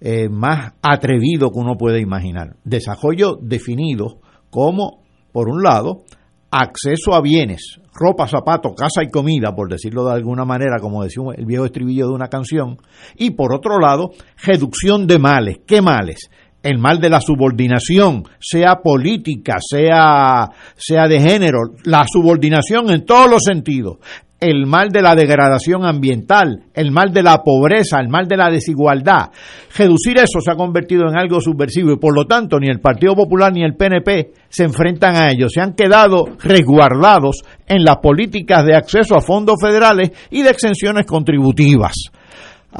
eh, 0.00 0.28
más 0.28 0.74
atrevido 0.82 1.50
que 1.50 1.58
uno 1.58 1.76
pueda 1.76 1.98
imaginar. 1.98 2.56
Desarrollo 2.64 3.36
definido 3.40 4.20
como, 4.50 5.02
por 5.32 5.48
un 5.48 5.62
lado, 5.62 6.04
acceso 6.50 7.14
a 7.14 7.20
bienes, 7.20 7.80
ropa, 7.92 8.28
zapatos, 8.28 8.74
casa 8.76 9.02
y 9.02 9.10
comida, 9.10 9.54
por 9.54 9.68
decirlo 9.68 10.04
de 10.04 10.12
alguna 10.12 10.44
manera, 10.44 10.78
como 10.80 11.02
decía 11.02 11.22
el 11.36 11.46
viejo 11.46 11.64
estribillo 11.64 12.06
de 12.06 12.14
una 12.14 12.28
canción, 12.28 12.76
y 13.16 13.30
por 13.30 13.52
otro 13.52 13.80
lado, 13.80 14.10
reducción 14.42 15.06
de 15.06 15.18
males. 15.18 15.58
¿Qué 15.66 15.82
males? 15.82 16.30
El 16.62 16.78
mal 16.78 17.00
de 17.00 17.10
la 17.10 17.20
subordinación, 17.20 18.24
sea 18.38 18.76
política, 18.82 19.56
sea, 19.60 20.48
sea 20.76 21.08
de 21.08 21.20
género, 21.20 21.58
la 21.84 22.06
subordinación 22.06 22.88
en 22.90 23.04
todos 23.04 23.28
los 23.28 23.42
sentidos, 23.42 23.98
el 24.44 24.66
mal 24.66 24.90
de 24.90 25.00
la 25.00 25.14
degradación 25.14 25.86
ambiental, 25.86 26.64
el 26.74 26.90
mal 26.90 27.12
de 27.12 27.22
la 27.22 27.38
pobreza, 27.42 27.98
el 27.98 28.08
mal 28.08 28.28
de 28.28 28.36
la 28.36 28.50
desigualdad. 28.50 29.30
Reducir 29.76 30.18
eso 30.18 30.40
se 30.40 30.50
ha 30.50 30.54
convertido 30.54 31.08
en 31.08 31.18
algo 31.18 31.40
subversivo 31.40 31.92
y 31.92 31.96
por 31.96 32.14
lo 32.14 32.26
tanto 32.26 32.58
ni 32.60 32.68
el 32.68 32.80
Partido 32.80 33.14
Popular 33.14 33.52
ni 33.52 33.64
el 33.64 33.74
PNP 33.74 34.32
se 34.48 34.64
enfrentan 34.64 35.16
a 35.16 35.30
ello. 35.30 35.48
Se 35.48 35.62
han 35.62 35.72
quedado 35.72 36.26
resguardados 36.42 37.42
en 37.66 37.84
las 37.84 37.96
políticas 37.96 38.66
de 38.66 38.76
acceso 38.76 39.16
a 39.16 39.22
fondos 39.22 39.56
federales 39.60 40.10
y 40.30 40.42
de 40.42 40.50
exenciones 40.50 41.06
contributivas. 41.06 41.94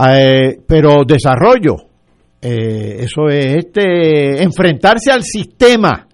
Eh, 0.07 0.59
pero 0.67 1.05
desarrollo, 1.07 1.77
eh, 2.43 3.05
eso 3.05 3.29
es 3.29 3.57
este 3.57 4.43
enfrentarse 4.43 5.11
al 5.11 5.23
sistema 5.23 6.09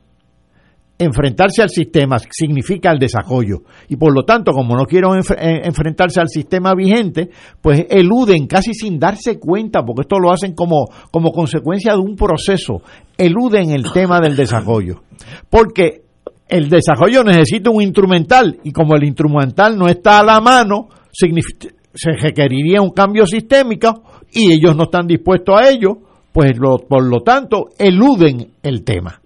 enfrentarse 1.00 1.62
al 1.62 1.70
sistema 1.70 2.18
significa 2.30 2.92
el 2.92 2.98
desarrollo. 2.98 3.62
Y 3.88 3.96
por 3.96 4.14
lo 4.14 4.24
tanto, 4.24 4.52
como 4.52 4.76
no 4.76 4.84
quieren 4.84 5.10
eh, 5.18 5.62
enfrentarse 5.64 6.20
al 6.20 6.28
sistema 6.28 6.74
vigente, 6.74 7.30
pues 7.62 7.86
eluden 7.88 8.46
casi 8.46 8.74
sin 8.74 8.98
darse 8.98 9.38
cuenta, 9.38 9.82
porque 9.82 10.02
esto 10.02 10.18
lo 10.18 10.30
hacen 10.30 10.54
como, 10.54 10.88
como 11.10 11.32
consecuencia 11.32 11.94
de 11.94 12.00
un 12.00 12.16
proceso, 12.16 12.82
eluden 13.16 13.70
el 13.70 13.90
tema 13.92 14.20
del 14.20 14.36
desarrollo. 14.36 15.02
Porque 15.48 16.02
el 16.46 16.68
desarrollo 16.68 17.24
necesita 17.24 17.70
un 17.70 17.82
instrumental 17.82 18.58
y 18.62 18.70
como 18.70 18.94
el 18.94 19.04
instrumental 19.04 19.78
no 19.78 19.86
está 19.86 20.20
a 20.20 20.24
la 20.24 20.40
mano, 20.42 20.88
se 21.12 22.10
requeriría 22.20 22.82
un 22.82 22.90
cambio 22.90 23.26
sistémico 23.26 24.02
y 24.32 24.52
ellos 24.52 24.76
no 24.76 24.84
están 24.84 25.06
dispuestos 25.06 25.58
a 25.58 25.70
ello, 25.70 25.96
pues 26.30 26.52
por 26.88 27.02
lo 27.02 27.22
tanto 27.22 27.70
eluden 27.78 28.52
el 28.62 28.84
tema 28.84 29.20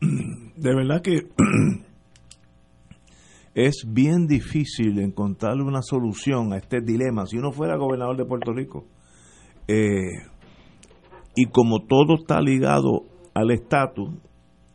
de 0.64 0.74
verdad 0.74 1.02
que 1.02 1.28
es 3.54 3.84
bien 3.86 4.26
difícil 4.26 4.98
encontrar 4.98 5.60
una 5.60 5.82
solución 5.82 6.54
a 6.54 6.56
este 6.56 6.80
dilema. 6.80 7.26
Si 7.26 7.36
uno 7.36 7.52
fuera 7.52 7.76
gobernador 7.76 8.16
de 8.16 8.24
Puerto 8.24 8.52
Rico, 8.52 8.86
Eh, 9.66 10.12
y 11.36 11.46
como 11.46 11.86
todo 11.86 12.16
está 12.20 12.38
ligado 12.40 13.04
al 13.32 13.50
estatus 13.50 14.10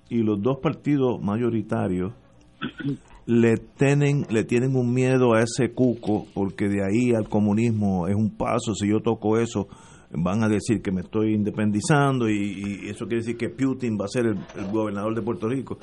y 0.10 0.24
los 0.24 0.42
dos 0.42 0.58
partidos 0.64 1.22
mayoritarios 1.22 2.12
le 3.28 3.58
tienen, 3.58 4.26
le 4.32 4.44
tienen 4.46 4.76
un 4.76 4.92
miedo 4.92 5.34
a 5.34 5.44
ese 5.44 5.74
cuco 5.74 6.26
porque 6.34 6.68
de 6.68 6.84
ahí 6.84 7.14
al 7.14 7.30
comunismo 7.30 8.08
es 8.08 8.16
un 8.16 8.36
paso, 8.36 8.74
si 8.74 8.90
yo 8.90 9.00
toco 9.00 9.38
eso 9.38 9.68
van 10.12 10.44
a 10.44 10.48
decir 10.48 10.82
que 10.82 10.92
me 10.92 11.02
estoy 11.02 11.34
independizando 11.34 12.30
y, 12.30 12.90
eso 12.90 13.06
quiere 13.06 13.24
decir 13.24 13.38
que 13.38 13.50
Putin 13.50 13.98
va 14.00 14.06
a 14.06 14.08
ser 14.08 14.26
el, 14.26 14.72
gobernador 14.72 15.16
de 15.16 15.22
Puerto 15.22 15.48
Rico. 15.48 15.78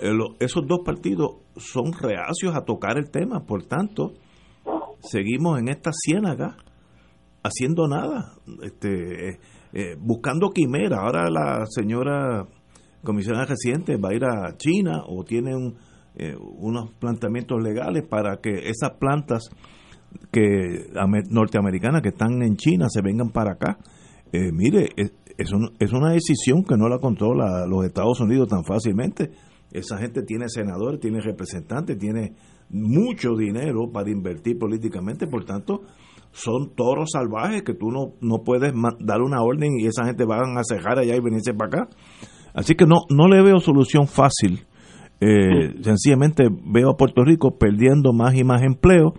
Eh, 0.00 0.10
esos 0.40 0.66
dos 0.66 0.80
partidos 0.84 1.38
son 1.56 1.92
reacios 1.92 2.54
a 2.54 2.64
tocar 2.64 2.96
el 2.98 3.10
tema, 3.10 3.44
por 3.44 3.64
tanto, 3.64 4.14
seguimos 5.00 5.58
en 5.58 5.68
esta 5.68 5.90
ciénaga 5.92 6.56
haciendo 7.42 7.86
nada, 7.88 8.34
este, 8.62 9.30
eh, 9.30 9.38
eh, 9.72 9.96
buscando 9.98 10.50
quimera. 10.50 11.00
Ahora 11.00 11.30
la 11.30 11.64
señora 11.66 12.46
comisionada 13.02 13.46
reciente 13.46 13.96
va 13.96 14.10
a 14.10 14.14
ir 14.14 14.24
a 14.24 14.56
China 14.56 15.02
o 15.06 15.24
tiene 15.24 15.52
unos 16.40 16.90
planteamientos 16.94 17.62
legales 17.62 18.04
para 18.08 18.40
que 18.40 18.68
esas 18.68 18.98
plantas 18.98 19.50
que 20.30 20.90
norteamericanas 21.30 22.02
que 22.02 22.10
están 22.10 22.42
en 22.42 22.56
China 22.56 22.86
se 22.88 23.02
vengan 23.02 23.30
para 23.30 23.52
acá. 23.52 23.78
Eh, 24.32 24.52
mire, 24.52 24.90
es, 24.96 25.12
es, 25.38 25.92
una 25.92 26.12
decisión 26.12 26.64
que 26.64 26.76
no 26.76 26.88
la 26.88 26.98
controla 26.98 27.66
los 27.66 27.84
Estados 27.84 28.20
Unidos 28.20 28.48
tan 28.48 28.64
fácilmente. 28.64 29.30
Esa 29.72 29.98
gente 29.98 30.22
tiene 30.22 30.48
senadores, 30.48 31.00
tiene 31.00 31.20
representantes, 31.20 31.98
tiene 31.98 32.34
mucho 32.70 33.34
dinero 33.36 33.90
para 33.92 34.10
invertir 34.10 34.58
políticamente, 34.58 35.26
por 35.26 35.44
tanto, 35.44 35.82
son 36.32 36.74
toros 36.74 37.10
salvajes 37.12 37.62
que 37.62 37.74
tú 37.74 37.90
no, 37.90 38.14
no 38.20 38.42
puedes 38.44 38.72
dar 39.00 39.22
una 39.22 39.42
orden 39.42 39.78
y 39.78 39.86
esa 39.86 40.04
gente 40.04 40.24
van 40.24 40.56
a 40.58 40.62
cejar 40.62 40.98
allá 40.98 41.16
y 41.16 41.20
venirse 41.20 41.54
para 41.54 41.82
acá. 41.82 41.96
Así 42.54 42.74
que 42.74 42.86
no, 42.86 42.96
no 43.10 43.28
le 43.28 43.42
veo 43.42 43.60
solución 43.60 44.06
fácil. 44.06 44.66
Eh, 45.20 45.74
sencillamente 45.82 46.48
veo 46.48 46.90
a 46.90 46.96
Puerto 46.96 47.24
Rico 47.24 47.56
perdiendo 47.58 48.12
más 48.12 48.34
y 48.34 48.44
más 48.44 48.62
empleo 48.62 49.14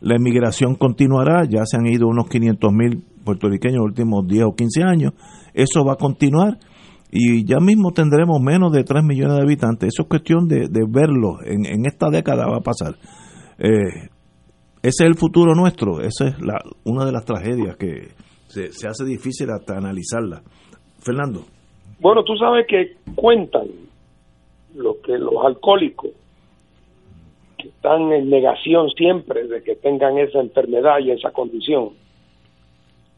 la 0.00 0.16
emigración 0.16 0.74
continuará, 0.74 1.44
ya 1.44 1.64
se 1.64 1.76
han 1.76 1.86
ido 1.86 2.08
unos 2.08 2.28
500 2.28 2.72
mil 2.72 3.04
puertorriqueños 3.24 3.76
en 3.76 3.80
los 3.80 3.88
últimos 3.88 4.26
10 4.26 4.44
o 4.44 4.54
15 4.54 4.82
años, 4.82 5.12
eso 5.54 5.84
va 5.84 5.94
a 5.94 5.96
continuar 5.96 6.58
y 7.12 7.44
ya 7.44 7.58
mismo 7.58 7.92
tendremos 7.92 8.40
menos 8.40 8.72
de 8.72 8.84
3 8.84 9.02
millones 9.04 9.36
de 9.36 9.42
habitantes. 9.42 9.88
Eso 9.88 10.02
es 10.02 10.08
cuestión 10.08 10.46
de, 10.46 10.68
verlo, 10.88 11.38
en, 11.44 11.84
esta 11.84 12.08
década 12.08 12.46
va 12.46 12.58
a 12.58 12.60
pasar. 12.60 12.94
Eh, 13.58 14.08
ese 14.82 15.04
es 15.04 15.08
el 15.08 15.16
futuro 15.16 15.54
nuestro, 15.54 16.00
esa 16.00 16.28
es 16.28 16.40
la, 16.40 16.58
una 16.84 17.04
de 17.04 17.12
las 17.12 17.24
tragedias 17.24 17.76
que 17.76 18.12
se, 18.46 18.88
hace 18.88 19.04
difícil 19.04 19.50
hasta 19.50 19.76
analizarla. 19.76 20.42
Fernando. 20.98 21.42
Bueno, 22.00 22.24
tú 22.24 22.34
sabes 22.36 22.66
que 22.66 22.96
cuentan 23.14 23.66
lo 24.74 25.00
que 25.02 25.18
los 25.18 25.34
alcohólicos 25.44 26.10
están 27.68 28.12
en 28.12 28.30
negación 28.30 28.90
siempre 28.90 29.46
de 29.46 29.62
que 29.62 29.76
tengan 29.76 30.18
esa 30.18 30.40
enfermedad 30.40 30.98
y 31.00 31.10
esa 31.10 31.30
condición, 31.30 31.90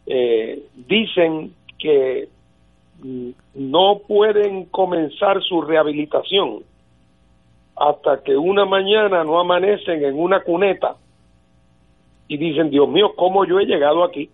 eh, 0.07 0.63
dicen 0.89 1.55
que 1.79 2.29
no 3.55 4.01
pueden 4.07 4.67
comenzar 4.67 5.43
su 5.43 5.63
rehabilitación 5.63 6.63
hasta 7.77 8.23
que 8.23 8.37
una 8.37 8.65
mañana 8.65 9.25
no 9.25 9.41
amanecen 9.41 10.05
en 10.05 10.19
una 10.19 10.41
cuneta 10.41 10.97
y 12.29 12.37
dicen, 12.37 12.71
Dios 12.71 12.89
mío, 12.89 13.13
¿cómo 13.17 13.45
yo 13.45 13.59
he 13.61 13.67
llegado 13.67 14.05
aquí? 14.05 14.31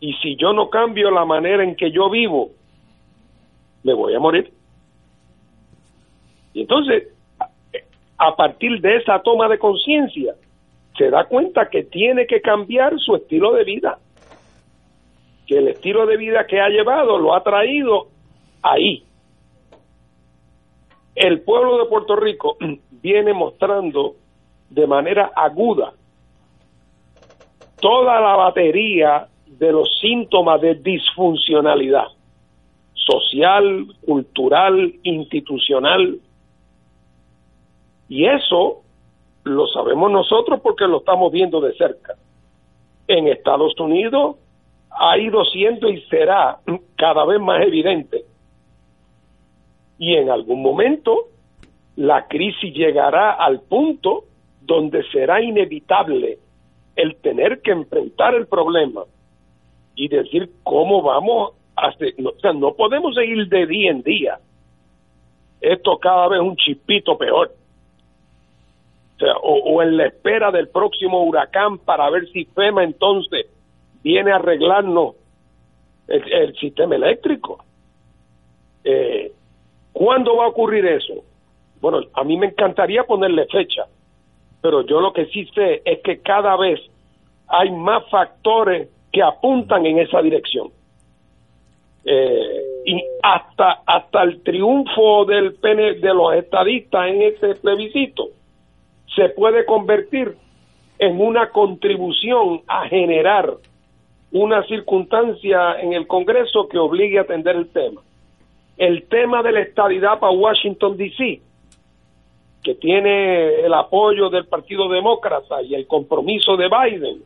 Y 0.00 0.12
si 0.14 0.36
yo 0.36 0.52
no 0.52 0.70
cambio 0.70 1.10
la 1.10 1.24
manera 1.24 1.64
en 1.64 1.76
que 1.76 1.90
yo 1.90 2.10
vivo, 2.10 2.50
me 3.82 3.94
voy 3.94 4.14
a 4.14 4.20
morir. 4.20 4.52
Y 6.52 6.62
entonces 6.62 7.13
a 8.18 8.36
partir 8.36 8.80
de 8.80 8.96
esa 8.96 9.20
toma 9.20 9.48
de 9.48 9.58
conciencia, 9.58 10.34
se 10.96 11.10
da 11.10 11.24
cuenta 11.24 11.68
que 11.68 11.84
tiene 11.84 12.26
que 12.26 12.40
cambiar 12.40 12.98
su 12.98 13.16
estilo 13.16 13.52
de 13.52 13.64
vida, 13.64 13.98
que 15.46 15.58
el 15.58 15.68
estilo 15.68 16.06
de 16.06 16.16
vida 16.16 16.46
que 16.46 16.60
ha 16.60 16.68
llevado 16.68 17.18
lo 17.18 17.34
ha 17.34 17.42
traído 17.42 18.08
ahí. 18.62 19.04
El 21.14 21.42
pueblo 21.42 21.78
de 21.78 21.86
Puerto 21.86 22.16
Rico 22.16 22.56
viene 22.90 23.32
mostrando 23.32 24.14
de 24.70 24.86
manera 24.86 25.30
aguda 25.34 25.92
toda 27.80 28.20
la 28.20 28.36
batería 28.36 29.28
de 29.46 29.72
los 29.72 29.98
síntomas 30.00 30.60
de 30.60 30.76
disfuncionalidad 30.76 32.06
social, 32.94 33.86
cultural, 34.04 34.94
institucional, 35.02 36.18
y 38.08 38.26
eso 38.26 38.82
lo 39.44 39.66
sabemos 39.68 40.10
nosotros 40.10 40.60
porque 40.62 40.86
lo 40.86 40.98
estamos 40.98 41.30
viendo 41.32 41.60
de 41.60 41.74
cerca. 41.74 42.14
En 43.06 43.28
Estados 43.28 43.78
Unidos 43.78 44.36
ha 44.90 45.18
ido 45.18 45.44
siendo 45.44 45.88
y 45.88 46.00
será 46.02 46.58
cada 46.96 47.24
vez 47.26 47.40
más 47.40 47.62
evidente. 47.62 48.24
Y 49.98 50.14
en 50.14 50.30
algún 50.30 50.62
momento 50.62 51.28
la 51.96 52.26
crisis 52.26 52.74
llegará 52.74 53.32
al 53.32 53.60
punto 53.60 54.24
donde 54.62 55.02
será 55.10 55.42
inevitable 55.42 56.38
el 56.96 57.16
tener 57.16 57.60
que 57.60 57.72
enfrentar 57.72 58.34
el 58.34 58.46
problema 58.46 59.04
y 59.94 60.08
decir 60.08 60.50
cómo 60.62 61.02
vamos 61.02 61.52
a 61.76 61.88
hacer, 61.88 62.14
o 62.24 62.38
sea, 62.40 62.52
no 62.52 62.74
podemos 62.74 63.14
seguir 63.14 63.48
de 63.48 63.66
día 63.66 63.90
en 63.90 64.02
día. 64.02 64.38
Esto 65.60 65.98
cada 65.98 66.28
vez 66.28 66.40
un 66.40 66.56
chispito 66.56 67.16
peor 67.16 67.52
o, 69.42 69.82
en 69.82 69.96
la 69.96 70.06
espera 70.06 70.50
del 70.50 70.68
próximo 70.68 71.22
huracán 71.24 71.78
para 71.78 72.10
ver 72.10 72.28
si 72.30 72.44
FEMA 72.46 72.84
entonces 72.84 73.46
viene 74.02 74.32
a 74.32 74.36
arreglarnos 74.36 75.14
el, 76.08 76.54
sistema 76.56 76.96
eléctrico. 76.96 77.64
Eh, 78.82 79.32
¿Cuándo 79.92 80.36
va 80.36 80.44
a 80.44 80.48
ocurrir 80.48 80.84
eso? 80.86 81.14
Bueno, 81.80 82.00
a 82.12 82.24
mí 82.24 82.36
me 82.36 82.46
encantaría 82.46 83.04
ponerle 83.04 83.46
fecha, 83.46 83.86
pero 84.60 84.82
yo 84.82 85.00
lo 85.00 85.12
que 85.12 85.26
sí 85.26 85.46
sé 85.54 85.82
es 85.84 86.00
que 86.00 86.20
cada 86.20 86.56
vez 86.56 86.80
hay 87.46 87.70
más 87.70 88.08
factores 88.10 88.88
que 89.12 89.22
apuntan 89.22 89.86
en 89.86 90.00
esa 90.00 90.20
dirección. 90.20 90.70
Eh, 92.04 92.62
y 92.84 93.02
hasta 93.22 93.80
hasta 93.86 94.22
el 94.24 94.42
triunfo 94.42 95.24
del 95.24 95.54
PN, 95.54 95.94
de 95.94 96.14
los 96.14 96.34
estadistas 96.34 97.08
en 97.08 97.22
ese 97.22 97.54
plebiscito 97.54 98.33
se 99.14 99.28
puede 99.30 99.64
convertir 99.64 100.36
en 100.98 101.20
una 101.20 101.50
contribución 101.50 102.62
a 102.66 102.88
generar 102.88 103.54
una 104.32 104.64
circunstancia 104.66 105.80
en 105.80 105.92
el 105.92 106.06
Congreso 106.06 106.68
que 106.68 106.78
obligue 106.78 107.18
a 107.18 107.22
atender 107.22 107.56
el 107.56 107.68
tema. 107.68 108.00
El 108.76 109.04
tema 109.04 109.42
de 109.42 109.52
la 109.52 109.60
estadidad 109.60 110.18
para 110.18 110.32
Washington, 110.32 110.96
D.C., 110.96 111.40
que 112.62 112.74
tiene 112.76 113.60
el 113.60 113.74
apoyo 113.74 114.30
del 114.30 114.46
Partido 114.46 114.88
Demócrata 114.88 115.62
y 115.62 115.74
el 115.74 115.86
compromiso 115.86 116.56
de 116.56 116.68
Biden, 116.68 117.22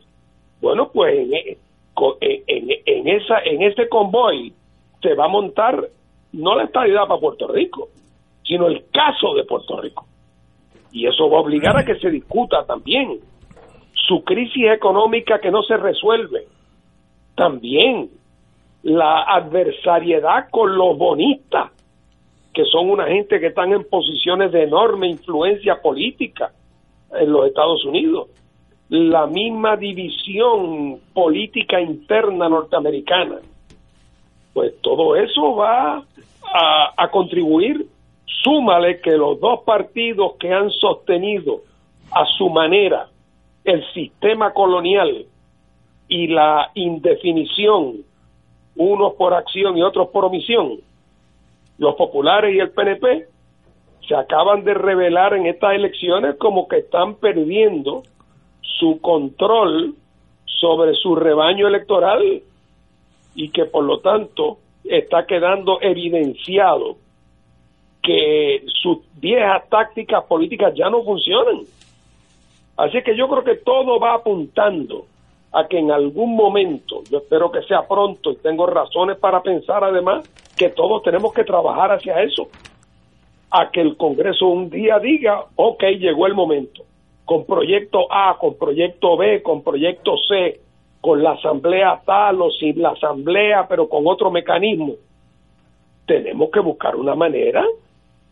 bueno, 0.61 0.91
pues 0.91 1.17
en, 1.17 1.33
e, 1.33 1.57
en, 2.19 2.69
en, 2.85 3.07
esa, 3.07 3.39
en 3.39 3.63
ese 3.63 3.87
convoy 3.87 4.53
se 5.01 5.15
va 5.15 5.25
a 5.25 5.29
montar 5.29 5.87
no 6.33 6.55
la 6.55 6.65
estadidad 6.65 7.07
para 7.07 7.21
Puerto 7.21 7.47
Rico, 7.47 7.87
sino 8.43 8.67
el 8.67 8.83
caso 8.91 9.33
de 9.33 9.45
Puerto 9.45 9.79
Rico 9.81 10.08
y 10.91 11.07
eso 11.07 11.29
va 11.29 11.37
a 11.37 11.41
obligar 11.41 11.77
a 11.77 11.85
que 11.85 11.95
se 11.99 12.09
discuta 12.09 12.65
también. 12.65 13.19
Su 13.93 14.23
crisis 14.23 14.71
económica 14.71 15.39
que 15.39 15.51
no 15.51 15.61
se 15.63 15.77
resuelve, 15.77 16.47
también 17.35 18.09
la 18.83 19.23
adversariedad 19.23 20.49
con 20.49 20.75
los 20.75 20.97
bonistas, 20.97 21.71
que 22.53 22.65
son 22.65 22.89
una 22.89 23.05
gente 23.07 23.39
que 23.39 23.47
están 23.47 23.71
en 23.73 23.83
posiciones 23.83 24.51
de 24.51 24.63
enorme 24.63 25.07
influencia 25.07 25.81
política 25.81 26.51
en 27.11 27.31
los 27.31 27.47
Estados 27.47 27.85
Unidos, 27.85 28.29
la 28.89 29.27
misma 29.27 29.77
división 29.77 30.99
política 31.13 31.79
interna 31.79 32.49
norteamericana, 32.49 33.37
pues 34.53 34.73
todo 34.81 35.15
eso 35.15 35.55
va 35.55 35.97
a, 35.97 36.93
a 36.97 37.11
contribuir 37.11 37.85
Súmale 38.43 39.01
que 39.01 39.11
los 39.11 39.39
dos 39.39 39.61
partidos 39.65 40.33
que 40.39 40.53
han 40.53 40.69
sostenido 40.69 41.61
a 42.11 42.25
su 42.37 42.49
manera 42.49 43.07
el 43.63 43.83
sistema 43.93 44.53
colonial 44.53 45.25
y 46.07 46.27
la 46.27 46.71
indefinición, 46.73 47.97
unos 48.75 49.13
por 49.13 49.33
acción 49.33 49.77
y 49.77 49.83
otros 49.83 50.09
por 50.09 50.25
omisión, 50.25 50.79
los 51.77 51.95
populares 51.95 52.55
y 52.55 52.59
el 52.59 52.71
PNP, 52.71 53.27
se 54.07 54.15
acaban 54.15 54.63
de 54.63 54.73
revelar 54.73 55.33
en 55.33 55.45
estas 55.45 55.73
elecciones 55.73 56.35
como 56.37 56.67
que 56.67 56.77
están 56.77 57.15
perdiendo 57.15 58.03
su 58.61 58.99
control 59.01 59.95
sobre 60.45 60.93
su 60.95 61.15
rebaño 61.15 61.67
electoral 61.67 62.41
y 63.35 63.49
que 63.49 63.65
por 63.65 63.83
lo 63.83 63.99
tanto 63.99 64.57
está 64.83 65.25
quedando 65.25 65.79
evidenciado 65.81 66.97
que 68.01 68.63
sus 68.81 68.99
viejas 69.19 69.67
tácticas 69.69 70.23
políticas 70.25 70.73
ya 70.75 70.89
no 70.89 71.03
funcionan. 71.03 71.61
Así 72.77 73.01
que 73.03 73.15
yo 73.15 73.27
creo 73.27 73.43
que 73.43 73.55
todo 73.55 73.99
va 73.99 74.15
apuntando 74.15 75.05
a 75.51 75.67
que 75.67 75.79
en 75.79 75.91
algún 75.91 76.35
momento, 76.35 77.03
yo 77.09 77.17
espero 77.17 77.51
que 77.51 77.61
sea 77.63 77.87
pronto 77.87 78.31
y 78.31 78.37
tengo 78.37 78.65
razones 78.67 79.17
para 79.17 79.41
pensar 79.41 79.83
además 79.83 80.29
que 80.55 80.69
todos 80.69 81.01
tenemos 81.03 81.33
que 81.33 81.43
trabajar 81.43 81.91
hacia 81.91 82.21
eso, 82.21 82.47
a 83.51 83.69
que 83.71 83.81
el 83.81 83.97
Congreso 83.97 84.47
un 84.47 84.69
día 84.69 84.99
diga, 84.99 85.43
ok, 85.55 85.83
llegó 85.97 86.27
el 86.27 86.35
momento, 86.35 86.83
con 87.25 87.45
proyecto 87.45 88.11
A, 88.11 88.37
con 88.39 88.57
proyecto 88.57 89.17
B, 89.17 89.41
con 89.41 89.63
proyecto 89.63 90.15
C, 90.27 90.61
con 91.01 91.23
la 91.23 91.31
asamblea 91.31 92.01
tal 92.05 92.41
o 92.41 92.51
sin 92.51 92.81
la 92.81 92.89
asamblea, 92.89 93.67
pero 93.67 93.87
con 93.89 94.05
otro 94.05 94.31
mecanismo. 94.31 94.93
Tenemos 96.05 96.49
que 96.51 96.59
buscar 96.59 96.95
una 96.95 97.15
manera 97.15 97.65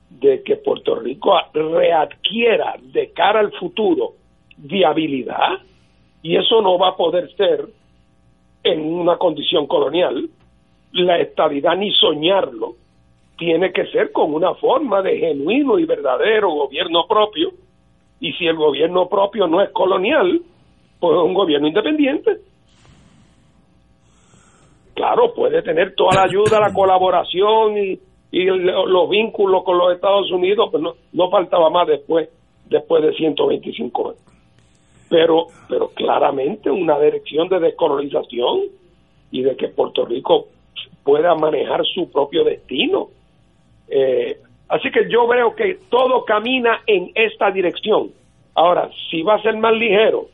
de 0.09 0.41
que 0.43 0.57
Puerto 0.57 0.95
Rico 0.95 1.37
readquiera 1.53 2.75
de 2.81 3.11
cara 3.11 3.39
al 3.39 3.51
futuro 3.53 4.13
viabilidad 4.57 5.59
y 6.21 6.35
eso 6.35 6.61
no 6.61 6.77
va 6.77 6.89
a 6.89 6.95
poder 6.95 7.33
ser 7.35 7.67
en 8.63 8.93
una 8.93 9.17
condición 9.17 9.67
colonial. 9.67 10.29
La 10.93 11.19
estabilidad 11.19 11.77
ni 11.77 11.91
soñarlo 11.91 12.75
tiene 13.37 13.71
que 13.71 13.85
ser 13.87 14.11
con 14.11 14.33
una 14.33 14.55
forma 14.55 15.01
de 15.01 15.19
genuino 15.19 15.77
y 15.77 15.85
verdadero 15.85 16.49
gobierno 16.49 17.05
propio 17.07 17.51
y 18.19 18.33
si 18.33 18.47
el 18.47 18.55
gobierno 18.55 19.07
propio 19.07 19.47
no 19.47 19.61
es 19.61 19.69
colonial, 19.69 20.41
pues 20.99 21.15
es 21.15 21.23
un 21.23 21.33
gobierno 21.33 21.67
independiente. 21.67 22.37
Claro, 24.95 25.31
puede 25.35 25.61
tener 25.61 25.93
toda 25.93 26.15
la 26.15 26.23
ayuda, 26.23 26.59
la 26.59 26.73
colaboración 26.73 27.77
y, 27.77 27.99
y 28.31 28.43
los 28.45 29.09
vínculos 29.09 29.63
con 29.63 29.77
los 29.77 29.93
Estados 29.93 30.31
Unidos, 30.31 30.69
pero 30.71 30.83
no, 30.83 30.93
no 31.13 31.29
faltaba 31.29 31.69
más 31.69 31.87
después, 31.87 32.29
después 32.69 33.03
de 33.03 33.13
125 33.13 34.09
años 34.09 34.27
pero, 35.09 35.47
pero 35.69 35.89
claramente 35.89 36.69
una 36.69 36.99
dirección 36.99 37.47
de 37.49 37.59
descolonización 37.59 38.63
y 39.31 39.41
de 39.41 39.55
que 39.55 39.69
Puerto 39.69 40.05
Rico 40.05 40.47
pueda 41.03 41.35
manejar 41.35 41.85
su 41.85 42.11
propio 42.11 42.43
destino. 42.43 43.09
Eh, 43.87 44.37
así 44.67 44.91
que 44.91 45.09
yo 45.09 45.27
veo 45.27 45.55
que 45.55 45.79
todo 45.89 46.25
camina 46.25 46.81
en 46.85 47.11
esta 47.15 47.51
dirección. 47.51 48.11
Ahora, 48.53 48.89
si 49.09 49.21
va 49.21 49.35
a 49.35 49.41
ser 49.41 49.55
más 49.57 49.73
ligero, 49.73 50.27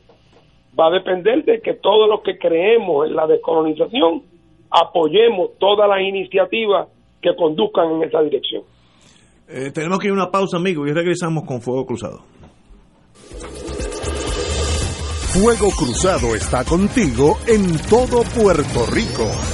va 0.78 0.88
a 0.88 0.90
depender 0.90 1.44
de 1.44 1.60
que 1.60 1.74
todos 1.74 2.08
los 2.08 2.22
que 2.22 2.38
creemos 2.38 3.06
en 3.06 3.14
la 3.14 3.26
descolonización 3.26 4.22
apoyemos 4.70 5.50
todas 5.58 5.88
las 5.88 6.00
iniciativas 6.00 6.88
que 7.24 7.34
conduzcan 7.34 7.90
en 7.92 8.02
esa 8.04 8.20
dirección. 8.20 8.62
Eh, 9.48 9.70
tenemos 9.72 9.98
que 9.98 10.08
ir 10.08 10.10
a 10.10 10.14
una 10.14 10.30
pausa, 10.30 10.58
amigos, 10.58 10.88
y 10.88 10.92
regresamos 10.92 11.44
con 11.44 11.60
Fuego 11.60 11.86
Cruzado. 11.86 12.20
Fuego 15.32 15.70
Cruzado 15.76 16.34
está 16.34 16.64
contigo 16.64 17.38
en 17.48 17.76
todo 17.88 18.22
Puerto 18.36 18.86
Rico. 18.92 19.53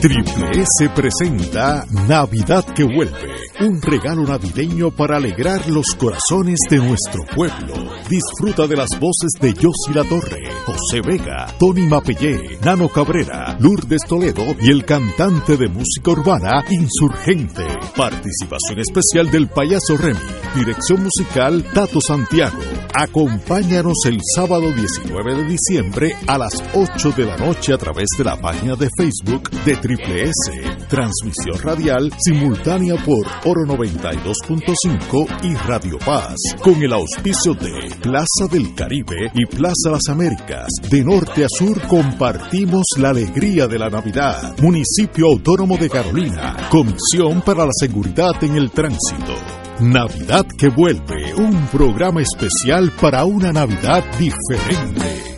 Triple 0.00 0.50
S 0.52 0.88
presenta 0.94 1.84
Navidad 2.06 2.64
que 2.66 2.84
vuelve, 2.84 3.34
un 3.60 3.82
regalo 3.82 4.22
navideño 4.22 4.92
para 4.92 5.16
alegrar 5.16 5.68
los 5.68 5.86
corazones 5.98 6.60
de 6.70 6.76
nuestro 6.76 7.24
pueblo. 7.34 7.74
Disfruta 8.08 8.68
de 8.68 8.76
las 8.76 8.90
voces 9.00 9.32
de 9.40 9.52
Yossi 9.54 9.92
La 9.92 10.04
Torre, 10.04 10.52
José 10.64 11.00
Vega, 11.04 11.52
Tony 11.58 11.88
Mapellé, 11.88 12.58
Nano 12.64 12.88
Cabrera, 12.88 13.56
Lourdes 13.58 14.02
Toledo 14.08 14.44
y 14.60 14.70
el 14.70 14.84
cantante 14.84 15.56
de 15.56 15.66
música 15.66 16.12
urbana 16.12 16.64
Insurgente. 16.70 17.64
Participación 17.96 18.78
especial 18.78 19.28
del 19.32 19.48
payaso 19.48 19.96
Remy. 19.96 20.20
Dirección 20.54 21.02
musical 21.02 21.64
Tato 21.74 22.00
Santiago. 22.00 22.58
Acompáñanos 22.94 23.98
el 24.06 24.20
sábado 24.34 24.72
19 24.72 25.34
de 25.34 25.44
diciembre 25.44 26.16
a 26.26 26.38
las 26.38 26.62
8 26.72 27.12
de 27.16 27.26
la 27.26 27.36
noche 27.36 27.74
a 27.74 27.78
través 27.78 28.06
de 28.16 28.24
la 28.24 28.40
página 28.40 28.74
de 28.76 28.88
Facebook 28.96 29.50
de 29.64 29.76
Triple 29.88 30.24
S. 30.24 30.76
Transmisión 30.90 31.62
radial 31.62 32.12
simultánea 32.18 32.94
por 33.06 33.26
Oro 33.46 33.64
92.5 33.64 35.26
y 35.44 35.54
Radio 35.66 35.98
Paz. 36.04 36.34
Con 36.62 36.82
el 36.82 36.92
auspicio 36.92 37.54
de 37.54 37.88
Plaza 38.02 38.46
del 38.50 38.74
Caribe 38.74 39.30
y 39.32 39.46
Plaza 39.46 39.92
Las 39.92 40.06
Américas. 40.10 40.66
De 40.90 41.02
norte 41.02 41.46
a 41.46 41.48
sur 41.48 41.80
compartimos 41.86 42.84
la 42.98 43.08
alegría 43.08 43.66
de 43.66 43.78
la 43.78 43.88
Navidad. 43.88 44.54
Municipio 44.60 45.28
Autónomo 45.28 45.78
de 45.78 45.88
Carolina. 45.88 46.68
Comisión 46.68 47.40
para 47.40 47.64
la 47.64 47.72
Seguridad 47.72 48.44
en 48.44 48.56
el 48.56 48.70
Tránsito. 48.70 49.36
Navidad 49.80 50.44
que 50.58 50.68
vuelve, 50.68 51.32
un 51.34 51.66
programa 51.68 52.20
especial 52.20 52.92
para 53.00 53.24
una 53.24 53.54
Navidad 53.54 54.04
diferente. 54.18 55.37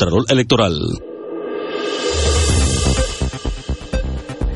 Contralor 0.01 0.25
Electoral. 0.31 0.73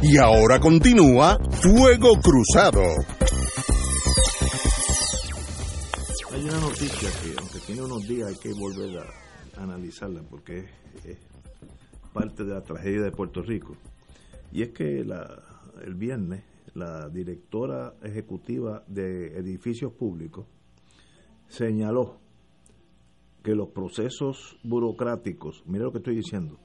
Y 0.01 0.17
ahora 0.17 0.59
continúa 0.59 1.37
Fuego 1.51 2.19
Cruzado. 2.19 2.81
Hay 6.31 6.43
una 6.45 6.59
noticia 6.59 7.09
que, 7.21 7.35
aunque 7.37 7.59
tiene 7.59 7.83
unos 7.83 8.07
días, 8.07 8.29
hay 8.29 8.35
que 8.37 8.53
volver 8.53 8.97
a 8.97 9.61
analizarla 9.61 10.23
porque 10.27 10.65
es, 11.03 11.17
parte 12.11 12.43
de 12.43 12.55
la 12.55 12.63
tragedia 12.63 13.03
de 13.03 13.11
Puerto 13.11 13.43
Rico. 13.43 13.77
Y 14.51 14.63
es 14.63 14.69
que 14.69 15.05
la, 15.05 15.43
el 15.83 15.93
viernes 15.93 16.43
la 16.73 17.07
directora 17.07 17.93
ejecutiva 18.01 18.83
de 18.87 19.37
edificios 19.37 19.93
públicos 19.93 20.47
señaló 21.49 22.24
que 23.45 23.53
los 23.53 23.69
procesos 23.69 24.57
burocráticos, 24.63 25.61
mira 25.67 25.83
lo 25.83 25.91
que 25.91 25.99
estoy 25.99 26.15
diciendo, 26.15 26.57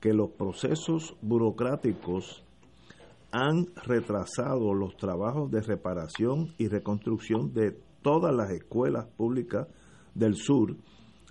que 0.00 0.14
los 0.14 0.30
procesos 0.30 1.14
burocráticos 1.20 2.42
han 3.32 3.66
retrasado 3.84 4.72
los 4.72 4.96
trabajos 4.96 5.50
de 5.50 5.60
reparación 5.60 6.54
y 6.56 6.68
reconstrucción 6.68 7.52
de 7.52 7.78
todas 8.00 8.34
las 8.34 8.50
escuelas 8.50 9.04
públicas 9.08 9.68
del 10.14 10.36
sur 10.36 10.76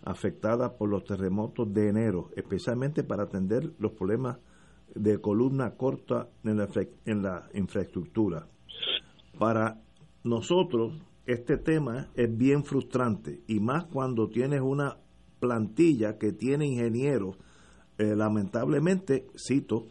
afectadas 0.04 0.74
por 0.74 0.88
los 0.88 1.04
terremotos 1.04 1.74
de 1.74 1.90
enero, 1.90 2.30
especialmente 2.36 3.04
para 3.04 3.24
atender 3.24 3.74
los 3.80 3.94
problemas 3.94 4.38
de 4.94 5.20
columna 5.20 5.72
corta 5.72 6.30
en 6.44 6.58
la, 6.58 6.70
en 7.06 7.24
la 7.24 7.50
infraestructura. 7.56 8.46
Para 9.40 9.82
nosotros, 10.24 10.94
este 11.26 11.58
tema 11.58 12.10
es 12.16 12.36
bien 12.36 12.64
frustrante 12.64 13.42
y 13.48 13.60
más 13.60 13.86
cuando 13.86 14.30
tienes 14.30 14.62
una 14.62 14.98
plantilla 15.40 16.18
que 16.18 16.32
tiene 16.32 16.68
ingenieros, 16.68 17.38
eh, 17.98 18.16
lamentablemente, 18.16 19.28
cito, 19.38 19.88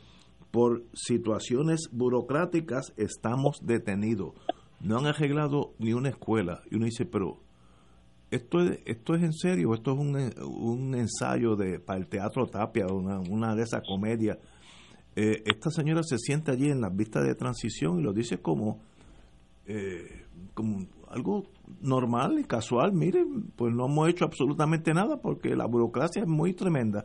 por 0.50 0.84
situaciones 0.92 1.88
burocráticas 1.90 2.92
estamos 2.96 3.58
detenidos. 3.62 4.34
No 4.80 4.98
han 4.98 5.06
arreglado 5.06 5.74
ni 5.78 5.92
una 5.92 6.10
escuela. 6.10 6.62
Y 6.70 6.76
uno 6.76 6.84
dice, 6.84 7.06
pero 7.06 7.40
esto 8.30 8.60
es, 8.60 8.78
esto 8.84 9.14
es 9.14 9.22
en 9.22 9.32
serio, 9.32 9.74
esto 9.74 9.92
es 9.92 9.98
un, 9.98 10.16
un 10.44 10.94
ensayo 10.94 11.56
de, 11.56 11.80
para 11.80 11.98
el 11.98 12.06
teatro 12.06 12.46
Tapia, 12.46 12.86
una, 12.86 13.18
una 13.18 13.54
de 13.54 13.62
esas 13.62 13.82
comedias. 13.86 14.38
Eh, 15.16 15.42
esta 15.46 15.70
señora 15.70 16.02
se 16.02 16.18
siente 16.18 16.50
allí 16.50 16.70
en 16.70 16.80
las 16.80 16.94
vistas 16.94 17.24
de 17.24 17.34
transición 17.34 18.00
y 18.00 18.02
lo 18.02 18.12
dice 18.12 18.38
como, 18.38 18.80
eh, 19.66 20.26
como 20.52 20.86
algo 21.14 21.44
normal 21.80 22.38
y 22.38 22.44
casual. 22.44 22.92
Miren, 22.92 23.52
pues 23.56 23.74
no 23.74 23.86
hemos 23.86 24.08
hecho 24.08 24.24
absolutamente 24.24 24.92
nada 24.92 25.20
porque 25.20 25.54
la 25.54 25.66
burocracia 25.66 26.22
es 26.22 26.28
muy 26.28 26.54
tremenda. 26.54 27.04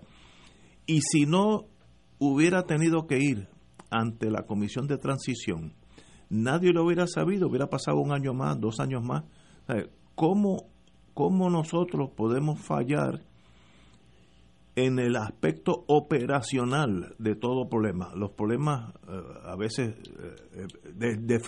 Y 0.86 1.02
si 1.02 1.26
no 1.26 1.66
hubiera 2.18 2.64
tenido 2.64 3.06
que 3.06 3.20
ir 3.20 3.48
ante 3.92 4.30
la 4.32 4.46
comisión 4.46 4.88
de 4.88 4.98
transición, 4.98 5.74
nadie 6.30 6.74
lo 6.74 6.86
hubiera 6.86 7.06
sabido, 7.08 7.48
hubiera 7.48 7.68
pasado 7.68 8.00
un 8.00 8.12
año 8.12 8.34
más, 8.34 8.60
dos 8.60 8.80
años 8.80 9.04
más. 9.04 9.24
¿Cómo, 10.16 10.70
cómo 11.14 11.50
nosotros 11.50 12.10
podemos 12.16 12.60
fallar 12.60 13.24
en 14.76 14.98
el 14.98 15.16
aspecto 15.16 15.86
operacional 15.88 17.16
de 17.20 17.36
todo 17.36 17.70
problema? 17.70 18.12
Los 18.16 18.32
problemas 18.32 18.94
eh, 19.08 19.22
a 19.46 19.56
veces 19.56 19.96
eh, 20.54 20.68
de, 20.96 21.18
de, 21.18 21.40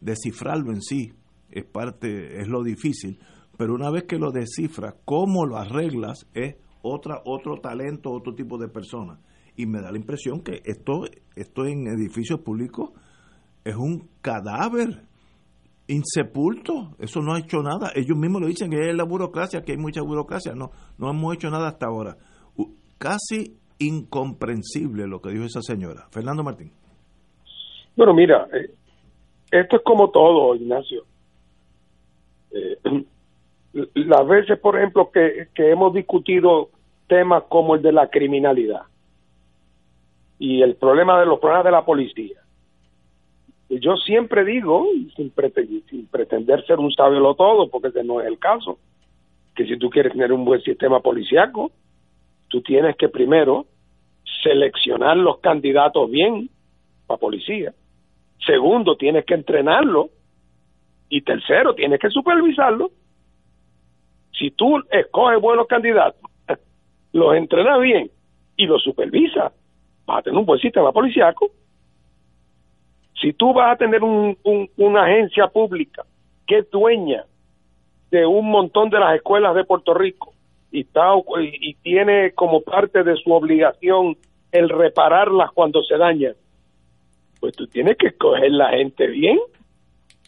descifrarlo 0.00 0.72
en 0.72 0.82
sí 0.82 1.12
es 1.58 1.64
parte, 1.64 2.40
es 2.40 2.48
lo 2.48 2.62
difícil, 2.62 3.18
pero 3.56 3.74
una 3.74 3.90
vez 3.90 4.04
que 4.04 4.18
lo 4.18 4.30
descifras, 4.30 4.94
cómo 5.04 5.46
lo 5.46 5.56
arreglas 5.56 6.28
es 6.34 6.56
otra, 6.82 7.22
otro 7.24 7.56
talento, 7.60 8.10
otro 8.10 8.34
tipo 8.34 8.58
de 8.58 8.68
persona. 8.68 9.18
Y 9.56 9.66
me 9.66 9.80
da 9.80 9.90
la 9.90 9.96
impresión 9.96 10.42
que 10.42 10.60
esto, 10.64 11.04
esto 11.34 11.64
en 11.64 11.86
edificios 11.86 12.40
públicos 12.40 12.90
es 13.64 13.74
un 13.74 14.08
cadáver 14.20 15.04
insepulto, 15.88 16.94
eso 16.98 17.20
no 17.20 17.34
ha 17.34 17.38
hecho 17.38 17.62
nada. 17.62 17.90
Ellos 17.94 18.18
mismos 18.18 18.42
lo 18.42 18.48
dicen 18.48 18.70
que 18.70 18.90
es 18.90 18.94
la 18.94 19.04
burocracia, 19.04 19.62
que 19.62 19.72
hay 19.72 19.78
mucha 19.78 20.02
burocracia. 20.02 20.52
No, 20.54 20.70
no 20.98 21.10
hemos 21.10 21.34
hecho 21.34 21.48
nada 21.48 21.68
hasta 21.68 21.86
ahora. 21.86 22.16
Casi 22.98 23.56
incomprensible 23.78 25.06
lo 25.06 25.20
que 25.20 25.30
dijo 25.30 25.44
esa 25.44 25.62
señora. 25.62 26.06
Fernando 26.10 26.42
Martín. 26.42 26.70
Bueno, 27.96 28.12
mira, 28.12 28.46
eh, 28.52 28.70
esto 29.50 29.76
es 29.76 29.82
como 29.82 30.10
todo, 30.10 30.54
Ignacio. 30.54 31.04
Eh, 32.56 33.04
las 33.94 34.26
veces, 34.26 34.58
por 34.58 34.76
ejemplo, 34.76 35.10
que, 35.10 35.48
hemos 35.56 35.92
discutido 35.92 36.70
temas 37.06 37.44
como 37.48 37.74
el 37.74 37.82
de 37.82 37.92
la 37.92 38.08
criminalidad 38.08 38.82
y 40.38 40.62
el 40.62 40.74
problema 40.76 41.20
de 41.20 41.26
los 41.26 41.38
problemas 41.38 41.64
de 41.64 41.70
la 41.70 41.84
policía. 41.84 42.40
Yo 43.68 43.96
siempre 43.96 44.44
digo, 44.44 44.86
sin, 45.16 45.32
sin 45.88 46.06
pretender 46.06 46.64
ser 46.66 46.78
un 46.78 46.92
sabio 46.92 47.34
todo, 47.34 47.68
porque 47.68 47.88
ese 47.88 48.04
no 48.04 48.20
es 48.20 48.26
el 48.26 48.38
caso, 48.38 48.78
que 49.54 49.66
si 49.66 49.76
tú 49.78 49.90
quieres 49.90 50.12
tener 50.12 50.32
un 50.32 50.44
buen 50.44 50.60
sistema 50.62 51.00
policiaco, 51.00 51.72
tú 52.48 52.60
tienes 52.62 52.96
que 52.96 53.08
primero 53.08 53.66
seleccionar 54.42 55.16
los 55.16 55.38
candidatos 55.38 56.10
bien 56.10 56.48
para 57.06 57.18
policía. 57.18 57.72
Segundo, 58.44 58.96
tienes 58.96 59.24
que 59.24 59.34
entrenarlo. 59.34 60.10
Y 61.08 61.22
tercero, 61.22 61.74
tienes 61.74 62.00
que 62.00 62.10
supervisarlo. 62.10 62.90
Si 64.32 64.50
tú 64.50 64.82
escoges 64.90 65.40
buenos 65.40 65.66
candidatos, 65.66 66.20
los 67.12 67.34
entrenas 67.34 67.80
bien 67.80 68.10
y 68.56 68.66
los 68.66 68.82
supervisas, 68.82 69.52
vas 70.04 70.18
a 70.18 70.22
tener 70.22 70.38
un 70.38 70.46
buen 70.46 70.60
sistema 70.60 70.92
policiaco. 70.92 71.50
Si 73.20 73.32
tú 73.32 73.52
vas 73.52 73.72
a 73.72 73.76
tener 73.76 74.02
un, 74.02 74.36
una 74.76 75.04
agencia 75.04 75.48
pública 75.48 76.04
que 76.46 76.58
es 76.58 76.70
dueña 76.70 77.24
de 78.10 78.26
un 78.26 78.50
montón 78.50 78.90
de 78.90 78.98
las 78.98 79.16
escuelas 79.16 79.54
de 79.54 79.64
Puerto 79.64 79.94
Rico 79.94 80.32
y, 80.70 80.80
está, 80.82 81.12
y, 81.40 81.74
tiene 81.74 82.32
como 82.32 82.60
parte 82.60 83.02
de 83.02 83.16
su 83.16 83.32
obligación 83.32 84.16
el 84.52 84.68
repararlas 84.68 85.50
cuando 85.52 85.82
se 85.82 85.96
dañan, 85.96 86.34
pues 87.40 87.54
tú 87.56 87.66
tienes 87.66 87.96
que 87.96 88.08
escoger 88.08 88.50
la 88.52 88.70
gente 88.70 89.06
bien, 89.08 89.38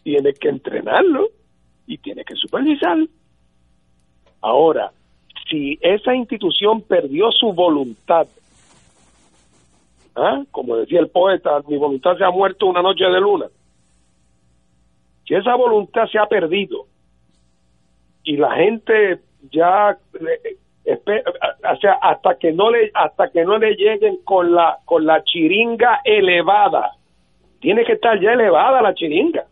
tienes 0.08 0.38
que 0.38 0.48
entrenarlo 0.48 1.28
y 1.86 1.98
tienes 1.98 2.24
que 2.24 2.34
supervisarlo. 2.34 3.08
Ahora, 4.40 4.90
si 5.50 5.78
esa 5.82 6.14
institución 6.14 6.80
perdió 6.80 7.30
su 7.30 7.52
voluntad, 7.52 8.26
¿ah? 10.16 10.44
como 10.50 10.76
decía 10.76 11.00
el 11.00 11.08
poeta, 11.08 11.60
mi 11.68 11.76
voluntad 11.76 12.16
se 12.16 12.24
ha 12.24 12.30
muerto 12.30 12.64
una 12.64 12.80
noche 12.80 13.04
de 13.04 13.20
luna, 13.20 13.48
si 15.26 15.34
esa 15.34 15.54
voluntad 15.56 16.06
se 16.10 16.18
ha 16.18 16.24
perdido 16.24 16.86
y 18.24 18.38
la 18.38 18.54
gente 18.54 19.18
ya 19.52 19.98
hasta 22.00 22.38
que 22.38 22.52
no 22.52 22.70
le 22.70 22.90
hasta 22.94 23.30
que 23.30 23.44
no 23.44 23.58
le 23.58 23.74
lleguen 23.74 24.22
con 24.24 24.54
la 24.54 24.78
con 24.86 25.04
la 25.04 25.22
chiringa 25.22 26.00
elevada 26.02 26.92
tiene 27.60 27.84
que 27.84 27.92
estar 27.92 28.18
ya 28.18 28.32
elevada 28.32 28.80
la 28.80 28.94
chiringa 28.94 29.44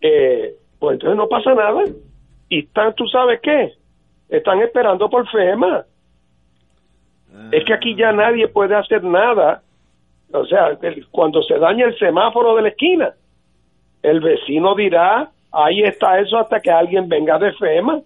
eh, 0.00 0.54
pues 0.78 0.94
entonces 0.94 1.16
no 1.16 1.28
pasa 1.28 1.54
nada 1.54 1.84
y 2.48 2.60
están, 2.60 2.94
¿tú 2.94 3.06
sabes 3.08 3.40
qué? 3.42 3.74
Están 4.28 4.60
esperando 4.60 5.08
por 5.08 5.28
FEMA. 5.28 5.84
Es 7.52 7.64
que 7.64 7.74
aquí 7.74 7.94
ya 7.94 8.12
nadie 8.12 8.48
puede 8.48 8.74
hacer 8.74 9.02
nada. 9.04 9.62
O 10.32 10.44
sea, 10.44 10.78
cuando 11.10 11.42
se 11.42 11.58
daña 11.58 11.86
el 11.86 11.98
semáforo 11.98 12.54
de 12.56 12.62
la 12.62 12.68
esquina, 12.68 13.14
el 14.02 14.20
vecino 14.20 14.74
dirá, 14.74 15.30
ahí 15.52 15.82
está 15.82 16.18
eso 16.20 16.38
hasta 16.38 16.60
que 16.60 16.70
alguien 16.70 17.08
venga 17.08 17.38
de 17.38 17.52
FEMA. 17.52 18.00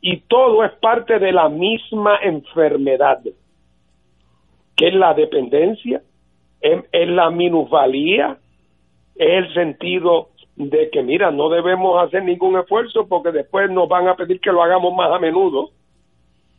Y 0.00 0.20
todo 0.20 0.64
es 0.64 0.72
parte 0.72 1.18
de 1.18 1.32
la 1.32 1.48
misma 1.48 2.18
enfermedad, 2.22 3.20
que 4.76 4.88
es 4.88 4.94
la 4.94 5.14
dependencia, 5.14 6.02
es, 6.60 6.84
es 6.90 7.08
la 7.08 7.30
minusvalía, 7.30 8.38
es 9.14 9.44
el 9.44 9.54
sentido 9.54 10.30
de 10.56 10.90
que, 10.90 11.02
mira, 11.02 11.30
no 11.30 11.48
debemos 11.48 12.02
hacer 12.02 12.22
ningún 12.22 12.58
esfuerzo 12.58 13.06
porque 13.06 13.32
después 13.32 13.70
nos 13.70 13.88
van 13.88 14.08
a 14.08 14.16
pedir 14.16 14.40
que 14.40 14.52
lo 14.52 14.62
hagamos 14.62 14.94
más 14.94 15.10
a 15.10 15.18
menudo. 15.18 15.70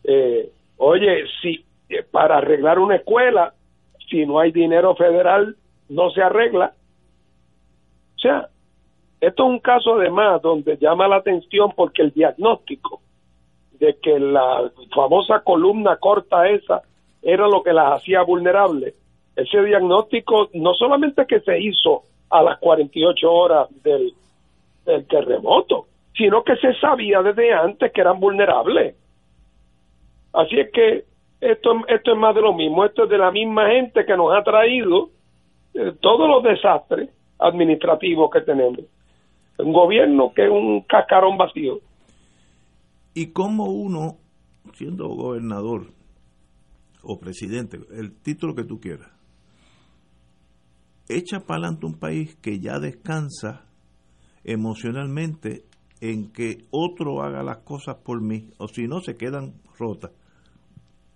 Eh, 0.04 0.50
oye, 0.78 1.26
si 1.42 1.64
eh, 1.90 2.04
para 2.10 2.38
arreglar 2.38 2.80
una 2.80 2.96
escuela, 2.96 3.54
si 4.10 4.26
no 4.26 4.40
hay 4.40 4.52
dinero 4.52 4.96
federal, 4.96 5.56
no 5.90 6.10
se 6.12 6.22
arregla. 6.22 6.74
O 8.16 8.20
sea, 8.20 8.48
esto 9.20 9.44
es 9.44 9.50
un 9.50 9.60
caso 9.60 9.96
además 9.96 10.42
donde 10.42 10.78
llama 10.78 11.08
la 11.08 11.18
atención 11.18 11.72
porque 11.76 12.02
el 12.02 12.12
diagnóstico 12.12 13.02
de 13.74 13.98
que 14.02 14.20
la 14.20 14.72
famosa 14.94 15.42
columna 15.42 15.98
corta 15.98 16.48
esa 16.50 16.82
era 17.22 17.48
lo 17.48 17.62
que 17.62 17.74
las 17.74 17.94
hacía 17.94 18.24
vulnerables, 18.24 18.96
ese 19.36 19.64
diagnóstico 19.64 20.50
no 20.54 20.74
solamente 20.74 21.26
que 21.28 21.40
se 21.42 21.60
hizo 21.60 22.04
a 22.32 22.41
las 22.41 22.60
48 22.60 23.32
horas 23.32 23.68
del, 23.84 24.14
terremoto, 25.08 25.86
sino 26.18 26.44
que 26.44 26.56
se 26.56 26.74
sabía 26.80 27.22
desde 27.22 27.53
antes 27.53 27.91
que 27.91 28.02
eran 28.02 28.20
vulnerables. 28.20 28.95
Así 30.34 30.60
es 30.60 30.72
que 30.72 31.06
esto, 31.40 31.82
esto 31.88 32.12
es 32.14 32.18
más 32.18 32.34
de 32.34 32.41
lo 32.41 32.53
mismo, 32.53 32.84
esto 32.84 33.03
es 33.03 33.10
de 33.10 33.18
la 33.18 33.32
misma 33.32 33.70
gente 33.70 34.06
que 34.06 34.18
nos 34.18 34.36
ha 34.36 34.44
traído 34.44 35.10
eh, 35.76 35.94
todos 35.99 36.28
los 36.28 36.44
desastres 36.44 37.10
administrativos 37.38 38.32
que 38.32 38.41
tenemos. 38.41 38.80
Un 39.60 39.72
gobierno 39.72 40.34
que 40.34 40.45
es 40.45 40.49
un 40.49 40.82
cascarón 40.82 41.38
vacío. 41.38 41.80
y 43.14 43.28
cómo 43.28 43.66
uno, 43.66 44.18
siendo 44.74 45.08
gobernador 45.10 45.88
o 47.03 47.20
presidente, 47.20 47.80
el 47.91 48.14
título 48.22 48.56
que 48.56 48.64
tú 48.64 48.80
quieras, 48.80 49.10
echa 51.18 51.42
para 51.42 51.60
adelante 51.60 51.86
un 51.86 52.00
país 52.00 52.36
que 52.42 52.60
ya 52.60 52.80
descansa 52.80 53.66
emocionalmente 54.44 55.64
en 56.02 56.32
que 56.32 56.66
otro 56.72 57.22
haga 57.22 57.44
las 57.44 57.60
cosas 57.60 57.98
por 58.04 58.22
mí, 58.22 58.50
o 58.58 58.68
si 58.68 58.88
no 58.88 59.00
se 59.02 59.16
quedan 59.16 59.54
rotas. 59.78 60.12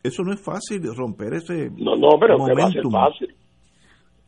Eso 0.04 0.24
no 0.24 0.34
es 0.34 0.44
fácil 0.44 0.82
romper 0.96 1.34
ese 1.34 1.72
no, 1.78 1.96
no, 1.96 2.20
pero 2.20 2.38
que 2.38 2.54
va 2.54 2.68
a 2.68 2.72
ser 2.72 2.84
fácil. 2.92 3.36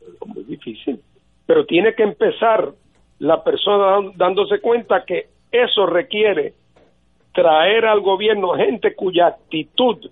Es 0.00 0.26
muy 0.26 0.42
difícil. 0.44 1.00
Pero 1.46 1.64
tiene 1.64 1.94
que 1.94 2.02
empezar 2.02 2.74
la 3.20 3.42
persona 3.44 4.10
dándose 4.16 4.60
cuenta 4.60 5.04
que 5.06 5.28
eso 5.52 5.86
requiere 5.86 6.54
traer 7.32 7.86
al 7.86 8.00
gobierno 8.00 8.54
gente 8.54 8.94
cuya 8.96 9.28
actitud 9.28 10.10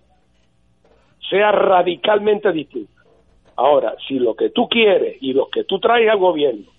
sea 1.28 1.50
radicalmente 1.50 2.52
distinta. 2.52 2.95
Ahora, 3.56 3.94
si 4.06 4.18
lo 4.18 4.34
que 4.34 4.50
tú 4.50 4.68
quieres 4.68 5.16
y 5.20 5.32
los 5.32 5.48
que 5.50 5.64
tú 5.64 5.78
traes 5.80 6.08
al 6.10 6.18
gobierno 6.18 6.70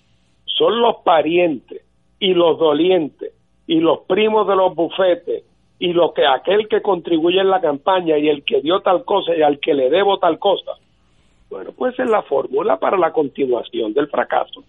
son 0.44 0.80
los 0.80 0.96
parientes 1.04 1.82
y 2.20 2.34
los 2.34 2.58
dolientes 2.58 3.32
y 3.66 3.80
los 3.80 4.00
primos 4.06 4.46
de 4.46 4.56
los 4.56 4.74
bufetes 4.74 5.44
y 5.78 5.92
lo 5.92 6.12
que 6.12 6.26
aquel 6.26 6.68
que 6.68 6.82
contribuye 6.82 7.40
en 7.40 7.50
la 7.50 7.60
campaña 7.60 8.18
y 8.18 8.28
el 8.28 8.44
que 8.44 8.60
dio 8.60 8.80
tal 8.80 9.04
cosa 9.04 9.36
y 9.36 9.42
al 9.42 9.60
que 9.60 9.74
le 9.74 9.90
debo 9.90 10.18
tal 10.18 10.38
cosa, 10.38 10.72
bueno, 11.50 11.72
pues 11.72 11.98
es 11.98 12.08
la 12.08 12.22
fórmula 12.22 12.78
para 12.78 12.98
la 12.98 13.12
continuación 13.12 13.92
del 13.92 14.08
fracaso. 14.08 14.64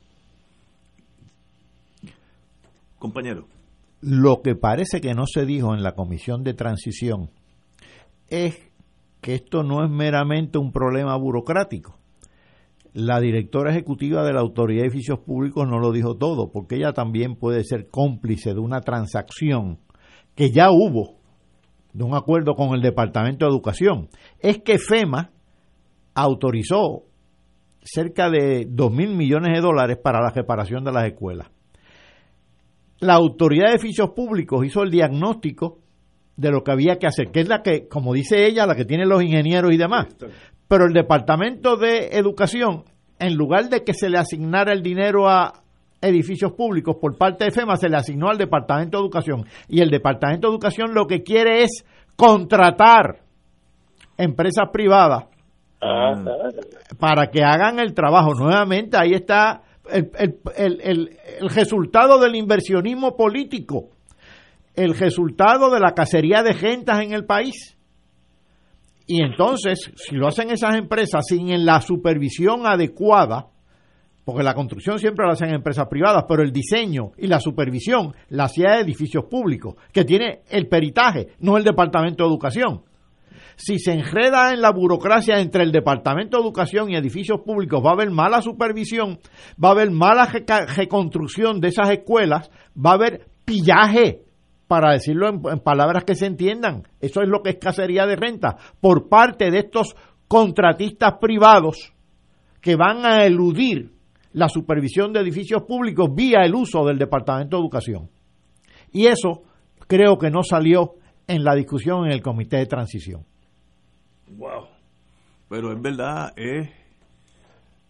Compañero. 2.97 3.45
Lo 4.01 4.41
que 4.41 4.55
parece 4.55 5.01
que 5.01 5.13
no 5.13 5.25
se 5.25 5.45
dijo 5.45 5.73
en 5.73 5.83
la 5.83 5.93
comisión 5.93 6.43
de 6.43 6.53
transición 6.53 7.29
es 8.29 8.71
que 9.21 9.35
esto 9.35 9.63
no 9.63 9.83
es 9.83 9.89
meramente 9.89 10.57
un 10.57 10.71
problema 10.71 11.17
burocrático. 11.17 11.98
La 12.93 13.19
directora 13.19 13.71
ejecutiva 13.71 14.23
de 14.23 14.33
la 14.33 14.39
Autoridad 14.39 14.81
de 14.81 14.87
Edificios 14.87 15.19
Públicos 15.19 15.67
no 15.67 15.79
lo 15.79 15.91
dijo 15.91 16.17
todo, 16.17 16.51
porque 16.51 16.75
ella 16.75 16.91
también 16.91 17.35
puede 17.35 17.63
ser 17.63 17.87
cómplice 17.89 18.53
de 18.53 18.59
una 18.59 18.81
transacción 18.81 19.79
que 20.35 20.51
ya 20.51 20.71
hubo, 20.71 21.19
de 21.93 22.03
un 22.03 22.15
acuerdo 22.15 22.55
con 22.55 22.73
el 22.73 22.81
Departamento 22.81 23.45
de 23.45 23.51
Educación. 23.51 24.09
Es 24.39 24.59
que 24.59 24.79
FEMA 24.79 25.31
autorizó 26.15 27.03
cerca 27.81 28.29
de 28.29 28.65
2 28.67 28.91
mil 28.91 29.15
millones 29.15 29.53
de 29.53 29.61
dólares 29.61 29.97
para 30.03 30.21
la 30.21 30.31
reparación 30.31 30.83
de 30.83 30.91
las 30.91 31.05
escuelas. 31.05 31.49
La 32.99 33.13
Autoridad 33.13 33.67
de 33.67 33.73
Edificios 33.73 34.09
Públicos 34.11 34.65
hizo 34.65 34.83
el 34.83 34.91
diagnóstico 34.91 35.79
de 36.35 36.51
lo 36.51 36.63
que 36.63 36.71
había 36.71 36.97
que 36.97 37.07
hacer, 37.07 37.31
que 37.31 37.41
es 37.41 37.47
la 37.47 37.61
que, 37.61 37.87
como 37.87 38.13
dice 38.13 38.45
ella, 38.45 38.65
la 38.65 38.75
que 38.75 38.85
tiene 38.85 39.05
los 39.05 39.21
ingenieros 39.21 39.73
y 39.73 39.77
demás. 39.77 40.07
Pero 40.69 40.85
el 40.85 40.93
Departamento 40.93 41.75
de 41.75 42.07
Educación, 42.13 42.85
en 43.19 43.35
lugar 43.35 43.67
de 43.67 43.83
que 43.83 43.93
se 43.93 44.09
le 44.09 44.17
asignara 44.17 44.71
el 44.71 44.81
dinero 44.81 45.27
a 45.27 45.63
edificios 45.99 46.53
públicos 46.53 46.95
por 47.01 47.17
parte 47.17 47.43
de 47.43 47.51
FEMA, 47.51 47.75
se 47.75 47.89
le 47.89 47.97
asignó 47.97 48.29
al 48.29 48.37
Departamento 48.37 48.97
de 48.97 49.03
Educación. 49.03 49.45
Y 49.67 49.81
el 49.81 49.89
Departamento 49.89 50.47
de 50.47 50.53
Educación 50.53 50.93
lo 50.93 51.07
que 51.07 51.23
quiere 51.23 51.63
es 51.63 51.83
contratar 52.15 53.19
empresas 54.17 54.69
privadas 54.71 55.25
ah. 55.81 56.13
para 56.97 57.27
que 57.27 57.43
hagan 57.43 57.79
el 57.79 57.93
trabajo. 57.93 58.33
Nuevamente, 58.33 58.95
ahí 58.95 59.13
está 59.13 59.63
el, 59.91 60.09
el, 60.17 60.39
el, 60.55 61.17
el 61.41 61.49
resultado 61.49 62.17
del 62.19 62.35
inversionismo 62.35 63.17
político 63.17 63.89
el 64.79 64.97
resultado 64.97 65.69
de 65.71 65.79
la 65.81 65.93
cacería 65.93 66.41
de 66.41 66.53
gentas 66.53 67.01
en 67.01 67.11
el 67.11 67.25
país. 67.25 67.77
Y 69.11 69.23
entonces, 69.23 69.91
si 69.95 70.13
lo 70.13 70.27
hacen 70.27 70.51
esas 70.51 70.75
empresas 70.75 71.25
sin 71.27 71.65
la 71.65 71.81
supervisión 71.81 72.67
adecuada, 72.67 73.47
porque 74.23 74.43
la 74.43 74.53
construcción 74.53 74.99
siempre 74.99 75.25
la 75.25 75.33
hacen 75.33 75.49
empresas 75.49 75.87
privadas, 75.89 76.25
pero 76.29 76.43
el 76.43 76.51
diseño 76.51 77.13
y 77.17 77.25
la 77.25 77.39
supervisión 77.39 78.13
la 78.27 78.43
hacía 78.43 78.79
edificios 78.79 79.25
públicos, 79.25 79.73
que 79.91 80.05
tiene 80.05 80.41
el 80.51 80.67
peritaje, 80.67 81.29
no 81.39 81.57
el 81.57 81.63
Departamento 81.63 82.23
de 82.23 82.29
Educación. 82.29 82.83
Si 83.55 83.79
se 83.79 83.93
enreda 83.93 84.53
en 84.53 84.61
la 84.61 84.71
burocracia 84.71 85.39
entre 85.39 85.63
el 85.63 85.71
Departamento 85.71 86.37
de 86.37 86.43
Educación 86.43 86.91
y 86.91 86.95
edificios 86.95 87.41
públicos, 87.43 87.83
va 87.83 87.89
a 87.89 87.93
haber 87.93 88.11
mala 88.11 88.43
supervisión, 88.43 89.17
va 89.61 89.69
a 89.69 89.71
haber 89.71 89.89
mala 89.89 90.31
reconstrucción 90.77 91.61
de 91.61 91.69
esas 91.69 91.89
escuelas, 91.89 92.51
va 92.77 92.91
a 92.91 92.93
haber 92.93 93.25
pillaje 93.43 94.28
para 94.69 94.93
decirlo 94.93 95.27
en, 95.27 95.59
palabras 95.61 96.03
que 96.03 96.13
se 96.13 96.27
entiendan. 96.27 96.83
Eso 97.01 97.23
es 97.23 97.27
lo 97.27 97.41
que 97.41 97.49
es 97.49 97.57
cacería 97.57 98.05
de 98.05 98.15
renta 98.15 98.55
por 98.79 99.09
parte 99.09 99.49
de 99.49 99.57
estos 99.57 99.95
contratistas 100.27 101.15
privados 101.19 101.91
que 102.61 102.75
van 102.75 103.03
a 103.03 103.25
eludir 103.25 103.91
la 104.33 104.47
supervisión 104.47 105.11
de 105.11 105.21
edificios 105.21 105.63
públicos 105.63 106.13
vía 106.13 106.43
el 106.43 106.53
uso 106.53 106.85
del 106.85 106.99
Departamento 106.99 107.57
de 107.57 107.63
Educación. 107.63 108.11
Y 108.91 109.07
eso 109.07 109.41
creo 109.87 110.19
que 110.19 110.29
no 110.29 110.43
salió 110.43 110.97
en 111.25 111.43
la 111.43 111.55
discusión 111.55 112.05
en 112.05 112.11
el 112.11 112.21
Comité 112.21 112.57
de 112.57 112.67
Transición. 112.67 113.25
Wow. 114.37 114.67
Pero 115.49 115.73
es 115.73 115.81
verdad, 115.81 116.31
es 116.37 116.69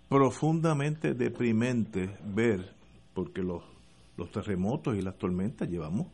profundamente 0.07 1.14
deprimente 1.14 2.10
ver, 2.23 2.73
porque 3.14 3.41
los, 3.41 3.64
los 4.15 4.31
terremotos 4.31 4.95
y 4.95 5.01
las 5.01 5.18
tormentas 5.18 5.68
llevamos 5.68 6.07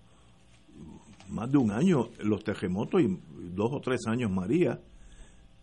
más 1.29 1.51
de 1.51 1.57
un 1.57 1.71
año 1.71 2.09
los 2.19 2.43
terremotos 2.43 3.01
y 3.01 3.19
dos 3.53 3.71
o 3.73 3.81
tres 3.81 4.07
años 4.07 4.31
María. 4.31 4.81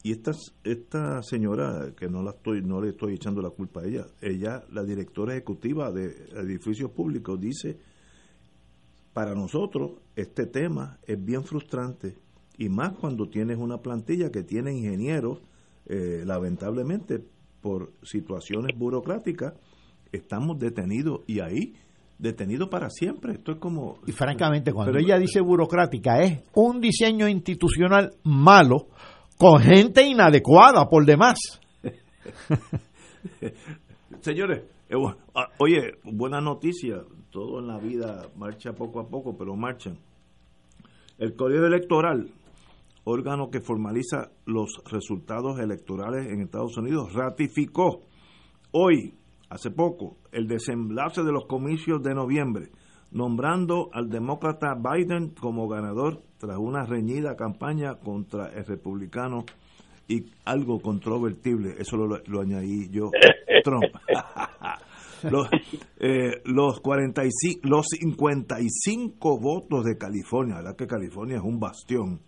Y 0.04 0.10
esta, 0.10 0.32
esta 0.64 1.22
señora, 1.22 1.92
que 1.96 2.08
no 2.08 2.22
la 2.22 2.32
estoy, 2.32 2.60
no 2.60 2.80
le 2.80 2.88
estoy 2.88 3.14
echando 3.14 3.40
la 3.40 3.50
culpa 3.50 3.82
a 3.82 3.86
ella, 3.86 4.06
ella, 4.20 4.64
la 4.72 4.82
directora 4.82 5.32
ejecutiva 5.34 5.92
de 5.92 6.28
edificios 6.34 6.90
públicos, 6.90 7.40
dice, 7.40 7.78
para 9.12 9.34
nosotros 9.34 9.92
este 10.16 10.46
tema 10.46 10.98
es 11.06 11.24
bien 11.24 11.44
frustrante, 11.44 12.16
y 12.58 12.68
más 12.68 12.92
cuando 12.94 13.28
tienes 13.28 13.58
una 13.58 13.78
plantilla 13.78 14.32
que 14.32 14.42
tiene 14.42 14.72
ingenieros, 14.72 15.38
eh, 15.86 16.24
lamentablemente 16.26 17.24
por 17.60 17.92
situaciones 18.02 18.76
burocráticas, 18.76 19.54
estamos 20.10 20.58
detenidos 20.58 21.20
y 21.26 21.40
ahí 21.40 21.74
detenido 22.22 22.70
para 22.70 22.88
siempre. 22.88 23.32
Esto 23.32 23.52
es 23.52 23.58
como... 23.58 23.98
Y 24.06 24.12
francamente, 24.12 24.72
cuando 24.72 24.96
ella 24.98 25.18
dice 25.18 25.40
burocrática, 25.40 26.20
es 26.20 26.44
un 26.54 26.80
diseño 26.80 27.28
institucional 27.28 28.12
malo 28.22 28.86
con 29.36 29.60
gente 29.60 30.06
inadecuada 30.06 30.88
por 30.88 31.04
demás. 31.04 31.38
Señores, 34.20 34.62
eh, 34.88 34.94
ah, 35.34 35.48
oye, 35.58 35.94
buena 36.04 36.40
noticia, 36.40 37.02
todo 37.30 37.58
en 37.58 37.66
la 37.66 37.78
vida 37.78 38.28
marcha 38.36 38.72
poco 38.72 39.00
a 39.00 39.08
poco, 39.08 39.36
pero 39.36 39.56
marchan. 39.56 39.98
El 41.18 41.34
Colegio 41.34 41.66
Electoral, 41.66 42.30
órgano 43.02 43.50
que 43.50 43.60
formaliza 43.60 44.30
los 44.46 44.80
resultados 44.88 45.58
electorales 45.58 46.28
en 46.28 46.42
Estados 46.42 46.76
Unidos, 46.76 47.12
ratificó 47.14 48.02
hoy 48.70 49.12
hace 49.52 49.70
poco 49.70 50.16
el 50.32 50.48
desenlace 50.48 51.22
de 51.22 51.30
los 51.30 51.44
comicios 51.44 52.02
de 52.02 52.14
noviembre, 52.14 52.70
nombrando 53.10 53.90
al 53.92 54.08
demócrata 54.08 54.74
Biden 54.74 55.34
como 55.38 55.68
ganador 55.68 56.22
tras 56.38 56.56
una 56.56 56.86
reñida 56.86 57.36
campaña 57.36 57.96
contra 57.96 58.46
el 58.48 58.64
republicano 58.64 59.44
y 60.08 60.24
algo 60.46 60.80
controvertible, 60.80 61.74
eso 61.78 61.98
lo, 61.98 62.40
añadí 62.40 62.88
yo, 62.90 63.10
Trump. 63.62 63.84
los, 65.30 65.48
eh, 66.00 66.40
los, 66.46 66.80
45, 66.80 67.60
los 67.64 67.86
55 67.88 69.38
votos 69.38 69.84
de 69.84 69.98
California, 69.98 70.56
verdad 70.56 70.76
que 70.76 70.86
California 70.86 71.36
es 71.36 71.42
un 71.42 71.60
bastión, 71.60 72.22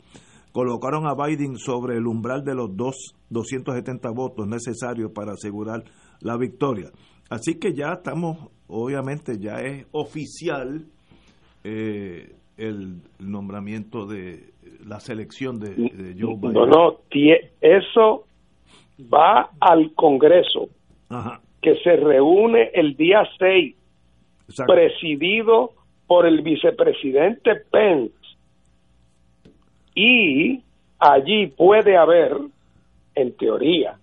colocaron 0.53 1.07
a 1.07 1.15
Biden 1.15 1.57
sobre 1.57 1.97
el 1.97 2.07
umbral 2.07 2.45
de 2.45 2.55
los 2.55 2.77
dos, 2.77 3.17
270 3.31 4.11
votos 4.11 4.47
necesarios 4.47 5.11
para 5.13 5.33
asegurar 5.33 5.85
la 6.21 6.37
victoria. 6.37 6.91
Así 7.31 7.59
que 7.59 7.73
ya 7.73 7.93
estamos, 7.95 8.51
obviamente 8.69 9.39
ya 9.39 9.61
es 9.61 9.87
oficial 9.93 10.85
eh, 11.65 12.33
el 12.57 13.01
nombramiento 13.19 14.07
de 14.07 14.53
la 14.87 15.01
selección 15.01 15.59
de, 15.59 16.15
Joe 16.19 16.37
Biden. 16.37 16.53
No, 16.53 16.67
no, 16.67 16.99
eso 17.61 18.27
va 19.13 19.51
al 19.61 19.93
Congreso, 19.95 20.69
que 21.61 21.77
se 21.77 21.97
reúne 21.97 22.71
el 22.75 22.97
día 22.97 23.27
6, 23.39 23.75
presidido 24.67 25.73
por 26.07 26.27
el 26.27 26.43
vicepresidente 26.43 27.57
Pence. 27.71 28.15
Y 29.95 30.63
allí 30.99 31.47
puede 31.47 31.97
haber, 31.97 32.37
en 33.15 33.37
teoría, 33.37 33.97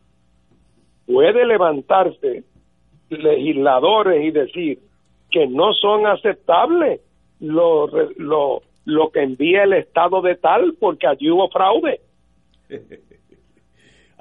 puede 1.06 1.45
levantarse 1.45 2.43
legisladores 3.12 4.24
y 4.24 4.32
decir 4.32 4.80
que 5.30 5.48
no 5.48 5.74
son 5.74 6.08
aceptables 6.08 7.02
los, 7.40 7.92
los 8.18 8.64
lo 8.86 9.12
que 9.12 9.22
envía 9.22 9.64
el 9.64 9.74
estado 9.74 10.22
de 10.22 10.36
tal 10.36 10.76
porque 10.80 11.08
allí 11.08 11.30
hubo 11.30 11.50
fraude. 11.50 12.02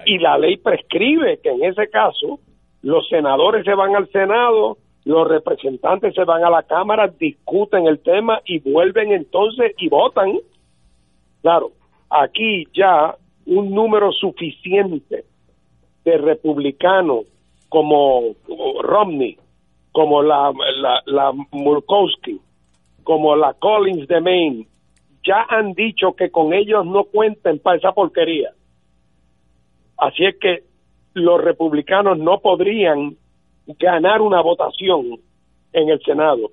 Y 0.06 0.16
la 0.16 0.38
ley 0.38 0.56
prescribe 0.56 1.40
que 1.42 1.50
en 1.50 1.62
ese 1.62 1.90
caso 1.90 2.40
los 2.80 3.06
senadores 3.08 3.66
se 3.66 3.74
van 3.74 3.94
al 3.94 4.08
Senado, 4.08 4.78
los 5.04 5.28
representantes 5.28 6.14
se 6.14 6.24
van 6.24 6.42
a 6.42 6.48
la 6.48 6.62
Cámara, 6.62 7.08
discuten 7.08 7.86
el 7.86 7.98
tema 7.98 8.40
y 8.46 8.60
vuelven 8.60 9.12
entonces 9.12 9.74
y 9.76 9.90
votan. 9.90 10.38
Claro, 11.42 11.72
aquí 12.08 12.66
ya 12.72 13.14
un 13.44 13.74
número 13.74 14.10
suficiente 14.12 15.24
de 16.04 16.16
republicanos 16.16 17.26
como, 17.70 18.34
Romney, 18.82 19.38
como 19.92 20.22
la, 20.22 20.52
la, 20.82 21.00
la 21.06 21.32
Murkowski, 21.52 22.38
como 23.04 23.34
la 23.36 23.54
Collins 23.54 24.06
de 24.08 24.20
Maine, 24.20 24.66
ya 25.24 25.46
han 25.48 25.72
dicho 25.72 26.12
que 26.12 26.30
con 26.30 26.52
ellos 26.52 26.84
no 26.84 27.04
cuenten 27.04 27.60
para 27.60 27.78
esa 27.78 27.92
porquería. 27.92 28.50
Así 29.96 30.24
es 30.24 30.36
que 30.38 30.64
los 31.14 31.42
republicanos 31.42 32.18
no 32.18 32.40
podrían 32.40 33.16
ganar 33.78 34.20
una 34.20 34.42
votación 34.42 35.20
en 35.72 35.88
el 35.90 36.00
Senado. 36.02 36.50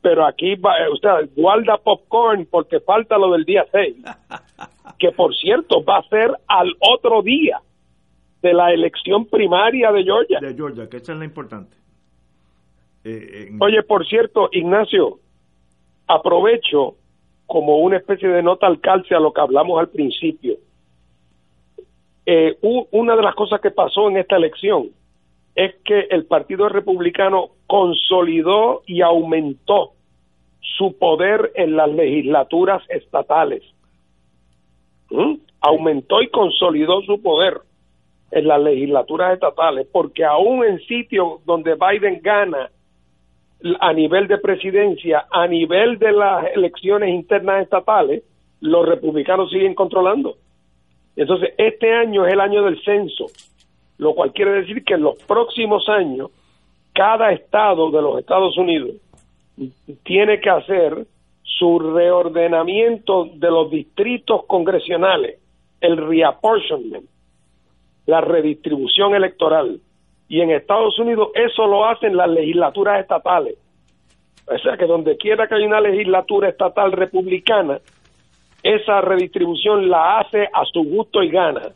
Pero 0.00 0.26
aquí, 0.26 0.54
va, 0.56 0.74
usted 0.92 1.30
guarda 1.36 1.76
popcorn 1.78 2.46
porque 2.50 2.80
falta 2.80 3.18
lo 3.18 3.32
del 3.32 3.44
día 3.44 3.64
6, 3.72 3.96
que 4.98 5.10
por 5.10 5.34
cierto 5.34 5.82
va 5.82 5.98
a 5.98 6.08
ser 6.08 6.30
al 6.46 6.72
otro 6.80 7.22
día 7.22 7.60
de 8.42 8.52
la 8.52 8.72
elección 8.72 9.26
primaria 9.26 9.92
de 9.92 10.02
Georgia. 10.02 10.40
De 10.40 10.54
Georgia, 10.54 10.88
que 10.88 10.96
esa 10.98 11.12
es 11.12 11.18
la 11.18 11.24
importante. 11.24 11.76
Eh, 13.04 13.50
Oye, 13.60 13.82
por 13.82 14.06
cierto, 14.06 14.48
Ignacio, 14.52 15.18
aprovecho 16.06 16.96
como 17.46 17.78
una 17.78 17.96
especie 17.96 18.28
de 18.28 18.42
nota 18.42 18.66
al 18.66 18.80
calce 18.80 19.14
a 19.14 19.20
lo 19.20 19.32
que 19.32 19.40
hablamos 19.40 19.78
al 19.78 19.88
principio. 19.88 20.56
Eh, 22.26 22.56
una 22.62 23.16
de 23.16 23.22
las 23.22 23.34
cosas 23.34 23.60
que 23.60 23.70
pasó 23.70 24.08
en 24.08 24.18
esta 24.18 24.36
elección 24.36 24.90
es 25.54 25.74
que 25.84 26.06
el 26.10 26.24
Partido 26.24 26.68
Republicano 26.68 27.50
consolidó 27.66 28.82
y 28.86 29.02
aumentó 29.02 29.92
su 30.60 30.96
poder 30.98 31.52
en 31.54 31.76
las 31.76 31.90
legislaturas 31.90 32.82
estatales. 32.88 33.62
¿Mm? 35.10 35.34
Aumentó 35.60 36.22
y 36.22 36.28
consolidó 36.28 37.02
su 37.02 37.20
poder 37.20 37.60
en 38.32 38.48
las 38.48 38.60
legislaturas 38.60 39.34
estatales, 39.34 39.86
porque 39.92 40.24
aún 40.24 40.64
en 40.64 40.78
sitios 40.80 41.44
donde 41.44 41.74
Biden 41.74 42.20
gana 42.22 42.70
a 43.78 43.92
nivel 43.92 44.26
de 44.26 44.38
presidencia, 44.38 45.26
a 45.30 45.46
nivel 45.46 45.98
de 45.98 46.12
las 46.12 46.46
elecciones 46.54 47.10
internas 47.10 47.62
estatales, 47.62 48.24
los 48.60 48.88
republicanos 48.88 49.50
siguen 49.50 49.74
controlando. 49.74 50.36
Entonces, 51.14 51.50
este 51.58 51.92
año 51.92 52.26
es 52.26 52.32
el 52.32 52.40
año 52.40 52.64
del 52.64 52.82
censo, 52.82 53.26
lo 53.98 54.14
cual 54.14 54.32
quiere 54.32 54.52
decir 54.52 54.82
que 54.82 54.94
en 54.94 55.02
los 55.02 55.22
próximos 55.24 55.86
años, 55.90 56.30
cada 56.94 57.32
estado 57.32 57.90
de 57.90 58.00
los 58.00 58.18
Estados 58.18 58.56
Unidos 58.56 58.96
tiene 60.04 60.40
que 60.40 60.50
hacer 60.50 61.06
su 61.42 61.78
reordenamiento 61.78 63.26
de 63.34 63.50
los 63.50 63.70
distritos 63.70 64.46
congresionales, 64.46 65.38
el 65.80 65.98
reapportionment, 65.98 67.11
la 68.12 68.20
redistribución 68.20 69.14
electoral. 69.14 69.80
Y 70.28 70.42
en 70.42 70.50
Estados 70.50 70.98
Unidos 70.98 71.30
eso 71.34 71.66
lo 71.66 71.86
hacen 71.86 72.14
las 72.14 72.28
legislaturas 72.28 73.00
estatales. 73.00 73.56
O 74.46 74.58
sea 74.58 74.76
que 74.76 74.84
donde 74.84 75.16
quiera 75.16 75.46
que 75.46 75.54
haya 75.54 75.66
una 75.66 75.80
legislatura 75.80 76.50
estatal 76.50 76.92
republicana, 76.92 77.80
esa 78.62 79.00
redistribución 79.00 79.88
la 79.88 80.18
hace 80.18 80.42
a 80.52 80.62
su 80.70 80.82
gusto 80.84 81.22
y 81.22 81.30
gana. 81.30 81.70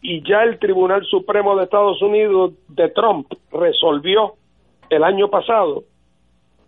Y 0.00 0.22
ya 0.26 0.44
el 0.44 0.58
Tribunal 0.58 1.04
Supremo 1.04 1.54
de 1.56 1.64
Estados 1.64 2.00
Unidos 2.00 2.54
de 2.68 2.88
Trump 2.88 3.26
resolvió 3.52 4.32
el 4.88 5.04
año 5.04 5.28
pasado 5.28 5.84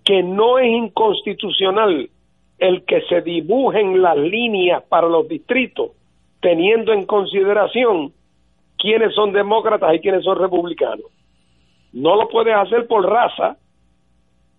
que 0.04 0.22
no 0.22 0.58
es 0.58 0.68
inconstitucional 0.68 2.10
el 2.58 2.84
que 2.84 3.00
se 3.08 3.22
dibujen 3.22 4.02
las 4.02 4.18
líneas 4.18 4.82
para 4.82 5.08
los 5.08 5.26
distritos 5.28 5.92
teniendo 6.40 6.92
en 6.92 7.06
consideración 7.06 8.12
quiénes 8.78 9.14
son 9.14 9.32
demócratas 9.32 9.94
y 9.94 10.00
quiénes 10.00 10.24
son 10.24 10.38
republicanos. 10.38 11.06
No 11.92 12.16
lo 12.16 12.28
puedes 12.28 12.54
hacer 12.54 12.86
por 12.86 13.04
raza, 13.04 13.56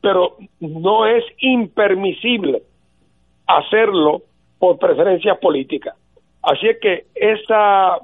pero 0.02 0.38
no 0.60 1.06
es 1.06 1.24
impermisible 1.40 2.64
hacerlo 3.48 4.24
por 4.60 4.78
preferencias 4.78 5.38
políticas. 5.40 5.96
Así 6.42 6.68
es 6.68 6.80
que 6.80 7.06
esa, 7.16 7.98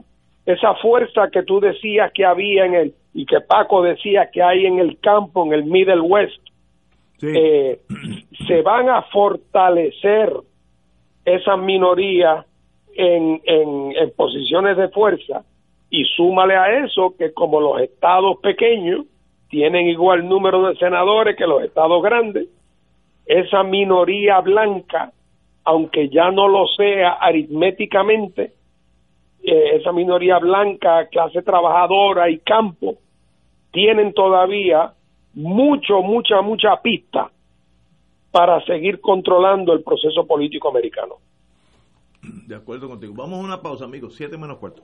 esa 0.45 0.75
fuerza 0.75 1.29
que 1.31 1.43
tú 1.43 1.59
decías 1.59 2.11
que 2.13 2.25
había 2.25 2.65
en 2.65 2.73
el, 2.73 2.93
y 3.13 3.25
que 3.25 3.41
Paco 3.41 3.81
decía 3.81 4.29
que 4.31 4.41
hay 4.41 4.65
en 4.65 4.79
el 4.79 4.99
campo, 4.99 5.45
en 5.45 5.53
el 5.53 5.65
Middle 5.65 6.01
West, 6.01 6.41
eh, 7.21 7.79
se 8.47 8.61
van 8.61 8.89
a 8.89 9.03
fortalecer 9.03 10.33
esas 11.23 11.59
minorías 11.59 12.45
en, 12.95 13.41
en, 13.45 13.93
en 13.95 14.11
posiciones 14.15 14.77
de 14.77 14.89
fuerza 14.89 15.43
y 15.89 16.03
súmale 16.15 16.55
a 16.55 16.85
eso 16.85 17.15
que 17.17 17.33
como 17.33 17.59
los 17.61 17.81
estados 17.81 18.37
pequeños 18.41 19.05
tienen 19.49 19.87
igual 19.87 20.27
número 20.27 20.67
de 20.67 20.75
senadores 20.75 21.35
que 21.37 21.47
los 21.47 21.63
estados 21.63 22.01
grandes, 22.03 22.47
esa 23.25 23.63
minoría 23.63 24.39
blanca 24.41 25.11
aunque 25.65 26.09
ya 26.09 26.31
no 26.31 26.47
lo 26.47 26.67
sea 26.67 27.13
aritméticamente, 27.13 28.53
eh, 29.43 29.75
esa 29.75 29.91
minoría 29.91 30.37
blanca, 30.37 31.07
clase 31.07 31.41
trabajadora 31.41 32.29
y 32.29 32.37
campo, 32.39 32.95
tienen 33.71 34.13
todavía 34.13 34.93
mucho, 35.33 36.01
mucha, 36.01 36.41
mucha 36.41 36.81
pista 36.81 37.31
para 38.31 38.63
seguir 38.65 39.01
controlando 39.01 39.73
el 39.73 39.83
proceso 39.83 40.25
político 40.25 40.69
americano. 40.69 41.15
De 42.21 42.55
acuerdo 42.55 42.87
contigo. 42.87 43.13
Vamos 43.15 43.39
a 43.39 43.43
una 43.43 43.61
pausa, 43.61 43.85
amigos. 43.85 44.15
Siete 44.15 44.37
menos 44.37 44.57
cuarto. 44.57 44.83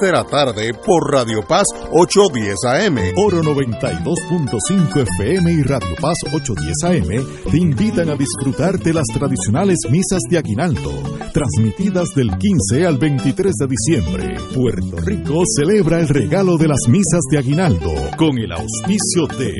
de 0.00 0.12
la 0.12 0.24
tarde 0.24 0.72
por 0.74 1.12
Radio 1.12 1.42
Paz 1.46 1.64
810 1.92 2.56
AM. 2.64 2.98
Oro 3.16 3.42
92.5 3.42 5.02
FM 5.02 5.52
y 5.52 5.62
Radio 5.62 5.94
Paz 6.00 6.16
810 6.32 6.84
AM 6.84 7.50
te 7.50 7.58
invitan 7.58 8.08
a 8.10 8.16
disfrutar 8.16 8.78
de 8.78 8.94
las 8.94 9.06
tradicionales 9.12 9.78
misas 9.90 10.20
de 10.30 10.38
Aguinaldo, 10.38 10.92
transmitidas 11.32 12.08
del 12.14 12.30
15 12.36 12.86
al 12.86 12.98
23 12.98 13.54
de 13.54 13.66
diciembre. 13.66 14.36
Puerto 14.54 14.96
Rico 15.04 15.42
celebra 15.56 16.00
el 16.00 16.08
regalo 16.08 16.56
de 16.56 16.68
las 16.68 16.88
misas 16.88 17.20
de 17.30 17.38
Aguinaldo 17.38 17.92
con 18.16 18.38
el 18.38 18.52
auspicio 18.52 19.26
de 19.38 19.52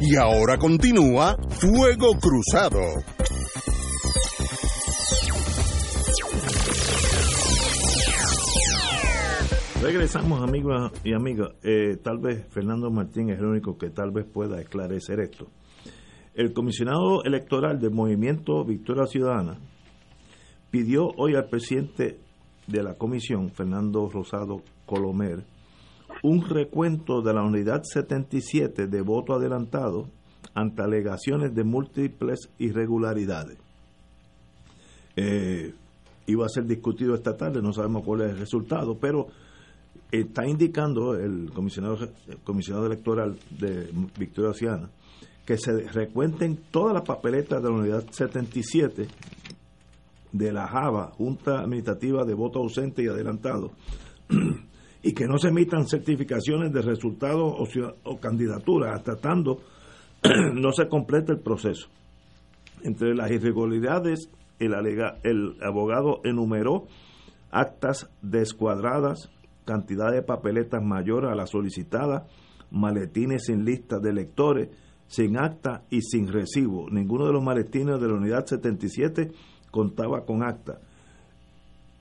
Y 0.00 0.16
ahora 0.16 0.56
continúa 0.56 1.36
Fuego 1.58 2.18
Cruzado. 2.18 2.80
Regresamos 9.82 10.42
amigos 10.42 10.92
y 11.04 11.14
amigas. 11.14 11.52
Eh, 11.62 11.96
tal 12.02 12.18
vez 12.18 12.46
Fernando 12.50 12.90
Martín 12.90 13.30
es 13.30 13.38
el 13.38 13.46
único 13.46 13.78
que 13.78 13.88
tal 13.88 14.10
vez 14.10 14.26
pueda 14.26 14.60
esclarecer 14.60 15.20
esto. 15.20 15.46
El 16.34 16.52
comisionado 16.52 17.24
electoral 17.24 17.80
del 17.80 17.90
movimiento 17.90 18.62
Victoria 18.62 19.06
Ciudadana 19.06 19.58
pidió 20.70 21.08
hoy 21.16 21.34
al 21.34 21.48
presidente 21.48 22.20
de 22.66 22.82
la 22.82 22.98
comisión, 22.98 23.52
Fernando 23.52 24.06
Rosado 24.10 24.62
Colomer, 24.84 25.46
un 26.22 26.46
recuento 26.46 27.22
de 27.22 27.32
la 27.32 27.42
unidad 27.42 27.82
77 27.82 28.86
de 28.86 29.00
voto 29.00 29.32
adelantado 29.32 30.10
ante 30.52 30.82
alegaciones 30.82 31.54
de 31.54 31.64
múltiples 31.64 32.50
irregularidades. 32.58 33.56
Eh, 35.16 35.72
iba 36.26 36.44
a 36.44 36.50
ser 36.50 36.66
discutido 36.66 37.14
esta 37.14 37.34
tarde, 37.34 37.62
no 37.62 37.72
sabemos 37.72 38.04
cuál 38.04 38.20
es 38.20 38.30
el 38.32 38.38
resultado, 38.38 38.98
pero 38.98 39.28
está 40.10 40.46
indicando 40.46 41.14
el 41.14 41.50
comisionado, 41.52 41.98
comisionado 42.44 42.86
electoral 42.86 43.36
de 43.50 43.90
Victoria 44.18 44.52
Ciudadana 44.52 44.90
que 45.50 45.58
se 45.58 45.88
recuenten 45.88 46.60
todas 46.70 46.94
las 46.94 47.02
papeletas 47.02 47.60
de 47.60 47.68
la 47.68 47.74
unidad 47.74 48.04
77 48.08 49.08
de 50.30 50.52
la 50.52 50.68
JAVA, 50.68 51.10
Junta 51.10 51.58
Administrativa 51.58 52.24
de 52.24 52.34
Voto 52.34 52.60
Ausente 52.60 53.02
y 53.02 53.08
Adelantado, 53.08 53.72
y 55.02 55.12
que 55.12 55.26
no 55.26 55.38
se 55.38 55.48
emitan 55.48 55.88
certificaciones 55.88 56.72
de 56.72 56.82
resultados 56.82 57.68
o, 58.04 58.20
candidaturas 58.20 58.94
hasta 58.94 59.16
tanto 59.16 59.62
no 60.54 60.70
se 60.70 60.86
complete 60.86 61.32
el 61.32 61.40
proceso. 61.40 61.88
Entre 62.84 63.12
las 63.16 63.28
irregularidades, 63.32 64.30
el 64.60 65.56
abogado 65.62 66.20
enumeró 66.22 66.86
actas 67.50 68.08
descuadradas, 68.22 69.30
cantidad 69.70 70.10
de 70.10 70.22
papeletas 70.22 70.82
mayor 70.82 71.26
a 71.26 71.36
la 71.36 71.46
solicitada, 71.46 72.26
maletines 72.72 73.44
sin 73.44 73.64
lista 73.64 74.00
de 74.00 74.10
electores, 74.10 74.68
sin 75.06 75.38
acta 75.38 75.82
y 75.90 76.00
sin 76.02 76.26
recibo. 76.26 76.90
Ninguno 76.90 77.24
de 77.26 77.32
los 77.32 77.40
maletines 77.40 78.00
de 78.00 78.08
la 78.08 78.14
unidad 78.14 78.46
77 78.46 79.30
contaba 79.70 80.24
con 80.24 80.42
acta. 80.42 80.80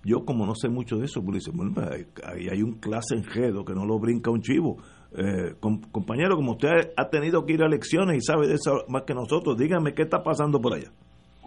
Yo 0.03 0.25
como 0.25 0.47
no 0.47 0.55
sé 0.55 0.67
mucho 0.67 0.97
de 0.97 1.05
eso, 1.05 1.21
pues 1.23 1.45
dice, 1.45 1.51
bueno, 1.55 1.73
pues, 1.75 2.07
ahí 2.25 2.47
hay 2.49 2.63
un 2.63 2.79
clase 2.79 3.13
enjedo 3.13 3.63
que 3.63 3.75
no 3.75 3.85
lo 3.85 3.99
brinca 3.99 4.31
un 4.31 4.41
chivo. 4.41 4.77
Eh, 5.15 5.53
compañero, 5.91 6.37
como 6.37 6.53
usted 6.53 6.93
ha 6.97 7.09
tenido 7.09 7.45
que 7.45 7.53
ir 7.53 7.61
a 7.61 7.67
elecciones 7.67 8.17
y 8.17 8.21
sabe 8.21 8.47
de 8.47 8.55
eso 8.55 8.83
más 8.87 9.03
que 9.03 9.13
nosotros, 9.13 9.55
dígame 9.59 9.93
qué 9.93 10.03
está 10.03 10.23
pasando 10.23 10.59
por 10.59 10.73
allá. 10.73 10.89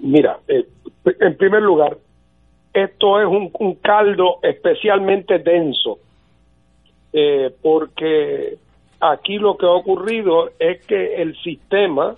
Mira, 0.00 0.38
eh, 0.46 0.68
en 1.04 1.36
primer 1.36 1.62
lugar, 1.62 1.98
esto 2.72 3.20
es 3.20 3.26
un, 3.26 3.74
caldo 3.82 4.38
especialmente 4.42 5.38
denso, 5.38 5.98
eh, 7.12 7.54
porque 7.60 8.58
aquí 9.00 9.38
lo 9.38 9.56
que 9.56 9.66
ha 9.66 9.70
ocurrido 9.70 10.50
es 10.58 10.84
que 10.86 11.20
el 11.20 11.36
sistema 11.42 12.16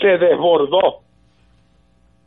se 0.00 0.18
desbordó, 0.18 1.00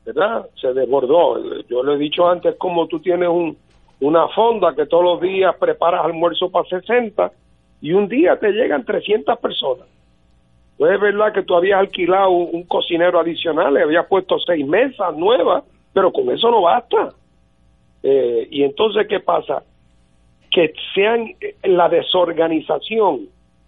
¿verdad? 0.05 0.47
Se 0.59 0.73
desbordó. 0.73 1.63
Yo 1.67 1.84
le 1.84 1.93
he 1.93 1.97
dicho 1.97 2.27
antes 2.27 2.55
como 2.55 2.88
tú 2.88 2.99
tienes 2.99 3.29
un, 3.29 3.57
una 3.99 4.27
fonda 4.29 4.75
que 4.75 4.85
todos 4.85 5.03
los 5.03 5.21
días 5.21 5.55
preparas 5.57 6.05
almuerzo 6.05 6.49
para 6.49 6.67
60 6.67 7.31
y 7.81 7.93
un 7.93 8.07
día 8.07 8.38
te 8.39 8.51
llegan 8.51 8.84
300 8.84 9.38
personas. 9.39 9.88
Pues 10.77 10.93
es 10.93 11.01
verdad 11.01 11.34
que 11.34 11.43
tú 11.43 11.55
habías 11.55 11.79
alquilado 11.79 12.29
un, 12.29 12.63
cocinero 12.63 13.19
adicional, 13.19 13.73
le 13.73 13.81
habías 13.81 14.05
puesto 14.05 14.38
seis 14.39 14.65
mesas 14.65 15.15
nuevas, 15.15 15.63
pero 15.91 16.11
con 16.11 16.29
eso 16.29 16.51
no 16.51 16.61
basta. 16.61 17.13
Eh, 18.03 18.47
y 18.51 18.63
entonces, 18.63 19.07
¿qué 19.07 19.19
pasa? 19.19 19.63
Que 20.51 20.73
sean 20.93 21.33
la 21.63 21.89
desorganización 21.89 23.27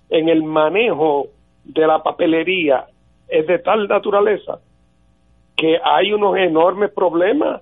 en 0.09 0.29
el 0.29 0.43
manejo 0.43 1.27
de 1.63 1.85
la 1.85 2.01
papelería 2.01 2.85
es 3.27 3.45
de 3.45 3.59
tal 3.59 3.87
naturaleza 3.87 4.59
que 5.55 5.77
hay 5.83 6.13
unos 6.13 6.37
enormes 6.37 6.91
problemas 6.91 7.61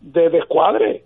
de 0.00 0.30
descuadre, 0.30 1.04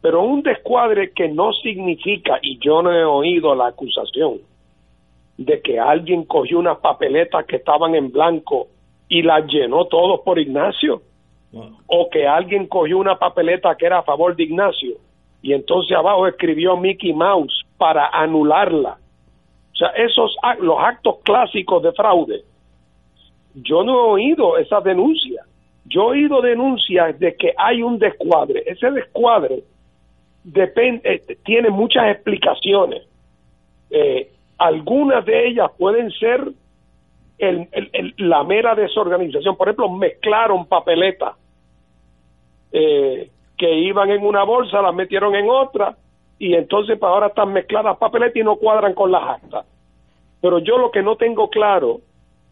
pero 0.00 0.22
un 0.22 0.42
descuadre 0.42 1.12
que 1.12 1.28
no 1.28 1.52
significa, 1.52 2.38
y 2.40 2.58
yo 2.58 2.82
no 2.82 2.92
he 2.92 3.04
oído 3.04 3.54
la 3.54 3.68
acusación, 3.68 4.38
de 5.36 5.60
que 5.60 5.78
alguien 5.78 6.24
cogió 6.24 6.58
unas 6.58 6.78
papeletas 6.78 7.44
que 7.44 7.56
estaban 7.56 7.94
en 7.94 8.10
blanco 8.10 8.68
y 9.08 9.22
las 9.22 9.46
llenó 9.46 9.84
todos 9.84 10.20
por 10.20 10.38
Ignacio, 10.38 11.02
o 11.86 12.08
que 12.10 12.26
alguien 12.26 12.66
cogió 12.66 12.98
una 12.98 13.18
papeleta 13.18 13.76
que 13.76 13.86
era 13.86 13.98
a 13.98 14.02
favor 14.02 14.34
de 14.34 14.44
Ignacio 14.44 14.96
y 15.46 15.52
entonces 15.52 15.96
abajo 15.96 16.26
escribió 16.26 16.76
Mickey 16.76 17.12
Mouse 17.12 17.64
para 17.78 18.08
anularla. 18.08 18.98
O 19.72 19.76
sea, 19.76 19.90
esos 19.90 20.36
los 20.58 20.76
actos 20.80 21.18
clásicos 21.22 21.84
de 21.84 21.92
fraude. 21.92 22.42
Yo 23.54 23.84
no 23.84 23.92
he 23.92 24.10
oído 24.10 24.58
esa 24.58 24.80
denuncia. 24.80 25.44
Yo 25.84 26.00
he 26.12 26.18
oído 26.18 26.42
denuncias 26.42 27.16
de 27.20 27.36
que 27.36 27.54
hay 27.56 27.80
un 27.80 27.96
descuadre. 27.96 28.64
Ese 28.66 28.90
descuadre 28.90 29.62
depende, 30.42 31.14
eh, 31.14 31.36
tiene 31.44 31.70
muchas 31.70 32.10
explicaciones. 32.10 33.06
Eh, 33.90 34.32
algunas 34.58 35.24
de 35.24 35.46
ellas 35.46 35.70
pueden 35.78 36.10
ser 36.10 36.44
la 38.18 38.42
mera 38.42 38.74
desorganización. 38.74 39.56
Por 39.56 39.68
ejemplo, 39.68 39.90
mezclaron 39.90 40.66
papeletas. 40.66 41.36
Eh, 42.72 43.30
que 43.56 43.72
iban 43.72 44.10
en 44.10 44.24
una 44.24 44.44
bolsa, 44.44 44.82
las 44.82 44.94
metieron 44.94 45.34
en 45.34 45.48
otra 45.48 45.96
y 46.38 46.54
entonces 46.54 46.98
para 46.98 47.14
ahora 47.14 47.26
están 47.28 47.52
mezcladas 47.52 47.96
papeletas 47.96 48.36
y 48.36 48.44
no 48.44 48.56
cuadran 48.56 48.94
con 48.94 49.10
las 49.10 49.22
actas. 49.22 49.66
Pero 50.40 50.58
yo 50.58 50.78
lo 50.78 50.90
que 50.90 51.02
no 51.02 51.16
tengo 51.16 51.48
claro 51.48 52.00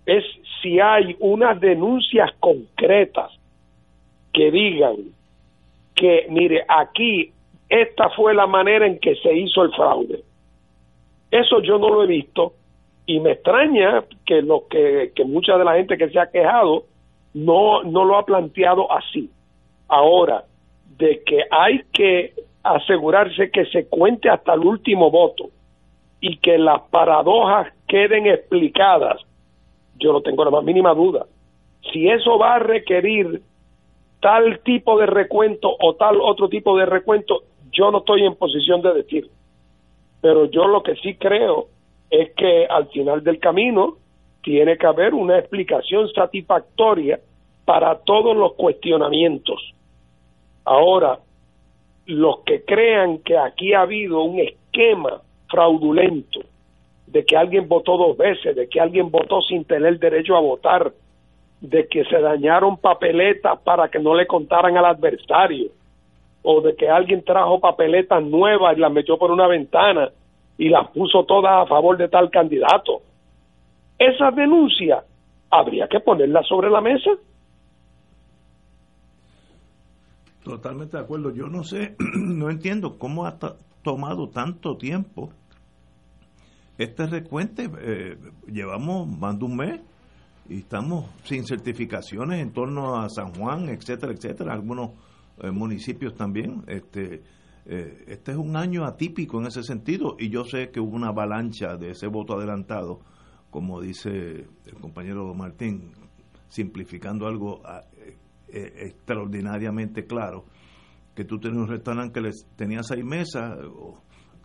es 0.07 0.25
si 0.63 0.81
hay 0.81 1.17
unas 1.21 1.61
denuncias 1.61 2.31
concretas 2.41 3.31
que 4.33 4.51
digan 4.51 4.97
que, 5.95 6.27
mire, 6.29 6.65
aquí 6.67 7.33
esta 7.69 8.11
fue 8.11 8.35
la 8.35 8.47
manera 8.47 8.87
en 8.87 8.99
que 8.99 9.15
se 9.17 9.33
hizo 9.37 9.63
el 9.63 9.73
fraude. 9.73 10.23
Eso 11.31 11.61
yo 11.61 11.79
no 11.79 11.89
lo 11.89 12.05
he 12.05 12.07
visto 12.07 12.55
y 13.07 13.21
me 13.21 13.33
extraña 13.33 14.05
que 14.25 14.43
lo 14.43 14.67
que, 14.69 15.13
que 15.15 15.25
mucha 15.25 15.57
de 15.59 15.65
la 15.65 15.75
gente 15.75 15.97
que 15.97 16.09
se 16.09 16.19
ha 16.19 16.31
quejado 16.31 16.85
no, 17.35 17.83
no 17.83 18.05
lo 18.05 18.17
ha 18.17 18.25
planteado 18.25 18.91
así. 18.91 19.31
Ahora, 19.89 20.45
de 20.99 21.23
que 21.25 21.43
hay 21.51 21.83
que 21.93 22.35
asegurarse 22.63 23.51
que 23.51 23.67
se 23.67 23.89
cuente 23.89 24.29
hasta 24.29 24.55
el 24.55 24.61
último 24.61 25.11
voto 25.11 25.51
y 26.21 26.39
que 26.39 26.57
las 26.57 26.81
paradojas 26.91 27.73
queden 27.87 28.27
explicadas, 28.27 29.21
yo 29.99 30.13
no 30.13 30.23
tengo 30.23 30.45
la 30.45 30.51
más 30.51 30.65
mínima 30.65 30.95
duda. 30.95 31.27
Si 31.93 32.09
eso 32.09 32.39
va 32.39 32.55
a 32.55 32.59
requerir 32.59 33.43
tal 34.21 34.61
tipo 34.61 34.99
de 34.99 35.07
recuento 35.07 35.69
o 35.79 35.95
tal 35.95 36.19
otro 36.21 36.49
tipo 36.49 36.77
de 36.79 36.87
recuento, 36.87 37.43
yo 37.73 37.91
no 37.91 37.99
estoy 37.99 38.25
en 38.25 38.37
posición 38.37 38.81
de 38.81 38.95
decir. 38.95 39.29
Pero 40.23 40.47
yo 40.47 40.67
lo 40.67 40.83
que 40.83 40.97
sí 40.97 41.17
creo 41.17 41.67
es 42.09 42.33
que 42.35 42.67
al 42.67 42.87
final 42.89 43.23
del 43.23 43.39
camino 43.39 43.97
tiene 44.43 44.79
que 44.79 44.87
haber 44.87 45.13
una 45.13 45.39
explicación 45.39 46.09
satisfactoria 46.13 47.21
para 47.67 47.99
todos 47.99 48.35
los 48.35 48.55
cuestionamientos 48.55 49.75
Ahora, 50.65 51.19
los 52.07 52.41
que 52.41 52.65
crean 52.65 53.19
que 53.19 53.37
aquí 53.37 53.75
ha 53.75 53.83
habido 53.83 54.23
un 54.23 54.41
esquema 54.41 55.21
fraudulento 55.49 56.41
de 57.07 57.25
que 57.25 57.37
alguien 57.37 57.69
votó 57.69 57.97
dos 57.97 58.17
veces, 58.17 58.57
de 58.57 58.69
que 58.69 58.81
alguien 58.81 59.11
votó 59.11 59.41
sin 59.43 59.65
tener 59.65 59.99
derecho 59.99 60.37
a 60.37 60.41
votar, 60.41 60.93
de 61.61 61.87
que 61.89 62.05
se 62.05 62.19
dañaron 62.19 62.77
papeletas 62.77 63.59
para 63.61 63.89
que 63.89 63.99
no 63.99 64.15
le 64.15 64.27
contaran 64.27 64.77
al 64.77 64.85
adversario, 64.85 65.71
o 66.43 66.61
de 66.61 66.77
que 66.77 66.89
alguien 66.89 67.25
trajo 67.25 67.61
papeletas 67.61 68.23
nuevas 68.23 68.77
y 68.77 68.81
las 68.81 68.93
metió 68.93 69.17
por 69.17 69.31
una 69.31 69.47
ventana 69.47 70.11
y 70.59 70.69
las 70.69 70.89
puso 70.89 71.25
todas 71.25 71.53
a 71.53 71.67
favor 71.67 71.97
de 71.97 72.09
tal 72.09 72.31
candidato. 72.31 73.01
Esa 73.99 74.31
denuncia 74.31 75.03
habría 75.51 75.89
que 75.89 76.01
ponerla 76.01 76.43
sobre 76.43 76.69
la 76.69 76.81
mesa. 76.81 77.11
Totalmente 80.45 80.99
de 80.99 81.03
acuerdo. 81.03 81.35
Yo 81.35 81.49
no 81.49 81.65
sé, 81.65 81.97
no 82.15 82.51
entiendo 82.51 82.99
cómo 82.99 83.27
ha 83.27 83.39
tomado 83.83 84.29
tanto 84.29 84.77
tiempo 84.77 85.33
este 86.77 87.07
recuente. 87.07 87.71
Eh, 87.81 88.19
llevamos 88.47 89.09
más 89.09 89.39
de 89.39 89.45
un 89.47 89.57
mes 89.57 89.81
y 90.49 90.59
estamos 90.59 91.07
sin 91.25 91.47
certificaciones 91.47 92.43
en 92.43 92.53
torno 92.53 93.01
a 93.01 93.09
San 93.09 93.33
Juan, 93.33 93.71
etcétera, 93.71 94.13
etcétera, 94.13 94.53
algunos 94.53 94.91
eh, 95.39 95.51
municipios 95.51 96.15
también. 96.15 96.63
Este, 96.67 97.23
eh, 97.65 98.05
este 98.07 98.33
es 98.33 98.37
un 98.37 98.55
año 98.57 98.85
atípico 98.85 99.41
en 99.41 99.47
ese 99.47 99.63
sentido 99.63 100.17
y 100.19 100.29
yo 100.29 100.45
sé 100.45 100.71
que 100.71 100.79
hubo 100.79 100.95
una 100.95 101.09
avalancha 101.09 101.79
de 101.79 101.93
ese 101.93 102.07
voto 102.07 102.35
adelantado, 102.35 103.01
como 103.51 103.81
dice 103.81 104.47
el 104.67 104.75
compañero 104.79 105.33
Martín, 105.33 105.93
simplificando 106.49 107.27
algo 107.27 107.63
ah, 107.65 107.81
eh, 108.55 108.87
extraordinariamente 108.87 110.07
claro, 110.07 110.45
que 111.15 111.25
tú 111.25 111.39
tenías 111.39 111.59
un 111.59 111.69
restaurante 111.69 112.13
que 112.13 112.21
les 112.21 112.47
tenía 112.57 112.83
seis 112.83 113.05
mesas 113.05 113.59
o 113.65 113.99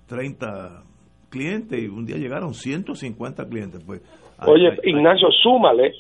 30 0.08 0.84
clientes 1.30 1.80
y 1.80 1.88
un 1.88 2.06
día 2.06 2.18
llegaron 2.18 2.54
150 2.54 3.46
clientes. 3.48 3.84
Pues, 3.86 4.02
Oye, 4.48 4.78
Ignacio, 4.84 5.30
súmale 5.32 5.94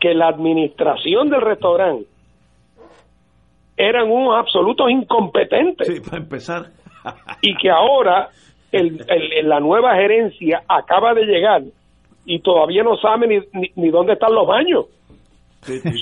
que 0.00 0.14
la 0.14 0.28
administración 0.28 1.28
del 1.28 1.40
restaurante 1.40 2.06
eran 3.76 4.10
unos 4.10 4.36
absolutos 4.36 4.90
incompetentes. 4.90 5.86
Sí, 5.86 6.00
para 6.00 6.22
empezar. 6.22 6.66
y 7.42 7.56
que 7.56 7.70
ahora 7.70 8.28
el, 8.72 9.04
la 9.44 9.60
nueva 9.60 9.94
gerencia 9.94 10.62
acaba 10.68 11.14
de 11.14 11.24
llegar 11.24 11.62
y 12.26 12.40
todavía 12.40 12.82
no 12.82 12.96
sabe 12.96 13.26
ni, 13.52 13.70
ni, 13.76 13.90
dónde 13.90 14.14
están 14.14 14.34
los 14.34 14.46
baños. 14.46 14.86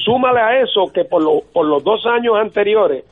Súmale 0.05 0.41
a 0.41 0.61
eso 0.63 0.93
que 0.93 1.05
por, 1.05 1.23
por 1.53 1.67
los 1.67 1.83
dos 1.83 2.05
años 2.07 2.37
anteriores 2.37 3.05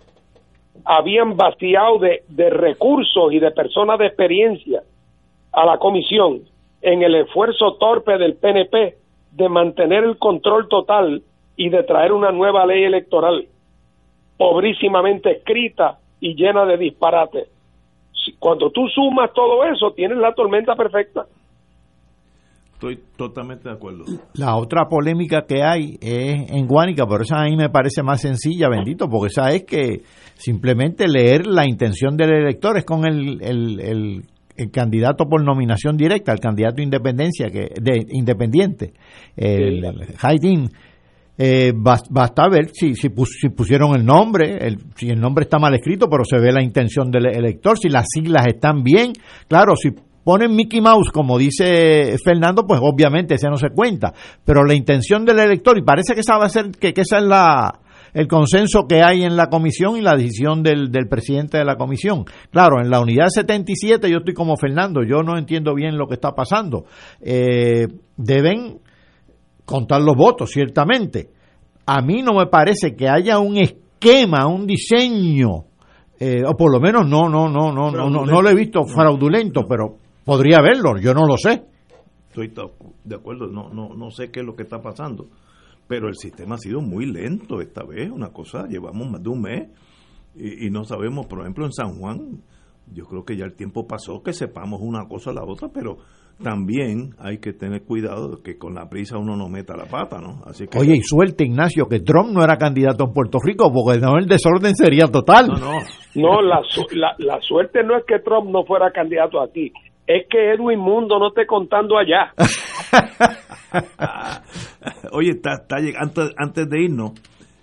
habían 0.84 1.36
vaciado 1.36 1.98
de, 1.98 2.22
de 2.28 2.50
recursos 2.50 3.32
y 3.32 3.38
de 3.38 3.50
personas 3.50 3.98
de 3.98 4.06
experiencia 4.06 4.82
a 5.52 5.64
la 5.64 5.78
comisión 5.78 6.42
en 6.82 7.02
el 7.02 7.14
esfuerzo 7.14 7.74
torpe 7.74 8.18
del 8.18 8.36
PNP 8.36 8.96
de 9.32 9.48
mantener 9.48 10.04
el 10.04 10.18
control 10.18 10.68
total 10.68 11.22
y 11.56 11.68
de 11.68 11.82
traer 11.84 12.12
una 12.12 12.30
nueva 12.30 12.66
ley 12.66 12.84
electoral 12.84 13.46
pobrísimamente 14.36 15.30
escrita 15.30 15.98
y 16.20 16.34
llena 16.34 16.64
de 16.64 16.76
disparates. 16.76 17.48
Cuando 18.38 18.70
tú 18.70 18.88
sumas 18.88 19.32
todo 19.32 19.64
eso, 19.64 19.92
tienes 19.92 20.18
la 20.18 20.34
tormenta 20.34 20.74
perfecta. 20.74 21.26
Estoy 22.86 23.02
totalmente 23.16 23.70
de 23.70 23.74
acuerdo. 23.74 24.04
La 24.34 24.56
otra 24.56 24.86
polémica 24.90 25.46
que 25.48 25.62
hay 25.62 25.96
es 26.02 26.50
en 26.50 26.66
Guánica, 26.66 27.06
pero 27.06 27.22
esa 27.22 27.40
a 27.40 27.44
mí 27.44 27.56
me 27.56 27.70
parece 27.70 28.02
más 28.02 28.20
sencilla, 28.20 28.68
bendito, 28.68 29.08
porque 29.08 29.28
esa 29.28 29.50
es 29.52 29.64
que 29.64 30.02
simplemente 30.34 31.08
leer 31.08 31.46
la 31.46 31.66
intención 31.66 32.14
del 32.14 32.34
elector 32.34 32.76
es 32.76 32.84
con 32.84 33.06
el, 33.06 33.40
el, 33.42 34.22
el, 34.56 34.70
candidato 34.70 35.24
por 35.24 35.42
nominación 35.42 35.96
directa, 35.96 36.32
el 36.32 36.40
candidato 36.40 36.82
independencia 36.82 37.48
que 37.50 37.70
de 37.80 38.04
independiente, 38.10 38.92
el, 39.34 39.82
sí. 40.20 40.68
Eh, 41.36 41.72
basta 41.74 42.48
ver 42.48 42.68
si, 42.72 42.94
si, 42.94 43.08
pusieron 43.08 43.96
el 43.96 44.04
nombre, 44.04 44.58
el, 44.60 44.78
si 44.94 45.08
el 45.08 45.18
nombre 45.18 45.44
está 45.44 45.58
mal 45.58 45.74
escrito, 45.74 46.08
pero 46.08 46.22
se 46.24 46.38
ve 46.38 46.52
la 46.52 46.62
intención 46.62 47.10
del 47.10 47.26
elector, 47.26 47.78
si 47.78 47.88
las 47.88 48.04
siglas 48.08 48.46
están 48.46 48.84
bien. 48.84 49.12
Claro, 49.48 49.74
si 49.74 49.90
ponen 50.24 50.56
Mickey 50.56 50.80
Mouse, 50.80 51.10
como 51.12 51.38
dice 51.38 52.16
Fernando, 52.24 52.66
pues 52.66 52.80
obviamente 52.82 53.34
ese 53.34 53.48
no 53.48 53.56
se 53.56 53.68
cuenta. 53.68 54.12
Pero 54.44 54.64
la 54.64 54.74
intención 54.74 55.24
del 55.24 55.38
elector, 55.38 55.78
y 55.78 55.82
parece 55.82 56.14
que 56.14 56.20
esa 56.20 56.38
va 56.38 56.46
a 56.46 56.48
ser, 56.48 56.70
que, 56.72 56.92
que 56.92 57.02
esa 57.02 57.18
es 57.18 57.24
la, 57.24 57.80
el 58.14 58.28
consenso 58.28 58.86
que 58.88 59.02
hay 59.02 59.24
en 59.24 59.36
la 59.36 59.48
comisión 59.48 59.96
y 59.96 60.00
la 60.00 60.16
decisión 60.16 60.62
del, 60.62 60.90
del 60.90 61.08
presidente 61.08 61.58
de 61.58 61.64
la 61.64 61.76
comisión. 61.76 62.24
Claro, 62.50 62.80
en 62.80 62.88
la 62.88 63.00
unidad 63.00 63.28
77 63.28 64.08
yo 64.08 64.18
estoy 64.18 64.34
como 64.34 64.56
Fernando, 64.56 65.02
yo 65.02 65.22
no 65.22 65.36
entiendo 65.36 65.74
bien 65.74 65.98
lo 65.98 66.06
que 66.06 66.14
está 66.14 66.32
pasando. 66.32 66.86
Eh, 67.20 67.86
deben 68.16 68.78
contar 69.64 70.00
los 70.00 70.16
votos, 70.16 70.50
ciertamente. 70.50 71.30
A 71.86 72.00
mí 72.00 72.22
no 72.22 72.34
me 72.34 72.46
parece 72.46 72.94
que 72.94 73.08
haya 73.08 73.38
un 73.40 73.58
esquema, 73.58 74.46
un 74.46 74.66
diseño, 74.66 75.64
eh, 76.18 76.42
o 76.46 76.56
por 76.56 76.72
lo 76.72 76.80
menos 76.80 77.08
no, 77.08 77.28
no, 77.28 77.48
no, 77.48 77.72
no, 77.72 77.90
no, 77.90 78.08
no, 78.08 78.24
no 78.24 78.42
lo 78.42 78.48
he 78.48 78.54
visto 78.54 78.84
fraudulento, 78.84 79.62
pero 79.68 79.98
podría 80.24 80.58
haberlo, 80.58 80.98
yo 80.98 81.14
no 81.14 81.26
lo 81.26 81.36
sé. 81.36 81.64
Estoy 82.28 82.52
de 83.04 83.14
acuerdo, 83.14 83.46
no, 83.46 83.68
no, 83.68 83.94
no 83.94 84.10
sé 84.10 84.30
qué 84.30 84.40
es 84.40 84.46
lo 84.46 84.56
que 84.56 84.64
está 84.64 84.80
pasando, 84.80 85.28
pero 85.86 86.08
el 86.08 86.16
sistema 86.16 86.56
ha 86.56 86.58
sido 86.58 86.80
muy 86.80 87.06
lento 87.06 87.60
esta 87.60 87.84
vez, 87.84 88.10
una 88.10 88.30
cosa, 88.30 88.66
llevamos 88.66 89.08
más 89.08 89.22
de 89.22 89.28
un 89.28 89.40
mes 89.40 89.68
y, 90.34 90.66
y 90.66 90.70
no 90.70 90.84
sabemos, 90.84 91.26
por 91.26 91.40
ejemplo, 91.40 91.64
en 91.64 91.72
San 91.72 91.94
Juan, 91.98 92.42
yo 92.92 93.04
creo 93.04 93.24
que 93.24 93.36
ya 93.36 93.44
el 93.44 93.54
tiempo 93.54 93.86
pasó 93.86 94.22
que 94.22 94.32
sepamos 94.32 94.80
una 94.82 95.06
cosa 95.06 95.30
a 95.30 95.34
la 95.34 95.44
otra, 95.44 95.68
pero 95.72 95.98
también 96.42 97.14
hay 97.18 97.38
que 97.38 97.52
tener 97.52 97.84
cuidado 97.84 98.36
de 98.36 98.42
que 98.42 98.58
con 98.58 98.74
la 98.74 98.88
prisa 98.88 99.18
uno 99.18 99.36
no 99.36 99.48
meta 99.48 99.76
la 99.76 99.86
pata, 99.86 100.18
¿no? 100.20 100.42
Así 100.46 100.66
que 100.66 100.78
Oye, 100.78 100.96
y 100.96 101.02
suerte 101.02 101.44
Ignacio 101.44 101.86
que 101.86 102.00
Trump 102.00 102.30
no 102.32 102.42
era 102.42 102.56
candidato 102.56 103.04
en 103.04 103.12
Puerto 103.12 103.38
Rico 103.42 103.70
porque 103.72 104.00
no 104.00 104.18
el 104.18 104.26
desorden 104.26 104.74
sería 104.74 105.06
total. 105.06 105.46
No, 105.48 105.58
no. 105.58 105.78
No, 106.16 106.42
la, 106.42 106.60
la, 107.18 107.40
suerte 107.40 107.82
no 107.84 107.96
es 107.96 108.04
que 108.06 108.18
Trump 108.20 108.50
no 108.50 108.64
fuera 108.64 108.90
candidato 108.92 109.40
aquí, 109.40 109.72
es 110.06 110.26
que 110.28 110.52
Edwin 110.52 110.78
Mundo 110.78 111.18
no 111.18 111.28
esté 111.28 111.46
contando 111.46 111.96
allá. 111.96 112.34
Oye, 115.12 115.30
está, 115.30 115.54
está 115.54 115.76
antes, 115.98 116.34
antes 116.36 116.68
de 116.68 116.82
irnos, 116.82 117.12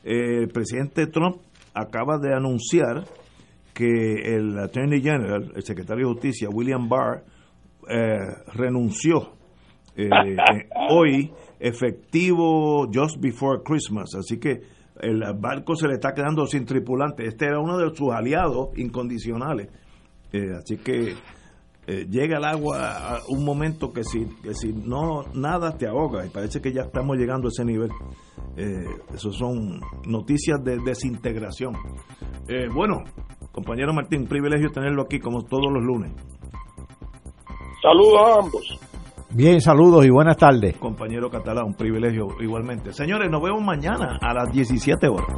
eh, 0.03 0.39
el 0.41 0.47
presidente 0.49 1.05
Trump 1.07 1.37
acaba 1.73 2.17
de 2.17 2.33
anunciar 2.33 3.05
que 3.73 4.35
el 4.35 4.57
Attorney 4.59 5.01
General, 5.01 5.51
el 5.55 5.63
secretario 5.63 6.07
de 6.07 6.13
Justicia, 6.13 6.49
William 6.51 6.89
Barr, 6.89 7.23
eh, 7.89 8.19
renunció 8.53 9.31
eh, 9.95 10.09
hoy 10.89 11.31
efectivo 11.59 12.87
just 12.93 13.19
before 13.19 13.61
Christmas, 13.63 14.13
así 14.15 14.39
que 14.39 14.61
el 14.99 15.21
barco 15.35 15.75
se 15.75 15.87
le 15.87 15.95
está 15.95 16.13
quedando 16.13 16.45
sin 16.45 16.65
tripulante. 16.65 17.25
Este 17.25 17.45
era 17.45 17.59
uno 17.59 17.77
de 17.77 17.95
sus 17.95 18.11
aliados 18.11 18.69
incondicionales, 18.77 19.69
eh, 20.31 20.51
así 20.57 20.77
que 20.77 21.15
llega 22.09 22.37
el 22.37 22.45
agua 22.45 23.15
a 23.15 23.19
un 23.29 23.43
momento 23.43 23.91
que 23.91 24.03
si, 24.03 24.25
que 24.41 24.53
si 24.53 24.73
no 24.73 25.23
nada 25.33 25.77
te 25.77 25.87
ahoga 25.87 26.25
y 26.25 26.29
parece 26.29 26.61
que 26.61 26.71
ya 26.71 26.83
estamos 26.83 27.17
llegando 27.17 27.47
a 27.47 27.49
ese 27.49 27.65
nivel. 27.65 27.89
Eh, 28.57 28.85
eso 29.13 29.31
son 29.31 29.79
noticias 30.05 30.63
de 30.63 30.77
desintegración. 30.79 31.73
bueno, 32.73 33.03
compañero 33.51 33.93
Martín, 33.93 34.27
privilegio 34.27 34.69
tenerlo 34.71 35.03
aquí 35.03 35.19
como 35.19 35.43
todos 35.43 35.71
los 35.71 35.83
lunes. 35.83 36.11
Saludos 37.81 38.19
a 38.19 38.39
ambos. 38.39 38.79
Bien, 39.33 39.61
saludos 39.61 40.05
y 40.05 40.09
buenas 40.09 40.35
tardes. 40.35 40.77
Compañero 40.77 41.29
Catalá, 41.29 41.63
un 41.63 41.73
privilegio 41.73 42.27
igualmente. 42.41 42.91
Señores, 42.91 43.31
nos 43.31 43.41
vemos 43.41 43.63
mañana 43.63 44.19
a 44.21 44.33
las 44.33 44.51
17 44.51 45.07
horas. 45.07 45.37